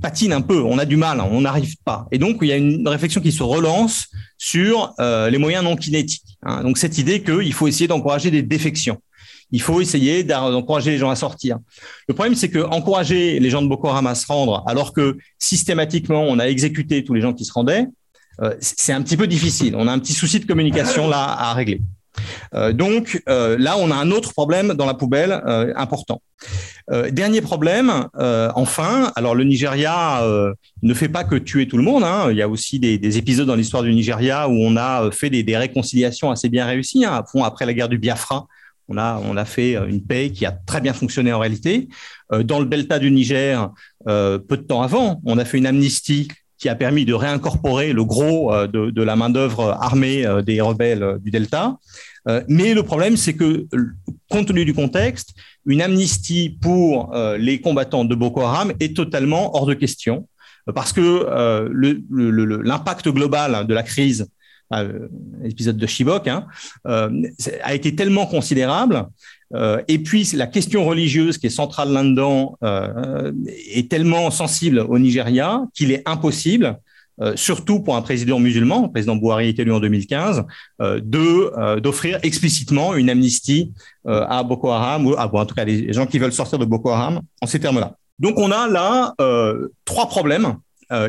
patine 0.00 0.32
un 0.32 0.40
peu, 0.40 0.62
on 0.62 0.78
a 0.78 0.84
du 0.84 0.96
mal, 0.96 1.20
on 1.20 1.40
n'arrive 1.40 1.76
pas. 1.84 2.06
Et 2.12 2.18
donc, 2.18 2.38
il 2.42 2.48
y 2.48 2.52
a 2.52 2.56
une 2.56 2.86
réflexion 2.88 3.20
qui 3.20 3.32
se 3.32 3.42
relance 3.42 4.08
sur 4.36 4.94
euh, 5.00 5.30
les 5.30 5.38
moyens 5.38 5.64
non 5.64 5.76
kinétiques. 5.76 6.22
Hein. 6.42 6.62
Donc, 6.62 6.78
cette 6.78 6.98
idée 6.98 7.22
qu'il 7.22 7.52
faut 7.52 7.68
essayer 7.68 7.88
d'encourager 7.88 8.30
des 8.30 8.42
défections. 8.42 8.98
Il 9.50 9.62
faut 9.62 9.80
essayer 9.80 10.24
d'encourager 10.24 10.90
les 10.90 10.98
gens 10.98 11.08
à 11.08 11.16
sortir. 11.16 11.58
Le 12.06 12.14
problème, 12.14 12.34
c'est 12.34 12.50
que 12.50 12.58
encourager 12.58 13.40
les 13.40 13.50
gens 13.50 13.62
de 13.62 13.68
Boko 13.68 13.88
Haram 13.88 14.06
à 14.06 14.14
se 14.14 14.26
rendre, 14.26 14.62
alors 14.66 14.92
que 14.92 15.16
systématiquement, 15.38 16.22
on 16.22 16.38
a 16.38 16.48
exécuté 16.48 17.02
tous 17.02 17.14
les 17.14 17.22
gens 17.22 17.32
qui 17.32 17.46
se 17.46 17.52
rendaient, 17.52 17.86
euh, 18.42 18.54
c'est 18.60 18.92
un 18.92 19.02
petit 19.02 19.16
peu 19.16 19.26
difficile. 19.26 19.74
On 19.76 19.88
a 19.88 19.92
un 19.92 19.98
petit 19.98 20.12
souci 20.12 20.38
de 20.38 20.44
communication 20.44 21.08
là 21.08 21.24
à 21.24 21.54
régler. 21.54 21.80
Euh, 22.54 22.72
donc 22.72 23.22
euh, 23.28 23.56
là, 23.58 23.76
on 23.78 23.90
a 23.90 23.94
un 23.94 24.10
autre 24.10 24.32
problème 24.32 24.74
dans 24.74 24.86
la 24.86 24.94
poubelle 24.94 25.42
euh, 25.46 25.72
important. 25.76 26.22
dernier 27.10 27.40
problème, 27.42 27.90
enfin, 28.54 29.12
alors 29.16 29.34
le 29.34 29.44
Nigeria 29.44 30.22
ne 30.82 30.94
fait 30.94 31.08
pas 31.08 31.24
que 31.24 31.36
tuer 31.36 31.66
tout 31.68 31.76
le 31.76 31.82
monde. 31.82 32.04
Hein. 32.04 32.28
Il 32.30 32.36
y 32.36 32.42
a 32.42 32.48
aussi 32.48 32.78
des, 32.78 33.18
épisodes 33.18 33.46
dans 33.46 33.56
l'histoire 33.56 33.82
du 33.82 33.92
Nigeria 33.92 34.48
où 34.48 34.54
on 34.54 34.76
a 34.76 35.10
fait 35.10 35.28
des, 35.30 35.56
réconciliations 35.56 36.30
assez 36.30 36.48
bien 36.48 36.64
réussies. 36.64 37.04
Hein. 37.04 37.24
Après 37.44 37.66
la 37.66 37.74
guerre 37.74 37.88
du 37.88 37.98
Biafra, 37.98 38.46
on 38.88 38.96
a, 38.96 39.20
on 39.22 39.36
a 39.36 39.44
fait 39.44 39.74
une 39.74 40.02
paix 40.02 40.30
qui 40.30 40.46
a 40.46 40.52
très 40.52 40.80
bien 40.80 40.94
fonctionné 40.94 41.30
en 41.32 41.40
réalité. 41.40 41.88
dans 42.44 42.60
le 42.60 42.66
delta 42.66 42.98
du 42.98 43.10
Niger, 43.10 43.70
peu 44.06 44.56
de 44.56 44.64
temps 44.66 44.82
avant, 44.82 45.20
on 45.26 45.36
a 45.38 45.44
fait 45.44 45.58
une 45.58 45.66
amnistie 45.66 46.28
qui 46.56 46.68
a 46.68 46.74
permis 46.74 47.04
de 47.04 47.14
réincorporer 47.14 47.92
le 47.92 48.04
gros 48.04 48.52
de, 48.66 48.90
de 48.90 49.02
la 49.02 49.14
main-d'œuvre 49.14 49.76
armée 49.80 50.24
des 50.46 50.60
rebelles 50.60 51.18
du 51.20 51.30
Delta. 51.30 51.76
Euh, 52.28 52.42
mais 52.48 52.74
le 52.74 52.82
problème, 52.82 53.16
c'est 53.16 53.34
que, 53.34 53.66
compte 54.28 54.48
tenu 54.48 54.64
du 54.64 54.74
contexte, 54.74 55.34
une 55.66 55.82
amnistie 55.82 56.58
pour 56.60 57.14
euh, 57.14 57.38
les 57.38 57.60
combattants 57.60 58.04
de 58.04 58.14
Boko 58.14 58.42
Haram 58.42 58.72
est 58.80 58.94
totalement 58.94 59.56
hors 59.56 59.66
de 59.66 59.74
question, 59.74 60.28
parce 60.74 60.92
que 60.92 61.00
euh, 61.00 61.68
l'impact 62.62 63.08
global 63.08 63.66
de 63.66 63.74
la 63.74 63.82
crise, 63.82 64.28
l'épisode 65.42 65.78
de 65.78 65.86
Chibok, 65.86 66.28
hein, 66.28 66.46
a 66.84 67.74
été 67.74 67.96
tellement 67.96 68.26
considérable. 68.26 69.06
et 69.88 69.98
puis 69.98 70.28
la 70.34 70.46
question 70.46 70.84
religieuse 70.84 71.38
qui 71.38 71.46
est 71.46 71.56
centrale 71.62 71.90
là-dedans 71.90 72.58
est 73.74 73.90
tellement 73.90 74.30
sensible 74.30 74.80
au 74.80 74.98
Nigeria 74.98 75.62
qu'il 75.72 75.90
est 75.90 76.06
impossible 76.06 76.78
euh, 77.20 77.32
surtout 77.36 77.80
pour 77.80 77.96
un 77.96 78.02
président 78.02 78.38
musulman, 78.38 78.82
le 78.82 78.90
président 78.90 79.16
Bouhari 79.16 79.48
est 79.48 79.58
élu 79.58 79.72
en 79.72 79.80
2015, 79.80 80.44
euh, 80.80 81.00
de 81.02 81.52
euh, 81.58 81.80
d'offrir 81.80 82.18
explicitement 82.22 82.94
une 82.94 83.10
amnistie 83.10 83.72
à 84.06 84.42
Boko 84.42 84.70
Haram 84.70 85.06
ou 85.06 85.14
à, 85.18 85.30
en 85.30 85.44
tout 85.44 85.54
cas 85.54 85.66
les 85.66 85.92
gens 85.92 86.06
qui 86.06 86.18
veulent 86.18 86.32
sortir 86.32 86.58
de 86.58 86.64
Boko 86.64 86.88
Haram 86.88 87.20
en 87.42 87.46
ces 87.46 87.60
termes-là. 87.60 87.94
Donc 88.18 88.38
on 88.38 88.50
a 88.50 88.66
là 88.66 89.14
trois 89.84 90.08
problèmes 90.08 90.56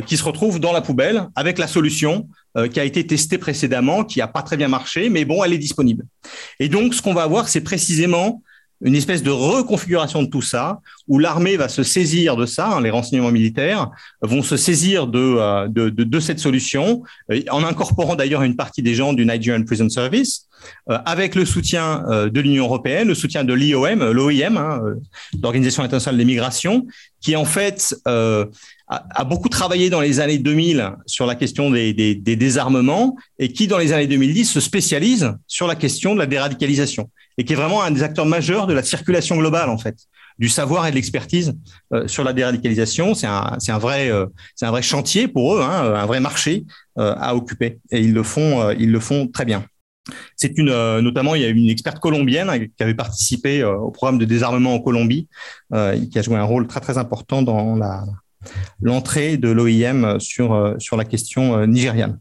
qui 0.06 0.18
se 0.18 0.24
retrouvent 0.26 0.60
dans 0.60 0.74
la 0.74 0.82
poubelle 0.82 1.30
avec 1.34 1.60
la 1.60 1.68
solution 1.68 2.28
qui 2.74 2.78
a 2.78 2.84
été 2.84 3.08
testée 3.08 3.38
précédemment, 3.38 4.04
qui 4.04 4.20
n'a 4.20 4.28
pas 4.28 4.42
très 4.42 4.58
bien 4.58 4.68
marché, 4.68 5.10
mais 5.10 5.24
bon, 5.24 5.42
elle 5.46 5.54
est 5.54 5.60
disponible. 5.60 6.04
Et 6.60 6.68
donc, 6.68 6.94
ce 6.94 7.02
qu'on 7.02 7.14
va 7.14 7.24
avoir, 7.24 7.48
c'est 7.48 7.62
précisément 7.62 8.42
une 8.82 8.96
espèce 8.96 9.24
de 9.24 9.30
reconfiguration 9.30 10.24
de 10.24 10.30
tout 10.30 10.42
ça, 10.42 10.80
où 11.08 11.20
l'armée 11.20 11.58
va 11.58 11.68
se 11.68 11.84
saisir 11.84 12.36
de 12.36 12.46
ça, 12.46 12.68
hein, 12.68 12.82
les 12.82 12.90
renseignements 12.90 13.32
militaires 13.32 13.90
vont 14.22 14.42
se 14.42 14.58
saisir 14.58 15.08
de, 15.08 15.20
euh, 15.20 15.68
de, 15.68 15.90
de, 15.90 16.04
de, 16.04 16.20
cette 16.20 16.40
solution, 16.40 17.04
euh, 17.32 17.42
en 17.52 17.64
incorporant 17.64 18.16
d'ailleurs 18.16 18.44
une 18.44 18.56
partie 18.56 18.82
des 18.82 18.96
gens 18.96 19.14
du 19.14 19.26
Nigerian 19.26 19.64
Prison 19.64 19.90
Service, 19.90 20.48
euh, 20.90 20.98
avec 21.06 21.36
le 21.36 21.46
soutien 21.46 22.04
de 22.10 22.40
l'Union 22.40 22.66
européenne, 22.66 23.08
le 23.08 23.16
soutien 23.16 23.44
de 23.44 23.54
l'IOM, 23.54 24.12
l'OIM, 24.12 24.58
hein, 24.58 24.82
l'Organisation 25.42 25.84
internationale 25.84 26.18
des 26.18 26.26
migrations, 26.26 26.86
qui 27.22 27.36
en 27.36 27.46
fait 27.46 27.96
euh, 28.08 28.46
a, 28.90 29.24
beaucoup 29.24 29.50
travaillé 29.50 29.90
dans 29.90 30.02
les 30.02 30.20
années 30.20 30.40
2000 30.40 30.96
sur 31.06 31.28
la 31.28 31.36
question 31.36 31.70
des, 31.70 31.94
des, 31.94 32.16
des, 32.16 32.36
désarmements 32.36 33.16
et 33.38 33.54
qui, 33.54 33.68
dans 33.68 33.78
les 33.78 33.94
années 33.94 34.08
2010, 34.08 34.46
se 34.46 34.60
spécialise 34.60 35.34
sur 35.48 35.68
la 35.68 35.76
question 35.76 36.16
de 36.16 36.20
la 36.20 36.26
déradicalisation 36.26 37.10
et 37.38 37.46
qui 37.46 37.54
est 37.54 37.56
vraiment 37.56 37.84
un 37.84 37.92
des 37.92 38.04
acteurs 38.04 38.26
majeurs 38.26 38.68
de 38.68 38.74
la 38.74 38.84
circulation 38.84 39.38
globale, 39.38 39.70
en 39.70 39.78
fait, 39.78 39.96
du 40.40 40.50
savoir 40.50 40.88
et 40.88 40.90
de 40.90 40.96
l'expertise 40.96 41.54
euh, 41.94 42.08
sur 42.08 42.24
la 42.24 42.34
déradicalisation. 42.34 43.14
C'est 43.14 43.28
un, 43.28 43.56
c'est 43.60 43.72
un 43.72 43.78
vrai, 43.78 44.12
euh, 44.12 44.26
c'est 44.56 44.66
un 44.66 44.72
vrai 44.72 44.82
chantier 44.82 45.28
pour 45.28 45.56
eux, 45.56 45.62
hein, 45.62 45.94
un 45.96 46.06
vrai 46.06 46.20
marché 46.20 46.66
euh, 46.98 47.14
à 47.18 47.36
occuper, 47.36 47.80
et 47.92 48.02
ils 48.02 48.14
le 48.14 48.24
font, 48.24 48.72
ils 48.72 48.92
le 48.92 49.00
font 49.00 49.28
très 49.28 49.46
bien. 49.46 49.64
C'est 50.36 50.58
une, 50.58 51.00
notamment, 51.02 51.36
il 51.36 51.44
y 51.44 51.46
a 51.46 51.50
une 51.50 51.70
experte 51.70 52.00
colombienne 52.00 52.68
qui 52.76 52.84
avait 52.84 52.96
participé 52.96 53.64
au 53.64 53.92
programme 53.92 54.18
de 54.18 54.26
désarmement 54.26 54.74
en 54.74 54.80
Colombie, 54.80 55.28
qui 55.72 56.18
a 56.18 56.22
joué 56.24 56.36
un 56.36 56.44
rôle 56.44 56.66
très 56.66 56.80
très 56.80 56.98
important 56.98 57.44
dans 57.44 57.76
la, 57.76 58.04
l'entrée 58.82 59.38
de 59.38 59.50
l'OIM 59.50 60.20
sur 60.20 60.76
sur 60.80 60.98
la 60.98 61.06
question 61.06 61.66
nigériane. 61.68 62.20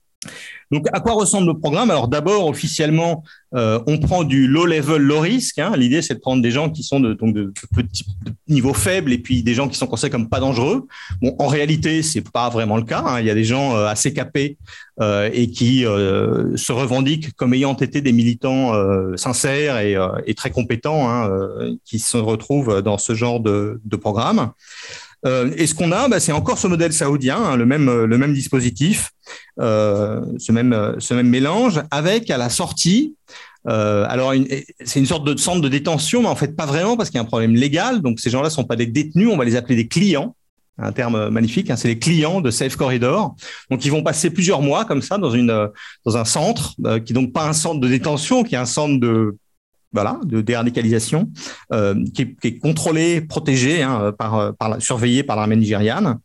Donc, 0.70 0.86
à 0.92 1.00
quoi 1.00 1.12
ressemble 1.12 1.46
le 1.46 1.58
programme? 1.58 1.90
Alors, 1.90 2.08
d'abord, 2.08 2.46
officiellement, 2.46 3.24
euh, 3.54 3.80
on 3.86 3.98
prend 3.98 4.22
du 4.24 4.46
low 4.46 4.66
level, 4.66 5.00
low 5.00 5.20
risk. 5.20 5.58
Hein. 5.58 5.72
L'idée, 5.76 6.02
c'est 6.02 6.14
de 6.14 6.18
prendre 6.18 6.42
des 6.42 6.50
gens 6.50 6.68
qui 6.68 6.82
sont 6.82 7.00
de, 7.00 7.14
donc 7.14 7.32
de, 7.32 7.52
petits 7.74 8.04
niveau 8.48 8.74
faible 8.74 9.12
et 9.12 9.18
puis 9.18 9.42
des 9.42 9.54
gens 9.54 9.68
qui 9.68 9.78
sont 9.78 9.86
considérés 9.86 10.10
comme 10.10 10.28
pas 10.28 10.40
dangereux. 10.40 10.86
Bon, 11.22 11.34
en 11.38 11.46
réalité, 11.46 12.02
c'est 12.02 12.28
pas 12.30 12.50
vraiment 12.50 12.76
le 12.76 12.82
cas. 12.82 13.02
Hein. 13.06 13.20
Il 13.20 13.26
y 13.26 13.30
a 13.30 13.34
des 13.34 13.44
gens 13.44 13.76
euh, 13.76 13.86
assez 13.86 14.12
capés 14.12 14.58
euh, 15.00 15.30
et 15.32 15.50
qui 15.50 15.86
euh, 15.86 16.54
se 16.56 16.72
revendiquent 16.72 17.32
comme 17.34 17.54
ayant 17.54 17.74
été 17.74 18.02
des 18.02 18.12
militants 18.12 18.74
euh, 18.74 19.16
sincères 19.16 19.78
et, 19.78 19.96
euh, 19.96 20.08
très 20.36 20.50
compétents, 20.50 21.08
hein, 21.08 21.30
qui 21.84 21.98
se 21.98 22.16
retrouvent 22.18 22.82
dans 22.82 22.98
ce 22.98 23.14
genre 23.14 23.40
de 23.40 23.96
programme. 23.96 24.52
Et 25.24 25.66
ce 25.66 25.74
qu'on 25.74 25.92
a, 25.92 26.08
bah, 26.08 26.20
c'est 26.20 26.32
encore 26.32 26.58
ce 26.58 26.66
modèle 26.68 26.92
saoudien, 26.92 27.36
hein, 27.36 27.56
le 27.56 27.66
même 27.66 28.04
le 28.04 28.18
même 28.18 28.32
dispositif, 28.32 29.10
ce 29.58 30.52
même 30.52 30.96
ce 30.98 31.14
même 31.14 31.28
mélange, 31.28 31.82
avec 31.90 32.30
à 32.30 32.36
la 32.36 32.48
sortie 32.48 33.14
euh, 33.68 34.06
alors, 34.08 34.32
c'est 34.84 35.00
une 35.00 35.06
sorte 35.06 35.26
de 35.26 35.36
centre 35.36 35.60
de 35.60 35.68
détention, 35.68 36.22
mais 36.22 36.28
en 36.28 36.36
fait 36.36 36.56
pas 36.56 36.66
vraiment 36.66 36.96
parce 36.96 37.10
qu'il 37.10 37.16
y 37.16 37.20
a 37.20 37.22
un 37.22 37.26
problème 37.26 37.54
légal. 37.54 38.00
Donc, 38.00 38.20
ces 38.20 38.30
gens-là 38.30 38.48
ne 38.48 38.52
sont 38.52 38.64
pas 38.64 38.76
des 38.76 38.86
détenus, 38.86 39.28
on 39.30 39.36
va 39.36 39.44
les 39.44 39.56
appeler 39.56 39.76
des 39.76 39.88
clients. 39.88 40.34
Un 40.80 40.92
terme 40.92 41.28
magnifique, 41.30 41.70
hein, 41.70 41.76
c'est 41.76 41.88
les 41.88 41.98
clients 41.98 42.40
de 42.40 42.50
Safe 42.50 42.76
Corridor. 42.76 43.34
Donc, 43.68 43.84
ils 43.84 43.90
vont 43.90 44.02
passer 44.02 44.30
plusieurs 44.30 44.62
mois 44.62 44.84
comme 44.84 45.02
ça 45.02 45.18
dans 45.18 45.34
un 45.34 46.24
centre 46.24 46.74
euh, 46.86 47.00
qui 47.00 47.12
n'est 47.12 47.20
donc 47.20 47.32
pas 47.32 47.48
un 47.48 47.52
centre 47.52 47.80
de 47.80 47.88
détention, 47.88 48.44
qui 48.44 48.54
est 48.54 48.58
un 48.58 48.64
centre 48.64 49.00
de 49.00 49.36
voilà, 49.92 50.18
de 50.24 50.40
déradicalisation, 50.40 51.30
euh, 51.72 51.94
qui, 52.14 52.36
est 52.42 52.58
contrôlé, 52.58 53.20
protégé, 53.20 53.82
hein, 53.82 54.12
par, 54.18 54.54
par, 54.56 54.80
surveillé 54.82 55.22
par 55.22 55.36
l'armée 55.36 55.56
nigériane. 55.56 56.18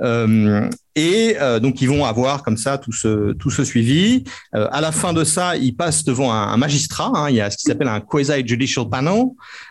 Euh, 0.00 0.68
et 0.94 1.36
euh, 1.40 1.60
donc, 1.60 1.80
ils 1.80 1.88
vont 1.88 2.04
avoir 2.04 2.42
comme 2.42 2.56
ça 2.56 2.78
tout 2.78 2.92
ce, 2.92 3.32
tout 3.32 3.50
ce 3.50 3.64
suivi. 3.64 4.24
Euh, 4.54 4.68
à 4.72 4.80
la 4.80 4.92
fin 4.92 5.12
de 5.12 5.24
ça, 5.24 5.56
ils 5.56 5.74
passent 5.74 6.04
devant 6.04 6.32
un, 6.32 6.56
magistrat. 6.56 7.12
Hein, 7.14 7.30
il 7.30 7.36
y 7.36 7.40
a 7.40 7.50
ce 7.50 7.56
qui 7.56 7.64
s'appelle 7.64 7.88
un 7.88 8.00
quasi-judicial 8.00 8.88
panel, 8.88 9.26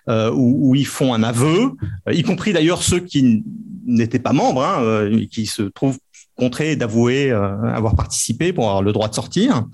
euh, 0.10 0.32
où, 0.34 0.76
ils 0.76 0.88
font 0.88 1.14
un 1.14 1.24
aveu, 1.24 1.72
euh, 2.08 2.14
y 2.14 2.24
compris 2.24 2.54
d'ailleurs 2.54 2.82
ceux 2.82 3.00
qui 3.00 3.44
n'étaient 3.86 4.20
pas 4.20 4.34
membres, 4.34 4.64
hein, 4.64 4.82
euh, 4.82 5.26
qui 5.30 5.46
se 5.46 5.64
trouvent 5.64 6.00
contraints 6.38 6.76
d'avouer 6.76 7.32
avoir 7.32 7.96
participé 7.96 8.54
pour 8.54 8.66
avoir 8.66 8.82
le 8.82 8.94
droit 8.94 9.10
de 9.10 9.16
sortir, 9.16 9.66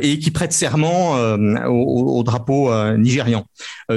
et 0.00 0.18
qui 0.18 0.30
prêtent 0.30 0.52
serment 0.52 1.14
au, 1.66 2.18
au, 2.18 2.22
drapeau 2.22 2.70
nigérian. 2.96 3.44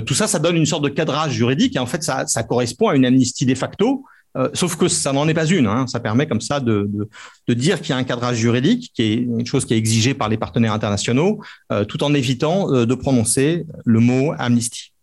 tout 0.06 0.14
ça, 0.14 0.28
ça 0.28 0.40
donne 0.40 0.58
une 0.58 0.66
sorte 0.66 0.84
de 0.84 0.90
cadrage 0.90 1.32
juridique, 1.32 1.76
et 1.76 1.80
en 1.80 1.86
fait, 1.86 2.04
ça, 2.04 2.28
ça 2.28 2.44
correspond 2.44 2.90
à 2.90 2.96
une 2.96 3.06
amnistie 3.06 3.46
de 3.46 3.56
facto 3.56 4.04
euh, 4.38 4.50
sauf 4.54 4.76
que 4.76 4.88
ça 4.88 5.14
n'en 5.14 5.28
est 5.28 5.34
pas 5.34 5.46
une. 5.46 5.68
Hein. 5.68 5.88
Ça 5.88 6.00
permet 6.00 6.28
comme 6.28 6.42
ça 6.42 6.60
de, 6.60 6.88
de, 6.90 7.10
de, 7.48 7.54
dire 7.54 7.82
qu'il 7.82 7.90
y 7.90 7.94
a 7.94 7.98
un 7.98 8.04
cadrage 8.04 8.38
juridique, 8.38 8.92
qui 8.94 9.02
est 9.02 9.16
une 9.16 9.46
chose 9.46 9.66
qui 9.66 9.74
est 9.74 9.78
exigée 9.78 10.14
par 10.14 10.30
les 10.30 10.38
partenaires 10.38 10.74
internationaux, 10.74 11.42
euh, 11.72 11.86
tout 11.86 12.04
en 12.04 12.14
évitant 12.14 12.72
euh, 12.72 12.86
de 12.86 12.94
prononcer 12.94 13.66
le 13.86 14.00
mot 14.00 14.34
amnistie. 14.38 14.94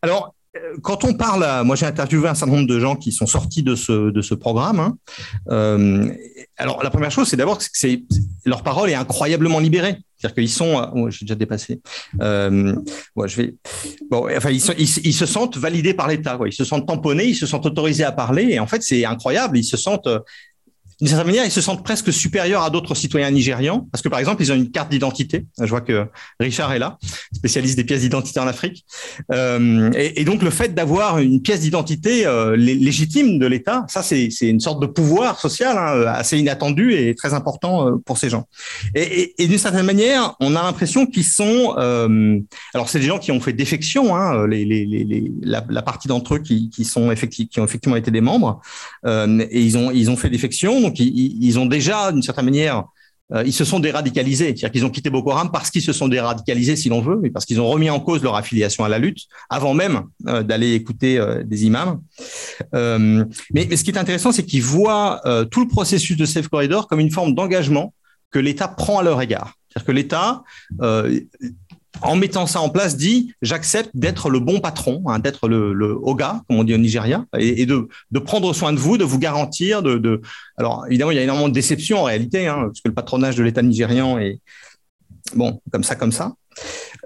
Alors, 0.00 0.34
quand 0.82 1.04
on 1.04 1.14
parle, 1.14 1.64
moi 1.64 1.76
j'ai 1.76 1.86
interviewé 1.86 2.28
un 2.28 2.34
certain 2.34 2.54
nombre 2.54 2.68
de 2.68 2.80
gens 2.80 2.96
qui 2.96 3.12
sont 3.12 3.26
sortis 3.26 3.62
de 3.62 3.74
ce, 3.74 4.10
de 4.10 4.22
ce 4.22 4.34
programme. 4.34 4.80
Hein. 4.80 4.96
Euh, 5.50 6.10
alors 6.56 6.82
la 6.82 6.90
première 6.90 7.10
chose, 7.10 7.28
c'est 7.28 7.36
d'abord 7.36 7.58
que 7.58 7.88
leur 8.44 8.62
parole 8.62 8.90
est 8.90 8.94
incroyablement 8.94 9.58
libérée. 9.58 9.98
C'est-à-dire 10.16 10.34
qu'ils 10.34 10.48
sont, 10.48 10.90
oh, 10.94 11.10
j'ai 11.10 11.26
déjà 11.26 11.34
dépassé. 11.34 11.80
Euh, 12.22 12.74
bon, 14.10 14.28
enfin 14.34 14.50
ils, 14.50 14.60
se 15.14 15.26
sentent 15.26 15.58
validés 15.58 15.92
par 15.92 16.08
l'État. 16.08 16.38
Ils 16.46 16.54
se 16.54 16.64
sentent 16.64 16.86
tamponnés, 16.86 17.26
ils 17.26 17.34
se 17.34 17.46
sentent 17.46 17.66
autorisés 17.66 18.04
à 18.04 18.12
parler. 18.12 18.44
Et 18.44 18.58
en 18.58 18.66
fait, 18.66 18.82
c'est 18.82 19.04
incroyable. 19.04 19.58
Ils 19.58 19.64
se 19.64 19.76
sentent 19.76 20.08
d'une 21.00 21.08
certaine 21.08 21.26
manière, 21.26 21.44
ils 21.44 21.50
se 21.50 21.60
sentent 21.60 21.84
presque 21.84 22.10
supérieurs 22.10 22.62
à 22.62 22.70
d'autres 22.70 22.94
citoyens 22.94 23.30
nigérians, 23.30 23.86
parce 23.92 24.00
que 24.00 24.08
par 24.08 24.18
exemple, 24.18 24.42
ils 24.42 24.50
ont 24.50 24.54
une 24.54 24.70
carte 24.70 24.90
d'identité. 24.90 25.44
Je 25.60 25.66
vois 25.66 25.82
que 25.82 26.06
Richard 26.40 26.72
est 26.72 26.78
là, 26.78 26.96
spécialiste 27.34 27.76
des 27.76 27.84
pièces 27.84 28.00
d'identité 28.00 28.40
en 28.40 28.46
Afrique. 28.46 28.86
Euh, 29.30 29.90
et, 29.94 30.24
donc, 30.24 30.42
le 30.42 30.50
fait 30.50 30.74
d'avoir 30.74 31.18
une 31.18 31.42
pièce 31.42 31.60
d'identité 31.60 32.26
euh, 32.26 32.56
légitime 32.56 33.38
de 33.38 33.46
l'État, 33.46 33.84
ça, 33.88 34.02
c'est 34.02 34.30
une 34.40 34.60
sorte 34.60 34.80
de 34.80 34.86
pouvoir 34.86 35.38
social 35.38 35.76
hein, 35.76 36.06
assez 36.06 36.38
inattendu 36.38 36.94
et 36.94 37.14
très 37.14 37.34
important 37.34 37.88
euh, 37.88 37.96
pour 38.04 38.16
ces 38.16 38.30
gens. 38.30 38.46
Et, 38.94 39.34
d'une 39.38 39.58
certaine 39.58 39.86
manière, 39.86 40.34
on 40.40 40.56
a 40.56 40.62
l'impression 40.62 41.06
qu'ils 41.06 41.24
sont... 41.24 41.74
Alors, 42.74 42.88
c'est 42.88 43.00
des 43.00 43.06
gens 43.06 43.18
qui 43.18 43.32
ont 43.32 43.40
fait 43.40 43.52
défection, 43.52 44.16
hein, 44.16 44.46
la, 45.42 45.82
partie 45.82 46.08
d'entre 46.08 46.36
eux 46.36 46.38
qui, 46.38 46.84
sont 46.84 47.10
effective, 47.10 47.48
qui 47.48 47.60
ont 47.60 47.64
effectivement 47.64 47.96
été 47.96 48.10
des 48.10 48.20
membres, 48.20 48.60
et 49.06 49.60
ils 49.60 49.76
ont, 49.76 49.90
ils 49.90 50.10
ont 50.10 50.16
fait 50.16 50.30
défection 50.30 50.85
donc 50.86 51.00
ils, 51.00 51.58
ont 51.58 51.66
déjà, 51.66 52.12
d'une 52.12 52.22
certaine 52.22 52.44
manière, 52.44 52.84
euh, 53.32 53.42
ils 53.44 53.52
se 53.52 53.64
sont 53.64 53.80
déradicalisés, 53.80 54.46
c'est-à-dire 54.46 54.70
qu'ils 54.70 54.84
ont 54.84 54.90
quitté 54.90 55.10
Boko 55.10 55.32
Haram 55.32 55.50
parce 55.50 55.70
qu'ils 55.70 55.82
se 55.82 55.92
sont 55.92 56.06
déradicalisés, 56.06 56.76
si 56.76 56.88
l'on 56.88 57.00
veut, 57.00 57.20
et 57.24 57.30
parce 57.30 57.44
qu'ils 57.44 57.60
ont 57.60 57.68
remis 57.68 57.90
en 57.90 57.98
cause 57.98 58.22
leur 58.22 58.36
affiliation 58.36 58.84
à 58.84 58.88
la 58.88 58.98
lutte 58.98 59.24
avant 59.50 59.74
même 59.74 60.02
euh, 60.28 60.44
d'aller 60.44 60.74
écouter 60.74 61.18
euh, 61.18 61.42
des 61.42 61.64
imams. 61.64 62.00
Mais, 62.72 63.26
mais, 63.52 63.76
ce 63.76 63.82
qui 63.82 63.90
est 63.90 63.98
intéressant, 63.98 64.30
c'est 64.30 64.44
qu'ils 64.44 64.62
voient 64.62 65.20
tout 65.50 65.60
le 65.60 65.68
processus 65.68 66.16
de 66.16 66.24
Safe 66.24 66.48
Corridor 66.48 66.86
comme 66.86 67.00
une 67.00 67.10
forme 67.10 67.34
d'engagement 67.34 67.92
que 68.30 68.38
l'État 68.38 68.68
prend 68.68 68.98
à 69.00 69.02
leur 69.02 69.20
égard. 69.20 69.54
C'est-à-dire 69.68 69.86
que 69.86 69.92
l'État 69.92 70.42
en 72.02 72.16
mettant 72.16 72.46
ça 72.46 72.60
en 72.60 72.68
place, 72.68 72.96
dit 72.96 73.34
j'accepte 73.42 73.90
d'être 73.94 74.30
le 74.30 74.40
bon 74.40 74.60
patron, 74.60 75.02
hein, 75.06 75.18
d'être 75.18 75.48
le, 75.48 75.72
le 75.72 75.96
Oga, 76.02 76.42
comme 76.48 76.58
on 76.58 76.64
dit 76.64 76.74
au 76.74 76.78
Nigeria, 76.78 77.24
et, 77.38 77.66
de, 77.66 77.88
prendre 78.24 78.52
soin 78.52 78.72
de 78.72 78.78
vous, 78.78 78.98
de 78.98 79.04
vous 79.04 79.18
garantir. 79.18 79.82
De, 79.82 79.98
de... 79.98 80.20
Alors 80.56 80.84
évidemment, 80.88 81.10
il 81.10 81.16
y 81.16 81.20
a 81.20 81.22
énormément 81.22 81.48
de 81.48 81.54
déception 81.54 81.98
en 81.98 82.04
réalité, 82.04 82.46
hein, 82.46 82.64
parce 82.66 82.80
que 82.80 82.88
le 82.88 82.94
patronage 82.94 83.36
de 83.36 83.42
l'État 83.42 83.62
nigérian 83.62 84.18
est 84.18 84.40
bon 85.34 85.60
comme 85.70 85.84
ça, 85.84 85.94
comme 85.94 86.12
ça. 86.12 86.32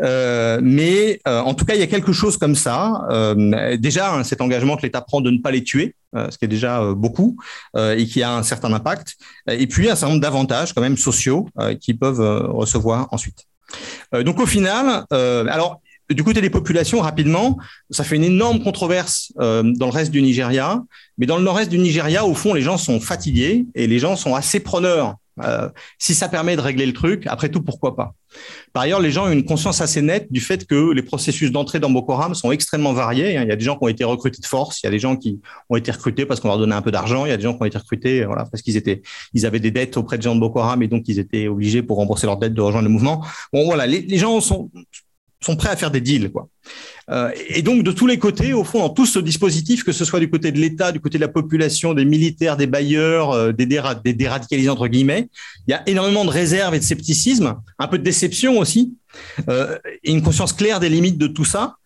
Euh, 0.01 0.61
mais 0.63 1.21
euh, 1.27 1.41
en 1.41 1.55
tout 1.55 1.65
cas, 1.65 1.75
il 1.75 1.81
y 1.81 1.83
a 1.83 1.87
quelque 1.87 2.13
chose 2.13 2.37
comme 2.37 2.55
ça. 2.55 3.07
Euh, 3.11 3.77
déjà, 3.77 4.15
hein, 4.15 4.25
cet 4.25 4.41
engagement 4.41 4.77
que 4.77 4.83
l'État 4.83 5.01
prend 5.01 5.21
de 5.21 5.31
ne 5.31 5.39
pas 5.39 5.51
les 5.51 5.65
tuer, 5.65 5.95
euh, 6.15 6.31
ce 6.31 6.39
qui 6.39 6.45
est 6.45 6.49
déjà 6.49 6.93
beaucoup 6.95 7.37
et 7.77 8.07
qui 8.07 8.23
a 8.23 8.33
un 8.35 8.43
certain 8.43 8.73
impact. 8.73 9.17
Et 9.49 9.67
puis, 9.67 9.91
un 9.91 9.95
certain 9.95 10.15
nombre 10.15 10.23
d'avantages 10.23 10.73
quand 10.73 10.83
même 10.83 10.97
sociaux 10.97 11.49
qu'ils 11.81 11.99
peuvent 11.99 12.21
recevoir 12.51 13.09
ensuite. 13.13 13.47
Euh, 14.15 14.23
donc 14.23 14.41
au 14.41 14.47
final, 14.47 15.05
euh, 15.13 15.45
du 16.11 16.25
côté 16.25 16.41
des 16.41 16.51
populations, 16.51 17.01
rapidement, 17.01 17.59
ça 17.91 18.05
fait 18.05 18.17
une 18.17 18.25
énorme 18.25 18.63
controverse 18.63 19.33
euh, 19.41 19.63
dans 19.63 19.87
le 19.87 19.93
reste 19.93 20.11
du 20.11 20.23
Nigeria, 20.23 20.83
mais 21.19 21.27
dans 21.27 21.37
le 21.37 21.45
nord-est 21.45 21.71
du 21.71 21.79
Nigeria, 21.79 22.25
au 22.25 22.35
fond, 22.35 22.55
les 22.55 22.63
gens 22.63 22.79
sont 22.79 23.01
fatigués 23.01 23.67
et 23.75 23.87
les 23.87 23.99
gens 23.99 24.17
sont 24.17 24.35
assez 24.35 24.61
preneurs. 24.61 25.17
Euh, 25.45 25.69
si 25.99 26.15
ça 26.15 26.29
permet 26.29 26.57
de 26.57 26.61
régler 26.61 26.87
le 26.87 26.93
truc, 26.93 27.27
après 27.27 27.49
tout, 27.49 27.63
pourquoi 27.63 27.97
pas? 27.97 28.15
Par 28.73 28.85
ailleurs, 28.85 29.01
les 29.01 29.11
gens 29.11 29.27
ont 29.27 29.33
une 29.33 29.45
conscience 29.45 29.81
assez 29.81 30.03
nette 30.03 30.33
du 30.33 30.41
fait 30.41 30.67
que 30.67 30.93
les 30.93 31.03
processus 31.03 31.51
d'entrée 31.51 31.81
dans 31.81 31.91
Boko 31.91 32.13
Haram 32.13 32.35
sont 32.35 32.53
extrêmement 32.53 32.93
variés. 32.93 33.35
Il 33.35 33.49
y 33.49 33.53
a 33.53 33.57
des 33.57 33.65
gens 33.65 33.77
qui 33.77 33.85
ont 33.85 33.89
été 33.89 34.05
recrutés 34.05 34.41
de 34.41 34.47
force, 34.47 34.83
il 34.83 34.87
y 34.87 34.89
a 34.89 34.91
des 34.91 34.99
gens 34.99 35.17
qui 35.17 35.41
ont 35.69 35.77
été 35.77 35.91
recrutés 35.91 36.27
parce 36.27 36.41
qu'on 36.41 36.49
leur 36.49 36.59
donnait 36.59 36.75
un 36.75 36.83
peu 36.83 36.93
d'argent, 36.93 37.27
il 37.27 37.31
y 37.31 37.33
a 37.33 37.37
des 37.37 37.43
gens 37.43 37.55
qui 37.55 37.63
ont 37.63 37.67
été 37.67 37.79
recrutés 37.79 38.25
voilà, 38.25 38.45
parce 38.45 38.63
qu'ils 38.63 39.47
avaient 39.47 39.61
des 39.61 39.71
dettes 39.71 39.97
auprès 39.97 40.19
de 40.19 40.23
gens 40.23 40.35
de 40.35 40.41
Boko 40.41 40.61
Haram 40.61 40.83
et 40.83 40.89
donc 40.89 41.05
ils 41.09 41.19
étaient 41.19 41.49
obligés 41.49 41.83
pour 41.83 41.97
rembourser 41.97 42.27
leurs 42.27 42.37
dettes 42.37 42.55
de 42.55 42.61
rejoindre 42.61 42.87
le 42.87 42.93
mouvement. 42.93 43.25
Bon, 43.53 43.65
voilà, 43.65 43.87
les 43.87 44.19
gens 44.19 44.41
sont 44.41 44.71
sont 45.43 45.57
prêts 45.57 45.71
à 45.71 45.77
faire 45.77 45.91
des 45.91 46.01
deals. 46.01 46.31
Quoi. 46.31 46.49
Euh, 47.11 47.31
et 47.49 47.63
donc, 47.63 47.83
de 47.83 47.93
tous 47.93 48.07
les 48.07 48.19
côtés, 48.19 48.53
au 48.53 48.65
fond, 48.65 48.81
dans 48.81 48.91
tout 48.91 49.07
ce 49.07 49.19
dispositif, 49.19 49.85
que 49.85 49.93
ce 49.93 50.05
soit 50.05 50.21
du 50.21 50.31
côté 50.31 50.53
de 50.53 50.59
l'État, 50.59 50.93
du 50.93 51.01
côté 51.01 51.19
de 51.19 51.23
la 51.23 51.29
population, 51.29 51.95
des 51.95 52.05
militaires, 52.05 52.57
des 52.57 52.67
bailleurs, 52.67 53.31
euh, 53.33 53.53
des, 53.53 53.67
déra 53.67 53.95
déradicalisés, 53.95 54.69
entre 54.69 54.87
guillemets, 54.87 55.29
il 55.67 55.71
y 55.71 55.75
a 55.75 55.83
énormément 55.89 56.25
de 56.25 56.31
réserve 56.31 56.75
et 56.75 56.79
de 56.79 56.85
scepticisme, 56.85 57.57
un 57.79 57.89
peu 57.89 57.99
de 57.99 58.05
déception 58.05 58.59
aussi, 58.59 58.95
euh, 59.49 59.79
et 60.05 60.11
une 60.11 60.23
conscience 60.23 60.53
claire 60.53 60.81
des 60.81 60.89
limites 60.89 61.19
de 61.19 61.27
tout 61.27 61.45
ça. 61.45 61.77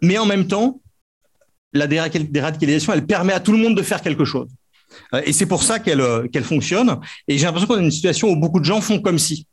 Mais 0.00 0.16
en 0.16 0.24
même 0.24 0.46
temps, 0.46 0.80
la 1.74 1.86
déradicalisation, 1.86 2.92
elle 2.94 3.04
permet 3.04 3.34
à 3.34 3.40
tout 3.40 3.52
le 3.52 3.58
monde 3.58 3.76
de 3.76 3.82
faire 3.82 4.00
quelque 4.00 4.24
chose. 4.24 4.48
Euh, 5.12 5.22
et 5.24 5.32
c'est 5.32 5.46
pour 5.46 5.62
ça 5.62 5.78
qu'elle 5.78 6.00
euh, 6.00 6.26
qu'elle 6.28 6.44
fonctionne. 6.44 6.98
Et 7.28 7.38
j'ai 7.38 7.44
l'impression 7.44 7.66
qu'on 7.66 7.76
a 7.76 7.82
une 7.82 7.90
situation 7.90 8.30
où 8.30 8.36
beaucoup 8.36 8.60
de 8.60 8.64
gens 8.64 8.80
font 8.80 9.00
comme 9.00 9.18
si. 9.18 9.46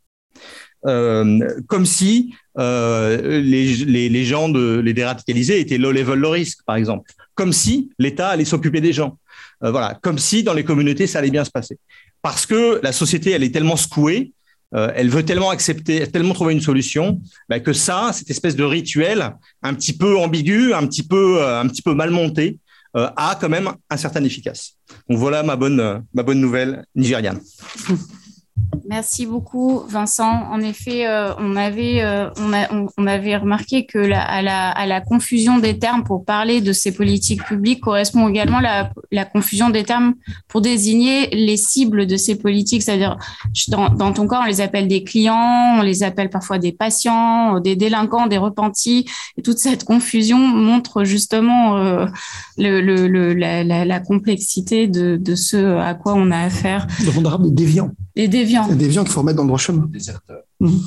Euh, 0.87 1.39
comme 1.67 1.85
si 1.85 2.33
euh, 2.57 3.39
les, 3.39 4.09
les, 4.09 4.25
gens 4.25 4.49
de 4.49 4.79
les 4.79 4.93
déradicalisés 4.93 5.59
étaient 5.59 5.77
low 5.77 5.91
level 5.91 6.19
low 6.19 6.31
risk, 6.31 6.59
par 6.65 6.75
exemple. 6.75 7.11
Comme 7.33 7.53
si 7.53 7.89
l'État 7.97 8.29
allait 8.29 8.45
s'occuper 8.45 8.81
des 8.81 8.93
gens. 8.93 9.17
Euh, 9.63 9.71
voilà, 9.71 9.97
comme 10.01 10.17
si 10.17 10.43
dans 10.43 10.53
les 10.53 10.63
communautés 10.63 11.07
ça 11.07 11.19
allait 11.19 11.31
bien 11.31 11.45
se 11.45 11.51
passer. 11.51 11.77
Parce 12.21 12.45
que 12.45 12.79
la 12.83 12.91
société 12.91 13.31
elle 13.31 13.43
est 13.43 13.53
tellement 13.53 13.77
secouée, 13.77 14.33
euh, 14.75 14.91
elle 14.95 15.09
veut 15.09 15.23
tellement 15.23 15.49
accepter, 15.49 16.05
tellement 16.07 16.33
trouver 16.33 16.53
une 16.53 16.61
solution, 16.61 17.21
bah, 17.47 17.59
que 17.59 17.73
ça, 17.73 18.11
cette 18.13 18.29
espèce 18.29 18.55
de 18.55 18.63
rituel 18.63 19.31
un 19.63 19.73
petit 19.73 19.95
peu 19.95 20.17
ambigu, 20.17 20.73
un 20.73 20.85
petit 20.87 21.03
peu, 21.03 21.45
un 21.45 21.67
petit 21.67 21.81
peu 21.81 21.93
mal 21.93 22.09
monté, 22.09 22.59
a 22.93 23.37
quand 23.39 23.47
même 23.47 23.71
un 23.89 23.97
certain 23.97 24.21
efficace. 24.25 24.73
Donc 25.09 25.17
voilà 25.17 25.43
ma 25.43 25.55
bonne, 25.55 26.03
ma 26.13 26.23
bonne 26.23 26.41
nouvelle 26.41 26.83
nigériane. 26.95 27.39
Merci 28.91 29.25
beaucoup, 29.25 29.83
Vincent. 29.87 30.43
En 30.51 30.59
effet, 30.59 31.07
euh, 31.07 31.33
on, 31.37 31.55
avait, 31.55 32.01
euh, 32.01 32.29
on, 32.37 32.51
a, 32.51 32.73
on, 32.73 32.87
on, 32.97 33.07
avait 33.07 33.37
remarqué 33.37 33.85
que 33.85 33.97
la, 33.97 34.21
à, 34.21 34.41
la, 34.41 34.69
à, 34.69 34.85
la, 34.85 34.99
confusion 34.99 35.59
des 35.59 35.79
termes 35.79 36.03
pour 36.03 36.25
parler 36.25 36.59
de 36.59 36.73
ces 36.73 36.91
politiques 36.91 37.41
publiques 37.45 37.79
correspond 37.79 38.27
également 38.27 38.59
la, 38.59 38.91
la 39.11 39.23
confusion 39.23 39.69
des 39.69 39.85
termes 39.85 40.15
pour 40.49 40.59
désigner 40.59 41.27
les 41.27 41.55
cibles 41.55 42.05
de 42.05 42.17
ces 42.17 42.37
politiques. 42.37 42.83
C'est-à-dire, 42.83 43.17
dans, 43.69 43.87
dans, 43.89 44.11
ton 44.11 44.27
cas, 44.27 44.41
on 44.43 44.45
les 44.45 44.59
appelle 44.59 44.89
des 44.89 45.05
clients, 45.05 45.77
on 45.77 45.83
les 45.83 46.03
appelle 46.03 46.29
parfois 46.29 46.57
des 46.57 46.73
patients, 46.73 47.61
des 47.61 47.77
délinquants, 47.77 48.27
des 48.27 48.37
repentis. 48.37 49.05
Et 49.37 49.41
toute 49.41 49.59
cette 49.59 49.85
confusion 49.85 50.37
montre 50.37 51.05
justement 51.05 51.77
euh, 51.77 52.07
le, 52.57 52.81
le, 52.81 53.33
la, 53.33 53.99
complexité 54.01 54.87
de, 54.87 55.15
de, 55.15 55.35
ce 55.35 55.77
à 55.77 55.93
quoi 55.93 56.13
on 56.13 56.29
a 56.31 56.39
affaire. 56.39 56.87
Donc, 57.05 57.25
on 57.25 57.37
des 57.37 57.51
déviants. 57.51 57.91
Des 58.15 58.27
déviants. 58.27 58.50
Des 58.69 58.75
déviants 58.75 59.03
qu'il 59.03 59.11
faut 59.11 59.21
remettre 59.21 59.37
dans 59.37 59.43
le 59.43 59.47
droit 59.47 59.59
chemin. 59.59 59.87
Déserteurs. 59.91 60.43
Mmh. 60.59 60.77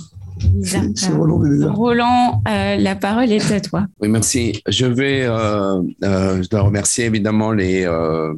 Roland, 1.16 1.74
Roland 1.74 2.42
euh, 2.48 2.76
la 2.76 2.96
parole 2.96 3.30
est 3.30 3.52
à 3.52 3.60
toi. 3.60 3.86
Oui, 4.00 4.08
merci. 4.08 4.62
Je 4.66 4.86
vais, 4.86 5.22
euh, 5.22 5.80
euh, 6.02 6.42
je 6.42 6.48
dois 6.48 6.62
remercier 6.62 7.04
évidemment 7.04 7.52
les, 7.52 7.84
euh, 7.84 8.34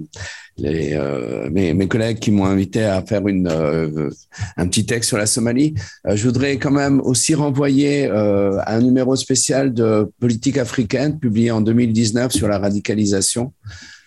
les 0.59 0.93
euh, 0.93 1.48
mes, 1.51 1.73
mes, 1.73 1.89
collègues 1.89 2.19
qui 2.19 2.31
m'ont 2.31 2.44
invité 2.44 2.85
à 2.85 3.01
faire 3.03 3.27
une, 3.27 3.48
un 3.48 4.69
petit 4.69 4.85
texte 4.85 5.09
sur 5.09 5.19
la 5.19 5.27
Somalie. 5.27 5.74
je 6.07 6.23
voudrais 6.24 6.59
quand 6.59 6.70
même 6.70 7.01
aussi 7.01 7.35
renvoyer 7.35 8.09
à 8.09 8.74
un 8.74 8.81
numéro 8.81 9.16
spécial 9.16 9.73
de 9.73 10.11
politique 10.20 10.59
africaine 10.59 11.19
publié 11.19 11.51
en 11.51 11.61
2019 11.61 12.32
sur 12.32 12.48
la 12.48 12.59
radicalisation. 12.59 13.53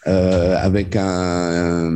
Euh, 0.07 0.55
avec 0.57 0.95
un 0.95 1.91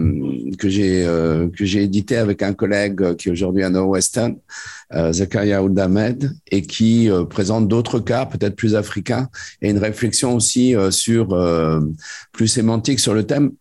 que 0.59 0.67
j'ai 0.67 1.05
euh, 1.05 1.47
que 1.47 1.63
j'ai 1.63 1.83
édité 1.83 2.17
avec 2.17 2.43
un 2.43 2.53
collègue 2.53 3.15
qui 3.15 3.29
est 3.29 3.31
aujourd'hui 3.31 3.63
à 3.63 3.69
Northwestern, 3.69 4.35
Zakaria 5.11 5.63
Oudamed, 5.63 6.33
et 6.51 6.61
qui 6.61 7.09
euh, 7.09 7.25
présente 7.25 7.67
d'autres 7.67 7.99
cas 7.99 8.25
peut-être 8.25 8.55
plus 8.55 8.75
africains 8.75 9.29
et 9.61 9.69
une 9.69 9.77
réflexion 9.77 10.35
aussi 10.35 10.75
euh, 10.75 10.91
sur 10.91 11.37
plus 12.31 12.47
sémantique 12.47 12.99
sur 12.99 13.13
le 13.13 13.25
thème. 13.25 13.51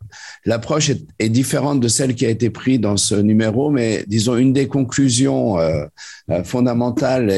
L'approche 0.45 0.91
est, 1.19 1.29
différente 1.29 1.81
de 1.81 1.89
celle 1.89 2.15
qui 2.15 2.27
a 2.27 2.29
été 2.29 2.51
prise 2.51 2.81
dans 2.81 2.97
ce 2.97 3.15
numéro, 3.15 3.71
mais 3.71 4.05
disons 4.07 4.37
une 4.37 4.53
des 4.53 4.69
conclusions 4.69 5.57
fondamentales 6.45 7.29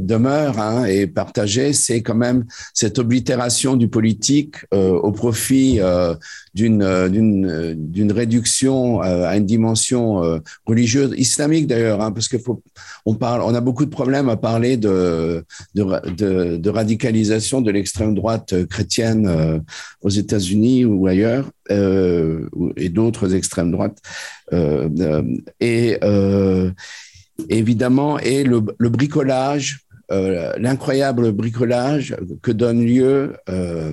demeure 0.00 0.58
hein, 0.60 0.84
et 0.84 1.06
partagée, 1.06 1.72
c'est 1.72 2.02
quand 2.02 2.14
même 2.14 2.44
cette 2.72 2.98
oblitération 2.98 3.76
du 3.76 3.88
politique 3.88 4.56
au 4.72 5.10
profit 5.10 5.80
d'une 6.54 6.82
euh, 6.82 7.08
d'une 7.08 8.10
euh, 8.10 8.14
réduction 8.14 9.02
euh, 9.02 9.26
à 9.26 9.36
une 9.36 9.46
dimension 9.46 10.40
religieuse 10.66 11.12
islamique 11.16 11.66
d'ailleurs 11.66 12.00
hein, 12.00 12.12
parce 12.12 12.28
que 12.28 12.38
faut 12.38 12.62
on 13.24 13.54
a 13.54 13.60
beaucoup 13.60 13.84
de 13.84 13.90
problèmes 13.90 14.28
à 14.28 14.36
parler 14.36 14.76
de 14.76 15.44
radicalisation 16.68 17.60
de 17.60 17.70
l'extrême 17.70 18.14
droite 18.14 18.66
chrétienne 18.66 19.62
aux 20.02 20.10
États-Unis 20.10 20.84
ou 20.84 21.06
ailleurs 21.06 21.50
euh, 21.70 22.48
et 22.76 22.90
d'autres 22.90 23.34
extrêmes 23.34 23.70
droites 23.70 23.98
euh, 24.52 25.22
et 25.60 25.98
euh, 26.04 26.70
évidemment 27.48 28.18
et 28.18 28.44
le, 28.44 28.60
bricolage 28.90 29.80
euh, 29.80 29.83
l'incroyable 30.10 31.32
bricolage 31.32 32.16
que 32.42 32.52
donne 32.52 32.84
lieu 32.84 33.36
euh, 33.48 33.92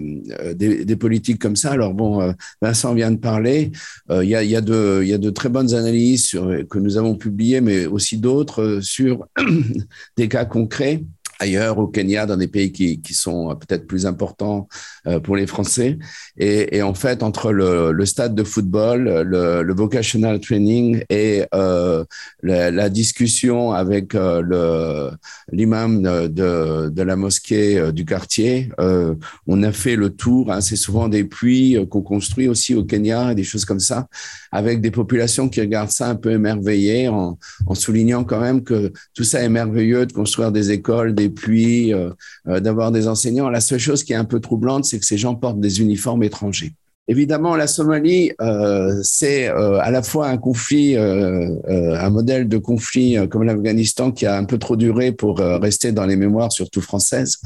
des, 0.53 0.85
des, 0.85 0.95
politiques 0.95 1.39
comme 1.39 1.55
ça. 1.55 1.71
Alors 1.71 1.93
bon, 1.93 2.21
euh, 2.21 2.31
Vincent 2.61 2.93
vient 2.93 3.11
de 3.11 3.17
parler. 3.17 3.71
Il 4.09 4.27
y 4.27 4.35
a, 4.35 4.43
y, 4.43 4.55
a 4.55 4.61
de, 4.61 5.03
y, 5.03 5.13
a 5.13 5.17
de 5.17 5.29
très 5.29 5.49
bonnes 5.49 5.73
analyses 5.73 6.31
que 6.69 6.79
nous 6.79 6.97
avons 6.97 7.15
publiées, 7.15 7.61
mais 7.61 7.85
aussi 7.85 8.17
d'autres 8.17 8.79
sur 8.81 9.27
des 10.17 10.27
cas 10.27 10.45
concrets 10.45 11.03
ailleurs, 11.41 11.79
au 11.79 11.87
Kenya, 11.87 12.25
dans 12.25 12.37
des 12.37 12.47
pays 12.47 12.71
qui, 12.71 13.01
qui 13.01 13.13
sont 13.13 13.55
peut-être 13.55 13.87
plus 13.87 14.05
importants 14.05 14.67
euh, 15.07 15.19
pour 15.19 15.35
les 15.35 15.47
Français. 15.47 15.97
Et, 16.37 16.77
et 16.77 16.81
en 16.83 16.93
fait, 16.93 17.23
entre 17.23 17.51
le, 17.51 17.91
le, 17.91 18.05
stade 18.05 18.35
de 18.35 18.43
football, 18.43 19.05
le, 19.25 19.63
le 19.63 19.73
vocational 19.73 20.39
training 20.39 21.03
et 21.09 21.43
euh, 21.53 22.03
la, 22.43 22.71
la, 22.71 22.89
discussion 22.89 23.71
avec 23.71 24.13
euh, 24.15 25.09
l'imam 25.51 26.03
de, 26.03 26.89
de, 26.89 27.01
la 27.01 27.15
mosquée 27.15 27.79
euh, 27.79 27.91
du 27.91 28.05
quartier, 28.05 28.69
euh, 28.79 29.15
on 29.47 29.63
a 29.63 29.71
fait 29.71 29.95
le 29.95 30.09
tour. 30.09 30.51
Hein, 30.51 30.61
C'est 30.61 30.75
souvent 30.75 31.09
des 31.09 31.23
puits 31.23 31.77
qu'on 31.89 32.01
construit 32.01 32.47
aussi 32.47 32.75
au 32.75 32.83
Kenya 32.83 33.31
et 33.31 33.35
des 33.35 33.43
choses 33.43 33.65
comme 33.65 33.79
ça, 33.79 34.07
avec 34.51 34.81
des 34.81 34.91
populations 34.91 35.49
qui 35.49 35.61
regardent 35.61 35.91
ça 35.91 36.09
un 36.09 36.15
peu 36.15 36.31
émerveillées, 36.31 37.07
en, 37.07 37.37
en 37.65 37.75
soulignant 37.75 38.23
quand 38.23 38.39
même 38.39 38.63
que 38.63 38.91
tout 39.13 39.23
ça 39.23 39.41
est 39.41 39.49
merveilleux 39.49 40.05
de 40.05 40.13
construire 40.13 40.51
des 40.51 40.71
écoles, 40.71 41.15
des 41.15 41.29
puis 41.29 41.93
euh, 41.93 42.11
euh, 42.47 42.59
d'avoir 42.59 42.91
des 42.91 43.07
enseignants. 43.07 43.49
La 43.49 43.61
seule 43.61 43.79
chose 43.79 44.03
qui 44.03 44.13
est 44.13 44.17
un 44.17 44.25
peu 44.25 44.39
troublante, 44.39 44.85
c'est 44.85 44.99
que 44.99 45.05
ces 45.05 45.17
gens 45.17 45.35
portent 45.35 45.59
des 45.59 45.81
uniformes 45.81 46.23
étrangers. 46.23 46.73
Évidemment, 47.11 47.57
la 47.57 47.67
Somalie, 47.67 48.31
euh, 48.39 48.97
c'est 49.03 49.49
euh, 49.49 49.79
à 49.81 49.91
la 49.91 50.01
fois 50.01 50.29
un 50.29 50.37
conflit, 50.37 50.95
euh, 50.95 51.57
un 51.67 52.09
modèle 52.09 52.47
de 52.47 52.57
conflit 52.57 53.17
comme 53.29 53.43
l'Afghanistan 53.43 54.13
qui 54.13 54.25
a 54.25 54.37
un 54.37 54.45
peu 54.45 54.57
trop 54.57 54.77
duré 54.77 55.11
pour 55.11 55.39
rester 55.39 55.91
dans 55.91 56.05
les 56.05 56.15
mémoires, 56.15 56.53
surtout 56.53 56.79
françaises. 56.79 57.39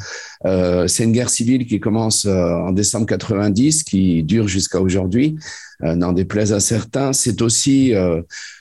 c'est 0.43 1.03
une 1.03 1.13
guerre 1.13 1.31
civile 1.31 1.65
qui 1.65 1.79
commence 1.79 2.27
en 2.27 2.73
décembre 2.73 3.07
90, 3.07 3.83
qui 3.83 4.21
dure 4.21 4.47
jusqu'à 4.47 4.79
aujourd'hui. 4.79 5.35
N'en 5.81 6.13
déplaise 6.13 6.53
à 6.53 6.59
certains, 6.59 7.11
c'est 7.11 7.41
aussi 7.41 7.91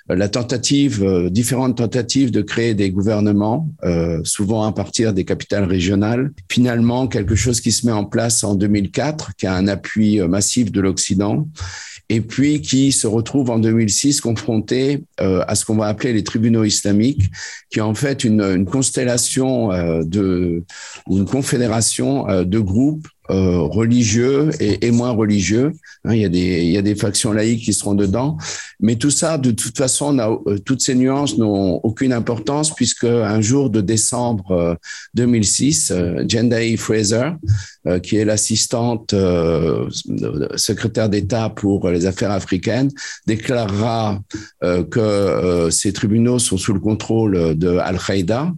la 0.08 0.28
tentative, 0.28 1.28
différentes 1.30 1.78
tentatives 1.78 2.30
de 2.30 2.42
créer 2.42 2.74
des 2.74 2.90
gouvernements, 2.90 3.70
souvent 4.24 4.64
à 4.64 4.72
partir 4.72 5.14
des 5.14 5.24
capitales 5.24 5.64
régionales. 5.64 6.32
Finalement, 6.50 7.06
quelque 7.06 7.34
chose 7.34 7.60
qui 7.62 7.72
se 7.72 7.86
met 7.86 7.92
en 7.92 8.04
place 8.04 8.44
en 8.44 8.54
2004, 8.54 9.34
qui 9.36 9.46
a 9.46 9.54
un 9.54 9.66
appui 9.66 10.20
massif 10.20 10.70
de 10.70 10.80
l'Occident, 10.82 11.48
et 12.08 12.20
puis 12.20 12.60
qui 12.60 12.92
se 12.92 13.06
retrouve 13.06 13.50
en 13.50 13.58
2006 13.58 14.20
confronté 14.20 15.04
euh, 15.20 15.44
à 15.48 15.54
ce 15.54 15.64
qu'on 15.64 15.76
va 15.76 15.86
appeler 15.86 16.12
les 16.12 16.24
tribunaux 16.24 16.64
islamiques, 16.64 17.30
qui 17.70 17.78
est 17.78 17.82
en 17.82 17.94
fait 17.94 18.24
une, 18.24 18.42
une 18.42 18.66
constellation 18.66 19.72
euh, 19.72 20.02
de, 20.04 20.64
une 21.10 21.24
confédération 21.24 22.28
euh, 22.28 22.44
de 22.44 22.58
groupes 22.58 23.08
euh, 23.30 23.60
religieux 23.60 24.50
et, 24.60 24.86
et, 24.86 24.90
moins 24.90 25.12
religieux. 25.12 25.72
Hein, 26.04 26.12
il, 26.12 26.20
y 26.20 26.26
a 26.26 26.28
des, 26.28 26.62
il 26.62 26.70
y 26.70 26.76
a 26.76 26.82
des 26.82 26.94
factions 26.94 27.32
laïques 27.32 27.64
qui 27.64 27.72
seront 27.72 27.94
dedans. 27.94 28.36
Mais 28.80 28.96
tout 28.96 29.10
ça, 29.10 29.38
de 29.38 29.50
toute 29.50 29.78
façon, 29.78 30.18
euh, 30.18 30.58
toutes 30.58 30.82
ces 30.82 30.94
nuances 30.94 31.38
n'ont 31.38 31.80
aucune 31.82 32.12
importance 32.12 32.74
puisque 32.74 33.04
un 33.04 33.40
jour 33.40 33.70
de 33.70 33.80
décembre 33.80 34.76
2006, 35.14 35.90
euh, 35.90 36.24
Jendai 36.28 36.76
Fraser, 36.76 37.30
qui 38.02 38.16
est 38.16 38.24
l'assistante 38.24 39.14
secrétaire 40.56 41.08
d'État 41.10 41.50
pour 41.50 41.90
les 41.90 42.06
affaires 42.06 42.30
africaines, 42.30 42.90
déclarera 43.26 44.20
que 44.62 45.68
ces 45.70 45.92
tribunaux 45.92 46.38
sont 46.38 46.56
sous 46.56 46.72
le 46.72 46.80
contrôle 46.80 47.58
de 47.58 47.76
Al-Qaïda. 47.76 48.52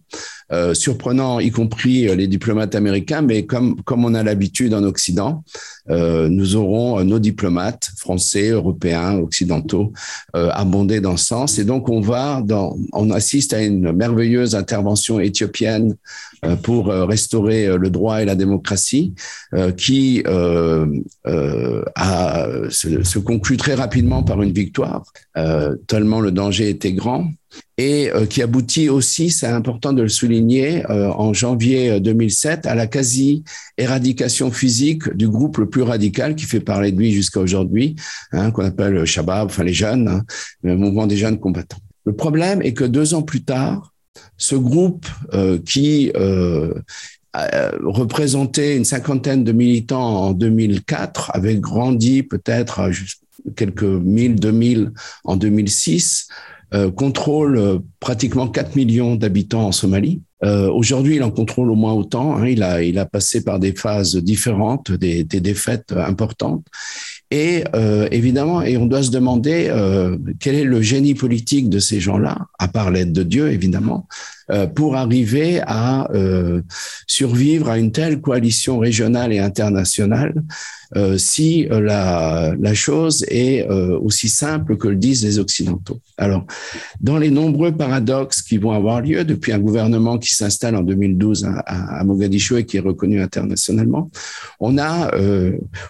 Euh, 0.53 0.75
surprenant, 0.75 1.41
y 1.41 1.51
compris 1.51 2.09
euh, 2.09 2.15
les 2.15 2.29
diplomates 2.29 2.77
américains, 2.77 3.21
mais 3.21 3.47
comme, 3.47 3.83
comme 3.83 4.05
on 4.05 4.15
a 4.15 4.23
l'habitude 4.23 4.75
en 4.75 4.85
Occident, 4.85 5.43
nous 5.89 6.57
aurons 6.57 7.03
nos 7.05 7.19
diplomates 7.19 7.91
français, 7.97 8.51
européens, 8.51 9.19
occidentaux 9.19 9.93
abondés 10.33 11.01
dans 11.01 11.17
ce 11.17 11.27
sens. 11.27 11.59
Et 11.59 11.65
donc, 11.65 11.89
on 11.89 12.01
va 12.01 12.43
on 12.93 13.11
assiste 13.11 13.53
à 13.53 13.63
une 13.63 13.93
merveilleuse 13.93 14.55
intervention 14.55 15.21
éthiopienne 15.21 15.97
pour 16.63 16.89
restaurer 16.89 17.77
le 17.77 17.91
droit 17.91 18.23
et 18.23 18.25
la 18.25 18.35
démocratie, 18.35 19.15
qui 19.77 20.23
se, 20.27 21.03
se, 23.03 23.19
conclut 23.19 23.57
très 23.57 23.75
rapidement 23.75 24.23
par 24.23 24.43
une 24.43 24.53
victoire, 24.53 25.05
tellement 25.87 26.21
le 26.21 26.33
danger 26.33 26.69
était 26.69 26.93
grand 26.93 27.27
et 27.79 28.11
euh, 28.11 28.27
qui 28.27 28.43
aboutit 28.43 28.89
aussi, 28.89 29.31
c'est 29.31 29.47
important 29.47 29.93
de 29.93 30.03
le 30.03 30.09
souligner, 30.09 30.89
euh, 30.91 31.11
en 31.11 31.33
janvier 31.33 32.01
2007 32.01 32.67
à 32.67 32.75
la 32.75 32.87
quasi-éradication 32.87 34.51
physique 34.51 35.15
du 35.15 35.29
groupe 35.29 35.59
le 35.59 35.69
plus 35.69 35.76
radical 35.83 36.35
qui 36.35 36.45
fait 36.45 36.61
parler 36.61 36.93
de 36.93 36.99
lui 36.99 37.13
jusqu'à 37.13 37.41
aujourd'hui, 37.41 37.97
hein, 38.33 38.51
qu'on 38.51 38.65
appelle 38.65 39.05
Shabab, 39.05 39.47
enfin 39.47 39.65
les 39.65 39.73
jeunes, 39.73 40.09
hein, 40.09 40.23
le 40.63 40.77
mouvement 40.77 41.07
des 41.07 41.17
jeunes 41.17 41.39
combattants. 41.39 41.79
Le 42.05 42.15
problème 42.15 42.63
est 42.63 42.73
que 42.73 42.85
deux 42.85 43.15
ans 43.15 43.23
plus 43.23 43.43
tard, 43.43 43.93
ce 44.37 44.55
groupe 44.55 45.07
euh, 45.35 45.59
qui 45.59 46.13
euh, 46.17 46.73
représentait 47.85 48.77
une 48.77 48.85
cinquantaine 48.85 49.45
de 49.45 49.53
militants 49.53 50.29
en 50.29 50.33
2004 50.33 51.33
avait 51.35 51.57
grandi 51.57 52.23
peut-être 52.23 52.81
à 52.81 52.91
quelques 53.55 53.83
mille, 53.83 54.37
deux 54.37 54.53
mille 54.53 54.93
en 55.25 55.37
2006, 55.37 56.29
euh, 56.75 56.91
contrôle 56.91 57.59
euh, 57.59 57.79
pratiquement 58.01 58.49
4 58.49 58.77
millions 58.77 59.15
d'habitants 59.15 59.67
en 59.67 59.73
Somalie. 59.73 60.23
Euh, 60.45 60.69
Aujourd'hui, 60.71 61.17
il 61.17 61.23
en 61.23 61.31
contrôle 61.31 61.71
au 61.71 61.77
moins 61.77 61.93
autant. 61.93 62.37
Hein. 62.37 62.49
Il, 62.49 62.63
a, 62.63 62.83
il 62.83 62.99
a 62.99 63.07
passé 63.07 63.43
par 63.45 63.59
des 63.59 63.73
phases 63.73 64.17
différentes, 64.17 64.93
des, 64.93 65.25
des 65.25 65.41
défaites 65.41 65.93
importantes. 65.93 66.67
Et 67.31 67.65
euh, 67.75 68.09
évidemment, 68.13 68.63
et 68.63 68.77
on 68.77 68.87
doit 68.87 69.03
se 69.03 69.11
demander 69.11 69.67
euh, 69.69 70.17
quel 70.39 70.55
est 70.55 70.65
le 70.65 70.81
génie 70.81 71.15
politique 71.15 71.69
de 71.69 71.79
ces 71.79 71.99
gens-là, 71.99 72.47
à 72.59 72.69
part 72.69 72.91
l'aide 72.91 73.13
de 73.13 73.23
Dieu, 73.23 73.51
évidemment. 73.51 74.07
Pour 74.75 74.97
arriver 74.97 75.61
à 75.67 76.09
survivre 77.07 77.69
à 77.69 77.79
une 77.79 77.93
telle 77.93 78.21
coalition 78.21 78.79
régionale 78.79 79.33
et 79.33 79.39
internationale 79.39 80.35
euh, 80.95 81.19
si 81.19 81.67
euh, 81.71 81.81
la, 81.81 82.55
la, 82.61 82.75
chose 82.75 83.25
est 83.29 83.69
euh, 83.69 83.99
aussi 83.99 84.29
simple 84.29 84.77
que 84.77 84.87
le 84.87 84.95
disent 84.95 85.25
les 85.25 85.41
Occidentaux. 85.41 86.01
Alors, 86.17 86.47
dans 87.01 87.19
les 87.19 87.31
nombreux 87.31 87.73
paradoxes 87.73 88.41
qui 88.41 88.57
vont 88.57 88.71
avoir 88.71 89.01
lieu 89.01 89.25
depuis 89.25 89.53
un 89.53 89.59
gouvernement 89.59 90.17
qui 90.17 90.33
s'installe 90.33 90.77
en 90.77 90.83
2012 90.83 91.45
à, 91.45 91.99
à, 91.99 92.05
Mogadiscio 92.05 92.59
et 92.59 92.65
qui 92.65 92.77
est 92.77 92.81
reconnu 92.81 93.21
internationalement, 93.21 94.11
on 94.61 94.79
a, 94.79 95.11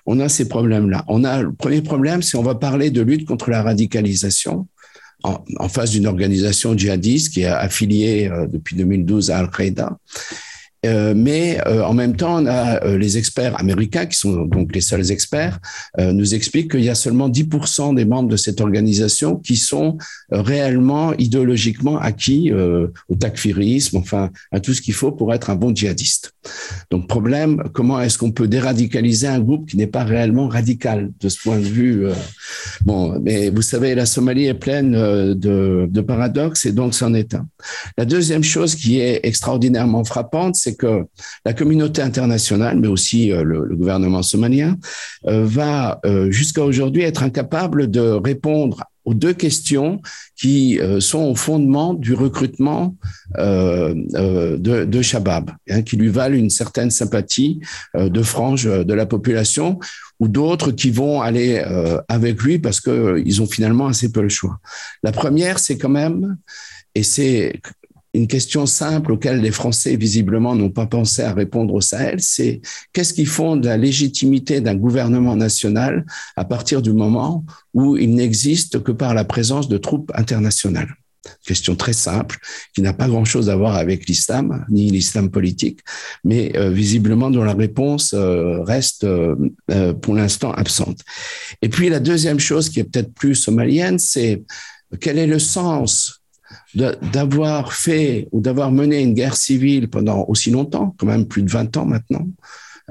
on 0.06 0.18
a 0.18 0.28
ces 0.28 0.48
problèmes-là. 0.48 1.04
On 1.08 1.24
a 1.24 1.42
le 1.42 1.52
premier 1.52 1.82
problème, 1.82 2.22
c'est 2.22 2.38
on 2.38 2.42
va 2.42 2.54
parler 2.54 2.90
de 2.90 3.02
lutte 3.02 3.26
contre 3.26 3.50
la 3.50 3.62
radicalisation. 3.62 4.66
En, 5.59 5.69
face 5.69 5.90
d'une 5.90 6.07
organisation 6.07 6.77
djihadiste 6.77 7.32
qui 7.32 7.43
est 7.43 7.47
affiliée 7.47 8.31
depuis 8.48 8.77
2012 8.77 9.31
à 9.31 9.39
Al-Qaïda 9.39 9.98
euh, 10.86 11.14
mais 11.16 11.58
euh, 11.66 11.82
en 11.82 11.94
même 11.94 12.16
temps, 12.16 12.42
on 12.42 12.46
a 12.46 12.84
euh, 12.84 12.98
les 12.98 13.18
experts 13.18 13.58
américains, 13.58 14.06
qui 14.06 14.16
sont 14.16 14.44
donc 14.46 14.74
les 14.74 14.80
seuls 14.80 15.10
experts, 15.10 15.58
nous 15.98 16.34
expliquent 16.34 16.72
qu'il 16.72 16.84
y 16.84 16.90
a 16.90 16.94
seulement 16.94 17.28
10% 17.28 17.94
des 17.94 18.04
membres 18.04 18.28
de 18.28 18.36
cette 18.36 18.60
organisation 18.60 19.36
qui 19.36 19.56
sont 19.56 19.96
réellement 20.30 21.14
idéologiquement 21.14 21.98
acquis 21.98 22.52
au 22.52 23.14
takfirisme, 23.18 23.96
enfin 23.96 24.30
à 24.52 24.60
tout 24.60 24.74
ce 24.74 24.80
qu'il 24.82 24.94
faut 24.94 25.12
pour 25.12 25.32
être 25.32 25.50
un 25.50 25.54
bon 25.54 25.74
djihadiste. 25.74 26.34
Donc 26.90 27.08
problème, 27.08 27.62
comment 27.72 28.00
est-ce 28.00 28.18
qu'on 28.18 28.32
peut 28.32 28.48
déradicaliser 28.48 29.26
un 29.26 29.40
groupe 29.40 29.68
qui 29.68 29.76
n'est 29.76 29.86
pas 29.86 30.04
réellement 30.04 30.48
radical 30.48 31.10
de 31.20 31.28
ce 31.28 31.40
point 31.42 31.58
de 31.58 31.64
vue 31.64 32.06
Bon, 32.84 33.18
mais 33.20 33.50
vous 33.50 33.62
savez, 33.62 33.94
la 33.94 34.06
Somalie 34.06 34.46
est 34.46 34.54
pleine 34.54 34.92
de, 34.92 35.88
de 35.90 36.00
paradoxes 36.00 36.66
et 36.66 36.72
donc 36.72 36.94
c'en 36.94 37.14
est 37.14 37.34
un. 37.34 37.46
La 37.96 38.04
deuxième 38.04 38.44
chose 38.44 38.74
qui 38.74 39.00
est 39.00 39.20
extraordinairement 39.22 40.04
frappante, 40.04 40.56
c'est 40.56 40.76
que 40.77 41.05
la 41.44 41.53
communauté 41.53 42.03
internationale, 42.03 42.78
mais 42.78 42.89
aussi 42.89 43.32
euh, 43.32 43.43
le, 43.43 43.77
gouvernement 43.77 44.23
somalien, 44.23 44.77
euh, 45.27 45.44
va 45.44 46.01
euh, 46.05 46.31
jusqu'à 46.31 46.62
aujourd'hui 46.62 47.03
être 47.03 47.23
incapable 47.23 47.90
de 47.90 48.01
répondre 48.01 48.85
aux 49.05 49.15
deux 49.15 49.35
questions 49.35 50.01
qui 50.36 50.81
sont 50.98 51.23
au 51.31 51.36
fondement 51.36 51.94
du 51.94 52.12
recrutement 52.12 52.97
de, 53.39 54.85
de, 54.85 55.03
Shabab, 55.03 55.53
hein, 55.70 55.82
qui 55.82 55.97
lui 55.97 56.09
valent 56.09 56.35
une 56.35 56.51
certaine 56.51 56.90
sympathie 56.90 57.61
de 57.94 58.23
franges 58.24 58.65
de 58.65 58.94
la 58.94 59.07
population 59.07 59.78
ou 60.19 60.27
d'autres 60.27 60.73
qui 60.73 60.90
vont 60.90 61.23
aller 61.23 61.62
avec 62.09 62.43
lui 62.43 62.59
parce 62.59 62.81
qu'ils 62.81 63.40
ont 63.40 63.47
finalement 63.47 63.86
assez 63.86 64.11
peu 64.11 64.23
le 64.23 64.28
choix. 64.28 64.59
La 65.05 65.12
première, 65.12 65.61
c'est 65.61 65.78
quand 65.78 65.89
même, 65.89 66.36
et 66.97 67.05
c'est 67.05 67.61
une 68.16 68.26
question 68.26 68.66
simple 68.66 69.12
auquel 69.12 69.40
les 69.40 69.51
Français 69.51 69.97
visiblement 69.97 70.55
n'ont 70.55 70.70
pas 70.70 70.86
pensé 70.86 71.22
à 71.22 71.34
répondre 71.34 71.74
au 71.74 71.80
Sahel, 71.80 72.16
c'est 72.20 72.60
qu'est-ce 72.93 73.12
qui 73.12 73.26
fonde 73.26 73.64
la 73.64 73.76
légitimité 73.76 74.60
d'un 74.60 74.74
gouvernement 74.74 75.36
national 75.36 76.06
à 76.34 76.44
partir 76.44 76.80
du 76.80 76.93
moment 76.93 77.44
où 77.74 77.97
il 77.97 78.14
n'existe 78.14 78.82
que 78.82 78.93
par 78.93 79.12
la 79.12 79.24
présence 79.24 79.68
de 79.68 79.76
troupes 79.76 80.10
internationales? 80.14 80.88
Question 81.44 81.74
très 81.74 81.93
simple, 81.93 82.38
qui 82.74 82.82
n'a 82.82 82.93
pas 82.93 83.09
grand-chose 83.09 83.51
à 83.51 83.56
voir 83.56 83.74
avec 83.74 84.09
l'islam, 84.09 84.64
ni 84.70 84.90
l'islam 84.90 85.28
politique, 85.28 85.80
mais 86.24 86.56
euh, 86.56 86.70
visiblement 86.70 87.30
dont 87.30 87.43
la 87.43 87.52
réponse 87.52 88.14
euh, 88.14 88.62
reste 88.62 89.05
euh, 89.05 89.34
pour 90.01 90.14
l'instant 90.14 90.52
absente. 90.52 91.01
Et 91.62 91.68
puis 91.68 91.88
la 91.88 92.01
deuxième 92.01 92.38
chose 92.38 92.70
qui 92.70 92.80
est 92.80 92.84
peut-être 92.84 93.12
plus 93.12 93.34
somalienne, 93.34 93.98
c'est 93.98 94.44
quel 95.01 95.18
est 95.18 95.26
le 95.26 95.40
sens 95.40 96.22
d'avoir 96.74 97.72
fait 97.72 98.28
ou 98.32 98.40
d'avoir 98.40 98.70
mené 98.72 99.02
une 99.02 99.14
guerre 99.14 99.36
civile 99.36 99.88
pendant 99.88 100.24
aussi 100.28 100.50
longtemps, 100.50 100.94
quand 100.98 101.06
même 101.06 101.26
plus 101.26 101.42
de 101.42 101.50
20 101.50 101.76
ans 101.76 101.86
maintenant, 101.86 102.26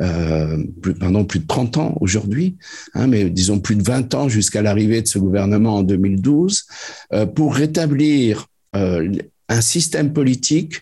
euh, 0.01 0.61
plus, 0.81 0.93
pendant 0.93 1.23
plus 1.23 1.39
de 1.39 1.47
30 1.47 1.77
ans 1.77 1.97
aujourd'hui, 2.01 2.57
hein, 2.95 3.07
mais 3.07 3.29
disons 3.29 3.59
plus 3.59 3.75
de 3.75 3.83
20 3.83 4.13
ans 4.13 4.27
jusqu'à 4.27 4.61
l'arrivée 4.61 5.01
de 5.01 5.07
ce 5.07 5.19
gouvernement 5.19 5.77
en 5.77 5.83
2012, 5.83 6.65
euh, 7.13 7.25
pour 7.25 7.55
rétablir 7.55 8.47
euh, 8.75 9.09
un 9.47 9.61
système 9.61 10.11
politique 10.11 10.81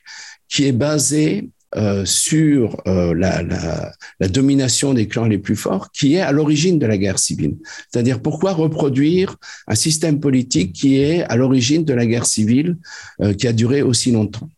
qui 0.50 0.66
est 0.66 0.72
basé 0.72 1.50
euh, 1.76 2.06
sur 2.06 2.82
euh, 2.86 3.16
la, 3.16 4.28
domination 4.30 4.94
des 4.94 5.08
clans 5.08 5.26
les 5.26 5.40
plus 5.40 5.56
forts, 5.56 5.92
qui 5.92 6.16
est 6.16 6.22
à 6.22 6.32
l'origine 6.32 6.78
de 6.78 6.86
la 6.86 6.98
guerre 6.98 7.18
civile. 7.18 7.56
C'est-à-dire 7.92 8.22
pourquoi 8.22 8.54
reproduire 8.54 9.38
un 9.68 9.74
système 9.74 10.20
politique 10.20 10.74
qui 10.74 10.98
est 10.98 11.24
à 11.24 11.36
l'origine 11.36 11.84
de 11.84 11.94
la 11.94 12.06
guerre 12.06 12.28
civile 12.28 12.78
euh, 13.22 13.34
qui 13.34 13.48
a 13.48 13.54
duré 13.54 13.82
aussi 13.82 14.12
longtemps? 14.12 14.50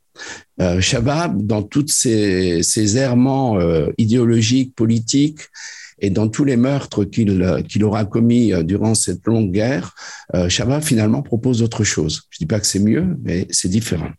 Shabab, 0.80 1.46
dans 1.46 1.62
tous 1.62 1.88
ses, 1.90 2.98
errements 2.98 3.60
idéologiques, 3.98 4.74
politiques, 4.74 5.42
et 6.00 6.10
dans 6.10 6.30
tous 6.30 6.46
les 6.46 6.56
meurtres 6.56 7.04
qu'il 7.04 7.84
aura 7.84 8.06
commis 8.06 8.54
durant 8.64 8.96
cette 8.96 9.26
longue 9.26 9.52
guerre, 9.52 9.94
Shabab 10.48 10.82
finalement 10.82 11.22
propose 11.22 11.62
autre 11.62 11.84
chose. 11.84 12.22
Je 12.30 12.38
dis 12.38 12.46
pas 12.46 12.62
que 12.62 12.68
c'est 12.68 12.80
mieux, 12.80 13.18
mais 13.26 13.46
c'est 13.50 13.68
différent. 13.68 14.12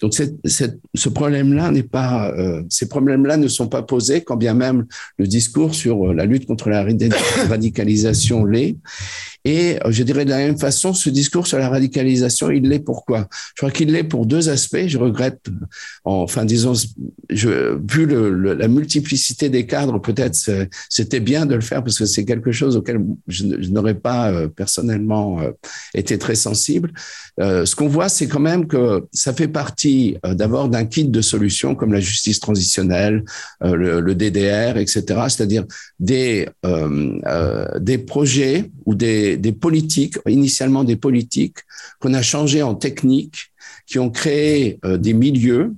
Donc 0.00 0.14
ce 0.14 1.08
problème-là 1.08 1.70
n'est 1.70 1.82
pas, 1.82 2.30
euh, 2.32 2.62
ces 2.68 2.88
problèmes-là 2.88 3.36
ne 3.36 3.48
sont 3.48 3.68
pas 3.68 3.82
posés, 3.82 4.22
quand 4.22 4.36
bien 4.36 4.54
même 4.54 4.86
le 5.18 5.26
discours 5.26 5.74
sur 5.74 6.10
euh, 6.10 6.14
la 6.14 6.24
lutte 6.24 6.46
contre 6.46 6.68
la 6.68 6.86
radicalisation 7.48 8.44
l'est. 8.44 8.76
Et 9.44 9.78
euh, 9.84 9.90
je 9.90 10.02
dirais 10.02 10.24
de 10.24 10.30
la 10.30 10.38
même 10.38 10.58
façon, 10.58 10.94
ce 10.94 11.10
discours 11.10 11.46
sur 11.46 11.58
la 11.58 11.68
radicalisation, 11.68 12.50
il 12.50 12.68
l'est 12.68 12.78
pourquoi 12.78 13.28
Je 13.54 13.62
crois 13.62 13.70
qu'il 13.70 13.90
l'est 13.90 14.04
pour 14.04 14.26
deux 14.26 14.48
aspects. 14.48 14.86
Je 14.86 14.98
regrette, 14.98 15.40
enfin 16.04 16.44
disons, 16.44 16.74
vu 17.30 18.06
la 18.06 18.68
multiplicité 18.68 19.48
des 19.48 19.66
cadres, 19.66 20.00
peut-être 20.00 20.36
c'était 20.88 21.20
bien 21.20 21.46
de 21.46 21.54
le 21.54 21.60
faire 21.60 21.82
parce 21.82 21.98
que 21.98 22.06
c'est 22.06 22.24
quelque 22.24 22.52
chose 22.52 22.76
auquel 22.76 23.00
je, 23.26 23.44
n'aurais 23.70 23.94
pas 23.94 24.30
euh, 24.32 24.48
personnellement 24.48 25.40
euh, 25.40 25.50
été 25.94 26.18
très 26.18 26.34
sensible. 26.34 26.92
ce 27.38 27.74
qu'on 27.74 27.88
voit, 27.88 28.08
c'est 28.08 28.28
quand 28.28 28.40
même 28.40 28.66
que 28.66 29.04
ça 29.12 29.32
fait 29.32 29.48
partie 29.48 30.16
d'abord 30.24 30.68
d'un 30.68 30.84
kit 30.84 31.08
de 31.08 31.20
solutions 31.20 31.74
comme 31.74 31.92
la 31.92 32.00
justice 32.00 32.38
transitionnelle, 32.40 33.24
le, 33.62 34.00
le, 34.00 34.14
DDR, 34.14 34.76
etc. 34.76 35.02
C'est-à-dire 35.28 35.64
des 35.98 36.48
des 37.80 37.98
projets 37.98 38.70
ou 38.84 38.94
des 38.94 39.31
des, 39.36 39.52
politiques, 39.52 40.16
initialement 40.28 40.84
des 40.84 40.96
politiques, 40.96 41.58
qu'on 42.00 42.14
a 42.14 42.22
changé 42.22 42.62
en 42.62 42.74
techniques, 42.74 43.52
qui 43.86 43.98
ont 43.98 44.10
créé 44.10 44.78
euh, 44.84 44.96
des 44.96 45.12
milieux, 45.12 45.74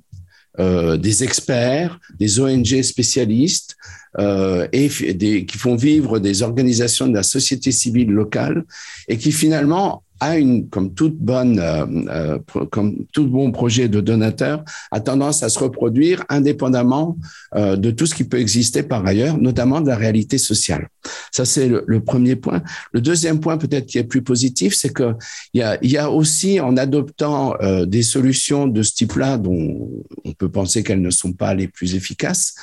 euh, 0.60 0.96
des 0.96 1.24
experts, 1.24 1.98
des 2.18 2.38
ONG 2.38 2.82
spécialistes 2.82 3.76
euh, 4.18 4.68
et 4.72 4.88
qui 4.88 5.58
font 5.58 5.74
vivre 5.74 6.20
des 6.20 6.42
organisations 6.42 7.08
de 7.08 7.14
la 7.14 7.24
société 7.24 7.72
civile 7.72 8.10
locale 8.10 8.64
et 9.08 9.18
qui 9.18 9.32
finalement 9.32 10.03
a 10.20 10.38
une, 10.38 10.68
comme 10.68 10.94
toute 10.94 11.16
bonne, 11.16 11.58
euh, 11.58 11.86
euh, 12.08 12.38
comme 12.70 13.04
tout 13.12 13.26
bon 13.26 13.50
projet 13.52 13.88
de 13.88 14.00
donateur, 14.00 14.64
a 14.90 15.00
tendance 15.00 15.42
à 15.42 15.48
se 15.48 15.58
reproduire 15.58 16.24
indépendamment 16.28 17.18
euh, 17.56 17.76
de 17.76 17.90
tout 17.90 18.06
ce 18.06 18.14
qui 18.14 18.24
peut 18.24 18.38
exister 18.38 18.82
par 18.82 19.04
ailleurs, 19.04 19.38
notamment 19.38 19.80
de 19.80 19.88
la 19.88 19.96
réalité 19.96 20.38
sociale. 20.38 20.88
Ça, 21.32 21.44
c'est 21.44 21.68
le, 21.68 22.00
premier 22.00 22.36
point. 22.36 22.62
Le 22.92 23.00
deuxième 23.00 23.40
point, 23.40 23.58
peut-être 23.58 23.86
qui 23.86 23.98
est 23.98 24.04
plus 24.04 24.22
positif, 24.22 24.74
c'est 24.74 24.92
que 24.92 25.14
il 25.52 25.60
y 25.60 25.62
a, 25.62 25.78
y 25.84 25.96
a 25.96 26.10
aussi, 26.10 26.60
en 26.60 26.76
adoptant 26.76 27.54
des 27.86 28.02
solutions 28.02 28.66
de 28.66 28.82
ce 28.82 28.94
type-là, 28.94 29.36
dont 29.38 29.90
on 30.24 30.32
peut 30.32 30.50
penser 30.50 30.82
qu'elles 30.82 31.02
ne 31.02 31.10
sont 31.10 31.32
pas 31.32 31.54
les 31.54 31.68
plus 31.68 31.94
efficaces, 31.94 32.54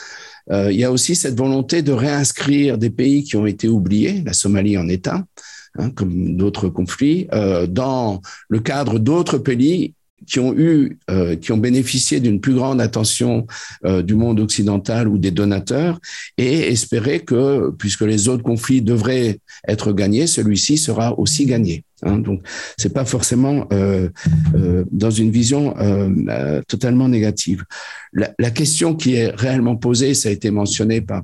il 0.50 0.76
y 0.76 0.84
a 0.84 0.92
aussi 0.92 1.16
cette 1.16 1.38
volonté 1.38 1.82
de 1.82 1.92
réinscrire 1.92 2.78
des 2.78 2.90
pays 2.90 3.24
qui 3.24 3.36
ont 3.36 3.46
été 3.46 3.68
oubliés, 3.68 4.24
la 4.26 4.34
Somalie 4.34 4.78
en 4.78 4.88
est 4.88 5.08
un, 5.08 5.26
Hein, 5.78 5.90
comme 5.90 6.36
d'autres 6.36 6.68
conflits, 6.68 7.28
euh, 7.34 7.66
dans 7.66 8.22
le 8.50 8.60
cadre 8.60 9.00
d'autres 9.00 9.38
pays 9.38 9.94
qui 10.28 10.40
ont 10.40 10.54
eu, 10.54 10.98
euh, 11.10 11.38
qui 11.38 11.54
ont 11.54 11.58
bénéficié 11.58 12.20
d'une 12.20 12.42
plus 12.42 12.54
grande 12.54 12.82
attention 12.82 13.48
euh, 13.86 14.02
du 14.02 14.16
monde 14.16 14.42
occidental 14.42 15.08
ou 15.08 15.18
des 15.18 15.32
donateurs, 15.32 15.98
et 16.38 16.68
espérer 16.68 17.22
que, 17.22 17.72
puisque 17.80 18.02
les 18.02 18.28
autres 18.28 18.44
conflits 18.44 18.82
devraient 18.82 19.40
être 19.66 19.94
gagnés, 19.94 20.28
celui-ci 20.28 20.78
sera 20.78 21.18
aussi 21.18 21.46
gagné. 21.46 21.86
Hein, 22.04 22.18
donc, 22.18 22.42
c'est 22.78 22.94
pas 22.94 23.06
forcément 23.06 23.68
dans 24.92 25.12
une 25.12 25.32
vision 25.32 25.76
totalement 26.68 27.08
négative. 27.08 27.64
La, 28.12 28.52
question 28.52 28.96
qui 28.96 29.14
est 29.14 29.30
réellement 29.30 29.78
posée, 29.78 30.16
ça 30.16 30.30
a 30.30 30.32
été 30.32 30.52
mentionné 30.52 31.00
par 31.00 31.24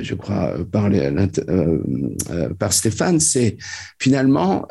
je 0.00 0.14
crois, 0.14 0.54
par, 0.70 0.86
euh, 0.86 1.26
euh, 1.48 2.48
par 2.58 2.72
Stéphane, 2.72 3.20
c'est 3.20 3.56
finalement, 3.98 4.66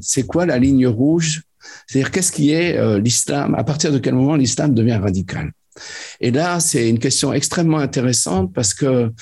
c'est 0.00 0.26
quoi 0.26 0.46
la 0.46 0.58
ligne 0.58 0.86
rouge? 0.86 1.42
C'est-à-dire, 1.86 2.10
qu'est-ce 2.10 2.32
qui 2.32 2.50
est 2.50 3.00
l'islam? 3.00 3.54
À 3.54 3.64
partir 3.64 3.92
de 3.92 3.98
quel 3.98 4.14
moment 4.14 4.36
l'islam 4.36 4.74
devient 4.74 4.98
radical? 5.02 5.52
Et 6.20 6.30
là, 6.30 6.60
c'est 6.60 6.88
une 6.88 6.98
question 6.98 7.32
extrêmement 7.32 7.78
intéressante 7.78 8.52
parce 8.52 8.74
que 8.74 9.12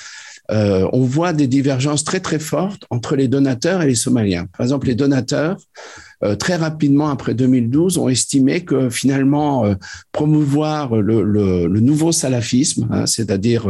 on 0.49 1.03
voit 1.03 1.33
des 1.33 1.49
divergences 1.49 2.05
très 2.05 2.21
très 2.21 2.39
fortes 2.39 2.85
entre 2.91 3.17
les 3.17 3.29
donateurs 3.29 3.83
et 3.83 3.87
les 3.87 3.95
Somaliens. 3.95 4.47
Par 4.47 4.63
exemple, 4.63 4.87
les 4.87 4.95
donateurs 4.95 5.57
très 6.39 6.57
rapidement 6.57 7.09
après 7.09 7.35
2012, 7.35 7.99
ont 7.99 8.09
estimé 8.09 8.65
que 8.65 8.91
finalement, 8.91 9.75
promouvoir 10.13 10.97
le, 10.97 11.67
nouveau 11.81 12.13
salafisme, 12.13 12.89
hein, 12.91 13.07
c'est-à-dire 13.07 13.67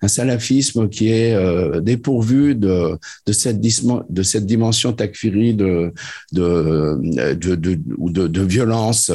un 0.00 0.08
salafisme 0.08 0.88
qui 0.88 1.10
est 1.10 1.36
dépourvu 1.80 2.54
de, 2.54 2.98
de, 3.26 3.32
cette, 3.32 3.60
de 3.60 4.22
cette 4.22 4.46
dimension 4.46 4.92
takfiri 4.92 5.54
de, 5.54 5.92
de, 6.32 6.98
de, 7.02 7.54
de, 7.54 7.74
de, 7.76 8.26
de 8.26 8.42
violence 8.42 9.12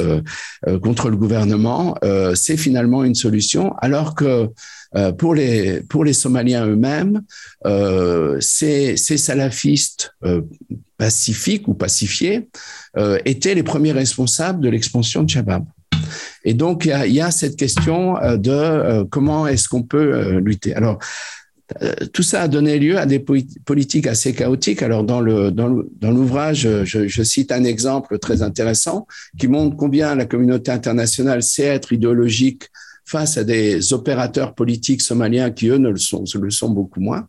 contre 0.82 1.10
le 1.10 1.16
gouvernement, 1.16 1.96
c'est 2.34 2.56
finalement 2.56 3.04
une 3.04 3.14
solution, 3.14 3.74
alors 3.80 4.14
que 4.14 4.48
euh, 4.96 5.12
pour 5.12 5.34
les 5.34 5.82
pour 5.82 6.04
les 6.04 6.14
Somaliens 6.14 6.66
eux-mêmes, 6.66 7.22
euh, 7.66 8.38
ces, 8.40 8.96
salafistes 8.96 10.14
euh, 10.24 10.40
pacifiques 10.96 11.68
ou 11.68 11.74
pacifiés 11.74 12.48
étaient 13.24 13.54
les 13.54 13.62
premiers 13.62 13.92
responsables 13.92 14.60
de 14.60 14.68
l'expansion 14.68 15.22
de 15.22 15.30
Shabab. 15.30 15.64
Et 16.44 16.54
donc 16.54 16.86
il 16.86 17.12
y 17.12 17.20
a, 17.20 17.30
cette 17.30 17.56
question 17.56 18.14
de 18.36 19.04
comment 19.04 19.46
est-ce 19.46 19.68
qu'on 19.68 19.84
peut 19.84 20.38
lutter. 20.38 20.74
Alors 20.74 20.98
tout 22.12 22.22
ça 22.22 22.42
a 22.42 22.48
donné 22.48 22.78
lieu 22.78 22.98
à 22.98 23.06
des 23.06 23.20
politiques 23.20 24.06
assez 24.06 24.32
chaotiques. 24.32 24.82
Alors, 24.82 25.04
dans 25.04 25.20
le 25.20 25.50
dans 25.52 26.10
l'ouvrage, 26.10 26.66
je, 26.84 27.22
cite 27.22 27.52
un 27.52 27.62
exemple 27.62 28.18
très 28.18 28.42
intéressant 28.42 29.06
qui 29.38 29.48
montre 29.48 29.76
combien 29.76 30.14
la 30.14 30.24
communauté 30.24 30.72
internationale 30.72 31.42
sait 31.42 31.64
être 31.64 31.92
idéologique 31.92 32.70
face 33.08 33.38
à 33.38 33.44
des 33.44 33.92
opérateurs 33.94 34.54
politiques 34.54 35.00
somaliens 35.00 35.50
qui, 35.50 35.68
eux, 35.68 35.78
ne 35.78 35.88
le 35.88 35.96
sont, 35.96 36.24
le 36.40 36.50
sont 36.50 36.68
beaucoup 36.68 37.00
moins. 37.00 37.26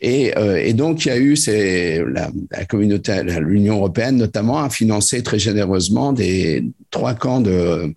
Et, 0.00 0.36
euh, 0.38 0.72
donc, 0.72 1.04
il 1.04 1.08
y 1.08 1.12
a 1.12 1.18
eu 1.18 1.36
c'est 1.36 2.02
la, 2.02 2.30
communauté, 2.64 3.22
l'Union 3.40 3.76
européenne 3.76 4.16
notamment, 4.16 4.62
a 4.62 4.70
financé 4.70 5.22
très 5.22 5.38
généreusement 5.38 6.12
des 6.14 6.64
trois 6.90 7.14
camps 7.14 7.40
de 7.40 7.92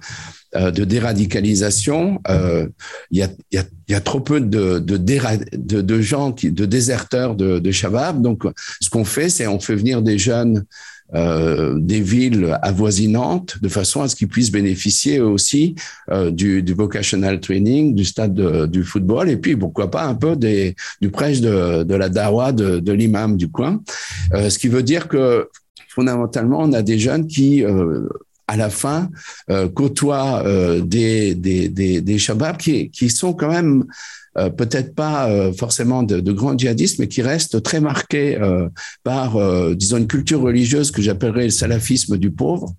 euh, 0.56 0.72
déradicalisation. 0.72 2.20
Euh, 2.30 2.68
il, 3.12 3.28
y 3.52 3.94
a, 3.94 4.02
trop 4.02 4.20
peu 4.20 4.42
de, 4.42 4.82
gens, 6.02 6.32
de 6.32 6.66
déserteurs 6.66 7.36
de, 7.36 7.60
de 7.60 7.72
Shabab. 7.72 8.22
Donc, 8.22 8.44
ce 8.82 8.90
qu'on 8.90 9.06
fait, 9.06 9.30
c'est 9.30 9.48
on 9.48 9.60
fait 9.62 9.76
venir 9.76 10.02
des 10.02 10.18
jeunes 10.18 10.66
euh, 11.16 11.76
des 11.78 12.02
villes 12.02 12.58
avoisinantes 12.62 13.58
de 13.62 13.70
façon 13.70 14.02
à 14.02 14.10
ce 14.10 14.16
qu'ils 14.16 14.28
puissent 14.28 14.52
bénéficier 14.52 15.22
aussi 15.22 15.76
euh, 16.12 16.30
du, 16.30 16.62
vocational 16.74 17.40
training, 17.40 17.96
du 17.96 18.04
stade 18.04 18.34
de, 18.34 18.66
du 18.66 18.84
football 18.84 19.30
et 19.30 19.38
puis 19.38 19.56
pourquoi 19.56 19.90
pas 19.90 20.04
un 20.04 20.16
peu 20.16 20.36
du 20.36 21.10
prêche 21.12 21.40
de, 21.40 21.96
la 21.96 22.10
dawa 22.10 22.52
de, 22.52 22.92
l'imam 22.92 23.38
du 23.38 23.50
coin. 23.50 23.82
Euh, 24.34 24.50
ce 24.50 24.60
qui 24.60 24.68
veut 24.68 24.84
dire 24.84 25.08
que 25.08 25.50
fondamentalement, 25.88 26.60
on 26.60 26.74
a 26.74 26.82
des 26.82 27.00
jeunes 27.00 27.28
qui 27.28 27.64
à 28.48 28.58
la 28.58 28.70
fin 28.70 29.10
côtoient 29.74 30.44
des, 30.82 31.34
des, 31.34 31.70
des, 31.70 32.02
des 32.02 32.18
shababs 32.18 32.58
qui, 32.58 32.90
qui 32.90 33.10
sont 33.10 33.34
quand 33.34 33.50
même 33.50 33.86
euh, 34.38 34.50
peut-être 34.50 34.94
pas 34.96 35.30
euh, 35.30 35.54
forcément 35.54 36.04
de, 36.04 36.20
de, 36.20 36.32
grands 36.34 36.58
djihadistes, 36.58 37.00
mais 37.00 37.08
qui 37.08 37.22
restent 37.22 37.64
très 37.64 37.80
marqués 37.80 38.38
euh, 38.38 38.68
par, 39.04 39.38
disons, 39.76 39.98
une 39.98 40.08
culture 40.08 40.42
religieuse 40.42 40.92
que 40.92 41.02
j'appellerais 41.02 41.46
le 41.46 41.50
salafisme 41.50 42.18
du 42.18 42.32
pauvre 42.32 42.74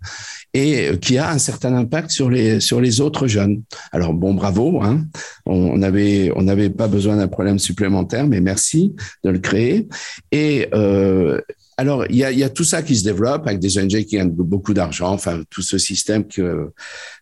et 0.53 0.91
qui 1.01 1.19
a 1.19 1.31
un 1.31 1.39
certain 1.39 1.75
impact 1.75 2.11
sur 2.11 2.31
les 2.31 2.61
sur 2.61 2.81
les 2.81 3.01
autres 3.01 3.27
jeunes. 3.27 3.63
Alors 3.93 4.15
bon, 4.15 4.35
bravo, 4.35 4.83
hein. 4.83 5.05
on 5.45 5.83
avait 5.83 6.31
on 6.37 6.43
n'avait 6.43 6.71
pas 6.71 6.89
besoin 6.89 7.17
d'un 7.17 7.29
problème 7.29 7.59
supplémentaire, 7.59 8.27
mais 8.27 8.41
merci 8.41 8.95
de 9.25 9.31
le 9.31 9.39
créer. 9.39 9.89
Et 10.33 10.69
euh, 10.75 11.41
alors, 11.79 12.07
il 12.09 12.17
y, 12.17 12.25
a, 12.25 12.33
y 12.33 12.43
a, 12.43 12.49
tout 12.49 12.65
ça 12.65 12.83
qui 12.83 12.97
se 12.97 13.05
développe 13.05 13.47
avec 13.47 13.59
des 13.59 13.79
ONG 13.79 13.91
qui 14.05 14.17
gagnent 14.17 14.31
beaucoup 14.31 14.73
d'argent, 14.73 15.13
enfin, 15.13 15.43
tout 15.51 15.61
ce 15.61 15.77
système 15.77 16.27
que, 16.27 16.71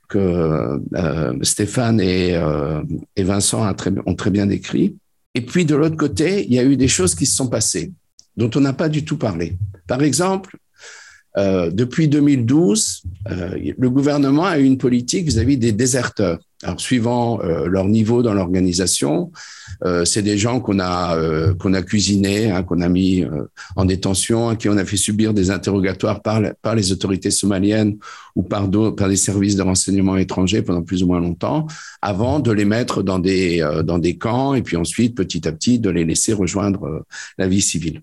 que 0.08 0.80
euh, 0.94 1.38
Stéphane 1.42 2.00
et, 2.00 2.34
euh, 2.34 2.82
Vincent 3.18 3.62
a 3.62 3.74
très, 3.74 3.92
ont 4.06 4.14
très 4.14 4.30
bien 4.30 4.46
décrit. 4.46 4.96
Et 5.34 5.40
puis, 5.40 5.64
de 5.64 5.74
l'autre 5.74 5.96
côté, 5.96 6.44
il 6.44 6.52
y 6.52 6.58
a 6.58 6.64
eu 6.64 6.76
des 6.76 6.88
choses 6.88 7.14
qui 7.14 7.26
se 7.26 7.36
sont 7.36 7.48
passées 7.48 7.92
dont 8.36 8.50
on 8.54 8.60
n'a 8.60 8.72
pas 8.72 8.88
du 8.88 9.04
tout 9.04 9.16
parlé. 9.16 9.56
Par 9.86 10.02
exemple, 10.02 10.56
euh, 11.36 11.70
depuis 11.70 12.08
2012, 12.08 13.02
euh, 13.30 13.72
le 13.76 13.90
gouvernement 13.90 14.44
a 14.44 14.58
eu 14.58 14.64
une 14.64 14.78
politique 14.78 15.26
vis-à-vis 15.26 15.56
-vis 15.56 15.58
des 15.58 15.72
déserteurs. 15.72 16.38
Alors, 16.64 16.80
suivant 16.80 17.40
euh, 17.42 17.66
leur 17.66 17.86
niveau 17.86 18.22
dans 18.22 18.32
l'organisation, 18.32 19.30
euh, 19.84 20.04
c'est 20.04 20.22
des 20.22 20.38
gens 20.38 20.60
qu'on 20.60 20.78
a 20.78 21.16
euh, 21.16 21.52
qu'on 21.54 21.74
a 21.74 21.82
cuisinés, 21.82 22.50
hein, 22.50 22.62
qu'on 22.62 22.80
a 22.80 22.88
mis 22.88 23.22
euh, 23.22 23.50
en 23.76 23.84
détention, 23.84 24.48
à 24.48 24.56
qui 24.56 24.68
on 24.68 24.76
a 24.76 24.84
fait 24.84 24.96
subir 24.96 25.34
des 25.34 25.50
interrogatoires 25.50 26.22
par, 26.22 26.40
par 26.62 26.74
les 26.74 26.90
autorités 26.90 27.30
somaliennes 27.30 27.98
ou 28.34 28.42
par, 28.42 28.70
par 28.96 29.08
des 29.08 29.16
services 29.16 29.56
de 29.56 29.62
renseignement 29.62 30.16
étrangers 30.16 30.62
pendant 30.62 30.82
plus 30.82 31.02
ou 31.02 31.06
moins 31.06 31.20
longtemps, 31.20 31.66
avant 32.00 32.40
de 32.40 32.50
les 32.50 32.64
mettre 32.64 33.02
dans 33.02 33.18
des 33.18 33.66
dans 33.84 33.98
des 33.98 34.16
camps 34.16 34.54
et 34.54 34.62
puis 34.62 34.76
ensuite 34.76 35.16
petit 35.16 35.46
à 35.46 35.52
petit 35.52 35.78
de 35.78 35.90
les 35.90 36.04
laisser 36.04 36.32
rejoindre 36.32 37.04
la 37.38 37.46
vie 37.46 37.60
civile 37.60 38.00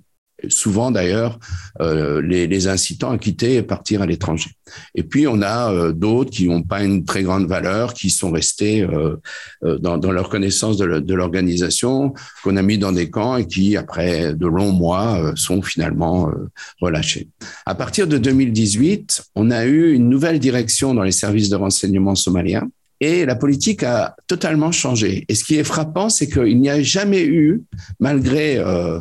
souvent 0.50 0.92
d'ailleurs 0.92 1.40
euh, 1.82 2.22
les, 2.22 2.48
les, 2.48 2.68
incitant 2.68 3.12
à 3.12 3.18
quitter 3.18 3.56
et 3.56 3.64
partir 3.64 4.02
à 4.02 4.06
l'étranger. 4.06 4.52
Et 4.96 5.04
puis 5.04 5.28
on 5.28 5.42
a 5.42 5.72
euh, 5.72 5.92
d'autres 5.92 6.32
qui 6.32 6.48
n'ont 6.48 6.64
pas 6.64 6.84
une 6.84 7.06
très 7.06 7.24
grande 7.24 7.48
valeur, 7.48 7.94
qui 7.94 8.10
sont 8.10 8.32
restés 8.32 8.82
euh, 8.82 9.18
dans, 9.62 9.98
dans, 9.98 10.12
leur 10.12 10.30
connaissance 10.30 10.78
de 10.78 11.14
l'organisation, 11.14 12.14
qu'on 12.44 12.58
a 12.58 12.62
mis 12.62 12.78
dans 12.78 12.92
des 12.92 13.10
camps 13.10 13.38
et 13.38 13.48
qui, 13.48 13.78
après 13.78 14.34
de 14.34 14.48
longs 14.48 14.72
mois, 14.72 15.34
sont 15.36 15.62
finalement 15.62 16.32
relâchés. 16.80 17.30
À 17.66 17.76
partir 17.76 18.08
de 18.08 18.18
2018, 18.18 19.24
on 19.36 19.52
a 19.52 19.66
eu 19.66 19.94
une 19.94 20.10
nouvelle 20.10 20.40
direction 20.40 20.94
dans 20.94 21.04
les 21.04 21.12
services 21.12 21.50
de 21.50 21.56
renseignement 21.56 22.16
somaliens. 22.16 22.68
Et 23.04 23.26
la 23.26 23.36
politique 23.36 23.82
a 23.82 24.16
totalement 24.28 24.72
changé. 24.72 25.26
Et 25.28 25.34
ce 25.34 25.44
qui 25.44 25.56
est 25.56 25.64
frappant, 25.64 26.08
c'est 26.10 26.30
qu'il 26.30 26.62
n'y 26.62 26.70
a 26.70 26.84
jamais 26.84 27.26
eu, 27.26 27.64
malgré 28.00 28.60
euh, 28.60 29.00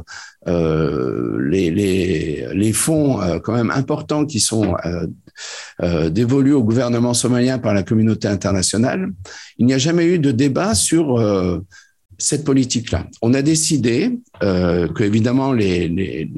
euh, 0.49 1.39
les, 1.51 2.73
fonds 2.73 3.21
euh, 3.21 3.39
quand 3.41 3.53
même 3.53 3.71
importants 3.71 4.25
qui 4.25 4.41
sont 4.41 4.75
dévolus 6.11 6.55
au 6.55 6.65
gouvernement 6.65 7.13
somalien 7.13 7.59
par 7.59 7.75
la 7.75 7.83
communauté 7.83 8.27
internationale, 8.27 9.11
il 9.59 9.67
n'y 9.67 9.75
a 9.75 9.79
jamais 9.79 10.07
eu 10.07 10.19
de 10.19 10.31
débat 10.31 10.75
sur 10.75 11.23
cette 12.17 12.45
politique-là. 12.45 13.07
On 13.21 13.35
a 13.35 13.43
décidé 13.43 14.19
que, 14.41 15.03
évidemment, 15.03 15.53
les, 15.53 16.31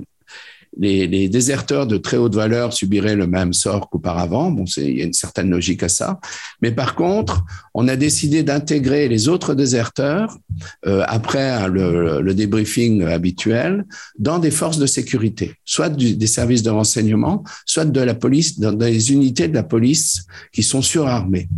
les, 0.78 1.06
les, 1.06 1.28
déserteurs 1.28 1.86
de 1.86 1.96
très 1.96 2.16
haute 2.16 2.34
valeur 2.34 2.72
subiraient 2.72 3.16
le 3.16 3.26
même 3.26 3.52
sort 3.52 3.90
qu'auparavant. 3.90 4.50
Bon, 4.50 4.64
il 4.76 4.98
y 4.98 5.02
a 5.02 5.04
une 5.04 5.12
certaine 5.12 5.50
logique 5.50 5.82
à 5.82 5.88
ça. 5.88 6.20
Mais 6.62 6.72
par 6.72 6.94
contre, 6.94 7.44
on 7.74 7.88
a 7.88 7.96
décidé 7.96 8.42
d'intégrer 8.42 9.08
les 9.08 9.28
autres 9.28 9.54
déserteurs 9.54 10.38
euh, 10.86 11.04
après 11.06 11.68
le, 11.68 12.20
le, 12.20 12.34
débriefing 12.34 13.04
habituel 13.04 13.84
dans 14.18 14.38
des 14.38 14.50
forces 14.50 14.78
de 14.78 14.86
sécurité, 14.86 15.54
soit 15.64 15.90
du, 15.90 16.16
des 16.16 16.26
services 16.26 16.62
de 16.62 16.70
renseignement, 16.70 17.44
soit 17.66 17.84
de 17.84 18.00
la 18.00 18.14
police, 18.14 18.58
dans 18.58 18.72
des 18.72 19.12
unités 19.12 19.48
de 19.48 19.54
la 19.54 19.62
police 19.62 20.24
qui 20.52 20.62
sont 20.62 20.82
surarmées. 20.82 21.48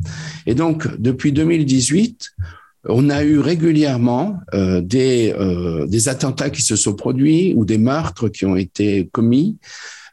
Et 0.47 0.55
donc, 0.55 0.89
depuis 0.99 1.33
2018, 1.33 2.35
on 2.89 3.11
a 3.11 3.23
eu 3.25 3.39
régulièrement 3.39 4.39
euh, 4.55 4.81
des, 4.81 5.35
euh, 5.39 5.87
des 5.87 6.09
attentats 6.09 6.51
qui 6.51 6.63
se 6.63 6.77
sont 6.77 6.95
produits 6.95 7.55
ou 7.57 7.65
des 7.65 7.79
meurtres 7.79 8.29
qui 8.29 8.47
ont 8.47 8.57
été 8.57 9.09
commis 9.13 9.59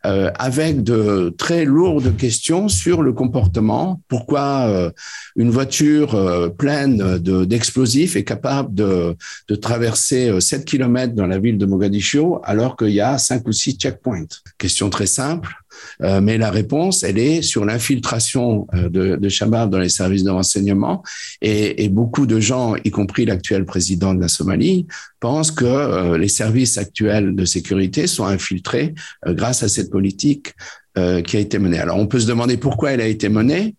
euh, 0.03 0.31
avec 0.39 0.81
de 0.81 1.31
très 1.37 1.63
lourdes 1.63 2.17
questions 2.17 2.67
sur 2.67 3.03
le 3.03 3.13
comportement. 3.13 4.01
Pourquoi 4.07 4.65
euh, 4.67 4.89
une 5.35 5.51
voiture 5.51 6.15
euh, 6.15 6.49
pleine 6.49 7.19
d'explosifs 7.19 8.15
est 8.15 8.23
capable 8.23 8.73
de, 8.73 9.15
de 9.47 9.55
traverser 9.55 10.41
7 10.41 10.65
km 10.65 11.13
dans 11.13 11.27
la 11.27 11.37
ville 11.37 11.59
de 11.59 11.67
Mogadiscio 11.67 12.41
alors 12.43 12.77
qu'il 12.77 12.89
y 12.89 13.01
a 13.01 13.19
5 13.19 13.47
ou 13.47 13.51
6 13.51 13.77
checkpoints 13.77 14.25
Question 14.57 14.89
très 14.89 15.05
simple. 15.05 15.60
Euh, 16.03 16.21
mais 16.21 16.37
la 16.37 16.51
réponse, 16.51 17.03
elle 17.03 17.17
est 17.17 17.41
sur 17.41 17.65
l'infiltration 17.65 18.67
euh, 18.73 18.89
de, 18.89 19.15
de 19.15 19.29
Shabab 19.29 19.69
dans 19.69 19.79
les 19.79 19.89
services 19.89 20.23
de 20.23 20.31
renseignement. 20.31 21.03
Et, 21.41 21.83
et 21.83 21.89
beaucoup 21.89 22.25
de 22.25 22.39
gens, 22.39 22.75
y 22.83 22.91
compris 22.91 23.25
l'actuel 23.25 23.65
président 23.65 24.13
de 24.13 24.21
la 24.21 24.27
Somalie, 24.27 24.87
pensent 25.19 25.51
que 25.51 25.65
euh, 25.65 26.17
les 26.17 26.27
services 26.27 26.77
actuels 26.77 27.35
de 27.35 27.45
sécurité 27.45 28.07
sont 28.07 28.25
infiltrés 28.25 28.93
grâce 29.25 29.63
à 29.63 29.69
cette 29.69 29.89
politique 29.89 30.53
qui 31.25 31.37
a 31.37 31.39
été 31.39 31.57
menée. 31.57 31.79
Alors, 31.79 31.97
on 31.97 32.05
peut 32.05 32.19
se 32.19 32.27
demander 32.27 32.57
pourquoi 32.57 32.91
elle 32.91 32.99
a 32.99 33.07
été 33.07 33.29
menée. 33.29 33.75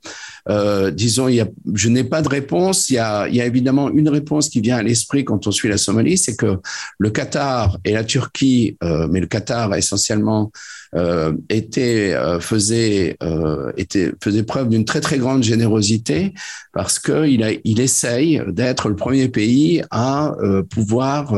Euh, 0.49 0.91
disons, 0.91 1.29
il 1.29 1.35
y 1.35 1.41
a, 1.41 1.49
je 1.75 1.91
n'ai 1.91 2.05
pas 2.05 2.23
de 2.23 2.29
réponse. 2.29 2.89
Il 2.89 2.95
y, 2.95 2.99
a, 2.99 3.29
il 3.29 3.35
y 3.35 3.43
a 3.43 3.45
évidemment 3.45 3.91
une 3.91 4.09
réponse 4.09 4.49
qui 4.49 4.63
vient 4.63 4.79
à 4.79 4.83
l'esprit 4.83 5.23
quand 5.23 5.47
on 5.47 5.51
suit 5.51 5.69
la 5.69 5.77
Somalie, 5.77 6.17
c'est 6.17 6.37
que 6.37 6.59
le 6.99 7.11
Qatar 7.11 7.79
et 7.85 7.93
la 7.93 8.05
Turquie, 8.05 8.79
euh, 8.83 9.09
mais 9.11 9.21
le 9.21 9.27
Qatar 9.27 9.75
essentiellement, 9.75 10.51
euh, 10.95 11.33
était, 11.49 12.13
euh, 12.13 12.39
faisait, 12.39 13.17
euh, 13.23 13.73
était, 13.79 14.13
faisait 14.23 14.43
preuve 14.43 14.69
d'une 14.69 14.85
très 14.85 15.01
très 15.01 15.17
grande 15.17 15.43
générosité 15.43 16.35
parce 16.75 16.99
que 16.99 17.27
il, 17.27 17.81
essaye 17.81 18.43
d'être 18.49 18.91
le 18.91 18.97
premier 18.97 19.29
pays 19.29 19.83
à 19.91 20.35
pouvoir 20.71 21.35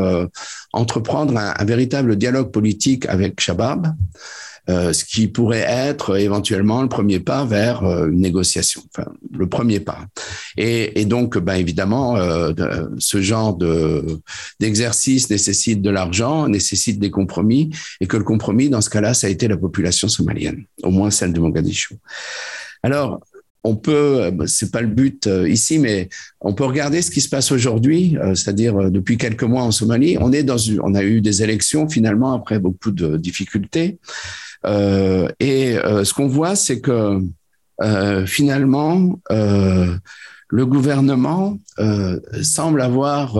entreprendre 0.72 1.36
un, 1.36 1.54
un 1.56 1.64
véritable 1.64 2.16
dialogue 2.16 2.50
politique 2.50 3.06
avec 3.06 3.40
Shabab. 3.40 3.94
Ce 4.68 5.04
qui 5.04 5.28
pourrait 5.28 5.66
être 5.66 6.16
éventuellement 6.18 6.82
le 6.82 6.88
premier 6.88 7.20
pas 7.20 7.44
vers 7.44 7.82
une 7.84 8.20
négociation, 8.20 8.82
enfin 8.90 9.10
le 9.32 9.48
premier 9.48 9.80
pas. 9.80 10.06
Et, 10.56 11.00
et 11.00 11.04
donc, 11.04 11.38
ben, 11.38 11.54
évidemment, 11.54 12.16
ce 12.98 13.20
genre 13.20 13.56
de 13.56 14.20
d'exercice 14.60 15.28
nécessite 15.30 15.82
de 15.82 15.90
l'argent, 15.90 16.48
nécessite 16.48 16.98
des 16.98 17.10
compromis, 17.10 17.70
et 18.00 18.06
que 18.06 18.16
le 18.16 18.24
compromis 18.24 18.70
dans 18.70 18.80
ce 18.80 18.90
cas-là, 18.90 19.14
ça 19.14 19.26
a 19.26 19.30
été 19.30 19.48
la 19.48 19.56
population 19.56 20.08
somalienne, 20.08 20.64
au 20.82 20.90
moins 20.90 21.10
celle 21.10 21.32
de 21.32 21.40
Mogadiscio. 21.40 21.96
Alors, 22.82 23.20
on 23.64 23.76
peut, 23.76 24.22
euh, 24.22 24.46
c'est 24.46 24.70
pas 24.70 24.82
le 24.82 24.88
but 24.88 25.26
euh, 25.26 25.48
ici, 25.48 25.78
mais 25.78 26.10
on 26.40 26.52
peut 26.52 26.64
regarder 26.64 27.00
ce 27.00 27.10
qui 27.10 27.22
se 27.22 27.30
passe 27.30 27.50
aujourd'hui, 27.50 28.16
euh, 28.18 28.34
c'est-à-dire 28.34 28.90
depuis 28.90 29.16
quelques 29.16 29.42
mois 29.42 29.62
en 29.62 29.70
Somalie. 29.70 30.18
On 30.20 30.32
est 30.32 30.42
dans, 30.42 30.58
on 30.82 30.94
a 30.94 31.02
eu 31.02 31.22
des 31.22 31.42
élections 31.42 31.88
finalement 31.88 32.34
après 32.34 32.58
beaucoup 32.58 32.90
de 32.90 33.16
difficultés, 33.16 33.98
et 34.64 35.76
ce 35.76 36.14
qu'on 36.14 36.26
voit, 36.26 36.56
c'est 36.56 36.80
que 36.80 37.20
finalement, 38.26 39.18
le 39.30 40.66
gouvernement 40.66 41.58
semble 42.42 42.80
avoir 42.80 43.38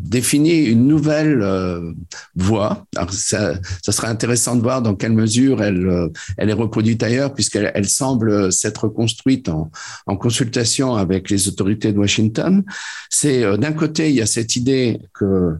définit 0.00 0.64
une 0.64 0.86
nouvelle 0.86 1.40
euh, 1.42 1.92
voie. 2.34 2.86
Alors 2.96 3.12
ça, 3.12 3.54
ça, 3.82 3.92
serait 3.92 4.08
intéressant 4.08 4.56
de 4.56 4.62
voir 4.62 4.82
dans 4.82 4.94
quelle 4.94 5.12
mesure 5.12 5.62
elle, 5.62 5.86
euh, 5.86 6.08
est 6.38 6.52
reproduite 6.52 7.02
ailleurs, 7.02 7.34
puisqu'elle 7.34 7.70
elle 7.74 7.88
semble 7.88 8.52
s'être 8.52 8.88
construite 8.88 9.48
en, 9.48 9.70
en, 10.06 10.16
consultation 10.16 10.94
avec 10.94 11.30
les 11.30 11.48
autorités 11.48 11.92
de 11.92 11.98
Washington. 11.98 12.64
C'est 13.10 13.44
euh, 13.44 13.56
d'un 13.56 13.72
côté, 13.72 14.10
il 14.10 14.16
y 14.16 14.22
a 14.22 14.26
cette 14.26 14.56
idée 14.56 15.00
que 15.14 15.56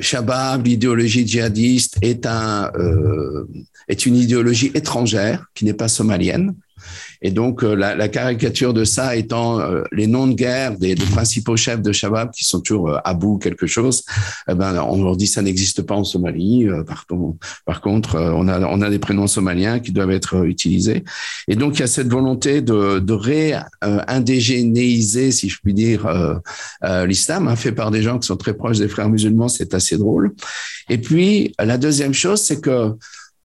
Shabab, 0.00 0.66
l'idéologie 0.66 1.26
djihadiste, 1.26 1.96
est, 2.02 2.26
un, 2.26 2.70
est 3.88 4.06
une 4.06 4.16
idéologie 4.16 4.70
étrangère 4.74 5.46
qui 5.54 5.64
n'est 5.64 5.74
pas 5.74 5.88
somalienne 5.88 6.54
et 7.22 7.30
donc, 7.30 7.62
euh, 7.62 7.74
la, 7.74 7.94
la, 7.94 8.08
caricature 8.08 8.72
de 8.72 8.84
ça 8.84 9.14
étant 9.14 9.60
euh, 9.60 9.82
les 9.92 10.06
noms 10.06 10.26
de 10.26 10.32
guerre 10.32 10.78
des, 10.78 10.94
des, 10.94 11.04
principaux 11.04 11.54
chefs 11.56 11.82
de 11.82 11.92
Shabab 11.92 12.30
qui 12.30 12.44
sont 12.44 12.60
toujours 12.60 12.88
euh, 12.88 12.96
Abu 13.04 13.38
quelque 13.38 13.66
chose, 13.66 14.04
eh 14.48 14.54
ben, 14.54 14.82
on 14.82 15.02
leur 15.02 15.16
dit 15.16 15.26
ça 15.26 15.42
n'existe 15.42 15.82
pas 15.82 15.94
en 15.94 16.04
Somalie. 16.04 16.66
par, 16.86 17.04
par 17.66 17.82
contre, 17.82 18.16
on 18.16 18.48
a, 18.48 18.60
on 18.60 18.80
a 18.80 18.90
des 18.90 18.98
prénoms 18.98 19.26
somaliens 19.26 19.80
qui 19.80 19.92
doivent 19.92 20.10
être 20.10 20.46
utilisés. 20.46 21.04
Et 21.48 21.56
donc, 21.56 21.76
il 21.76 21.80
y 21.80 21.82
a 21.82 21.86
cette 21.86 22.08
volonté 22.08 22.62
de, 22.62 23.00
de 23.00 23.12
ré-indégénéiser, 23.12 25.30
si 25.32 25.50
je 25.50 25.58
puis 25.62 25.74
dire, 25.74 26.08
l'islam, 27.06 27.48
hein, 27.48 27.56
fait 27.56 27.72
par 27.72 27.90
des 27.90 28.02
gens 28.02 28.18
qui 28.18 28.26
sont 28.26 28.36
très 28.36 28.54
proches 28.54 28.78
des 28.78 28.88
frères 28.88 29.08
musulmans. 29.08 29.48
C'est 29.48 29.74
assez 29.74 29.98
drôle. 29.98 30.32
Et 30.88 30.98
puis, 30.98 31.52
la 31.58 31.78
deuxième 31.78 32.14
chose, 32.14 32.42
c'est 32.42 32.60
que 32.60 32.94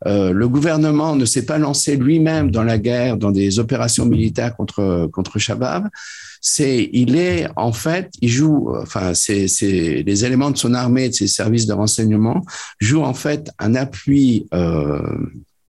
euh, 0.06 0.32
le 0.32 0.48
gouvernement 0.48 1.16
ne 1.16 1.24
s'est 1.24 1.46
pas 1.46 1.58
lancé 1.58 1.96
lui-même 1.96 2.50
dans 2.50 2.64
la 2.64 2.78
guerre, 2.78 3.16
dans 3.16 3.30
des 3.30 3.58
opérations 3.58 4.06
militaires 4.06 4.56
contre 4.56 5.08
contre 5.12 5.38
Shabab. 5.38 5.88
C'est, 6.40 6.90
il 6.92 7.14
est 7.16 7.46
en 7.54 7.72
fait, 7.72 8.10
il 8.20 8.28
joue, 8.28 8.74
enfin, 8.76 9.14
c'est, 9.14 9.46
les 10.04 10.24
éléments 10.24 10.50
de 10.50 10.58
son 10.58 10.74
armée, 10.74 11.08
de 11.08 11.14
ses 11.14 11.28
services 11.28 11.66
de 11.66 11.72
renseignement 11.72 12.44
jouent 12.80 13.04
en 13.04 13.14
fait 13.14 13.50
un 13.60 13.76
appui, 13.76 14.48
euh, 14.52 15.00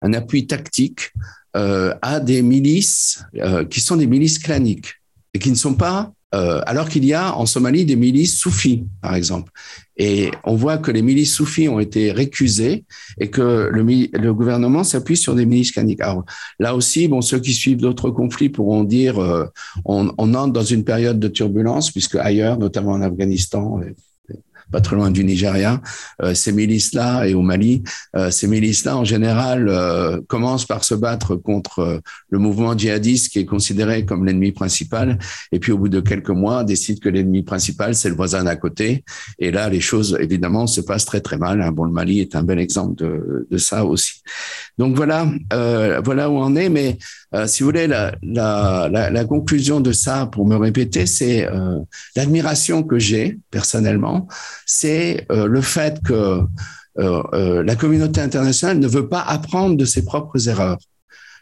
un 0.01 0.13
appui 0.13 0.47
tactique 0.47 1.13
euh, 1.57 1.93
à 2.01 2.21
des 2.21 2.43
milices 2.43 3.25
euh, 3.35 3.65
qui 3.65 3.81
sont 3.81 3.97
des 3.97 4.07
milices 4.07 4.39
claniques 4.39 4.95
et 5.35 5.41
qui 5.41 5.51
ne 5.51 5.57
sont 5.57 5.75
pas 5.75 6.13
euh, 6.35 6.61
alors 6.67 6.89
qu'il 6.89 7.05
y 7.05 7.13
a 7.13 7.37
en 7.37 7.47
Somalie 7.47 7.85
des 7.85 7.97
milices 7.97 8.39
soufis, 8.39 8.85
par 9.03 9.15
exemple. 9.15 9.51
Et 9.97 10.31
on 10.45 10.55
voit 10.55 10.79
que 10.79 10.91
les 10.91 11.03
milices 11.03 11.35
soufis 11.35 11.69
ont 11.69 11.81
été 11.81 12.13
récusées 12.13 12.85
et 13.19 13.29
que 13.29 13.69
le, 13.71 13.83
le 13.83 14.35
gouvernement 14.35 14.85
s'appuie 14.85 15.17
sur 15.17 15.35
des 15.35 15.45
milices 15.45 15.73
claniques. 15.73 16.01
Alors 16.01 16.25
là 16.59 16.75
aussi, 16.75 17.09
bon, 17.09 17.21
ceux 17.21 17.41
qui 17.41 17.53
suivent 17.53 17.79
d'autres 17.79 18.11
conflits 18.11 18.49
pourront 18.49 18.85
dire 18.85 19.19
euh, 19.19 19.47
on, 19.85 20.13
on, 20.19 20.35
entre 20.35 20.53
dans 20.53 20.65
une 20.65 20.85
période 20.85 21.19
de 21.19 21.29
turbulence 21.29 21.91
puisque 21.91 22.15
ailleurs, 22.15 22.59
notamment 22.59 22.93
en 22.93 23.03
Afghanistan, 23.03 23.81
pas 24.71 24.81
très 24.81 24.97
loin 24.97 25.11
du 25.11 25.25
Nigeria, 25.25 25.81
euh, 26.23 26.35
ces 26.35 26.53
milices-là 26.53 27.27
et 27.27 27.35
au 27.35 27.43
Mali, 27.43 27.83
euh, 28.17 28.31
ces 28.31 28.47
milices-là 28.47 28.97
en 28.97 29.05
général 29.05 29.69
euh, 29.69 30.21
commencent 30.29 30.67
par 30.67 30.85
se 30.85 30.95
battre 30.95 31.37
contre 31.37 32.01
le 32.31 32.39
mouvement 32.39 32.77
djihadiste 32.77 33.33
qui 33.33 33.41
est 33.41 33.45
considéré 33.45 34.05
comme 34.05 34.25
l'ennemi 34.25 34.53
principal, 34.53 35.19
et 35.53 35.59
puis 35.59 35.73
au 35.73 35.79
bout 35.79 35.89
de 35.89 36.01
quelques 36.01 36.31
mois 36.31 36.65
décident 36.65 37.01
que 37.01 37.09
l'ennemi 37.09 37.43
principal 37.43 37.95
c'est 37.95 38.09
le 38.09 38.15
voisin 38.15 38.45
d'à 38.45 38.57
côté, 38.57 39.05
et 39.39 39.51
là 39.51 39.69
les 39.69 39.81
choses 39.81 40.17
évidemment 40.21 40.67
se 40.67 40.81
passent 40.81 41.07
très 41.07 41.21
très 41.21 41.39
mal. 41.39 41.61
Hein. 41.63 41.73
Bon, 41.73 41.85
le 41.85 41.93
Mali 41.93 42.21
est 42.21 42.37
un 42.37 42.43
bel 42.43 42.59
exemple 42.59 42.95
de, 43.03 43.47
de 43.51 43.59
ça 43.59 43.85
aussi. 43.85 44.23
Donc 44.79 44.97
voilà, 44.97 45.27
voilà 46.05 46.31
où 46.31 46.39
on 46.39 46.57
est, 46.57 46.69
mais 46.69 46.99
si 47.47 47.63
vous 47.63 47.69
voulez 47.69 47.87
la, 47.87 48.15
la, 48.23 48.89
la, 48.91 49.11
la, 49.11 49.25
conclusion 49.25 49.81
de 49.81 49.93
ça, 49.93 50.27
pour 50.27 50.47
me 50.47 50.57
répéter, 50.57 51.07
c'est 51.07 51.47
l'admiration 52.17 52.83
que 52.83 52.99
j'ai 52.99 53.39
personnellement 53.51 54.27
c'est 54.73 55.27
euh, 55.33 55.49
le 55.49 55.63
fait 55.63 56.01
que 56.01 56.43
euh, 56.99 57.23
euh, 57.35 57.63
la 57.65 57.75
communauté 57.75 58.21
internationale 58.21 58.79
ne 58.79 58.87
veut 58.87 59.09
pas 59.09 59.21
apprendre 59.21 59.77
de 59.77 59.85
ses 59.85 60.05
propres 60.05 60.49
erreurs. 60.49 60.79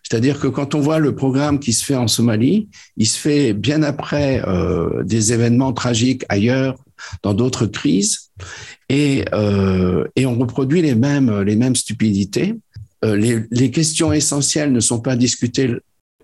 C'est-à-dire 0.03 0.41
que 0.41 0.47
quand 0.47 0.75
on 0.75 0.81
voit 0.81 0.99
le 0.99 1.15
programme 1.15 1.59
qui 1.59 1.75
se 1.75 1.85
fait 1.85 1.95
en 1.95 2.09
Somalie, 2.09 2.71
il 2.97 3.07
se 3.07 3.19
fait 3.19 3.53
bien 3.53 3.83
après 3.83 4.43
des 5.05 5.35
événements 5.35 5.75
tragiques 5.75 6.25
ailleurs, 6.31 6.77
dans 7.23 7.35
d'autres 7.35 7.67
crises, 7.67 8.31
et, 8.89 9.25
on 9.35 10.39
reproduit 10.39 10.81
les 10.81 10.95
mêmes, 10.95 11.43
les 11.43 11.57
mêmes 11.57 11.77
stupidités. 11.77 12.55
les 13.03 13.71
questions 13.71 14.11
essentielles 14.13 14.73
ne 14.73 14.81
sont 14.81 15.01
pas 15.01 15.17
discutées 15.17 15.75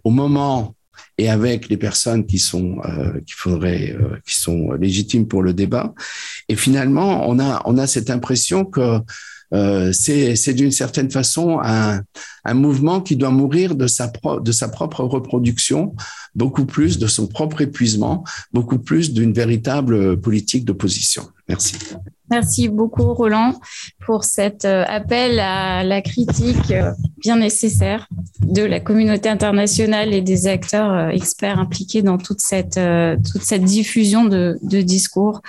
au 0.05 0.11
moment 0.11 0.75
et 1.19 1.29
avec 1.29 1.69
les 1.69 1.77
personnes 1.77 2.27
qui 2.27 2.39
sont 2.39 2.79
euh, 2.85 3.21
qui 3.27 3.35
faudrait 3.35 3.93
euh, 3.93 4.17
qui 4.27 4.37
sont 4.37 4.73
légitimes 4.73 5.27
pour 5.27 5.43
le 5.43 5.53
débat. 5.53 5.95
Et 6.49 6.57
finalement, 6.57 7.29
on 7.29 7.39
a 7.39 7.63
on 7.65 7.79
a 7.79 7.87
cette 7.87 8.11
impression 8.11 8.65
que 8.65 9.01
euh, 9.53 9.93
c'est 9.93 10.55
d'une 10.55 10.73
certaine 10.73 11.11
façon 11.11 11.61
un, 11.63 12.03
un, 12.45 12.55
mouvement 12.55 13.01
qui 13.01 13.15
doit 13.15 13.31
mourir 13.31 13.77
de 13.77 13.87
sa, 13.87 14.09
pro, 14.09 14.41
de 14.41 14.51
sa 14.51 14.69
propre 14.69 15.05
reproduction, 15.05 15.95
beaucoup 16.35 16.65
plus 16.65 16.99
de 16.99 17.07
son 17.07 17.29
propre 17.29 17.61
épuisement, 17.61 18.25
beaucoup 18.53 18.79
plus 18.79 19.13
d'une 19.13 19.33
véritable 19.33 20.21
politique 20.21 20.65
d'opposition. 20.65 21.29
Merci. 21.49 21.77
Merci 22.31 22.69
beaucoup, 22.69 23.13
Roland, 23.13 23.55
pour 24.07 24.25
cet 24.25 24.65
euh, 24.65 24.85
appel 24.89 25.39
à 25.41 25.85
la 25.85 26.01
critique 26.01 26.71
euh, 26.71 26.91
bien 27.19 27.37
nécessaire 27.37 28.09
de 28.41 28.63
la 28.63 28.81
communauté 28.81 29.29
internationale 29.29 30.15
et 30.15 30.23
des 30.23 30.47
acteurs 30.47 30.91
euh, 30.91 31.09
experts 31.09 31.59
impliqués 31.59 32.01
dans 32.01 32.17
toute 32.17 32.41
cette, 32.41 32.79
diffusion 33.61 34.25
de, 34.25 34.59
discours. 34.63 35.43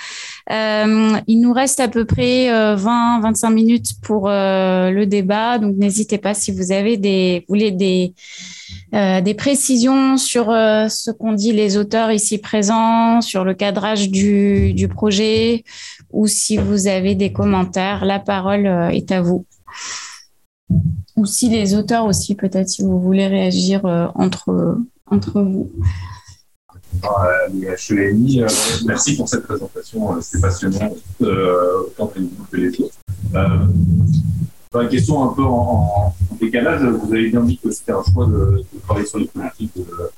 Il 0.49 1.39
nous 1.41 1.53
reste 1.53 1.79
à 1.79 1.87
peu 1.87 2.03
près 2.03 2.47
20-25 2.75 3.53
minutes 3.53 4.01
pour 4.01 4.27
le 4.27 5.05
débat, 5.05 5.57
donc 5.57 5.75
n'hésitez 5.77 6.17
pas 6.17 6.33
si 6.33 6.51
vous 6.51 6.71
avez 6.71 6.97
des, 6.97 7.45
voulez 7.47 7.71
des, 7.71 8.13
précisions 9.35 10.17
sur 10.17 10.47
ce 10.47 11.11
qu'ont 11.11 11.33
dit 11.33 11.51
les 11.51 11.77
auteurs 11.77 12.11
ici 12.11 12.37
présents, 12.37 13.21
sur 13.21 13.43
le 13.43 13.53
cadrage 13.53 14.09
du, 14.09 14.87
projet, 14.93 15.63
ou 16.11 16.27
si 16.27 16.57
vous 16.57 16.87
avez 16.87 17.15
des 17.15 17.31
commentaires, 17.31 18.05
la 18.05 18.19
parole 18.19 18.65
euh, 18.65 18.89
est 18.89 19.11
à 19.11 19.21
vous. 19.21 19.45
Ou 21.15 21.25
si 21.25 21.49
les 21.49 21.75
auteurs 21.75 22.05
aussi, 22.05 22.35
peut-être, 22.35 22.69
si 22.69 22.83
vous 22.83 22.99
voulez 22.99 23.27
réagir 23.27 23.85
entre, 24.15 24.77
entre 25.05 25.41
vous. 25.41 25.71
merci 28.85 29.15
pour 29.15 29.29
cette 29.29 29.43
présentation, 29.43 30.21
c'était 30.21 30.41
passionnant, 30.41 30.91
autant 31.21 32.07
que 32.07 32.57
les 32.57 32.69
autres 32.79 32.95
une 34.81 34.89
question 34.89 35.29
un 35.29 35.33
peu 35.33 35.43
en, 35.43 36.13
décalage, 36.39 36.83
vous 36.83 37.13
avez 37.13 37.29
bien 37.29 37.41
dit 37.41 37.57
que 37.57 37.71
c'était 37.71 37.93
un 37.93 38.03
choix 38.03 38.25
de, 38.27 38.63
travailler 38.83 39.05
sur 39.05 39.19
les 39.19 39.25
politiques 39.25 39.71
de, 39.75 40.11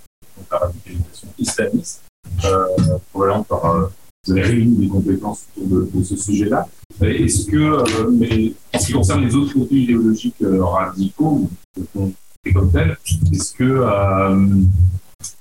la 0.52 0.58
radicalisation 0.58 1.28
islamiste. 1.38 2.04
Euh, 2.46 2.66
probablement 3.12 3.44
par, 3.44 3.66
euh, 3.66 3.88
vous 4.28 4.34
avez 4.34 4.42
réuni 4.44 4.76
des 4.76 4.88
compétences 4.88 5.46
autour 5.58 5.88
de, 5.94 6.04
ce 6.04 6.16
sujet-là. 6.16 6.68
Est-ce 7.02 7.46
que, 7.46 7.58
euh, 7.58 8.52
en 8.74 8.80
ce 8.80 8.88
qui 8.88 8.94
concerne 8.94 9.24
les 9.24 9.36
autres 9.36 9.54
contenus 9.54 9.84
idéologiques 9.84 10.42
euh, 10.42 10.64
radicaux, 10.64 11.50
euh, 11.96 12.08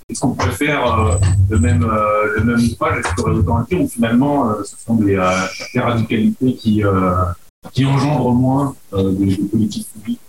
est-ce 0.08 0.20
qu'on 0.20 0.30
pourrait 0.30 0.52
faire 0.52 1.18
le 1.50 1.58
même 1.58 1.82
le 2.36 2.44
même 2.44 2.60
ouvrage? 2.72 3.00
Est-ce 3.00 3.20
aurait 3.22 3.32
autant 3.32 3.56
à 3.58 3.66
ou 3.74 3.88
finalement 3.88 4.54
ce 4.64 4.76
sont 4.84 4.94
des, 4.94 5.20
des 5.74 5.80
radicalités 5.80 6.54
qui 6.54 6.82
qui 7.72 7.84
engendre 7.84 8.32
moins 8.32 8.74
euh, 8.92 9.12
de, 9.12 9.34
politiques 9.46 9.88
publiques. 9.92 10.20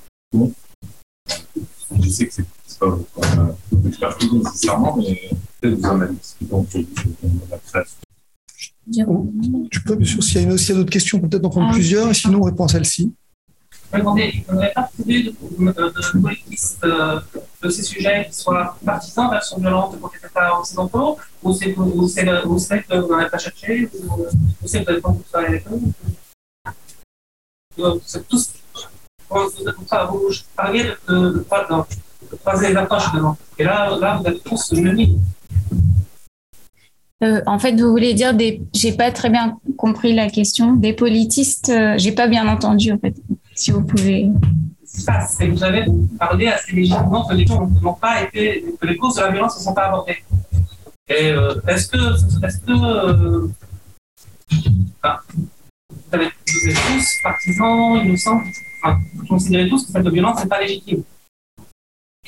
Je 1.99 2.09
sais 2.09 2.27
que 2.27 2.33
c'est 2.33 2.79
pas 2.79 2.87
votre 2.87 3.87
expertise 3.87 4.31
nécessairement, 4.33 4.97
mais 4.97 5.29
peut-être 5.61 5.79
vous 5.79 5.85
en 5.85 6.01
avez 6.01 6.13
discuté 6.13 6.45
vous 6.51 7.41
la 7.49 7.57
création. 7.57 8.06
Tu 8.91 9.81
peux, 9.81 9.95
bien 9.95 10.07
sûr, 10.07 10.23
s'il 10.23 10.41
y 10.41 10.45
a, 10.45 10.75
d'autres 10.75 10.89
questions, 10.89 11.19
peut-être 11.19 11.45
en 11.45 11.49
prendre 11.49 11.67
ah, 11.69 11.73
plusieurs, 11.73 12.09
et 12.09 12.13
sinon 12.13 12.39
on 12.39 12.43
répond 12.43 12.65
à 12.65 12.69
celle-ci. 12.69 13.13
je 13.93 13.99
me 13.99 14.53
n'aurait 14.53 14.73
pas 14.73 14.89
trouvé 14.93 15.23
de, 15.23 15.29
de, 15.29 16.21
politistes 16.21 16.83
euh, 16.83 17.19
de 17.61 17.69
ces 17.69 17.83
sujets 17.83 18.27
qui 18.29 18.37
soient 18.37 18.77
partisans 18.85 19.29
version 19.29 19.59
violente 19.59 19.97
pour 19.99 20.11
les 20.13 20.19
États 20.27 20.57
occidentaux, 20.57 21.17
ou 21.43 21.53
c'est 21.53 21.73
que 21.73 21.81
vous 21.81 22.07
n'avez 23.15 23.29
pas 23.29 23.37
cherché, 23.37 23.89
ou 23.93 24.25
c'est 24.65 24.83
que 24.83 24.85
vous 24.85 24.91
n'avez 24.91 25.01
pas 25.01 25.15
travaillé 25.31 25.49
avec 25.49 25.65
eux. 25.71 25.79
C'est 28.05 28.27
tout 28.27 28.39
ce 28.39 28.47
vous 30.09 30.31
parliez 30.55 30.83
de, 30.83 30.97
de, 31.07 31.29
de, 31.29 31.39
de 34.23 34.31
tous. 34.39 34.73
Euh, 37.23 37.41
en 37.47 37.57
fait, 37.57 37.73
vous 37.79 37.89
voulez 37.89 38.13
dire 38.13 38.33
des. 38.33 38.61
J'ai 38.73 38.91
pas 38.91 39.11
très 39.11 39.29
bien 39.29 39.57
compris 39.75 40.13
la 40.13 40.29
question. 40.29 40.73
Des 40.73 40.93
politistes, 40.93 41.69
euh, 41.69 41.95
j'ai 41.97 42.11
pas 42.11 42.27
bien 42.27 42.47
entendu 42.47 42.91
en 42.91 42.99
fait. 42.99 43.15
Si 43.55 43.71
vous 43.71 43.83
pouvez. 43.83 44.29
Vous 45.39 45.63
avez 45.63 45.85
parlé 46.17 46.47
assez 46.47 46.73
légitimement 46.73 47.25
que 47.27 47.33
les 47.33 47.45
gens 47.45 47.67
n'ont 47.81 47.93
pas 47.93 48.23
été, 48.23 48.65
que 48.79 48.87
les 48.87 48.97
causes 48.97 49.15
de 49.15 49.21
la 49.21 49.31
violence 49.31 49.57
ne 49.57 49.63
sont 49.63 49.73
pas 49.73 49.87
abordées. 49.87 50.23
Et 51.09 51.31
euh, 51.31 51.55
est-ce 51.67 51.87
que, 51.87 52.45
est-ce 52.45 52.59
que, 52.59 52.71
euh, 52.71 53.47
vous, 54.51 56.19
êtes 56.19 56.75
tous 56.75 57.05
partisans, 57.23 58.17
semble, 58.17 58.43
enfin, 58.83 58.99
vous 59.15 59.25
considérez 59.25 59.69
tous 59.69 59.85
que 59.85 59.91
cette 59.91 60.07
violence 60.09 60.41
n'est 60.41 60.49
pas 60.49 60.61
légitime. 60.61 61.03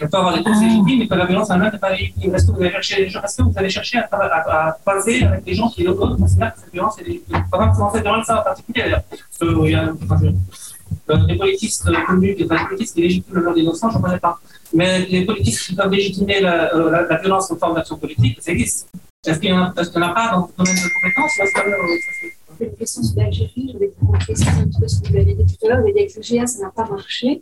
On 0.02 0.08
peut 0.08 0.18
avoir 0.18 0.38
des 0.38 0.44
causes 0.44 0.62
légitimes, 0.62 1.00
mais 1.00 1.08
que 1.08 1.14
la 1.16 1.26
violence 1.26 1.50
en 1.52 1.62
elle 1.62 1.72
n'est 1.72 1.78
pas 1.78 1.92
légitime. 1.92 2.36
Est-ce 2.36 2.48
que 2.48 2.52
vous 2.52 2.62
avez 2.62 2.72
cherché, 2.72 3.04
est-ce 3.04 3.38
que 3.38 3.44
vous 3.44 3.54
avez 3.58 3.70
cherché 3.70 3.98
à, 3.98 4.08
à, 4.12 4.68
à 4.68 4.72
croiser 4.74 5.24
avec 5.24 5.44
des 5.44 5.54
gens 5.54 5.70
qui, 5.70 5.86
eux, 5.86 5.94
considèrent 5.94 6.54
que 6.54 6.62
cette 6.62 6.74
violence 6.74 7.00
est 7.00 7.04
légitime 7.04 7.44
Par 7.52 7.68
exemple, 7.68 7.94
dans 7.98 8.02
violence 8.02 8.30
en 8.30 8.42
particulier, 8.42 8.84
d'ailleurs. 8.84 9.04
Parce 9.10 9.52
qu'il 9.52 9.72
y 9.72 9.76
a, 9.76 9.94
les 11.28 11.38
politistes 11.38 11.90
connus, 12.08 12.36
les 12.38 12.46
politistes 12.46 12.96
qui 12.96 13.02
légitiment 13.02 13.36
le 13.36 13.44
meurtre 13.44 13.60
d'innocents, 13.60 13.90
je 13.90 13.96
n'en 13.98 14.02
connais 14.02 14.20
pas. 14.20 14.40
Mais 14.74 15.00
les 15.06 15.26
politistes 15.26 15.68
qui 15.68 15.76
peuvent 15.76 15.92
légitimer 15.92 16.40
la, 16.42 16.74
euh, 16.74 16.92
la, 16.92 17.02
la 17.04 17.18
violence 17.18 17.48
comme 17.48 17.60
forme 17.60 17.76
d'action 17.76 17.98
politique, 17.98 18.38
ça 18.42 18.52
existe. 18.52 18.90
Est-ce 19.26 19.40
qu'il 19.40 19.52
n'y 19.52 19.58
en, 19.58 19.66
a 19.66 19.72
pas 19.74 20.32
dans 20.32 20.48
le 20.48 20.64
domaine 20.66 20.76
de 20.76 20.90
compétences 20.94 21.32
ou 21.38 21.44
est-ce 21.44 21.54
que 21.54 21.68
euh, 21.68 22.30
une 22.66 22.76
question 22.76 23.04
sur 23.04 23.18
l'Algérie, 23.18 23.68
je 23.68 23.74
voulais 23.74 23.92
vous 24.00 24.12
préciser 24.14 24.50
un 24.50 24.80
peu 24.80 24.88
ce 24.88 25.02
que 25.02 25.10
vous 25.10 25.16
avez 25.16 25.34
dit 25.34 25.46
tout 25.46 25.66
à 25.66 25.70
l'heure. 25.70 25.82
Vous 25.82 25.88
avez 25.90 26.08
dit 26.08 26.14
que 26.14 26.20
le 26.20 26.48
ça 26.48 26.60
n'a 26.62 26.70
pas 26.70 26.88
marché 26.90 27.42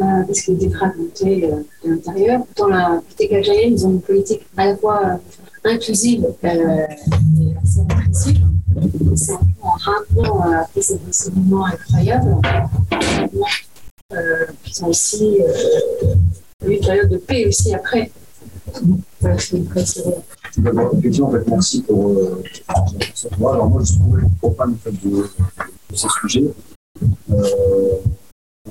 euh, 0.00 0.22
parce 0.26 0.40
qu'il 0.40 0.54
était 0.54 0.70
fragmenté 0.70 1.44
euh, 1.44 1.62
de 1.84 1.90
l'intérieur. 1.90 2.40
Dans 2.56 2.68
la 2.68 3.00
politique 3.00 3.32
algérienne, 3.32 3.72
ils 3.72 3.86
ont 3.86 3.90
une 3.90 4.02
politique 4.02 4.42
à 4.56 4.66
la 4.66 4.76
fois 4.76 5.00
euh, 5.04 5.16
inclusive 5.64 6.26
euh, 6.44 6.46
et 6.46 7.56
assez 7.62 7.80
répressive. 7.88 8.40
C'est 9.16 9.32
un 9.32 9.38
peu 9.38 9.62
en 9.62 9.70
rappelant 9.70 10.40
après 10.52 10.82
ces 10.82 10.98
enseignements 11.08 11.66
incroyables, 11.66 12.36
qui 14.64 14.84
ont 14.84 14.88
aussi 14.88 15.38
eu 16.66 16.72
une 16.72 16.80
période 16.80 17.08
de 17.08 17.18
paix 17.18 17.46
aussi 17.46 17.74
après. 17.74 18.10
Voilà. 19.20 19.36
Effectivement, 20.58 21.28
en 21.28 21.32
fait, 21.32 21.48
merci 21.48 21.82
pour 21.82 22.10
euh, 22.10 22.42
ce 23.14 23.28
droit. 23.28 23.54
Alors 23.54 23.70
moi, 23.70 23.82
je 23.82 23.92
suis 23.92 24.00
complètement 24.00 24.52
fan 24.52 24.72
en 24.72 24.76
fait, 24.76 24.92
de, 24.92 25.16
de 25.90 25.96
ces 25.96 26.08
sujets. 26.20 26.50
Euh, 27.30 27.96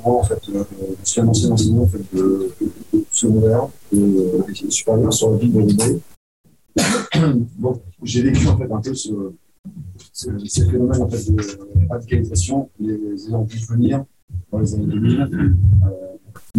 moi, 0.04 0.20
en 0.20 0.24
fait, 0.24 0.40
euh, 0.50 0.64
je 1.04 1.10
suis 1.10 1.22
un 1.22 1.28
ancien 1.28 1.52
enseignant 1.52 1.84
en 1.84 1.88
fait, 1.88 2.16
de, 2.16 2.52
de 2.94 3.06
secondaire 3.12 3.68
et, 3.92 3.98
euh, 3.98 4.70
supérieur 4.70 5.14
sur 5.14 5.32
la 5.32 5.38
ville 5.38 5.54
de 5.54 5.62
Roubaix. 5.62 6.00
Donc, 7.60 7.82
j'ai 8.02 8.24
vécu 8.24 8.48
en 8.48 8.58
fait 8.58 8.72
un 8.72 8.82
peu 8.82 8.94
ce, 8.94 9.10
ce, 10.14 10.46
ces 10.46 10.66
phénomènes 10.66 11.02
en 11.02 11.10
fait, 11.10 11.32
de 11.32 11.42
radicalisation, 11.90 12.70
les, 12.80 12.98
les 12.98 13.28
ayant 13.28 13.44
vu 13.44 13.60
venir 13.60 14.04
dans 14.52 14.60
les 14.60 14.74
années 14.74 14.86
2000. 14.86 15.22
Euh, 15.22 15.50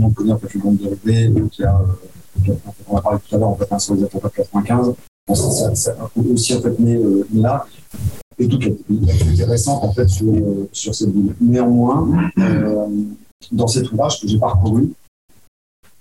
on 0.00 0.10
connaît 0.10 0.32
en 0.32 0.38
fait 0.38 0.52
le 0.54 0.60
monde 0.60 0.76
de 0.78 0.88
Roubaix, 0.88 1.32
qui 1.50 1.64
a, 1.64 1.70
a, 1.70 1.86
on 2.88 2.96
a 2.96 3.02
parlé 3.02 3.18
tout 3.26 3.34
à 3.34 3.38
l'heure 3.38 3.48
en 3.48 3.56
fait, 3.56 3.72
hein, 3.72 3.78
sur 3.78 3.94
les 3.94 4.04
attentats 4.04 4.28
de 4.28 4.34
95. 4.34 4.94
Ça, 5.32 5.74
ça, 5.74 5.96
aussi 6.30 6.54
en 6.54 6.60
fait 6.60 6.78
né, 6.78 6.96
euh, 6.96 7.26
là 7.32 7.64
et 8.38 8.46
toute 8.46 8.62
l'activité 8.66 9.44
récente 9.44 9.82
en 9.82 9.90
fait 9.90 10.06
sur, 10.06 10.30
euh, 10.30 10.68
sur 10.70 10.94
cette 10.94 11.12
ville. 11.12 11.34
Néanmoins, 11.40 12.30
euh, 12.38 12.86
dans 13.50 13.66
cet 13.66 13.90
ouvrage 13.90 14.20
que 14.20 14.28
j'ai 14.28 14.38
parcouru, 14.38 14.92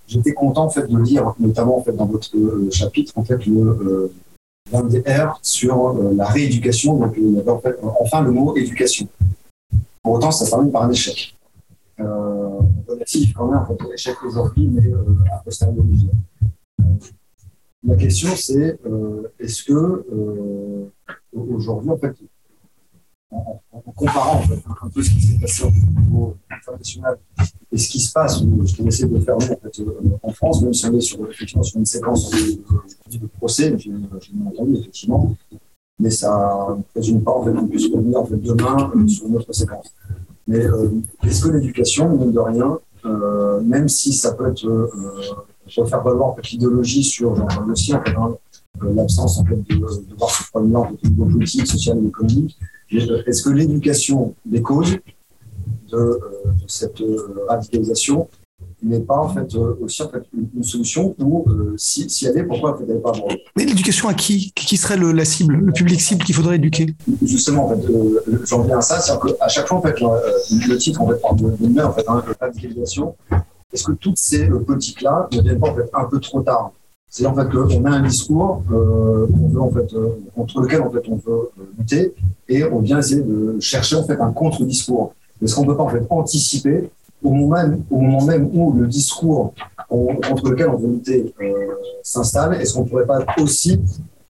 j'étais 0.07 0.33
content 0.33 0.65
en 0.65 0.69
fait 0.69 0.87
de 0.87 0.97
lire, 0.97 1.33
notamment 1.39 1.77
en 1.77 1.83
fait 1.83 1.93
dans 1.93 2.05
votre 2.05 2.29
chapitre, 2.69 3.13
en 3.15 3.23
fait 3.23 3.45
le 3.45 4.11
l'un 4.71 4.83
des 4.83 4.99
R 5.01 5.39
sur 5.41 5.93
la 5.93 6.25
rééducation. 6.25 6.97
Donc 6.97 7.13
il 7.17 7.33
y 7.33 7.39
avait 7.39 7.51
enfin 7.99 8.21
le 8.21 8.31
mot 8.31 8.55
éducation. 8.57 9.07
Pour 10.01 10.13
autant, 10.13 10.31
ça 10.31 10.45
termine 10.49 10.71
par 10.71 10.83
un 10.83 10.91
échec. 10.91 11.33
Relatif 11.97 13.33
quand 13.33 13.47
même 13.47 13.59
en 13.59 13.65
fait, 13.65 13.77
l'échec 13.89 14.15
aujourd'hui, 14.23 14.67
mais 14.67 14.91
à 15.31 15.37
posteriori. 15.37 16.09
La 17.85 17.95
question 17.95 18.30
c'est 18.35 18.80
euh, 18.85 19.23
est-ce 19.39 19.64
que 19.64 19.73
euh, 19.73 20.85
aujourd'hui 21.35 21.89
en 21.89 21.97
fait 21.97 22.15
en, 23.30 23.61
comparant 23.95 24.38
en 24.38 24.41
fait, 24.43 24.60
un 24.81 24.89
peu 24.89 25.01
ce 25.01 25.10
qui 25.10 25.22
s'est 25.22 25.39
passé 25.39 25.64
au 25.65 26.01
niveau 26.01 26.38
international 26.49 27.18
et 27.72 27.77
ce 27.77 27.89
qui 27.89 27.99
se 27.99 28.14
passe, 28.14 28.39
ce 28.39 28.77
qu'on 28.77 28.85
essaie 28.85 29.07
de 29.07 29.19
faire 29.19 29.35
en, 29.35 29.39
fait, 29.39 29.80
euh, 29.80 29.99
en 30.22 30.31
France, 30.31 30.61
même 30.61 30.73
si 30.73 30.85
on 30.85 30.95
est 30.95 31.01
sur, 31.01 31.27
effectivement, 31.27 31.64
sur 31.64 31.80
une 31.80 31.85
séquence 31.85 32.30
de, 32.30 32.38
de, 33.11 33.18
de 33.18 33.26
procès, 33.26 33.76
j'ai 33.80 33.91
entendu, 34.45 34.76
effectivement, 34.76 35.35
mais 35.99 36.11
ça 36.11 36.76
ne 36.77 36.84
présume 36.93 37.23
pas 37.23 37.31
en 37.31 37.43
fait, 37.43 37.53
qu'on 37.53 37.68
puisse 37.68 37.91
revenir 37.91 38.23
demain 38.30 38.91
sur 39.07 39.27
une 39.27 39.38
autre 39.38 39.51
séquence. 39.51 39.91
Mais 40.47 40.64
est-ce 41.23 41.43
que 41.43 41.49
l'éducation, 41.49 42.15
mine 42.15 42.31
de 42.31 42.39
rien, 42.39 42.80
même 43.64 43.89
si 43.89 44.14
ça 44.14 44.34
peut 44.34 44.49
être 44.49 44.68
euh, 45.77 45.81
euh 45.81 45.85
faire 45.85 46.03
valoir 46.03 46.35
l'idéologie 46.51 47.03
sur 47.03 47.33
le 47.67 47.75
sien, 47.75 47.99
en 47.99 48.03
fait, 48.03 48.15
hein, 48.15 48.35
l'absence 48.81 49.39
en 49.39 49.45
fait, 49.45 49.55
de, 49.55 49.75
de 49.75 50.15
voir 50.17 50.31
ce 50.31 50.49
problème-là 50.49 50.79
en 50.79 50.85
fait, 50.85 50.97
au 51.05 51.09
niveau 51.09 51.25
politique, 51.25 51.67
social 51.67 51.97
et 52.03 52.07
économique, 52.07 52.57
est-ce 52.91 53.43
que 53.43 53.49
l'éducation 53.49 54.35
des 54.45 54.61
causes 54.61 54.97
de, 55.91 55.97
euh, 55.97 56.17
de 56.45 56.67
cette 56.67 57.01
euh, 57.01 57.45
radicalisation 57.47 58.27
n'est 58.81 58.99
pas 58.99 59.17
en 59.17 59.29
fait 59.29 59.55
euh, 59.55 59.75
aussi 59.81 60.03
en 60.03 60.09
fait, 60.09 60.23
une, 60.33 60.49
une 60.57 60.63
solution 60.63 61.15
ou 61.19 61.45
euh, 61.47 61.73
si, 61.77 62.09
si 62.09 62.25
elle 62.25 62.37
est, 62.37 62.43
pourquoi 62.43 62.77
elle 62.81 62.95
n'est 62.95 63.01
pas 63.01 63.11
abordée 63.11 63.41
Mais 63.55 63.65
l'éducation 63.65 64.09
à 64.09 64.13
qui? 64.13 64.51
Qui 64.55 64.77
serait 64.77 64.97
le, 64.97 65.11
la 65.11 65.25
cible, 65.25 65.55
le 65.55 65.71
public 65.71 66.01
cible 66.01 66.23
qu'il 66.23 66.35
faudrait 66.35 66.57
éduquer? 66.57 66.93
Justement, 67.21 67.67
en 67.67 67.75
fait, 67.75 67.89
euh, 67.89 68.43
j'en 68.45 68.61
viens 68.63 68.79
à 68.79 68.81
ça, 68.81 68.99
c'est-à-dire 68.99 69.37
qu'à 69.37 69.47
chaque 69.47 69.67
fois, 69.67 69.77
en 69.77 69.81
fait, 69.81 69.99
le, 69.99 70.77
titre 70.77 71.01
en 71.01 71.07
fait, 71.07 71.21
parle 71.21 71.37
de, 71.37 71.55
de 71.59 71.81
en 71.81 71.93
fait, 71.93 72.03
hein, 72.07 72.23
radicalisation. 72.39 73.15
Est-ce 73.73 73.85
que 73.85 73.91
toutes 73.93 74.17
ces 74.17 74.47
politiques-là 74.47 75.27
ne 75.33 75.41
viennent 75.41 75.59
pas 75.59 75.69
en 75.69 75.75
fait, 75.75 75.89
un 75.93 76.05
peu 76.05 76.19
trop 76.19 76.41
tard 76.41 76.71
c'est 77.15 77.27
en 77.27 77.35
fait 77.35 77.47
qu'on 77.47 77.85
a 77.85 77.91
un 77.91 78.01
discours 78.01 78.63
euh, 78.71 79.27
veut, 79.29 79.61
en 79.61 79.69
fait, 79.69 79.93
euh, 79.93 80.17
contre 80.35 80.61
lequel 80.61 80.81
en 80.81 80.89
fait, 80.89 81.03
on 81.07 81.17
veut 81.17 81.51
lutter 81.77 82.15
et 82.49 82.63
on 82.63 82.79
vient 82.79 82.97
essayer 82.97 83.21
de 83.21 83.59
chercher 83.59 83.97
en 83.97 84.03
fait, 84.03 84.19
un 84.19 84.31
contre-discours. 84.31 85.13
Est-ce 85.39 85.53
qu'on 85.55 85.61
ne 85.61 85.67
peut 85.67 85.77
pas 85.77 85.83
en 85.83 85.89
fait, 85.89 86.03
anticiper 86.09 86.89
au 87.23 87.29
moment, 87.29 88.25
même, 88.25 88.49
où 88.51 88.73
le 88.73 88.87
discours 88.87 89.53
on, 89.91 90.07
contre 90.15 90.49
lequel 90.49 90.69
on 90.69 90.77
veut 90.77 90.87
lutter 90.87 91.33
euh, 91.39 91.75
s'installe 92.01 92.55
Est-ce 92.55 92.73
qu'on 92.73 92.83
ne 92.83 92.89
pourrait 92.89 93.05
pas 93.05 93.19
aussi, 93.39 93.79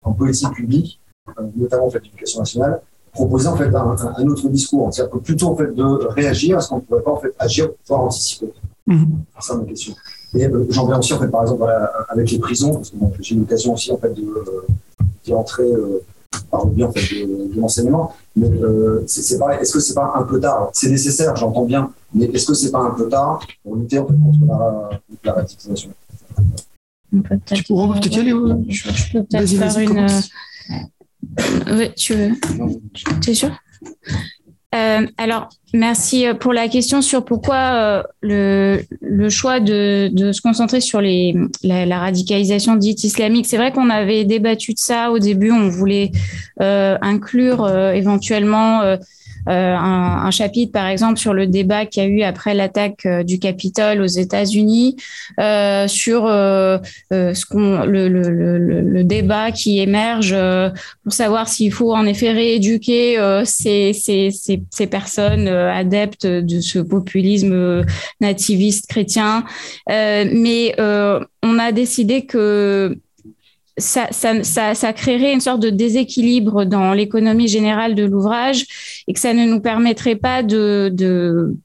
en 0.02 0.12
politique 0.12 0.52
publique, 0.52 1.00
euh, 1.40 1.44
notamment 1.56 1.86
en 1.86 1.90
fait, 1.90 2.04
l'éducation 2.04 2.40
nationale, 2.40 2.82
proposer 3.14 3.48
en 3.48 3.56
fait, 3.56 3.74
un, 3.74 4.28
autre 4.28 4.50
discours 4.50 4.94
C'est-à-dire 4.94 5.22
plutôt 5.22 5.52
en 5.52 5.56
fait, 5.56 5.74
de 5.74 5.84
réagir, 6.10 6.58
est-ce 6.58 6.68
qu'on 6.68 6.78
ne 6.78 6.82
pourrait 6.82 7.02
pas 7.02 7.12
en 7.12 7.18
fait, 7.22 7.34
agir 7.40 7.68
pour 7.68 7.78
pouvoir 7.78 8.02
anticiper 8.02 8.52
mmh. 8.88 9.04
C'est 9.40 9.48
ça 9.48 9.58
ma 9.58 9.66
question. 9.66 9.94
Et 10.36 10.46
euh, 10.48 10.66
j'en 10.70 10.88
viens 10.88 11.00
aussi, 11.00 11.14
en 11.14 11.20
fait, 11.20 11.28
par 11.28 11.44
exemple, 11.44 11.60
voilà, 11.60 11.92
avec 12.10 12.32
les 12.32 12.40
prisons, 12.40 12.74
parce 12.74 12.90
que 12.90 12.96
bon, 12.96 13.12
j'ai 13.20 13.36
eu 13.36 13.40
l'occasion 13.40 13.74
aussi 13.74 13.92
en 13.92 13.98
fait, 13.98 14.14
de, 14.14 14.22
euh, 14.22 14.68
d'y 15.24 15.34
entrer 15.34 15.64
euh, 15.64 16.04
par 16.50 16.66
le 16.66 16.72
biais 16.72 16.86
en 16.86 16.92
fait, 16.92 17.02
de, 17.02 17.54
de 17.54 17.60
l'enseignement. 17.60 18.16
Mais 18.36 18.50
euh, 18.50 19.04
c'est, 19.06 19.38
pareil, 19.38 19.60
est-ce 19.62 19.74
que 19.74 19.80
c'est 19.80 19.94
pas 19.94 20.14
un 20.16 20.24
peu 20.24 20.40
tard? 20.40 20.70
C'est 20.74 20.90
nécessaire, 20.90 21.36
j'entends 21.36 21.66
bien, 21.66 21.92
mais 22.14 22.26
est-ce 22.26 22.48
que 22.48 22.54
c'est 22.56 22.72
pas 22.72 22.82
un 22.82 22.92
peu 22.92 23.08
tard 23.08 23.46
pour 23.64 23.76
lutter 23.76 24.00
en 24.00 24.08
fait, 24.08 24.14
contre 24.14 24.46
la, 24.48 24.90
la 25.24 25.34
radicalisation? 25.34 25.92
Tu 27.46 27.64
pourras 27.64 28.00
peut-être 28.00 28.18
y 28.18 28.20
aller. 28.20 28.34
Je, 28.70 28.90
je, 28.92 29.14
peux 29.14 29.24
peut-être 29.24 29.44
vas-y, 29.44 29.58
faire 29.58 29.78
une. 29.78 30.08
Oui, 31.78 31.94
tu 31.96 32.16
veux? 32.16 32.32
Tu 33.22 33.30
es 33.30 33.34
sûr? 33.36 33.52
Euh, 34.74 35.06
alors, 35.18 35.50
merci 35.74 36.26
pour 36.40 36.52
la 36.52 36.68
question 36.68 37.02
sur 37.02 37.24
pourquoi 37.26 37.56
euh, 37.56 38.04
le, 38.22 38.82
le, 39.02 39.30
choix 39.30 39.60
de, 39.60 40.10
de, 40.12 40.32
se 40.32 40.42
concentrer 40.42 40.82
sur 40.82 41.00
les, 41.00 41.36
la, 41.64 41.86
la 41.86 42.00
radicalisation 42.00 42.76
dite 42.76 43.04
islamique. 43.04 43.46
C'est 43.46 43.58
vrai 43.58 43.72
qu'on 43.72 43.90
avait 43.90 44.26
débattu 44.26 44.74
de 44.74 44.80
ça 44.80 45.12
au 45.12 45.20
début. 45.20 45.52
On 45.52 45.70
voulait 45.70 46.12
euh, 46.62 46.98
inclure 47.02 47.70
éventuellement 47.94 48.98
un, 49.46 50.32
chapitre, 50.32 50.72
par 50.72 50.88
exemple, 50.88 51.20
sur 51.20 51.34
le 51.34 51.48
débat 51.48 51.86
qu'il 51.86 52.04
y 52.04 52.06
a 52.06 52.10
eu 52.10 52.22
après 52.24 52.54
l'attaque 52.54 53.08
du 53.24 53.40
Capitole 53.40 54.02
aux 54.02 54.06
États-Unis, 54.06 54.96
sur 55.38 56.24
ce 56.28 57.46
qu'on, 57.46 57.86
le, 57.86 58.08
le, 58.08 58.30
le, 58.30 58.82
le, 58.82 59.04
débat 59.04 59.52
qui 59.52 59.80
émerge 59.80 60.36
pour 61.04 61.14
savoir 61.14 61.48
s'il 61.48 61.72
faut 61.72 61.94
en 61.94 62.06
effet 62.06 62.32
rééduquer 62.32 63.18
ces, 63.46 63.94
ces, 63.94 64.32
ces, 64.32 64.64
ces, 64.70 64.88
personnes 64.88 65.48
adeptes 65.48 66.26
de 66.26 66.62
ce 66.62 66.80
populisme 66.80 67.84
nativiste 68.22 68.88
chrétien. 68.88 69.44
mais 69.88 70.76
on 71.44 71.60
a 71.60 71.72
décidé 71.72 72.26
que 72.26 72.98
ça, 73.78 74.08
ça, 74.12 74.76
ça, 74.76 74.94
créerait 74.94 75.34
une 75.34 75.42
sorte 75.42 75.60
de 75.60 75.72
déséquilibre 75.72 76.64
dans 76.64 76.94
l'économie 76.94 77.48
générale 77.48 77.96
de 77.96 78.04
l'ouvrage 78.04 78.66
et 79.08 79.14
que 79.14 79.20
ça 79.20 79.34
ne 79.34 79.46
nous 79.46 79.62
permettrait 79.62 80.16
pas 80.16 80.44
de 80.44 80.94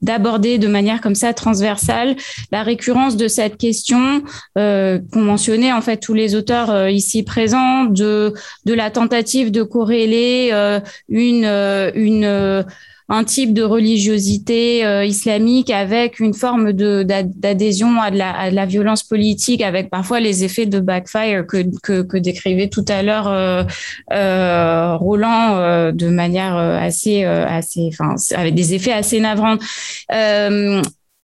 d'aborder 0.01 0.57
de, 0.59 0.69
manière 0.69 1.03
comme 1.03 1.15
ça 1.15 1.35
transversale 1.35 2.17
la 2.51 2.63
récurrence 2.63 3.17
de 3.17 3.29
cette 3.29 3.59
question 3.59 4.23
euh, 4.57 4.99
qu'ont 5.13 5.21
mentionné 5.21 5.73
en 5.73 5.83
fait 5.83 5.99
tous 5.99 6.15
les 6.15 6.35
auteurs 6.35 6.71
euh, 6.71 6.91
ici 6.91 7.23
présents 7.23 7.85
de 7.85 8.33
de 8.65 8.75
la 8.75 8.91
tentative 8.91 9.51
de 9.51 9.63
corréler 9.63 10.49
euh, 10.53 10.81
une 11.09 11.45
une 11.45 12.65
un 13.11 13.25
type 13.25 13.55
de 13.55 13.63
religiosité 13.63 14.85
euh, 14.85 15.05
islamique 15.05 15.71
avec 15.71 16.21
une 16.21 16.35
forme 16.35 16.73
de 16.73 17.03
d'adhésion 17.03 18.01
à, 18.01 18.11
la, 18.11 18.67
violence 18.67 19.03
politique, 19.03 19.63
avec 19.63 19.89
parfois 19.89 20.21
les 20.21 20.45
effets 20.45 20.67
de 20.67 20.79
backfire 20.79 21.47
que, 21.47 21.65
que, 22.03 22.19
décrivait 22.19 22.69
tout 22.69 22.85
à 22.87 23.03
l'heure 23.03 23.29
euh, 23.29 23.65
euh, 24.13 24.95
Roland 24.97 25.91
de 25.93 26.09
manière 26.09 26.57
assez, 26.57 27.25
assez, 27.25 27.89
enfin, 27.93 28.15
avec 28.35 28.55
des 28.55 28.75
effets 28.75 28.93
assez 28.93 29.21
navrants. 29.21 29.57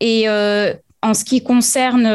et 0.01 0.29
en 1.03 1.13
ce 1.13 1.25
qui 1.25 1.43
concerne 1.43 2.07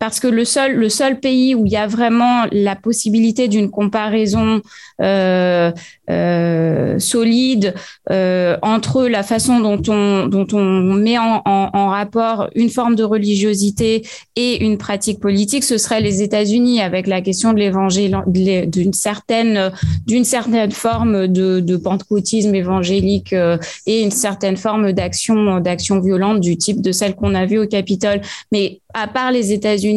parce 0.00 0.18
que 0.18 0.26
le 0.26 0.46
seul, 0.46 0.76
le 0.76 0.88
seul 0.88 1.20
pays 1.20 1.54
où 1.54 1.66
il 1.66 1.72
y 1.72 1.76
a 1.76 1.86
vraiment 1.86 2.46
la 2.52 2.74
possibilité 2.74 3.48
d'une 3.48 3.70
comparaison 3.70 4.62
euh, 5.02 5.70
euh, 6.08 6.98
solide 6.98 7.74
euh, 8.10 8.56
entre 8.62 9.06
la 9.06 9.22
façon 9.22 9.60
dont 9.60 9.80
on, 9.88 10.26
dont 10.26 10.46
on 10.54 10.94
met 10.94 11.18
en, 11.18 11.40
rapport 11.90 12.48
une 12.54 12.70
forme 12.70 12.94
de 12.94 13.04
religiosité 13.04 14.06
et 14.36 14.64
une 14.64 14.78
pratique 14.78 15.20
politique, 15.20 15.64
ce 15.64 15.76
serait 15.76 16.00
les 16.00 16.22
États-Unis 16.22 16.80
avec 16.80 17.06
la 17.06 17.20
question 17.20 17.52
de 17.52 17.58
l'évangile, 17.58 18.16
d'une 18.26 18.94
certaine, 18.94 19.70
d'une 20.06 20.24
certaine 20.24 20.70
forme 20.70 21.26
de, 21.26 21.60
de 21.60 21.76
pentecôtisme 21.76 22.54
évangélique 22.54 23.34
et 23.86 24.02
une 24.02 24.10
certaine 24.10 24.56
forme 24.56 24.92
d'action, 24.92 25.60
d'action 25.60 26.00
violente 26.00 26.40
du 26.40 26.56
type 26.56 26.80
de 26.80 26.92
celle 26.92 27.14
qu'on 27.14 27.34
a 27.34 27.44
vue 27.44 27.58
au 27.58 27.66
Capitole. 27.66 28.20
Mais 28.50 28.80
à 28.94 29.06
part 29.08 29.32
les 29.32 29.52
États-Unis, 29.52 29.89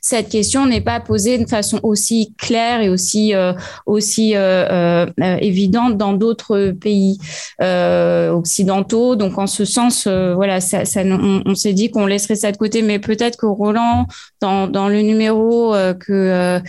cette 0.00 0.28
question 0.28 0.66
n'est 0.66 0.80
pas 0.80 1.00
posée 1.00 1.38
de 1.38 1.48
façon 1.48 1.80
aussi 1.82 2.34
claire 2.38 2.80
et 2.80 2.88
aussi 2.88 3.34
euh, 3.34 3.52
aussi 3.86 4.34
euh, 4.34 5.06
euh, 5.20 5.36
évidente 5.40 5.96
dans 5.96 6.12
d'autres 6.12 6.72
pays 6.72 7.18
occidentaux. 7.60 9.16
Donc 9.16 9.38
en 9.38 9.46
ce 9.46 9.64
sens, 9.64 10.06
voilà, 10.06 10.60
ça, 10.60 10.82
on, 11.04 11.54
s'est 11.54 11.72
dit 11.72 11.90
qu'on 11.90 12.06
laisserait 12.06 12.36
ça 12.36 12.52
de 12.52 12.56
côté, 12.56 12.82
mais 12.82 12.98
peut-être 12.98 13.36
que 13.36 13.46
Roland, 13.46 14.06
dans, 14.40 14.88
le 14.88 15.00
numéro 15.00 15.74
que 16.00 16.60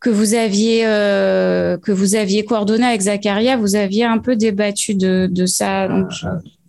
que 0.00 0.10
vous 0.10 0.34
aviez 0.34 0.82
que 0.82 1.92
vous 1.92 2.14
aviez 2.14 2.44
coordonné 2.44 2.84
avec 2.84 3.02
Zacharia, 3.02 3.56
vous 3.56 3.76
aviez 3.76 4.04
un 4.04 4.18
peu 4.18 4.36
débattu 4.36 4.94
de, 4.94 5.46
ça. 5.46 5.88
Donc, 5.88 6.10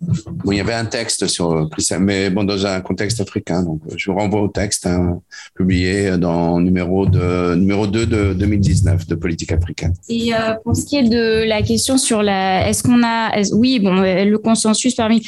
Bon, 0.00 0.52
il 0.52 0.58
y 0.58 0.60
avait 0.60 0.74
un 0.74 0.84
texte 0.84 1.26
sur 1.26 1.68
mais 2.00 2.30
bon, 2.30 2.44
dans 2.44 2.66
un 2.66 2.80
contexte 2.80 3.20
africain. 3.20 3.62
Donc, 3.62 3.80
je 3.96 4.10
vous 4.10 4.16
renvoie 4.16 4.42
au 4.42 4.48
texte 4.48 4.86
hein, 4.86 5.20
publié 5.54 6.16
dans 6.18 6.60
numéro, 6.60 7.06
de, 7.06 7.54
numéro 7.54 7.86
2 7.86 8.06
de 8.06 8.34
2019 8.34 9.06
de 9.06 9.14
Politique 9.14 9.52
africaine. 9.52 9.94
Et 10.08 10.34
euh, 10.34 10.54
pour 10.62 10.76
ce 10.76 10.84
qui 10.84 10.96
est 10.96 11.08
de 11.08 11.44
la 11.46 11.62
question 11.62 11.98
sur 11.98 12.22
la. 12.22 12.68
Est-ce 12.68 12.82
qu'on 12.82 13.02
a. 13.04 13.40
oui, 13.52 13.78
bon, 13.78 14.00
le 14.02 14.36
consensus 14.36 14.94
parmi, 14.94 15.26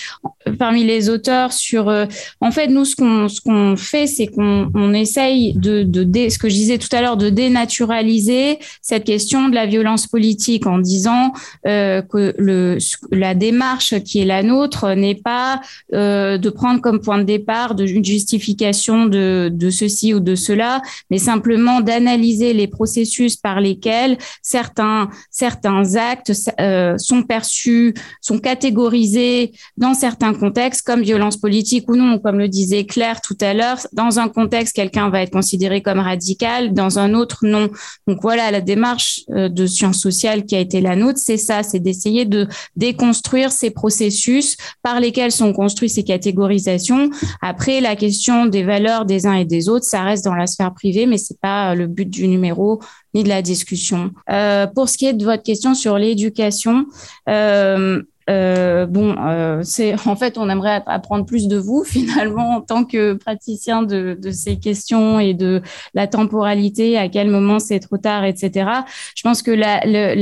parmi 0.58 0.84
les 0.84 1.08
auteurs 1.08 1.52
sur. 1.52 1.88
Euh, 1.88 2.06
en 2.40 2.50
fait, 2.50 2.68
nous, 2.68 2.84
ce 2.84 2.96
qu'on 2.96 3.28
ce 3.28 3.40
qu'on 3.40 3.76
fait, 3.76 4.06
c'est 4.06 4.26
qu'on 4.26 4.70
on 4.74 4.92
essaye 4.92 5.54
de, 5.54 5.82
de, 5.82 6.28
ce 6.28 6.38
que 6.38 6.48
je 6.48 6.54
disais 6.54 6.78
tout 6.78 6.94
à 6.94 7.00
l'heure, 7.00 7.16
de 7.16 7.30
dénaturaliser 7.30 8.58
cette 8.82 9.04
question 9.04 9.48
de 9.48 9.54
la 9.54 9.66
violence 9.66 10.06
politique 10.06 10.66
en 10.66 10.78
disant 10.78 11.32
euh, 11.66 12.02
que 12.02 12.34
le, 12.38 12.78
la 13.10 13.34
démarche 13.34 13.98
qui 14.00 14.20
est 14.20 14.24
la 14.24 14.42
nôtre, 14.42 14.55
n'est 14.94 15.14
pas 15.14 15.60
euh, 15.92 16.38
de 16.38 16.50
prendre 16.50 16.80
comme 16.80 17.00
point 17.00 17.18
de 17.18 17.24
départ 17.24 17.74
une 17.78 18.04
justification 18.04 19.06
de, 19.06 19.50
ceci 19.70 20.14
ou 20.14 20.20
de 20.20 20.34
cela, 20.34 20.82
mais 21.10 21.18
simplement 21.18 21.80
d'analyser 21.80 22.52
les 22.52 22.66
processus 22.66 23.36
par 23.36 23.60
lesquels 23.60 24.18
certains, 24.42 25.10
certains 25.30 25.96
actes 25.96 26.32
euh, 26.60 26.96
sont 26.98 27.22
perçus, 27.22 27.94
sont 28.20 28.38
catégorisés 28.38 29.52
dans 29.76 29.94
certains 29.94 30.34
contextes 30.34 30.86
comme 30.86 31.02
violence 31.02 31.36
politique 31.36 31.88
ou 31.88 31.96
non, 31.96 32.18
comme 32.18 32.38
le 32.38 32.48
disait 32.48 32.84
Claire 32.84 33.20
tout 33.20 33.36
à 33.40 33.54
l'heure. 33.54 33.78
Dans 33.92 34.18
un 34.18 34.28
contexte, 34.28 34.74
quelqu'un 34.74 35.10
va 35.10 35.22
être 35.22 35.32
considéré 35.32 35.82
comme 35.82 36.00
radical, 36.00 36.72
dans 36.72 36.98
un 36.98 37.14
autre, 37.14 37.40
non. 37.42 37.70
Donc 38.06 38.18
voilà, 38.22 38.50
la 38.50 38.60
démarche 38.60 39.22
euh, 39.30 39.48
de 39.48 39.66
sciences 39.66 40.00
sociales 40.00 40.44
qui 40.44 40.54
a 40.54 40.60
été 40.60 40.80
la 40.80 40.96
nôtre, 40.96 41.18
c'est 41.18 41.36
ça, 41.36 41.62
c'est 41.62 41.80
d'essayer 41.80 42.24
de 42.24 42.46
déconstruire 42.76 43.52
ces 43.52 43.70
processus 43.70 44.45
par 44.82 45.00
lesquels 45.00 45.32
sont 45.32 45.52
construites 45.52 45.92
ces 45.92 46.04
catégorisations. 46.04 47.10
Après, 47.42 47.80
la 47.80 47.96
question 47.96 48.46
des 48.46 48.62
valeurs 48.62 49.04
des 49.04 49.26
uns 49.26 49.34
et 49.34 49.44
des 49.44 49.68
autres, 49.68 49.84
ça 49.84 50.02
reste 50.02 50.24
dans 50.24 50.34
la 50.34 50.46
sphère 50.46 50.72
privée, 50.74 51.06
mais 51.06 51.18
c'est 51.18 51.40
pas 51.40 51.74
le 51.74 51.86
but 51.86 52.08
du 52.08 52.28
numéro 52.28 52.80
ni 53.14 53.24
de 53.24 53.28
la 53.28 53.42
discussion. 53.42 54.10
Euh, 54.30 54.66
pour 54.66 54.88
ce 54.88 54.98
qui 54.98 55.06
est 55.06 55.14
de 55.14 55.24
votre 55.24 55.42
question 55.42 55.74
sur 55.74 55.98
l'éducation, 55.98 56.86
euh, 57.28 58.02
euh, 58.28 58.86
bon, 58.86 59.14
euh, 59.18 59.60
c'est 59.62 59.94
en 60.06 60.16
fait, 60.16 60.36
on 60.36 60.48
aimerait 60.48 60.82
apprendre 60.86 61.24
plus 61.24 61.46
de 61.46 61.56
vous 61.56 61.84
finalement 61.86 62.56
en 62.56 62.60
tant 62.60 62.84
que 62.84 63.14
praticien 63.14 63.82
de, 63.82 64.18
de 64.20 64.30
ces 64.30 64.58
questions 64.58 65.20
et 65.20 65.34
de 65.34 65.62
la 65.94 66.06
temporalité, 66.06 66.98
à 66.98 67.08
quel 67.08 67.30
moment 67.30 67.58
c'est 67.58 67.80
trop 67.80 67.98
tard, 67.98 68.24
etc. 68.24 68.70
Je 69.14 69.22
pense 69.22 69.42
que 69.42 69.50
la, 69.50 69.80
le, 69.84 70.14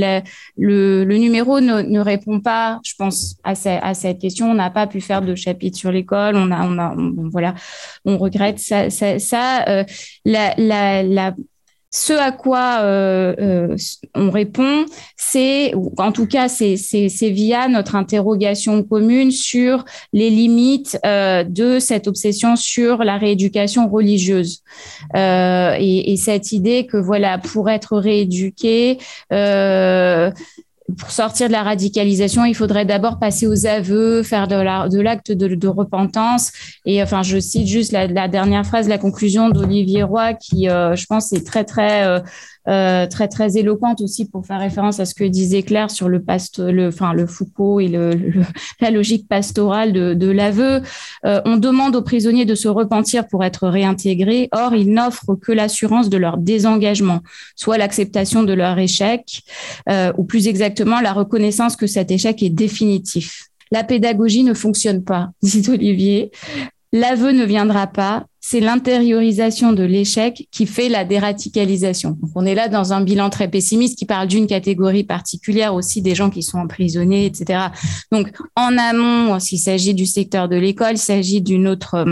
le, 0.59 1.05
le, 1.05 1.17
numéro 1.17 1.61
ne, 1.61 1.83
ne, 1.83 2.01
répond 2.01 2.41
pas, 2.41 2.81
je 2.85 2.93
pense, 2.99 3.37
à, 3.45 3.53
à 3.65 3.95
cette 3.95 4.21
question. 4.21 4.51
On 4.51 4.55
n'a 4.55 4.71
pas 4.71 4.87
pu 4.87 5.01
faire 5.01 5.23
de 5.23 5.35
chapitre 5.35 5.79
sur 5.79 5.91
l'école. 5.91 6.37
On 6.37 6.51
a, 6.51 6.67
on 6.67 6.79
a, 6.79 6.95
voilà, 7.31 7.55
on 8.05 8.19
regrette 8.19 8.59
ça. 8.59 8.91
ça, 8.91 9.19
ça 9.19 9.65
euh, 9.69 9.85
la, 10.25 10.55
la, 10.59 11.03
la 11.03 11.35
ce 11.95 12.13
à 12.13 12.33
quoi 12.33 12.81
euh, 12.81 13.37
euh, 13.39 13.77
on 14.17 14.29
répond, 14.29 14.85
c'est, 15.17 15.73
en 15.97 16.11
tout 16.11 16.27
cas, 16.27 16.49
c'est 16.49 17.31
via 17.31 17.69
notre 17.69 17.95
interrogation 17.95 18.83
commune 18.83 19.31
sur 19.31 19.85
les 20.13 20.29
limites 20.29 20.99
euh, 21.07 21.45
de 21.45 21.79
cette 21.79 22.09
obsession 22.09 22.57
sur 22.57 23.05
la 23.05 23.17
rééducation 23.17 23.89
religieuse. 23.89 24.65
Et, 25.15 26.13
et, 26.13 26.17
cette 26.17 26.51
idée 26.51 26.87
que 26.87 26.97
voilà, 26.97 27.39
pour 27.39 27.71
être 27.71 27.97
rééduqué, 27.97 28.99
pour 30.99 31.11
sortir 31.11 31.49
de 31.49 31.53
la 31.53 31.63
radicalisation, 31.63 32.45
il 32.45 32.55
faudrait 32.55 32.85
d'abord 32.85 33.19
passer 33.19 33.47
aux 33.47 33.67
aveux, 33.67 34.23
faire 34.23 34.49
de 34.49 35.01
l'acte 35.01 35.33
de, 35.33 35.69
repentance. 35.69 36.53
Et 36.85 37.03
enfin, 37.03 37.23
je 37.23 37.39
cite 37.39 37.67
juste 37.67 37.93
la, 37.93 38.07
la 38.07 38.29
dernière 38.29 38.67
phrase, 38.67 38.87
la 38.87 38.99
conclusion 38.99 39.49
d'Olivier 39.49 40.03
Roy, 40.03 40.35
qui, 40.35 40.69
euh, 40.69 40.95
je 40.95 41.07
pense, 41.07 41.33
est 41.33 41.47
très 41.47 41.65
très 41.65 42.07
euh, 42.07 42.21
euh, 42.69 43.07
très 43.07 43.29
très 43.29 43.59
éloquente 43.59 44.01
aussi 44.01 44.25
pour 44.25 44.47
faire 44.47 44.59
référence 44.59 45.01
à 45.01 45.05
ce 45.05 45.15
que 45.15 45.25
disait 45.25 45.63
Claire 45.63 45.91
sur 45.91 46.09
le 46.09 46.25
le, 46.59 46.89
enfin 46.89 47.13
le 47.13 47.27
Foucault 47.27 47.81
et 47.81 47.89
le, 47.89 48.13
la 48.81 48.91
logique 48.91 49.29
pastorale 49.29 49.93
de, 49.93 50.15
de 50.15 50.31
l'aveu. 50.31 50.81
Euh, 51.25 51.41
on 51.45 51.57
demande 51.57 51.97
aux 51.97 52.03
prisonniers 52.03 52.45
de 52.45 52.55
se 52.55 52.69
repentir 52.69 53.27
pour 53.29 53.45
être 53.45 53.69
réintégrés. 53.69 54.49
Or, 54.53 54.75
ils 54.75 54.91
n'offrent 54.91 55.35
que 55.35 55.53
l'assurance 55.53 56.09
de 56.09 56.17
leur 56.17 56.39
désengagement, 56.39 57.21
soit 57.57 57.79
l'acceptation 57.79 58.43
de 58.43 58.53
leur 58.53 58.79
échec, 58.79 59.43
euh, 59.89 60.13
ou 60.17 60.25
plus 60.25 60.49
exactement 60.49 61.01
la 61.01 61.13
reconnaissance 61.13 61.77
que 61.77 61.87
cet 61.87 62.11
échec 62.11 62.43
est 62.43 62.51
définitif. 62.51 63.49
La 63.71 63.85
pédagogie 63.85 64.45
ne 64.45 64.55
fonctionne 64.55 65.03
pas, 65.03 65.31
dit 65.43 65.65
Olivier. 65.69 66.31
L'aveu 66.97 67.33
ne 67.33 67.45
viendra 67.45 67.89
pas, 67.89 68.25
c'est 68.39 68.61
l'intériorisation 68.61 69.73
de 69.73 69.83
l'échec 69.83 70.47
qui 70.53 70.65
fait 70.65 70.89
la 70.89 71.05
déradicalisation. 71.05 72.11
Donc 72.11 72.31
on 72.37 72.47
est 72.47 72.55
là 72.55 72.69
dans 72.69 72.93
un 72.93 73.01
bilan 73.01 73.31
très 73.31 73.49
pessimiste 73.49 73.99
qui 73.99 74.07
parle 74.07 74.29
d'une 74.29 74.47
catégorie 74.47 75.03
particulière 75.03 75.75
aussi 75.75 76.03
des 76.03 76.15
gens 76.15 76.31
qui 76.31 76.45
sont 76.45 76.59
emprisonnés, 76.59 77.27
etc. 77.27 77.65
Donc 78.13 78.31
en 78.55 78.79
amont, 78.79 79.41
s'il 79.41 79.59
s'agit 79.59 79.93
du 79.93 80.07
secteur 80.07 80.49
de 80.49 80.55
l'école, 80.55 80.93
il 80.93 80.99
s'agit 80.99 81.43
d'une 81.43 81.67
autre 81.67 82.07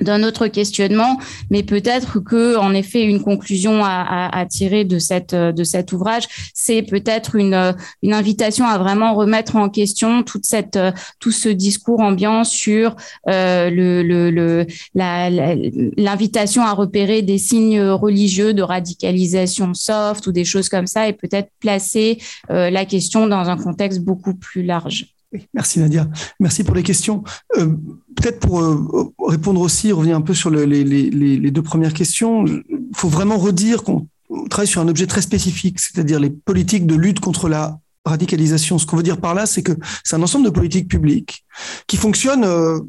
d'un 0.00 0.22
autre 0.22 0.46
questionnement, 0.48 1.18
mais 1.50 1.62
peut-être 1.62 2.18
que, 2.18 2.56
en 2.56 2.74
effet, 2.74 3.02
une 3.04 3.22
conclusion 3.22 3.82
à, 3.84 4.44
tirer 4.48 4.84
de 4.84 4.98
cette 4.98 5.34
de 5.34 5.64
cet 5.64 5.92
ouvrage, 5.92 6.24
c'est 6.54 6.82
peut-être 6.82 7.36
une 7.36 7.74
une 8.02 8.12
invitation 8.12 8.66
à 8.66 8.78
vraiment 8.78 9.14
remettre 9.14 9.56
en 9.56 9.68
question 9.68 10.22
toute 10.22 10.44
cette 10.44 10.78
tout 11.20 11.30
ce 11.30 11.48
discours 11.48 12.00
ambiant 12.00 12.44
sur 12.44 12.96
euh, 13.28 14.64
l'invitation 14.94 16.62
à 16.62 16.72
repérer 16.72 17.22
des 17.22 17.38
signes 17.38 17.80
religieux 17.80 18.54
de 18.54 18.62
radicalisation 18.62 19.74
soft 19.74 20.26
ou 20.26 20.32
des 20.32 20.44
choses 20.44 20.68
comme 20.68 20.86
ça, 20.86 21.08
et 21.08 21.12
peut-être 21.12 21.50
placer 21.60 22.18
euh, 22.50 22.70
la 22.70 22.84
question 22.84 23.26
dans 23.26 23.48
un 23.48 23.56
contexte 23.56 24.00
beaucoup 24.00 24.34
plus 24.34 24.62
large 24.62 25.11
merci 25.54 25.80
Nadia. 25.80 26.08
Merci 26.40 26.64
pour 26.64 26.74
les 26.74 26.82
questions. 26.82 27.22
Euh, 27.56 27.74
peut-être 28.16 28.40
pour 28.40 28.60
euh, 28.60 29.12
répondre 29.26 29.60
aussi, 29.60 29.92
revenir 29.92 30.16
un 30.16 30.20
peu 30.20 30.34
sur 30.34 30.50
les, 30.50 31.50
deux 31.50 31.62
premières 31.62 31.94
questions, 31.94 32.44
il 32.46 32.62
faut 32.94 33.08
vraiment 33.08 33.38
redire 33.38 33.82
qu'on 33.82 34.06
travaille 34.50 34.66
sur 34.66 34.80
un 34.80 34.88
objet 34.88 35.06
très 35.06 35.22
spécifique, 35.22 35.80
c'est-à-dire 35.80 36.20
les 36.20 36.30
politiques 36.30 36.86
de 36.86 36.94
lutte 36.94 37.20
contre 37.20 37.48
la 37.48 37.78
radicalisation. 38.04 38.78
Ce 38.78 38.86
qu'on 38.86 38.96
veut 38.96 39.02
dire 39.02 39.20
par 39.20 39.34
là, 39.34 39.46
c'est 39.46 39.62
que 39.62 39.72
c'est 40.04 40.16
un 40.16 40.22
ensemble 40.22 40.44
de 40.44 40.50
politiques 40.50 40.88
publiques 40.88 41.44
qui 41.86 41.96
fonctionnent 41.96 42.44
euh, 42.44 42.80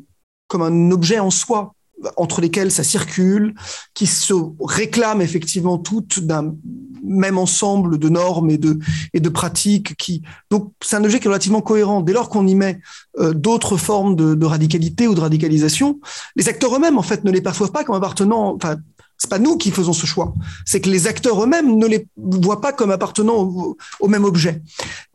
comme 0.47 0.61
un 0.61 0.91
objet 0.91 1.19
en 1.19 1.31
soi 1.31 1.73
entre 2.17 2.41
lesquelles 2.41 2.71
ça 2.71 2.83
circule, 2.83 3.55
qui 3.93 4.07
se 4.07 4.33
réclament 4.59 5.21
effectivement 5.21 5.77
toutes 5.77 6.19
d'un 6.19 6.55
même 7.03 7.37
ensemble 7.37 7.97
de 7.97 8.09
normes 8.09 8.49
et 8.49 8.57
de, 8.57 9.29
pratiques. 9.29 9.95
Qui... 9.97 10.21
Donc 10.49 10.71
c'est 10.81 10.95
un 10.95 11.03
objet 11.03 11.19
qui 11.19 11.27
est 11.27 11.29
relativement 11.29 11.61
cohérent. 11.61 12.01
Dès 12.01 12.13
lors 12.13 12.29
qu'on 12.29 12.47
y 12.47 12.55
met 12.55 12.79
euh, 13.19 13.33
d'autres 13.33 13.77
formes 13.77 14.15
de, 14.15 14.35
de, 14.35 14.45
radicalité 14.45 15.07
ou 15.07 15.15
de 15.15 15.21
radicalisation, 15.21 15.99
les 16.35 16.47
acteurs 16.47 16.75
eux-mêmes 16.75 16.97
en 16.97 17.03
fait 17.03 17.23
ne 17.23 17.31
les 17.31 17.41
perçoivent 17.41 17.71
pas 17.71 17.83
comme 17.83 17.95
appartenant, 17.95 18.55
enfin 18.55 18.77
c'est 19.17 19.29
pas 19.29 19.39
nous 19.39 19.57
qui 19.57 19.71
faisons 19.71 19.93
ce 19.93 20.05
choix. 20.05 20.33
C'est 20.65 20.81
que 20.81 20.89
les 20.89 21.07
acteurs 21.07 21.41
eux-mêmes 21.43 21.77
ne 21.77 21.87
les 21.87 22.07
voient 22.17 22.61
pas 22.61 22.73
comme 22.73 22.91
appartenant 22.91 23.75
au, 23.99 24.07
même 24.07 24.25
objet. 24.25 24.61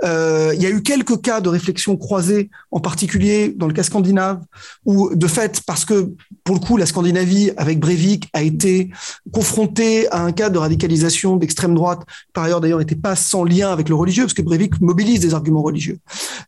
Euh, 0.05 0.53
il 0.55 0.63
y 0.63 0.67
a 0.67 0.71
eu 0.71 0.83
quelques 0.83 1.21
cas 1.21 1.41
de 1.41 1.49
réflexion 1.49 1.97
croisée, 1.97 2.51
en 2.71 2.81
particulier 2.81 3.55
dans 3.57 3.67
le 3.67 3.75
cas 3.75 3.83
scandinave, 3.83 4.41
où 4.87 5.15
de 5.15 5.27
fait, 5.27 5.61
parce 5.67 5.85
que 5.85 6.15
pour 6.49 6.55
le 6.55 6.61
coup, 6.63 6.79
la 6.79 6.87
Scandinavie 6.87 7.51
avec 7.59 7.79
Breivik 7.79 8.31
a 8.33 8.43
été 8.43 8.91
confrontée 9.33 10.09
à 10.11 10.23
un 10.23 10.33
cas 10.33 10.49
de 10.49 10.57
radicalisation 10.57 11.37
d'extrême 11.37 11.75
droite. 11.75 12.01
Par 12.33 12.45
ailleurs, 12.45 12.63
d'ailleurs, 12.63 12.79
n'était 12.79 12.95
pas 12.95 13.17
sans 13.17 13.45
lien 13.45 13.71
avec 13.71 13.91
le 13.91 13.95
religieux, 13.95 14.25
parce 14.25 14.33
que 14.33 14.41
Breivik 14.41 14.81
mobilise 14.81 15.21
des 15.21 15.35
arguments 15.35 15.61
religieux. 15.61 15.99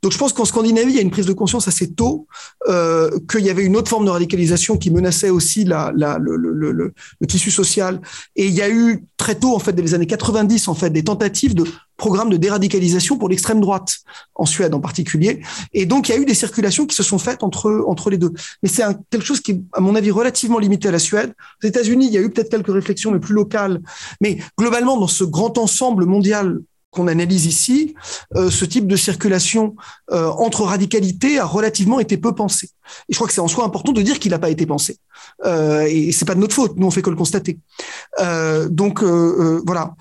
Donc, 0.02 0.12
je 0.12 0.16
pense 0.16 0.32
qu'en 0.32 0.46
Scandinavie, 0.46 0.92
il 0.92 0.96
y 0.96 0.98
a 0.98 1.02
une 1.02 1.10
prise 1.10 1.26
de 1.26 1.34
conscience 1.34 1.68
assez 1.68 1.92
tôt 1.92 2.26
euh, 2.68 3.10
qu'il 3.30 3.44
y 3.44 3.50
avait 3.50 3.62
une 3.62 3.76
autre 3.76 3.90
forme 3.90 4.06
de 4.06 4.10
radicalisation 4.10 4.78
qui 4.78 4.90
menaçait 4.90 5.28
aussi 5.28 5.64
la, 5.64 5.92
la, 5.94 6.16
le, 6.16 6.34
le, 6.36 6.54
le, 6.54 6.72
le 6.72 7.26
social. 7.48 8.02
Et 8.36 8.46
il 8.46 8.54
y 8.54 8.60
a 8.60 8.68
eu 8.68 9.04
très 9.16 9.36
tôt, 9.36 9.54
en 9.54 9.58
fait, 9.58 9.72
dès 9.72 9.82
les 9.82 9.94
années 9.94 10.06
90, 10.06 10.68
en 10.68 10.74
fait, 10.74 10.90
des 10.90 11.04
tentatives 11.04 11.54
de 11.54 11.64
programmes 11.96 12.30
de 12.30 12.36
déradicalisation 12.36 13.16
pour 13.16 13.28
l'extrême 13.28 13.60
droite, 13.60 13.96
en 14.34 14.44
Suède 14.46 14.74
en 14.74 14.80
particulier. 14.80 15.40
Et 15.72 15.86
donc, 15.86 16.08
il 16.08 16.12
y 16.12 16.14
a 16.14 16.18
eu 16.18 16.24
des 16.24 16.34
circulations 16.34 16.86
qui 16.86 16.96
se 16.96 17.02
sont 17.02 17.18
faites 17.18 17.42
entre, 17.42 17.84
entre 17.86 18.10
les 18.10 18.18
deux. 18.18 18.32
Mais 18.62 18.68
c'est 18.68 18.82
quelque 19.10 19.24
chose 19.24 19.40
qui 19.40 19.52
est, 19.52 19.60
à 19.72 19.80
mon 19.80 19.94
avis, 19.94 20.10
relativement 20.10 20.58
limité 20.58 20.88
à 20.88 20.92
la 20.92 20.98
Suède. 20.98 21.32
Aux 21.62 21.66
États-Unis, 21.66 22.06
il 22.06 22.12
y 22.12 22.18
a 22.18 22.20
eu 22.20 22.30
peut-être 22.30 22.50
quelques 22.50 22.72
réflexions, 22.72 23.10
mais 23.10 23.20
plus 23.20 23.34
locales. 23.34 23.80
Mais 24.20 24.38
globalement, 24.58 24.98
dans 24.98 25.06
ce 25.06 25.24
grand 25.24 25.56
ensemble 25.56 26.04
mondial 26.04 26.58
qu'on 26.90 27.06
analyse 27.06 27.46
ici, 27.46 27.94
euh, 28.34 28.50
ce 28.50 28.64
type 28.64 28.86
de 28.86 28.96
circulation 28.96 29.76
euh, 30.10 30.28
entre 30.28 30.62
radicalités 30.62 31.38
a 31.38 31.44
relativement 31.44 32.00
été 32.00 32.16
peu 32.16 32.34
pensé. 32.34 32.70
Et 33.08 33.12
je 33.12 33.16
crois 33.16 33.28
que 33.28 33.32
c'est 33.32 33.40
en 33.40 33.46
soi 33.46 33.64
important 33.64 33.92
de 33.92 34.02
dire 34.02 34.18
qu'il 34.18 34.32
n'a 34.32 34.40
pas 34.40 34.50
été 34.50 34.66
pensé. 34.66 34.98
Euh, 35.44 35.86
et 35.88 36.10
c'est 36.10 36.24
pas 36.24 36.34
de 36.34 36.40
notre 36.40 36.54
faute, 36.54 36.72
nous 36.76 36.86
on 36.88 36.90
fait 36.90 37.02
que 37.02 37.10
le 37.10 37.14
constater. 37.14 37.58
Euh, 38.20 38.68
donc 38.68 39.04
voilà. 39.04 39.94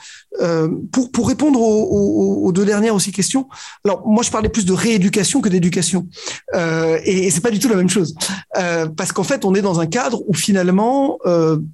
pour 0.92 1.12
pour 1.12 1.28
répondre 1.28 1.62
aux, 1.62 2.52
deux 2.52 2.66
dernières 2.66 2.96
aussi 2.96 3.12
questions. 3.12 3.48
Alors 3.86 4.08
moi 4.08 4.24
je 4.24 4.32
parlais 4.32 4.50
plus 4.50 4.66
de 4.66 4.74
rééducation 4.74 5.42
que 5.42 5.50
d'éducation, 5.50 6.08
et, 6.56 7.28
et 7.28 7.30
c'est 7.30 7.42
pas 7.42 7.52
du 7.52 7.60
tout 7.60 7.70
la 7.70 7.76
même 7.76 7.90
chose, 7.90 8.16
parce 8.98 9.12
qu'en 9.12 9.24
fait 9.24 9.46
on 9.46 9.54
est 9.54 9.62
dans 9.62 9.80
un 9.80 9.86
cadre 9.86 10.24
où 10.28 10.34
finalement, 10.34 11.20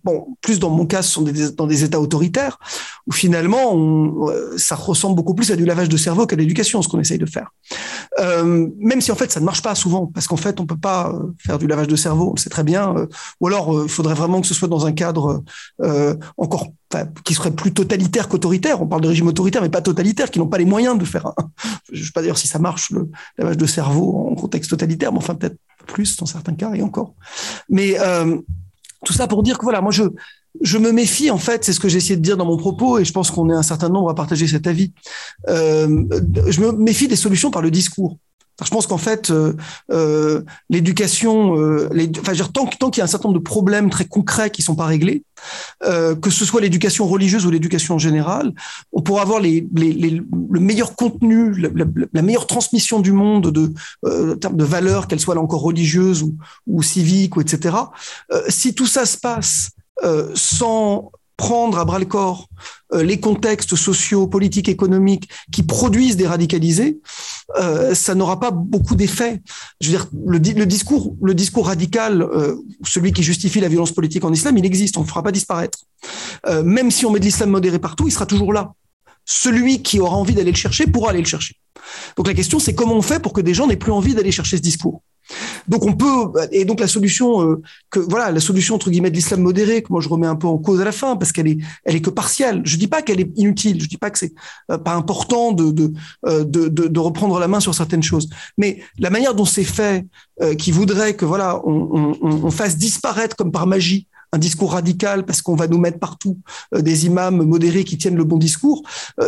bon, 0.04 0.36
plus 0.42 0.60
dans 0.60 0.70
mon 0.70 0.86
cas, 0.86 1.02
ce 1.02 1.12
sont 1.14 1.22
des, 1.22 1.52
dans 1.52 1.68
des 1.68 1.86
États 1.86 2.02
autoritaires, 2.02 2.60
où 3.08 3.14
finalement 3.14 4.28
ça 4.58 4.76
beaucoup 5.14 5.36
plus 5.36 5.52
à 5.52 5.56
du 5.56 5.66
lavage 5.66 5.90
de 5.90 5.98
cerveau 5.98 6.26
qu'à 6.26 6.36
l'éducation, 6.36 6.82
ce 6.82 6.88
qu'on 6.88 7.00
essaye 7.00 7.20
de 7.20 7.26
faire. 7.26 7.52
même 8.20 9.02
si 9.02 9.12
en 9.12 9.16
fait 9.16 9.32
ça 9.32 9.40
ne 9.40 9.46
marche 9.46 9.62
pas 9.62 9.76
souvent, 9.76 10.08
parce 10.08 10.28
qu'en 10.28 10.38
fait 10.38 10.60
on 10.60 10.66
peut 10.66 10.78
pas 10.78 11.14
faire 11.40 11.58
du 11.58 11.68
lavage 11.68 11.88
de 11.88 11.96
cerveau, 11.96 12.32
on 12.34 12.38
sait 12.38 12.50
très 12.50 12.64
bien 12.64 12.96
ou 13.40 13.48
alors 13.48 13.76
euh, 13.76 13.84
il 13.86 13.90
faudrait 13.90 14.14
vraiment 14.14 14.42
que 14.42 14.48
ce 14.48 14.54
soit 14.54 14.68
dans 14.68 14.86
un 14.86 14.92
cadre 14.92 15.44
euh, 15.82 16.16
encore 16.38 16.68
qui 17.26 17.34
serait 17.34 17.52
plus 17.52 17.74
totalitaire 17.74 18.30
qu'autoritaire. 18.30 18.82
On 18.82 18.88
parle 18.88 19.02
de 19.02 19.10
régime 19.10 19.28
autoritaire, 19.28 19.62
mais 19.62 19.70
pas 19.70 19.82
totalitaire, 19.82 20.32
qui 20.32 20.40
n'ont 20.40 20.48
pas 20.48 20.58
les 20.58 20.66
moyens 20.66 20.98
de 20.98 21.04
faire. 21.04 21.34
Je 21.92 22.00
ne 22.00 22.06
sais 22.06 22.12
pas 22.14 22.22
dire 22.22 22.38
si 22.38 22.48
ça 22.48 22.58
marche 22.58 22.90
le 22.92 23.10
lavage 23.38 23.58
de 23.58 23.66
cerveau 23.66 24.30
en 24.32 24.36
contexte 24.36 24.70
totalitaire, 24.70 25.12
mais 25.12 25.18
enfin 25.18 25.36
peut-être 25.36 25.58
plus 25.88 26.16
dans 26.16 26.26
certains 26.26 26.54
cas 26.54 26.74
et 26.74 26.82
encore. 26.82 27.14
Mais 27.70 28.00
euh, 28.00 28.38
tout 29.04 29.12
ça 29.12 29.28
pour 29.28 29.44
dire 29.44 29.58
que 29.58 29.64
voilà, 29.64 29.82
moi 29.82 29.92
je 29.92 30.04
je 30.62 30.78
me 30.78 30.92
méfie, 30.92 31.32
en 31.32 31.38
fait, 31.38 31.64
c'est 31.64 31.74
ce 31.74 31.80
que 31.80 31.90
j'ai 31.90 31.98
essayé 31.98 32.16
de 32.16 32.22
dire 32.22 32.38
dans 32.38 32.46
mon 32.46 32.58
propos, 32.58 33.00
et 33.00 33.06
je 33.06 33.12
pense 33.12 33.32
qu'on 33.32 33.50
est 33.50 33.56
un 33.56 33.64
certain 33.64 33.90
nombre 33.90 34.10
à 34.10 34.16
partager 34.16 34.48
cet 34.48 34.68
avis. 34.68 34.94
je 35.48 36.62
me 36.62 36.72
méfie 36.72 37.08
des 37.08 37.16
solutions 37.16 37.52
par 37.52 37.62
le 37.62 37.72
discours. 37.72 38.18
Je 38.64 38.70
pense 38.70 38.88
qu'en 38.88 38.98
fait, 38.98 39.32
euh, 39.32 39.54
euh, 39.92 40.42
l'éducation, 40.70 41.60
euh, 41.60 41.90
enfin, 42.22 42.32
tant, 42.54 42.90
qu'il 42.90 43.00
y 43.00 43.02
a 43.02 43.04
un 43.04 43.08
certain 43.08 43.28
nombre 43.28 43.40
de 43.40 43.44
problèmes 43.44 43.90
très 43.90 44.06
concrets 44.06 44.50
qui 44.50 44.62
sont 44.62 44.76
pas 44.76 44.86
réglés, 44.86 45.24
euh, 45.84 46.16
que 46.16 46.30
ce 46.30 46.46
soit 46.46 46.62
l'éducation 46.62 47.06
religieuse 47.06 47.46
ou 47.46 47.52
l'éducation 47.52 47.98
générale, 47.98 48.54
on 48.94 49.02
pourra 49.02 49.24
avoir 49.24 49.42
le 49.42 50.60
meilleur 50.60 50.96
contenu, 50.96 51.54
la, 52.14 52.22
meilleure 52.22 52.48
transmission 52.48 53.02
du 53.02 53.12
monde 53.12 53.52
de, 53.52 53.74
euh, 54.06 54.36
termes 54.36 54.56
de 54.56 54.64
valeurs, 54.64 55.08
qu'elles 55.08 55.20
soient 55.20 55.36
là 55.36 55.42
encore 55.42 55.62
religieuses 55.62 56.24
ou, 56.24 56.38
ou 56.66 56.82
civiques 56.82 57.36
ou 57.36 57.42
etc. 57.42 57.76
si 58.48 58.74
tout 58.74 58.88
ça 58.88 59.06
se 59.06 59.18
passe 59.18 59.72
sans 60.36 61.12
prendre 61.38 61.78
à 61.78 61.86
bras 61.86 62.00
le 62.00 62.06
corps 62.06 62.48
euh, 62.94 63.04
les 63.04 63.20
contextes 63.20 63.76
sociaux, 63.76 64.28
politiques, 64.28 64.70
économiques 64.70 65.30
qui 65.52 65.64
produisent 65.64 66.16
des 66.16 66.28
radicalisés, 66.28 67.00
euh, 67.60 67.94
ça 67.94 68.16
n'aura 68.16 68.40
pas 68.40 68.52
beaucoup 68.52 68.96
d'effet. 68.96 69.42
Je 69.82 69.92
veux 69.92 69.98
dire, 69.98 70.08
le, 70.26 70.38
le, 70.38 70.66
discours, 70.66 71.16
le 71.22 71.34
discours 71.34 71.68
radical, 71.68 72.22
euh, 72.22 72.56
celui 72.84 73.12
qui 73.12 73.24
justifie 73.24 73.60
la 73.60 73.68
violence 73.68 73.92
politique 73.92 74.24
en 74.24 74.32
islam, 74.32 74.58
il 74.58 74.66
existe, 74.66 74.98
on 74.98 75.02
ne 75.02 75.08
fera 75.08 75.24
pas 75.24 75.32
disparaître. 75.32 75.80
Euh, 76.48 76.64
même 76.64 76.92
si 76.92 77.06
on 77.06 77.12
met 77.12 77.20
de 77.20 77.26
l'islam 77.26 77.50
modéré 77.50 77.80
partout, 77.80 78.08
il 78.08 78.12
sera 78.12 78.26
toujours 78.26 78.54
là. 78.54 78.74
Celui 79.26 79.82
qui 79.82 80.00
aura 80.00 80.16
envie 80.16 80.36
d'aller 80.36 80.52
le 80.52 80.58
chercher 80.58 80.86
pourra 80.86 81.10
aller 81.10 81.22
le 81.22 81.26
chercher. 81.26 81.56
Donc 82.16 82.28
la 82.28 82.34
question, 82.34 82.60
c'est 82.60 82.76
comment 82.76 82.96
on 82.96 83.02
fait 83.02 83.20
pour 83.20 83.34
que 83.34 83.42
des 83.42 83.54
gens 83.54 83.68
n'aient 83.68 83.76
plus 83.76 83.92
envie 83.92 84.14
d'aller 84.14 84.32
chercher 84.32 84.58
ce 84.58 84.62
discours? 84.62 85.02
Donc 85.68 85.86
on 85.86 85.94
peut 85.94 86.32
et 86.52 86.66
donc 86.66 86.80
la 86.80 86.88
solution 86.88 87.42
euh, 87.42 87.62
que 87.90 88.00
voilà 88.00 88.32
la 88.32 88.40
solution 88.40 88.76
entre 88.76 88.90
guillemets 88.90 89.10
de 89.10 89.16
l'islam 89.16 89.42
modéré 89.42 89.82
que 89.82 89.92
moi 89.92 90.02
je 90.02 90.10
remets 90.10 90.28
un 90.28 90.36
peu 90.36 90.48
en 90.48 90.58
cause 90.58 90.80
à 90.82 90.86
la 90.86 90.92
fin 90.92 91.16
parce 91.16 91.32
qu'elle 91.32 91.48
est 91.48 91.58
elle 91.84 91.96
est 91.96 92.02
que 92.02 92.10
partielle. 92.10 92.62
Je 92.66 92.78
dis 92.78 92.88
pas 92.88 93.02
qu'elle 93.02 93.20
est 93.20 93.32
inutile, 93.36 93.82
je 93.82 93.88
dis 93.88 93.98
pas 93.98 94.12
que 94.12 94.20
c'est 94.20 94.34
euh, 94.72 94.78
pas 94.78 94.94
important 94.94 95.56
euh, 95.60 95.72
de 95.72 95.94
de, 96.26 96.88
de 96.88 97.00
reprendre 97.00 97.40
la 97.40 97.48
main 97.48 97.60
sur 97.60 97.74
certaines 97.74 98.04
choses, 98.04 98.30
mais 98.58 98.82
la 99.00 99.10
manière 99.10 99.36
dont 99.36 99.46
c'est 99.46 99.64
fait, 99.64 100.06
qui 100.58 100.72
voudrait 100.72 101.16
que 101.16 101.26
voilà 101.26 101.62
on, 101.66 102.16
on, 102.22 102.46
on 102.46 102.52
fasse 102.52 102.78
disparaître 102.78 103.36
comme 103.36 103.52
par 103.52 103.68
magie 103.68 104.08
un 104.32 104.38
discours 104.38 104.74
radical 104.74 105.26
parce 105.26 105.42
qu'on 105.42 105.56
va 105.56 105.68
nous 105.68 105.78
mettre 105.78 106.00
partout 106.00 106.40
des 106.76 107.06
imams 107.06 107.44
modérés 107.44 107.84
qui 107.84 107.98
tiennent 107.98 108.18
le 108.18 108.24
bon 108.24 108.38
discours, 108.38 108.84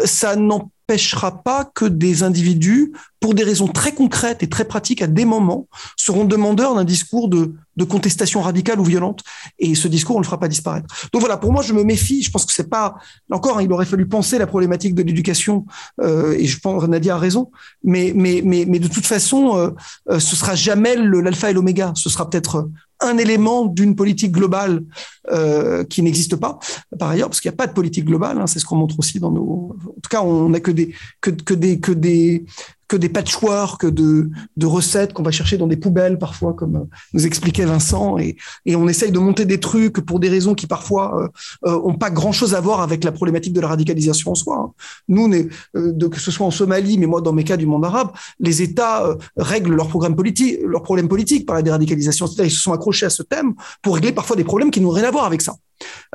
ça 0.05 0.35
n'en 0.35 0.69
n'empêchera 0.87 1.43
pas 1.43 1.65
que 1.65 1.85
des 1.85 2.23
individus, 2.23 2.93
pour 3.19 3.33
des 3.33 3.43
raisons 3.43 3.67
très 3.67 3.93
concrètes 3.93 4.41
et 4.41 4.47
très 4.47 4.63
pratiques, 4.63 5.01
à 5.01 5.07
des 5.07 5.25
moments, 5.25 5.67
seront 5.97 6.23
demandeurs 6.23 6.75
d'un 6.75 6.85
discours 6.85 7.27
de, 7.27 7.53
contestation 7.89 8.41
radicale 8.41 8.79
ou 8.79 8.83
violente. 8.83 9.21
Et 9.59 9.75
ce 9.75 9.87
discours, 9.87 10.15
on 10.15 10.19
ne 10.19 10.23
le 10.23 10.27
fera 10.27 10.39
pas 10.39 10.47
disparaître. 10.47 10.87
Donc 11.11 11.19
voilà, 11.19 11.37
pour 11.37 11.51
moi, 11.51 11.61
je 11.61 11.73
me 11.73 11.83
méfie. 11.83 12.23
Je 12.23 12.31
pense 12.31 12.45
que 12.45 12.53
c'est 12.53 12.69
pas. 12.69 12.95
encore, 13.29 13.57
hein, 13.57 13.61
il 13.61 13.71
aurait 13.71 13.85
fallu 13.85 14.07
penser 14.07 14.37
la 14.37 14.47
problématique 14.47 14.95
de 14.95 15.03
l'éducation. 15.03 15.65
Euh, 16.01 16.33
et 16.33 16.45
je 16.45 16.59
pense 16.59 16.83
Nadia 16.87 17.15
a 17.15 17.19
raison. 17.19 17.51
Mais, 17.83 18.13
mais, 18.15 18.41
mais, 18.43 18.65
mais 18.65 18.79
de 18.79 18.87
toute 18.87 19.05
façon, 19.05 19.57
euh, 19.57 19.71
euh 20.09 20.19
ce 20.19 20.35
sera 20.35 20.55
jamais 20.55 20.95
l'alpha 20.95 21.51
et 21.51 21.53
l'oméga. 21.53 21.91
Ce 21.95 22.09
sera 22.09 22.29
peut-être 22.29 22.69
un 22.99 23.17
élément 23.17 23.65
d'une 23.65 23.95
politique 23.95 24.31
globale 24.31 24.83
euh, 25.29 25.83
qui 25.83 26.01
n'existe 26.01 26.35
pas 26.35 26.59
par 26.97 27.09
ailleurs 27.09 27.29
parce 27.29 27.41
qu'il 27.41 27.49
n'y 27.49 27.55
a 27.55 27.57
pas 27.57 27.67
de 27.67 27.73
politique 27.73 28.05
globale 28.05 28.39
hein, 28.39 28.47
c'est 28.47 28.59
ce 28.59 28.65
qu'on 28.65 28.75
montre 28.75 28.97
aussi 28.99 29.19
dans 29.19 29.31
nos 29.31 29.75
en 29.85 30.01
tout 30.01 30.09
cas 30.09 30.21
on 30.21 30.49
n'a 30.49 30.59
que 30.59 30.71
des 30.71 30.93
que, 31.21 31.29
que 31.29 31.53
des 31.53 31.79
que 31.79 31.91
des 31.91 32.45
que 32.87 32.95
des 32.95 33.09
patchworks 33.09 33.85
de, 33.85 34.29
de 34.55 34.65
recettes 34.65 35.13
qu'on 35.13 35.23
va 35.23 35.31
chercher 35.31 35.57
dans 35.57 35.67
des 35.67 35.77
poubelles 35.77 36.17
parfois, 36.17 36.53
comme 36.53 36.87
nous 37.13 37.25
expliquait 37.25 37.65
Vincent, 37.65 38.17
et, 38.17 38.37
et 38.65 38.75
on 38.75 38.87
essaye 38.87 39.11
de 39.11 39.19
monter 39.19 39.45
des 39.45 39.59
trucs 39.59 39.99
pour 39.99 40.19
des 40.19 40.29
raisons 40.29 40.55
qui 40.55 40.67
parfois 40.67 41.29
euh, 41.65 41.81
ont 41.83 41.95
pas 41.95 42.09
grand-chose 42.09 42.53
à 42.55 42.61
voir 42.61 42.81
avec 42.81 43.03
la 43.03 43.11
problématique 43.11 43.53
de 43.53 43.61
la 43.61 43.67
radicalisation 43.67 44.31
en 44.31 44.35
soi. 44.35 44.57
Hein. 44.57 44.71
Nous, 45.07 45.27
de, 45.73 46.07
que 46.07 46.19
ce 46.19 46.31
soit 46.31 46.45
en 46.45 46.51
Somalie, 46.51 46.97
mais 46.97 47.05
moi 47.05 47.21
dans 47.21 47.33
mes 47.33 47.43
cas 47.43 47.57
du 47.57 47.65
monde 47.65 47.85
arabe, 47.85 48.11
les 48.39 48.61
États 48.61 49.15
règlent 49.35 49.75
leurs 49.75 49.87
programmes 49.87 50.15
politiques, 50.15 50.59
leurs 50.65 50.83
problèmes 50.83 51.07
politiques 51.07 51.45
par 51.45 51.55
la 51.55 51.61
déradicalisation. 51.61 52.25
Ils 52.39 52.51
se 52.51 52.61
sont 52.61 52.73
accrochés 52.73 53.05
à 53.05 53.09
ce 53.09 53.23
thème 53.23 53.53
pour 53.81 53.95
régler 53.95 54.11
parfois 54.11 54.35
des 54.35 54.43
problèmes 54.43 54.71
qui 54.71 54.81
n'ont 54.81 54.91
rien 54.91 55.05
à 55.05 55.11
voir 55.11 55.25
avec 55.25 55.41
ça. 55.41 55.55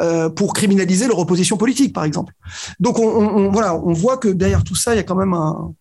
Euh, 0.01 0.28
pour 0.28 0.55
criminaliser 0.55 1.07
leur 1.07 1.19
opposition 1.19 1.57
politique, 1.57 1.93
par 1.93 2.05
exemple. 2.05 2.32
Donc, 2.81 2.99
on, 2.99 3.51
voilà, 3.53 3.77
on 3.77 3.93
voit 3.93 4.16
que 4.16 4.28
derrière 4.28 4.65
tout 4.65 4.74
ça, 4.74 4.94
il 4.94 4.97
y 4.97 5.01
a 5.01 5.05
quand 5.05 5.15
même 5.15 5.35
un, 5.35 5.73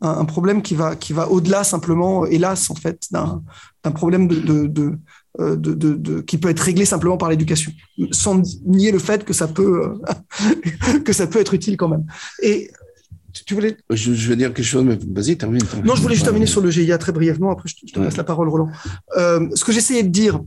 un 0.00 0.24
problème 0.24 0.62
qui 0.62 0.74
va, 0.74 0.96
qui 0.96 1.12
va 1.12 1.28
au-delà 1.28 1.62
simplement, 1.62 2.24
hélas, 2.24 2.70
en 2.70 2.74
fait, 2.74 3.06
d'un 3.12 3.92
problème 3.92 4.28
de, 4.28 4.66
de, 4.66 4.98
euh, 5.38 5.56
de, 5.56 5.74
de, 5.74 6.20
qui 6.22 6.38
peut 6.38 6.48
être 6.48 6.60
réglé 6.60 6.84
simplement 6.84 7.16
par 7.16 7.28
l'éducation, 7.28 7.70
sans 8.10 8.42
nier 8.64 8.92
le 8.92 8.98
fait 8.98 9.24
que 9.24 9.32
ça 9.32 9.46
peut, 9.46 10.00
que 11.04 11.12
ça 11.12 11.26
peut 11.26 11.40
être 11.40 11.54
utile 11.54 11.76
quand 11.76 11.88
même. 11.88 12.04
Et 12.42 12.70
tu 13.44 13.54
voulais 13.54 13.76
je, 13.90 14.28
veux 14.28 14.36
dire 14.36 14.52
quelque 14.52 14.64
chose, 14.64 14.84
mais 14.84 14.98
vas-y, 15.08 15.36
termine. 15.36 15.62
Non, 15.84 15.94
je 15.94 16.02
voulais 16.02 16.14
juste 16.14 16.24
terminer 16.24 16.46
sur 16.46 16.60
le 16.60 16.70
GIA 16.70 16.98
très 16.98 17.12
brièvement, 17.12 17.50
après 17.50 17.68
je 17.68 17.92
te, 17.92 18.00
laisse 18.00 18.16
la 18.16 18.24
parole, 18.24 18.48
Roland. 18.48 18.68
Euh, 19.16 19.48
ce 19.54 19.64
que 19.64 19.72
j'essayais 19.72 20.02
de 20.02 20.08
dire, 20.08 20.40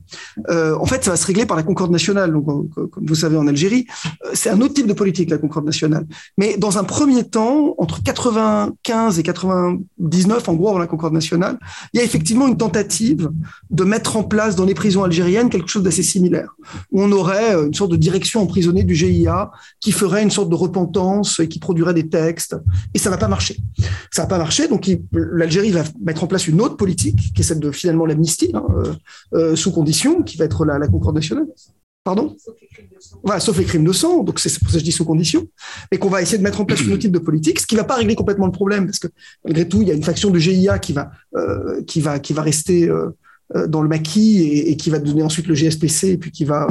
euh, 0.50 0.76
en 0.78 0.86
fait, 0.86 1.04
ça 1.04 1.12
va 1.12 1.18
se 1.18 1.26
régler 1.26 1.46
par 1.46 1.58
la 1.58 1.64
concorde 1.64 1.92
nationale. 1.92 2.32
Donc, 2.32 2.48
euh, 2.78 2.88
comme 2.88 3.06
vous 3.06 3.16
savez, 3.16 3.38
en 3.38 3.48
Algérie, 3.48 3.86
c'est 4.34 4.50
un 4.50 4.62
autre 4.62 4.74
type 4.74 4.88
de 4.88 4.94
politique, 4.94 5.30
la 5.30 5.38
concorde 5.38 5.66
nationale. 5.66 6.06
Mais 6.38 6.58
dans 6.58 6.78
un 6.78 6.84
premier 6.84 7.24
temps, 7.24 7.76
entre 7.78 8.02
95 8.04 9.20
et 9.20 9.24
99, 9.24 10.50
en 10.50 10.54
gros, 10.54 10.70
avant 10.70 10.80
la 10.80 10.88
concorde 10.88 11.14
nationale, 11.14 11.58
il 11.94 11.98
y 11.98 12.02
a 12.02 12.04
effectivement 12.04 12.48
une 12.48 12.58
tentative 12.58 13.30
de 13.70 13.84
mettre 13.84 14.18
en 14.18 14.24
place 14.24 14.56
dans 14.56 14.66
les 14.66 14.74
prisons 14.74 15.04
algériennes 15.04 15.50
quelque 15.50 15.70
chose 15.70 15.84
d'assez 15.84 16.04
similaire, 16.04 16.56
où 16.92 17.02
on 17.02 17.12
aurait 17.12 17.54
une 17.56 17.74
sorte 17.74 17.92
de 17.92 17.98
direction 17.98 18.42
emprisonnée 18.42 18.84
du 18.84 18.96
GIA 18.96 19.52
qui 19.80 19.92
ferait 19.92 20.24
une 20.24 20.32
sorte 20.32 20.50
de 20.50 20.56
repentance 20.56 21.40
et 21.40 21.48
qui 21.48 21.60
produirait 21.60 21.94
des 21.94 22.08
textes 22.08 22.56
et 22.94 23.00
ça 23.00 23.10
va 23.10 23.18
pas 23.18 23.28
marcher. 23.28 23.58
Ça 24.12 24.24
va 24.24 24.28
pas 24.28 24.38
marcher, 24.38 24.68
donc 24.68 24.90
l'Algérie 25.12 25.72
va 25.72 25.84
mettre 26.02 26.24
en 26.24 26.28
place 26.28 26.48
une 26.48 26.62
autre 26.62 26.78
politique, 26.78 27.34
qui 27.34 27.42
est 27.42 27.44
celle 27.44 27.60
de 27.60 27.72
finalement 27.72 28.06
l'amnistie, 28.06 28.52
hein, 28.54 28.64
euh, 28.76 28.94
euh, 29.34 29.56
sous 29.56 29.72
condition, 29.72 30.24
qui 30.24 30.38
va 30.38 30.46
être 30.46 30.66
la, 30.66 30.80
la 30.80 30.88
concorde 30.88 31.16
nationale. 31.16 31.46
Pardon? 32.04 32.36
Voilà, 33.24 33.40
sauf 33.40 33.58
les 33.58 33.64
crimes 33.64 33.86
de 33.86 33.94
sang, 33.94 34.24
donc 34.24 34.40
c'est 34.40 34.60
pour 34.60 34.68
ça 34.68 34.74
que 34.74 34.80
je 34.80 34.84
dis 34.84 34.92
sous 34.92 35.06
condition, 35.06 35.48
mais 35.92 35.98
qu'on 35.98 36.10
va 36.10 36.22
essayer 36.22 36.38
de 36.38 36.44
mettre 36.44 36.60
en 36.60 36.66
place 36.66 36.82
une 36.82 36.92
autre 36.92 37.02
type 37.02 37.14
de 37.14 37.20
politique, 37.20 37.60
ce 37.60 37.66
qui 37.66 37.76
ne 37.76 37.80
va 37.80 37.86
pas 37.86 37.96
régler 37.96 38.16
complètement 38.16 38.46
le 38.46 38.52
problème, 38.52 38.86
parce 38.86 39.00
que 39.00 39.08
malgré 39.46 39.68
tout, 39.68 39.82
il 39.82 39.88
y 39.88 39.92
a 39.92 39.94
une 39.94 40.04
faction 40.04 40.30
de 40.30 40.38
GIA 40.38 40.80
qui 40.80 40.92
va, 40.92 41.12
euh, 41.36 41.82
qui 41.84 42.02
va, 42.02 42.20
qui 42.20 42.34
va 42.34 42.42
rester 42.42 42.90
dans 43.68 43.82
le 43.82 43.88
maquis 43.88 44.42
et, 44.42 44.78
qui 44.78 44.90
va 44.90 45.00
donner 45.00 45.24
ensuite 45.24 45.48
le 45.48 45.56
GSPC 45.56 46.10
et 46.10 46.18
puis 46.18 46.32
qui 46.32 46.46
va 46.46 46.68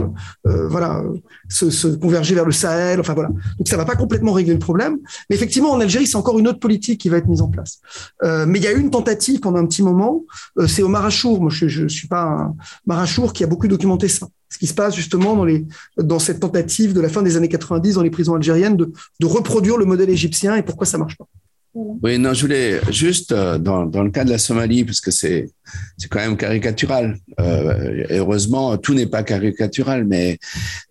euh, 0.47 0.69
voilà 0.69 1.03
se, 1.49 1.87
converger 1.97 2.35
vers 2.35 2.45
le 2.45 2.53
Sahel. 2.53 3.01
Enfin 3.01 3.15
voilà. 3.15 3.29
Donc 3.29 3.69
ça 3.69 3.77
va 3.77 3.85
pas 3.85 3.95
complètement 3.95 4.33
régler 4.33 4.53
le 4.53 4.59
problème. 4.59 4.99
Mais 5.31 5.37
effectivement, 5.37 5.71
en 5.71 5.81
Algérie, 5.81 6.07
c'est 6.07 6.17
encore 6.17 6.39
une 6.39 6.49
autre 6.49 6.59
politique 6.59 7.01
qui 7.01 7.09
va 7.09 7.19
être 7.19 7.29
mise 7.29 7.41
en 7.41 7.49
place. 7.49 7.81
Euh, 8.23 8.47
mais 8.47 8.59
il 8.59 8.65
y 8.65 8.69
a 8.69 8.73
une 8.73 8.91
tentative 8.91 9.41
pendant 9.41 9.59
un 9.59 9.67
petit 9.67 9.83
moment. 9.83 10.25
c'est 10.67 10.83
au 10.83 10.89
Marachour. 10.89 11.41
Moi, 11.41 11.51
je, 11.51 11.83
ne 11.83 11.89
suis 11.89 12.09
pas 12.09 12.23
un 12.23 12.57
Marachour 12.87 13.33
qui 13.33 13.45
a 13.45 13.47
beaucoup 13.47 13.69
documenté 13.69 14.09
ça. 14.09 14.29
Ce 14.49 14.59
qui 14.59 14.67
se 14.67 14.75
passe 14.75 14.95
justement 14.95 15.35
dans, 15.35 15.47
les, 15.47 15.65
dans 15.97 16.19
cette 16.19 16.41
tentative 16.41 16.93
de 16.93 17.01
la 17.01 17.09
fin 17.09 17.23
des 17.23 17.37
années 17.37 17.49
90 17.49 17.95
dans 17.95 18.03
les 18.03 18.11
prisons 18.11 18.35
algériennes 18.35 18.77
de, 18.77 18.93
de 19.21 19.27
reproduire 19.27 19.79
le 19.79 19.87
modèle 19.87 20.11
égyptien 20.11 20.57
et 20.57 20.63
pourquoi 20.63 20.87
ça 20.87 20.99
marche 20.99 21.17
pas. 21.17 21.27
Oui, 21.75 22.19
non, 22.19 22.35
je 22.35 22.43
voulais 22.43 22.81
juste, 22.91 23.33
euh, 23.33 23.57
dans, 23.57 23.87
dans 23.87 24.03
le 24.03 24.11
cas 24.11 24.25
de 24.25 24.31
la 24.31 24.37
Somalie, 24.37 24.85
parce 24.85 25.01
que 25.01 25.11
c'est 25.11 25.49
quand 26.11 26.19
même 26.19 26.37
caricatural. 26.37 27.17
Euh, 27.41 28.05
heureusement, 28.11 28.77
tout 28.77 28.93
n'est 28.93 29.07
pas 29.07 29.23
caricatural, 29.23 30.05
mais 30.05 30.39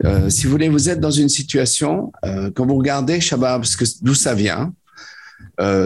euh, 0.04 0.32
si 0.32 0.46
vous 0.46 0.52
voulez, 0.52 0.70
vous 0.70 0.90
êtes 0.90 1.00
dans 1.00 1.12
une 1.12 1.30
situation, 1.30 2.12
quand 2.56 2.66
vous 2.66 2.78
regardez 2.78 3.20
Shabab, 3.20 3.64
d'où 4.02 4.16
ça 4.16 4.34
vient, 4.34 4.74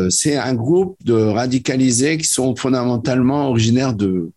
c'est 0.10 0.38
un 0.38 0.54
groupe 0.54 0.96
de 1.04 1.14
radicalisés 1.14 2.18
qui 2.18 2.28
sont 2.28 2.56
fondamentalement 2.56 3.50
originaires 3.50 3.94
de, 3.94 4.32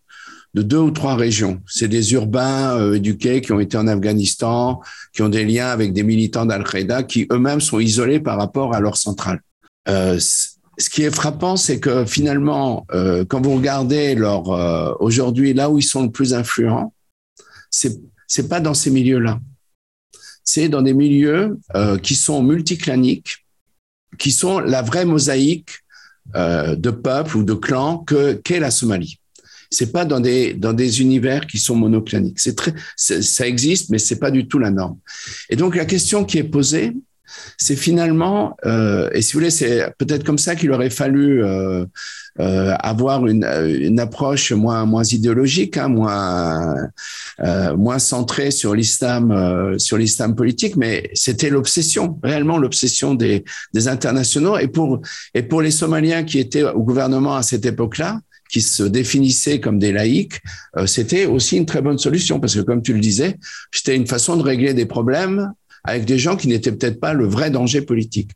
de 0.53 0.61
deux 0.61 0.79
ou 0.79 0.91
trois 0.91 1.15
régions. 1.15 1.61
C'est 1.67 1.87
des 1.87 2.11
urbains 2.11 2.93
éduqués 2.93 3.39
qui 3.39 3.53
ont 3.53 3.61
été 3.61 3.77
en 3.77 3.87
Afghanistan, 3.87 4.81
qui 5.13 5.21
ont 5.21 5.29
des 5.29 5.45
liens 5.45 5.67
avec 5.67 5.93
des 5.93 6.03
militants 6.03 6.45
d'Al-Qaïda, 6.45 7.03
qui 7.03 7.27
eux-mêmes 7.31 7.61
sont 7.61 7.79
isolés 7.79 8.19
par 8.19 8.37
rapport 8.37 8.75
à 8.75 8.81
leur 8.81 8.97
centrale. 8.97 9.39
Ce 10.79 10.89
qui 10.89 11.03
est 11.03 11.13
frappant, 11.13 11.57
c'est 11.57 11.79
que 11.79 12.05
finalement, 12.05 12.87
euh, 12.93 13.25
quand 13.25 13.41
vous 13.41 13.55
regardez 13.55 14.15
leur 14.15 14.49
euh, 14.51 14.93
aujourd'hui 14.99 15.53
là 15.53 15.69
où 15.69 15.77
ils 15.77 15.83
sont 15.83 16.03
le 16.03 16.11
plus 16.11 16.33
influents, 16.33 16.93
c'est 17.69 17.99
c'est 18.27 18.47
pas 18.47 18.59
dans 18.59 18.73
ces 18.73 18.89
milieux-là. 18.91 19.39
C'est 20.43 20.69
dans 20.69 20.81
des 20.81 20.93
milieux 20.93 21.59
qui 22.01 22.15
sont 22.15 22.41
multiclaniques, 22.41 23.45
qui 24.17 24.31
sont 24.31 24.59
la 24.59 24.81
vraie 24.81 25.05
mosaïque 25.05 25.71
de 26.35 26.89
peuples 26.89 27.37
ou 27.37 27.43
de 27.43 27.53
clans 27.53 27.99
que 27.99 28.33
qu'est 28.33 28.59
la 28.59 28.71
Somalie. 28.71 29.19
C'est 29.71 29.91
pas 29.91 30.05
dans 30.05 30.19
des 30.19 30.53
dans 30.53 30.73
des 30.73 31.01
univers 31.01 31.45
qui 31.45 31.59
sont 31.59 31.75
monoclaniques. 31.75 32.39
C'est 32.39 32.55
très 32.55 32.73
ça 32.95 33.47
existe, 33.47 33.89
mais 33.89 33.99
c'est 33.99 34.19
pas 34.19 34.31
du 34.31 34.47
tout 34.47 34.59
la 34.59 34.71
norme. 34.71 34.97
Et 35.49 35.55
donc 35.55 35.75
la 35.75 35.85
question 35.85 36.25
qui 36.25 36.39
est 36.39 36.43
posée, 36.43 36.95
c'est 37.57 37.75
finalement, 37.75 38.57
euh, 38.65 39.09
et 39.13 39.21
si 39.21 39.33
vous 39.33 39.39
voulez, 39.39 39.49
c'est 39.49 39.93
peut-être 39.97 40.23
comme 40.23 40.37
ça 40.37 40.55
qu'il 40.55 40.71
aurait 40.71 40.89
fallu 40.89 41.43
euh, 41.43 41.85
euh, 42.39 42.73
avoir 42.79 43.27
une, 43.27 43.43
une, 43.43 43.99
approche 43.99 44.51
moins, 44.51 44.85
moins 44.85 45.03
idéologique, 45.03 45.77
hein, 45.77 45.89
moins, 45.89 46.75
moins 47.77 47.99
centrée 47.99 48.51
sur 48.51 48.75
l'islam, 48.75 49.77
sur 49.77 49.97
l'islam 49.97 50.35
politique, 50.35 50.75
mais 50.75 51.09
c'était 51.13 51.49
l'obsession, 51.49 52.19
réellement 52.23 52.57
l'obsession 52.57 53.13
des, 53.13 53.43
des 53.73 53.87
internationaux. 53.87 54.57
Et 54.57 54.67
pour, 54.67 55.01
et 55.33 55.43
pour 55.43 55.61
les 55.61 55.71
Somaliens 55.71 56.23
qui 56.23 56.39
étaient 56.39 56.63
au 56.63 56.83
gouvernement 56.83 57.35
à 57.35 57.43
cette 57.43 57.65
époque-là, 57.65 58.21
qui 58.49 58.61
se 58.61 58.81
définissaient 58.81 59.59
comme 59.59 59.77
des 59.77 59.91
laïcs, 59.91 60.39
c'était 60.87 61.27
aussi 61.27 61.57
une 61.57 61.67
très 61.67 61.81
bonne 61.81 61.99
solution 61.99 62.39
parce 62.39 62.55
que, 62.55 62.61
comme 62.61 62.81
tu 62.81 62.93
le 62.93 62.99
disais, 62.99 63.37
c'était 63.71 63.95
une 63.95 64.07
façon 64.07 64.37
de 64.37 64.41
régler 64.41 64.73
des 64.73 64.87
problèmes 64.87 65.53
avec 65.83 66.05
des 66.05 66.17
gens 66.17 66.35
qui 66.35 66.47
n'étaient 66.47 66.71
peut-être 66.71 66.99
pas 66.99 67.13
le 67.13 67.27
vrai 67.27 67.49
danger 67.51 67.81
politique. 67.81 68.31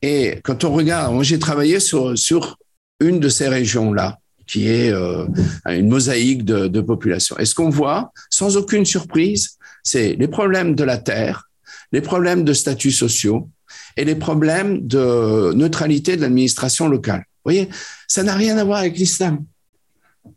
Et 0.00 0.40
quand 0.42 0.64
on 0.64 0.72
regarde, 0.72 1.14
moi 1.14 1.22
j'ai 1.22 1.38
travaillé 1.38 1.80
sur, 1.80 2.58
une 3.00 3.18
de 3.18 3.28
ces 3.28 3.48
régions-là, 3.48 4.18
qui 4.46 4.68
est 4.68 4.90
euh, 4.92 5.26
une 5.66 5.88
mosaïque 5.88 6.44
de, 6.44 6.68
de 6.68 6.80
population. 6.80 7.36
Et 7.38 7.44
ce 7.44 7.54
qu'on 7.54 7.70
voit, 7.70 8.12
sans 8.30 8.56
aucune 8.56 8.84
surprise, 8.84 9.58
c'est 9.82 10.14
les 10.14 10.28
problèmes 10.28 10.74
de 10.74 10.84
la 10.84 10.98
terre, 10.98 11.48
les 11.90 12.00
problèmes 12.00 12.44
de 12.44 12.52
statuts 12.52 12.92
sociaux 12.92 13.48
et 13.96 14.04
les 14.04 14.14
problèmes 14.14 14.86
de 14.86 15.52
neutralité 15.54 16.16
de 16.16 16.22
l'administration 16.22 16.88
locale. 16.88 17.24
Vous 17.44 17.50
voyez, 17.50 17.68
ça 18.06 18.22
n'a 18.22 18.34
rien 18.34 18.56
à 18.58 18.64
voir 18.64 18.78
avec 18.78 18.96
l'islam. 18.96 19.44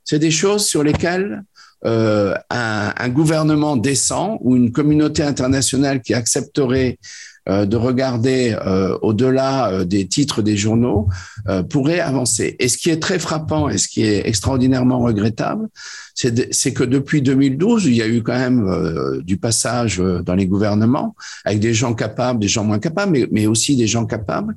C'est 0.04 0.20
des 0.20 0.32
choses 0.32 0.66
sur 0.66 0.84
lesquelles 0.84 1.44
euh, 1.86 2.34
un, 2.50 2.94
un, 2.98 3.10
gouvernement 3.10 3.76
décent 3.76 4.38
ou 4.42 4.56
une 4.56 4.72
communauté 4.72 5.24
internationale 5.24 6.02
qui 6.02 6.14
accepterait 6.14 6.98
euh, 7.48 7.68
de 7.68 7.78
regarder 7.78 8.58
euh, 8.66 8.98
au-delà 9.04 9.70
euh, 9.70 9.86
des 9.86 10.08
titres 10.08 10.42
des 10.42 10.58
journaux 10.58 11.10
euh, 11.48 11.62
pourrait 11.62 12.00
avancer. 12.00 12.56
Et 12.58 12.68
ce 12.70 12.76
qui 12.76 12.90
est 12.90 13.00
très 13.00 13.20
frappant 13.20 13.70
et 13.70 13.78
ce 13.78 13.88
qui 13.88 14.02
est 14.04 14.28
extraordinairement 14.28 14.98
regrettable, 14.98 15.68
c'est 16.16 16.74
que 16.74 16.84
depuis 16.84 17.22
2012, 17.22 17.86
il 17.86 17.94
y 17.94 18.02
a 18.02 18.08
eu 18.08 18.24
quand 18.24 18.34
même 18.34 18.68
euh, 18.68 19.22
du 19.22 19.38
passage 19.38 20.00
dans 20.00 20.34
les 20.34 20.48
gouvernements 20.48 21.16
avec 21.44 21.60
des 21.60 21.76
gens 21.76 21.94
capables, 21.94 22.40
des 22.40 22.48
gens 22.48 22.64
moins 22.64 22.80
capables, 22.80 23.12
mais, 23.12 23.28
mais 23.32 23.46
aussi 23.46 23.76
des 23.76 23.86
gens 23.86 24.08
capables. 24.08 24.56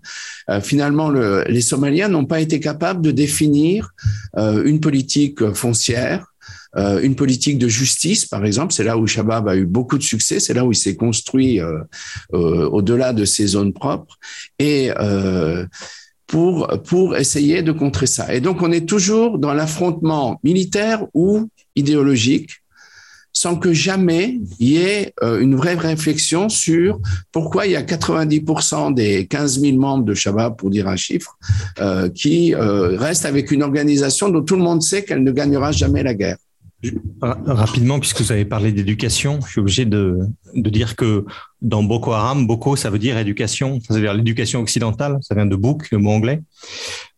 finalement, 0.63 1.11
le, 1.11 1.45
les 1.47 1.61
Somaliens 1.61 2.09
n'ont 2.09 2.25
pas 2.25 2.41
été 2.41 2.59
capables 2.59 3.03
de 3.03 3.11
définir 3.11 3.91
une 4.37 4.81
politique 4.81 5.53
foncière 5.53 6.33
euh, 6.77 7.01
une 7.01 7.17
politique 7.17 7.59
de 7.59 7.69
justice, 7.69 8.27
par 8.27 8.45
exemple. 8.45 8.73
C'est 8.73 8.85
là 8.85 8.99
où 8.99 9.07
Shabab 9.07 9.49
a 9.49 9.57
eu 9.57 9.65
beaucoup 9.65 9.99
de 9.99 10.03
succès. 10.03 10.41
C'est 10.41 10.55
là 10.55 10.65
où 10.65 10.73
il 10.73 10.77
s'est 10.77 10.97
construit 10.97 11.61
euh, 11.61 11.79
euh, 12.35 12.69
au-delà 12.69 13.13
de 13.13 13.25
ses 13.25 13.47
zones 13.47 13.73
propres. 13.73 14.19
Et 14.59 14.91
pour, 16.27 16.69
pour 16.85 17.17
essayer 17.17 17.63
de 17.63 17.73
contrer 17.73 18.07
ça. 18.07 18.35
Et 18.35 18.43
donc, 18.43 18.61
on 18.61 18.71
est 18.71 18.87
toujours 18.87 19.39
dans 19.39 19.55
l'affrontement 19.55 20.39
militaire 20.45 21.07
ou 21.15 21.49
idéologique 21.75 22.51
sans 23.33 23.57
que 23.57 23.73
jamais 23.73 24.39
il 24.59 24.69
y 24.69 24.77
ait 24.77 25.15
une 25.23 25.55
vraie 25.55 25.77
réflexion 25.77 26.49
sur 26.49 27.01
pourquoi 27.33 27.67
il 27.67 27.73
y 27.73 27.77
a 27.77 27.83
90% 27.83 28.93
des 28.93 29.27
15 29.27 29.61
000 29.61 29.77
membres 29.79 30.05
de 30.05 30.13
Shabab, 30.13 30.57
pour 30.57 30.71
dire 30.71 30.89
un 30.89 30.97
chiffre, 30.97 31.39
qui 32.15 32.55
restent 32.55 33.27
avec 33.27 33.51
une 33.51 33.63
organisation 33.63 34.29
dont 34.29 34.43
tout 34.43 34.57
le 34.57 34.63
monde 34.63 34.83
sait 34.83 35.05
qu'elle 35.05 35.23
ne 35.23 35.33
gagnera 35.33 35.73
jamais 35.73 36.03
la 36.03 36.15
guerre. 36.15 36.37
Rapidement, 37.21 37.99
puisque 37.99 38.21
vous 38.21 38.31
avez 38.31 38.45
parlé 38.45 38.71
d'éducation, 38.71 39.41
je 39.41 39.51
suis 39.51 39.61
obligé 39.61 39.85
de, 39.85 40.21
de, 40.55 40.71
dire 40.71 40.95
que 40.95 41.25
dans 41.61 41.83
Boko 41.83 42.13
Haram, 42.13 42.47
Boko, 42.47 42.77
ça 42.77 42.91
veut 42.91 42.99
dire 42.99 43.19
éducation, 43.19 43.81
ça 43.87 43.95
veut 43.95 44.01
dire 44.01 44.15
l'éducation 44.15 44.61
occidentale, 44.61 45.19
ça 45.21 45.35
vient 45.35 45.47
de 45.47 45.57
book, 45.57 45.91
le 45.91 45.99
mot 45.99 46.13
anglais. 46.13 46.41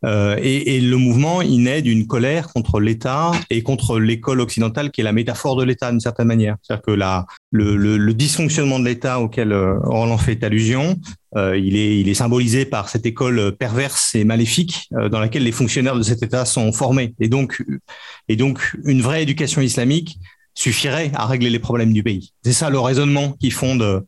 Euh, 0.05 0.39
et, 0.43 0.77
et, 0.77 0.81
le 0.81 0.97
mouvement, 0.97 1.43
il 1.43 1.63
naît 1.63 1.83
d'une 1.83 2.07
colère 2.07 2.49
contre 2.49 2.81
l'État 2.81 3.33
et 3.51 3.63
contre 3.63 3.99
l'école 3.99 4.41
occidentale, 4.41 4.91
qui 4.91 5.03
est 5.03 5.05
la 5.05 5.13
métaphore 5.13 5.57
de 5.57 5.65
l'État 5.65 5.91
d'une 5.91 6.01
certaine 6.01 6.27
manière. 6.27 6.57
C'est-à-dire 6.63 6.83
que 6.83 6.93
la, 6.93 7.27
le, 7.51 7.77
le, 7.77 7.99
le, 7.99 8.15
dysfonctionnement 8.15 8.79
de 8.79 8.87
l'État 8.87 9.21
auquel 9.21 9.53
euh, 9.53 9.79
Roland 9.81 10.17
fait 10.17 10.43
allusion, 10.43 10.97
euh, 11.37 11.59
il, 11.59 11.77
est, 11.77 12.01
il 12.01 12.09
est 12.09 12.15
symbolisé 12.15 12.65
par 12.65 12.89
cette 12.89 13.05
école 13.05 13.55
perverse 13.57 14.15
et 14.15 14.25
maléfique 14.25 14.89
euh, 14.95 15.11
dans 15.11 15.21
laquelle 15.21 15.45
les 15.45 15.53
fonctionnaires 15.53 15.97
de 15.97 16.03
cet 16.03 16.23
État 16.23 16.47
sont 16.47 16.73
formés. 16.73 17.15
Et 17.21 17.29
donc, 17.29 17.63
et 18.29 18.37
donc 18.37 18.75
une 18.85 19.03
vraie 19.03 19.23
éducation 19.23 19.61
islamique 19.61 20.19
suffirait 20.55 21.11
à 21.15 21.27
régler 21.27 21.51
les 21.51 21.59
problèmes 21.59 21.93
du 21.93 22.03
pays. 22.03 22.33
C'est 22.43 22.53
ça 22.53 22.71
le 22.71 22.81
raisonnement 22.81 23.33
qui 23.41 23.51
fonde 23.51 24.05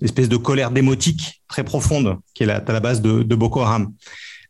l'espèce 0.00 0.28
de 0.28 0.36
colère 0.36 0.70
démotique 0.70 1.42
très 1.48 1.64
profonde 1.64 2.18
qui 2.34 2.42
est 2.42 2.50
à 2.50 2.72
la 2.72 2.80
base 2.80 3.00
de, 3.00 3.22
de 3.22 3.34
Boko 3.34 3.60
Haram. 3.60 3.92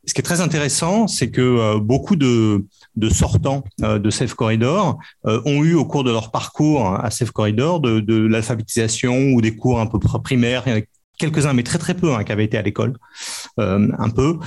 Ce 0.07 0.15
qui 0.15 0.21
est 0.21 0.25
très 0.25 0.41
intéressant, 0.41 1.09
c'est 1.09 1.31
que 1.31 1.41
euh, 1.41 1.81
beaucoup 1.81 2.15
de, 2.15 2.65
sortants 3.11 3.65
euh, 3.83 3.99
de 3.99 4.11
Safe 4.11 4.35
Corridor 4.35 4.99
euh, 5.27 5.43
ont 5.45 5.65
eu 5.65 5.75
au 5.75 5.85
cours 5.85 6.05
de 6.05 6.13
leur 6.13 6.31
parcours 6.31 6.95
à 6.95 7.11
Safe 7.11 7.33
Corridor 7.33 7.81
de, 7.81 8.17
l'alphabétisation 8.17 9.33
ou 9.33 9.41
des 9.41 9.57
cours 9.57 9.81
un 9.81 9.87
peu 9.87 9.99
primaires. 9.99 10.65
Quelques-uns, 11.19 11.55
mais 11.55 11.65
très 11.65 11.79
très 11.79 11.95
peu, 11.95 12.15
hein, 12.15 12.23
qui 12.23 12.31
avaient 12.31 12.45
été 12.45 12.57
à 12.59 12.63
l'école, 12.63 12.99
un 13.57 14.11
peu. 14.11 14.39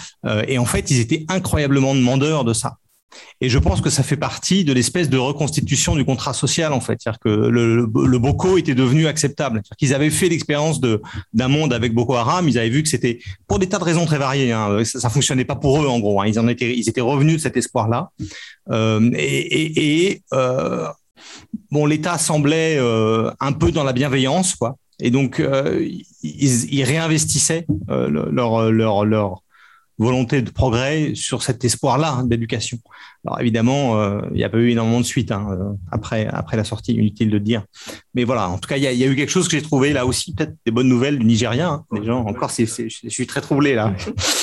et 0.48 0.60
en 0.60 0.66
fait, 0.66 0.92
ils 0.92 1.00
étaient 1.00 1.26
incroyablement 1.28 1.96
demandeurs 1.96 2.44
de 2.44 2.54
ça. 2.54 2.78
Et 3.42 3.50
je 3.50 3.58
pense 3.58 3.82
que 3.82 3.90
ça 3.90 4.04
fait 4.04 4.18
partie 4.18 4.64
de 4.64 4.74
l'espèce 4.74 5.10
de 5.10 5.18
reconstitution 5.18 5.96
du 5.96 6.06
contrat 6.06 6.34
social, 6.34 6.74
en 6.74 6.82
fait. 6.82 7.00
C'est-à-dire 7.02 7.20
que 7.20 7.30
le, 7.30 7.76
le, 7.76 8.20
Boko 8.20 8.58
était 8.58 8.76
devenu 8.76 9.08
acceptable. 9.08 9.62
qu'ils 9.78 9.94
avaient 9.94 10.10
fait 10.10 10.30
l'expérience 10.30 10.82
d'un 10.82 11.48
monde 11.48 11.74
avec 11.74 11.94
Boko 11.94 12.16
Haram, 12.16 12.48
ils 12.48 12.58
avaient 12.60 12.70
vu 12.70 12.84
que 12.84 12.90
c'était, 12.90 13.20
pour 13.48 13.60
des 13.60 13.68
tas 13.68 13.80
de 13.80 13.84
raisons 13.84 14.06
très 14.06 14.18
variées, 14.18 14.52
hein, 14.52 14.84
ça, 14.84 15.00
ça 15.00 15.10
fonctionnait 15.10 15.46
pas 15.46 15.56
pour 15.56 15.82
eux, 15.82 15.88
en 15.88 16.00
gros. 16.00 16.22
Hein, 16.22 16.28
ils, 16.28 16.40
en 16.40 16.48
étaient, 16.48 17.02
revenus 17.02 17.36
de 17.36 17.42
cet 17.42 17.58
espoir-là. 17.58 18.10
Euh, 18.72 19.10
et, 19.16 20.22
euh, 20.34 20.88
bon, 21.72 21.86
l'État 21.86 22.18
semblait 22.18 22.78
euh, 22.78 23.32
un 23.40 23.54
peu 23.54 23.72
dans 23.72 23.84
la 23.84 23.94
bienveillance, 23.94 24.56
quoi. 24.56 24.76
Et 25.02 25.12
donc, 25.12 25.42
ils, 25.42 26.74
ils, 26.74 26.84
réinvestissaient 26.84 27.66
leur, 27.88 28.70
leur, 28.70 29.06
leur, 29.06 29.44
volonté 30.00 30.42
de 30.42 30.50
progrès 30.50 31.12
sur 31.14 31.44
cet 31.44 31.64
espoir-là 31.64 32.14
hein, 32.14 32.24
d'éducation. 32.24 32.80
Alors 33.26 33.40
évidemment, 33.42 34.00
euh, 34.00 34.22
il 34.32 34.38
n'y 34.38 34.44
a 34.46 34.50
pas 34.50 34.58
eu 34.58 34.70
énormément 34.70 35.02
de 35.02 35.06
suite 35.06 35.32
hein, 35.32 35.48
euh, 35.52 35.74
après, 35.92 36.26
après 36.26 36.56
la 36.58 36.64
sortie, 36.64 36.94
inutile 36.94 37.30
de 37.30 37.38
dire. 37.38 37.66
Mais 38.16 38.24
voilà, 38.24 38.50
en 38.50 38.58
tout 38.58 38.70
cas, 38.70 38.78
il 38.78 38.84
y, 38.84 38.88
a, 38.88 38.94
y 38.94 39.04
a 39.04 39.08
eu 39.08 39.16
quelque 39.16 39.30
chose 39.30 39.48
que 39.50 39.58
j'ai 39.58 39.62
trouvé 39.62 39.92
là 39.92 40.06
aussi, 40.06 40.34
peut-être 40.34 40.56
des 40.66 40.72
bonnes 40.72 40.88
nouvelles 40.88 41.20
du 41.20 41.26
Nigérien. 41.26 41.70
Hein. 41.70 41.86
Les 42.00 42.06
gens, 42.06 42.26
encore, 42.26 42.50
c'est, 42.50 42.66
c'est, 42.66 42.90
je 42.90 43.10
suis 43.10 43.28
très 43.28 43.42
troublé 43.42 43.76
là. 43.76 43.94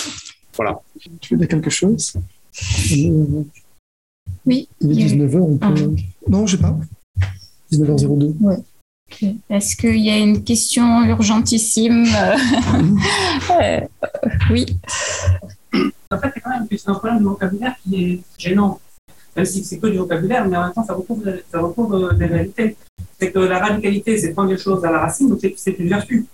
voilà. 0.57 0.79
Tu 1.21 1.35
veux 1.35 1.41
dire 1.41 1.49
quelque 1.49 1.71
chose? 1.71 2.15
Oui. 4.45 4.69
Il 4.81 5.01
est 5.01 5.17
19h, 5.17 5.37
on 5.39 5.57
peut... 5.57 5.67
Ah. 5.67 6.29
Non, 6.29 6.47
je 6.47 6.57
sais 6.57 6.63
pas. 6.63 6.77
19h02. 7.73 8.37
Ouais. 8.41 8.57
Okay. 9.11 9.37
Est-ce 9.49 9.77
qu'il 9.77 9.99
y 9.99 10.11
a 10.11 10.19
une 10.19 10.43
question 10.43 11.05
urgentissime 11.05 12.07
euh, 13.51 13.81
Oui. 14.51 14.67
En 16.11 16.19
fait, 16.19 16.31
c'est 16.35 16.41
quand 16.41 16.51
même 16.51 16.67
un 16.87 16.95
problème 16.95 17.19
de 17.21 17.25
vocabulaire 17.25 17.75
qui 17.83 18.05
est 18.05 18.21
gênant. 18.37 18.81
Même 19.37 19.45
si 19.45 19.63
c'est 19.65 19.79
que 19.79 19.87
du 19.87 19.99
vocabulaire, 19.99 20.47
mais 20.49 20.57
en 20.57 20.65
même 20.65 20.73
temps, 20.73 20.85
ça 20.85 20.95
recouvre, 20.95 21.23
ça 21.51 21.61
recouvre 21.61 22.15
des 22.15 22.27
réalités. 22.27 22.77
C'est 23.19 23.31
que 23.31 23.39
la 23.39 23.59
radicalité, 23.59 24.19
c'est 24.19 24.33
prendre 24.33 24.51
les 24.51 24.59
choses 24.59 24.85
à 24.85 24.91
la 24.91 24.99
racine, 24.99 25.29
donc 25.29 25.41
c'est 25.57 25.79
une 25.79 25.89
vertu. 25.89 26.27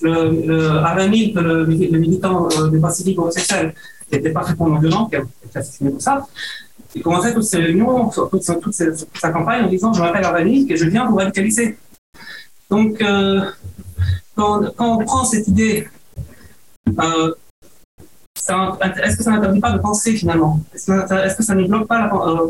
Le, 0.00 0.46
le 0.46 0.68
Aramil, 0.68 1.32
le, 1.34 1.64
le 1.64 1.98
militant 1.98 2.48
euh, 2.50 2.68
des 2.68 2.80
Pacifiques 2.80 3.18
homosexuels, 3.18 3.74
n'était 4.10 4.30
pas 4.30 4.40
parfaitement 4.40 4.78
violent, 4.78 5.06
qui 5.06 5.16
a 5.16 5.22
assassiné 5.54 5.90
pour 5.90 6.02
ça. 6.02 6.26
Il 6.94 7.02
commençait 7.02 7.32
toutes 7.32 7.44
ses 7.44 7.58
réunions, 7.58 8.10
toute, 8.10 8.44
toute, 8.44 8.60
toute, 8.60 8.74
sa 8.74 9.30
campagne 9.30 9.64
en 9.64 9.68
disant 9.68 9.92
Je 9.92 10.00
m'appelle 10.00 10.24
Aramil 10.24 10.70
et 10.70 10.76
je 10.76 10.84
viens 10.86 11.08
vous 11.08 11.16
radicaliser. 11.16 11.78
Donc, 12.72 13.02
euh, 13.02 13.42
quand, 14.34 14.62
quand, 14.76 14.96
on 14.96 15.04
prend 15.04 15.24
cette 15.24 15.46
idée, 15.46 15.86
euh, 16.88 17.34
est-ce 19.04 19.16
que 19.18 19.22
ça 19.22 19.30
n'interdit 19.30 19.60
pas 19.60 19.72
de 19.72 19.78
penser 19.78 20.16
finalement? 20.16 20.58
Est-ce 20.74 20.86
que, 20.86 21.26
est 21.26 21.36
que, 21.36 21.42
ça 21.42 21.54
ne 21.54 21.68
bloque 21.68 21.86
pas 21.86 21.98
la, 21.98 22.14
euh, 22.14 22.46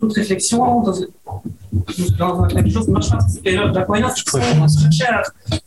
toute 0.00 0.14
réflexion 0.14 0.80
dans, 0.80 0.94
dans, 2.18 2.46
quelque 2.46 2.70
chose 2.70 2.86
qui 2.86 2.92
marche 2.92 3.10
pas? 3.10 3.18
La 3.74 3.82
croyance, 3.82 4.24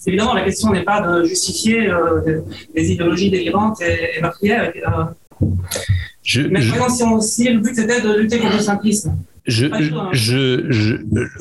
évidemment, 0.08 0.34
la 0.34 0.46
question 0.46 0.72
n'est 0.72 0.84
pas 0.84 1.02
de 1.02 1.26
justifier 1.26 1.94
des, 2.74 2.92
idéologies 2.92 3.30
délirantes 3.30 3.80
et, 3.82 4.18
et 4.18 4.22
meurtrières. 4.22 4.74
Je, 6.24 6.42
mais 6.42 6.62
je... 6.62 6.74
si, 6.90 7.04
on, 7.04 7.22
si 7.22 7.44
le 7.54 7.60
but 7.60 7.76
c'était 7.76 8.02
de 8.02 8.18
lutter 8.18 8.40
contre 8.40 8.58
le 8.58 8.64
simplisme, 8.64 9.16
je, 9.50 9.66
je, 10.12 10.66
je, 10.70 10.96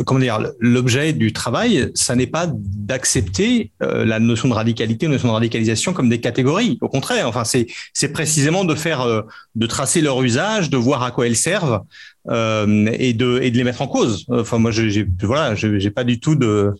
comment 0.05 0.21
dire, 0.21 0.41
l'objet 0.59 1.13
du 1.13 1.33
travail, 1.33 1.91
ça 1.95 2.17
n'est 2.17 2.27
pas 2.27 2.47
d'accepter 2.53 3.71
euh, 3.83 4.05
la 4.05 4.19
notion 4.19 4.49
de 4.49 4.55
radicalité, 4.55 5.07
la 5.07 5.13
notion 5.13 5.29
de 5.29 5.35
radicalisation 5.35 5.93
comme 5.93 6.09
des 6.09 6.21
catégories. 6.21 6.79
Au 6.81 6.89
contraire, 6.89 7.29
enfin, 7.29 7.45
c'est, 7.45 7.67
c'est 7.93 8.13
précisément 8.13 8.65
de 8.65 8.75
faire, 8.75 9.03
euh, 9.03 9.23
de 9.55 9.67
tracer 9.67 10.01
leur 10.01 10.23
usage, 10.23 10.71
de 10.71 10.77
voir 10.77 11.03
à 11.03 11.11
quoi 11.11 11.27
elles 11.27 11.37
servent 11.37 11.83
euh, 12.29 12.91
et 12.99 13.13
de, 13.13 13.41
et 13.43 13.51
de 13.51 13.57
les 13.57 13.65
mettre 13.65 13.83
en 13.83 13.89
cause. 13.89 14.25
Enfin, 14.29 14.59
moi, 14.59 14.71
j'ai, 14.71 15.07
voilà, 15.23 15.55
j'ai 15.55 15.91
pas 15.91 16.05
du 16.05 16.19
tout 16.21 16.35
de, 16.35 16.73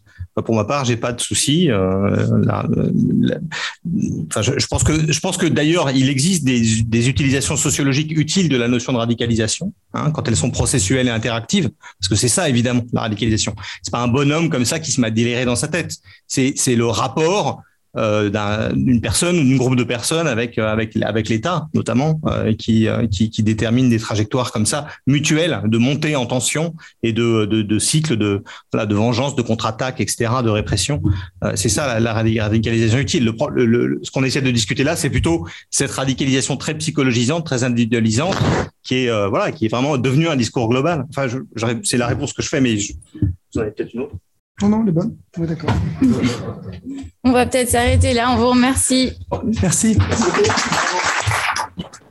pour 0.43 0.55
ma 0.55 0.65
part, 0.65 0.85
j'ai 0.85 0.97
pas 0.97 1.13
de 1.13 1.21
souci. 1.21 1.71
Euh, 1.71 2.27
enfin, 4.31 4.43
je, 4.43 4.53
je, 4.59 4.67
pense 4.67 4.85
que 4.85 5.13
je 5.13 5.21
pense 5.21 5.37
que 5.37 5.47
d'ailleurs, 5.47 5.91
il 5.91 6.09
existe 6.09 6.45
des, 6.45 6.83
des, 6.83 7.09
utilisations 7.09 7.57
sociologiques 7.57 8.13
utiles 8.17 8.49
de 8.49 8.57
la 8.57 8.69
notion 8.69 8.93
de 8.93 8.99
radicalisation 8.99 9.73
hein, 9.95 10.11
quand 10.11 10.27
elles 10.29 10.37
sont 10.37 10.51
processuelles 10.51 11.09
et 11.09 11.11
interactives, 11.11 11.71
parce 11.99 12.09
que 12.09 12.17
c'est 12.17 12.29
ça 12.29 12.49
évidemment 12.49 12.85
la 12.93 13.03
radicalisation. 13.03 13.55
C'est 13.83 13.93
pas 13.93 14.01
un 14.03 14.09
bonhomme 14.09 14.51
comme 14.51 14.65
ça 14.65 14.79
qui 14.79 14.93
se 14.93 15.01
met 15.01 15.09
à 15.09 15.11
délirer 15.11 15.45
dans 15.45 15.57
sa 15.57 15.69
tête. 15.69 15.93
C'est 16.27 16.55
le 16.75 16.87
rapport 16.87 17.63
euh, 17.99 18.71
d'une 18.75 19.01
personne 19.01 19.39
ou 19.39 19.45
d'un 19.45 19.57
groupe 19.57 19.77
de 19.77 19.85
personnes 19.85 20.27
avec 20.27 20.59
avec 20.59 20.97
avec 20.97 21.29
l'État 21.29 21.69
notamment 21.75 22.21
euh, 22.27 22.55
qui, 22.55 22.89
qui, 23.11 23.43
détermine 23.43 23.89
des 23.91 23.99
trajectoires 23.99 24.53
comme 24.53 24.67
ça 24.67 24.87
mutuelles 25.07 25.63
de 25.67 25.79
montée 25.79 26.17
en 26.17 26.27
tension 26.27 26.75
et 27.03 27.13
de 27.13 27.45
de, 27.45 27.63
de 27.63 27.79
cycles 27.79 28.17
de 28.17 28.43
voilà, 28.73 28.87
de 28.87 28.95
vengeance, 28.95 29.35
de 29.35 29.43
contre-attaque, 29.43 30.01
etc., 30.01 30.31
de 30.45 30.51
répression. 30.51 31.03
Euh, 31.45 31.53
c'est 31.55 31.69
ça 31.69 31.99
la, 32.01 32.13
radicalisation 32.13 32.99
utile. 32.99 33.33
Le, 33.51 33.99
ce 34.03 34.11
qu'on 34.11 34.25
essaie 34.25 34.43
de 34.43 34.51
discuter 34.51 34.85
là, 34.85 34.97
c'est 34.97 35.11
plutôt 35.11 35.47
cette 35.71 35.91
radicalisation 35.91 36.57
très 36.57 36.77
psychologisante, 36.77 37.47
très 37.47 37.65
individualisante, 37.65 38.37
qui 38.83 38.97
est 38.97 39.11
euh, 39.11 39.29
voilà, 39.29 39.53
qui 39.53 39.67
est 39.67 39.69
vraiment 39.69 39.97
devenue 39.99 40.29
un 40.29 40.37
discours 40.37 40.69
global. 40.69 41.07
Enfin, 41.11 41.27
c'est 41.85 41.97
la 41.97 42.07
réponse 42.07 42.33
que 42.33 42.43
je 42.43 42.49
fais, 42.49 42.61
mais 42.61 42.77
vous 42.77 43.59
en 43.59 43.61
avez 43.63 43.71
peut-être 43.71 43.95
une 43.95 44.01
autre. 44.01 44.15
Non, 44.61 44.69
non, 44.69 44.83
elle 44.83 44.89
est 44.89 44.93
bonne. 44.93 45.17
Oui, 45.37 45.47
d'accord. 45.47 45.71
On 47.25 47.33
va 47.33 47.47
peut-être 47.47 47.71
s'arrêter 47.71 48.13
là. 48.13 48.31
On 48.33 48.37
vous 48.37 48.49
remercie. 48.49 49.13
Merci. 49.63 49.97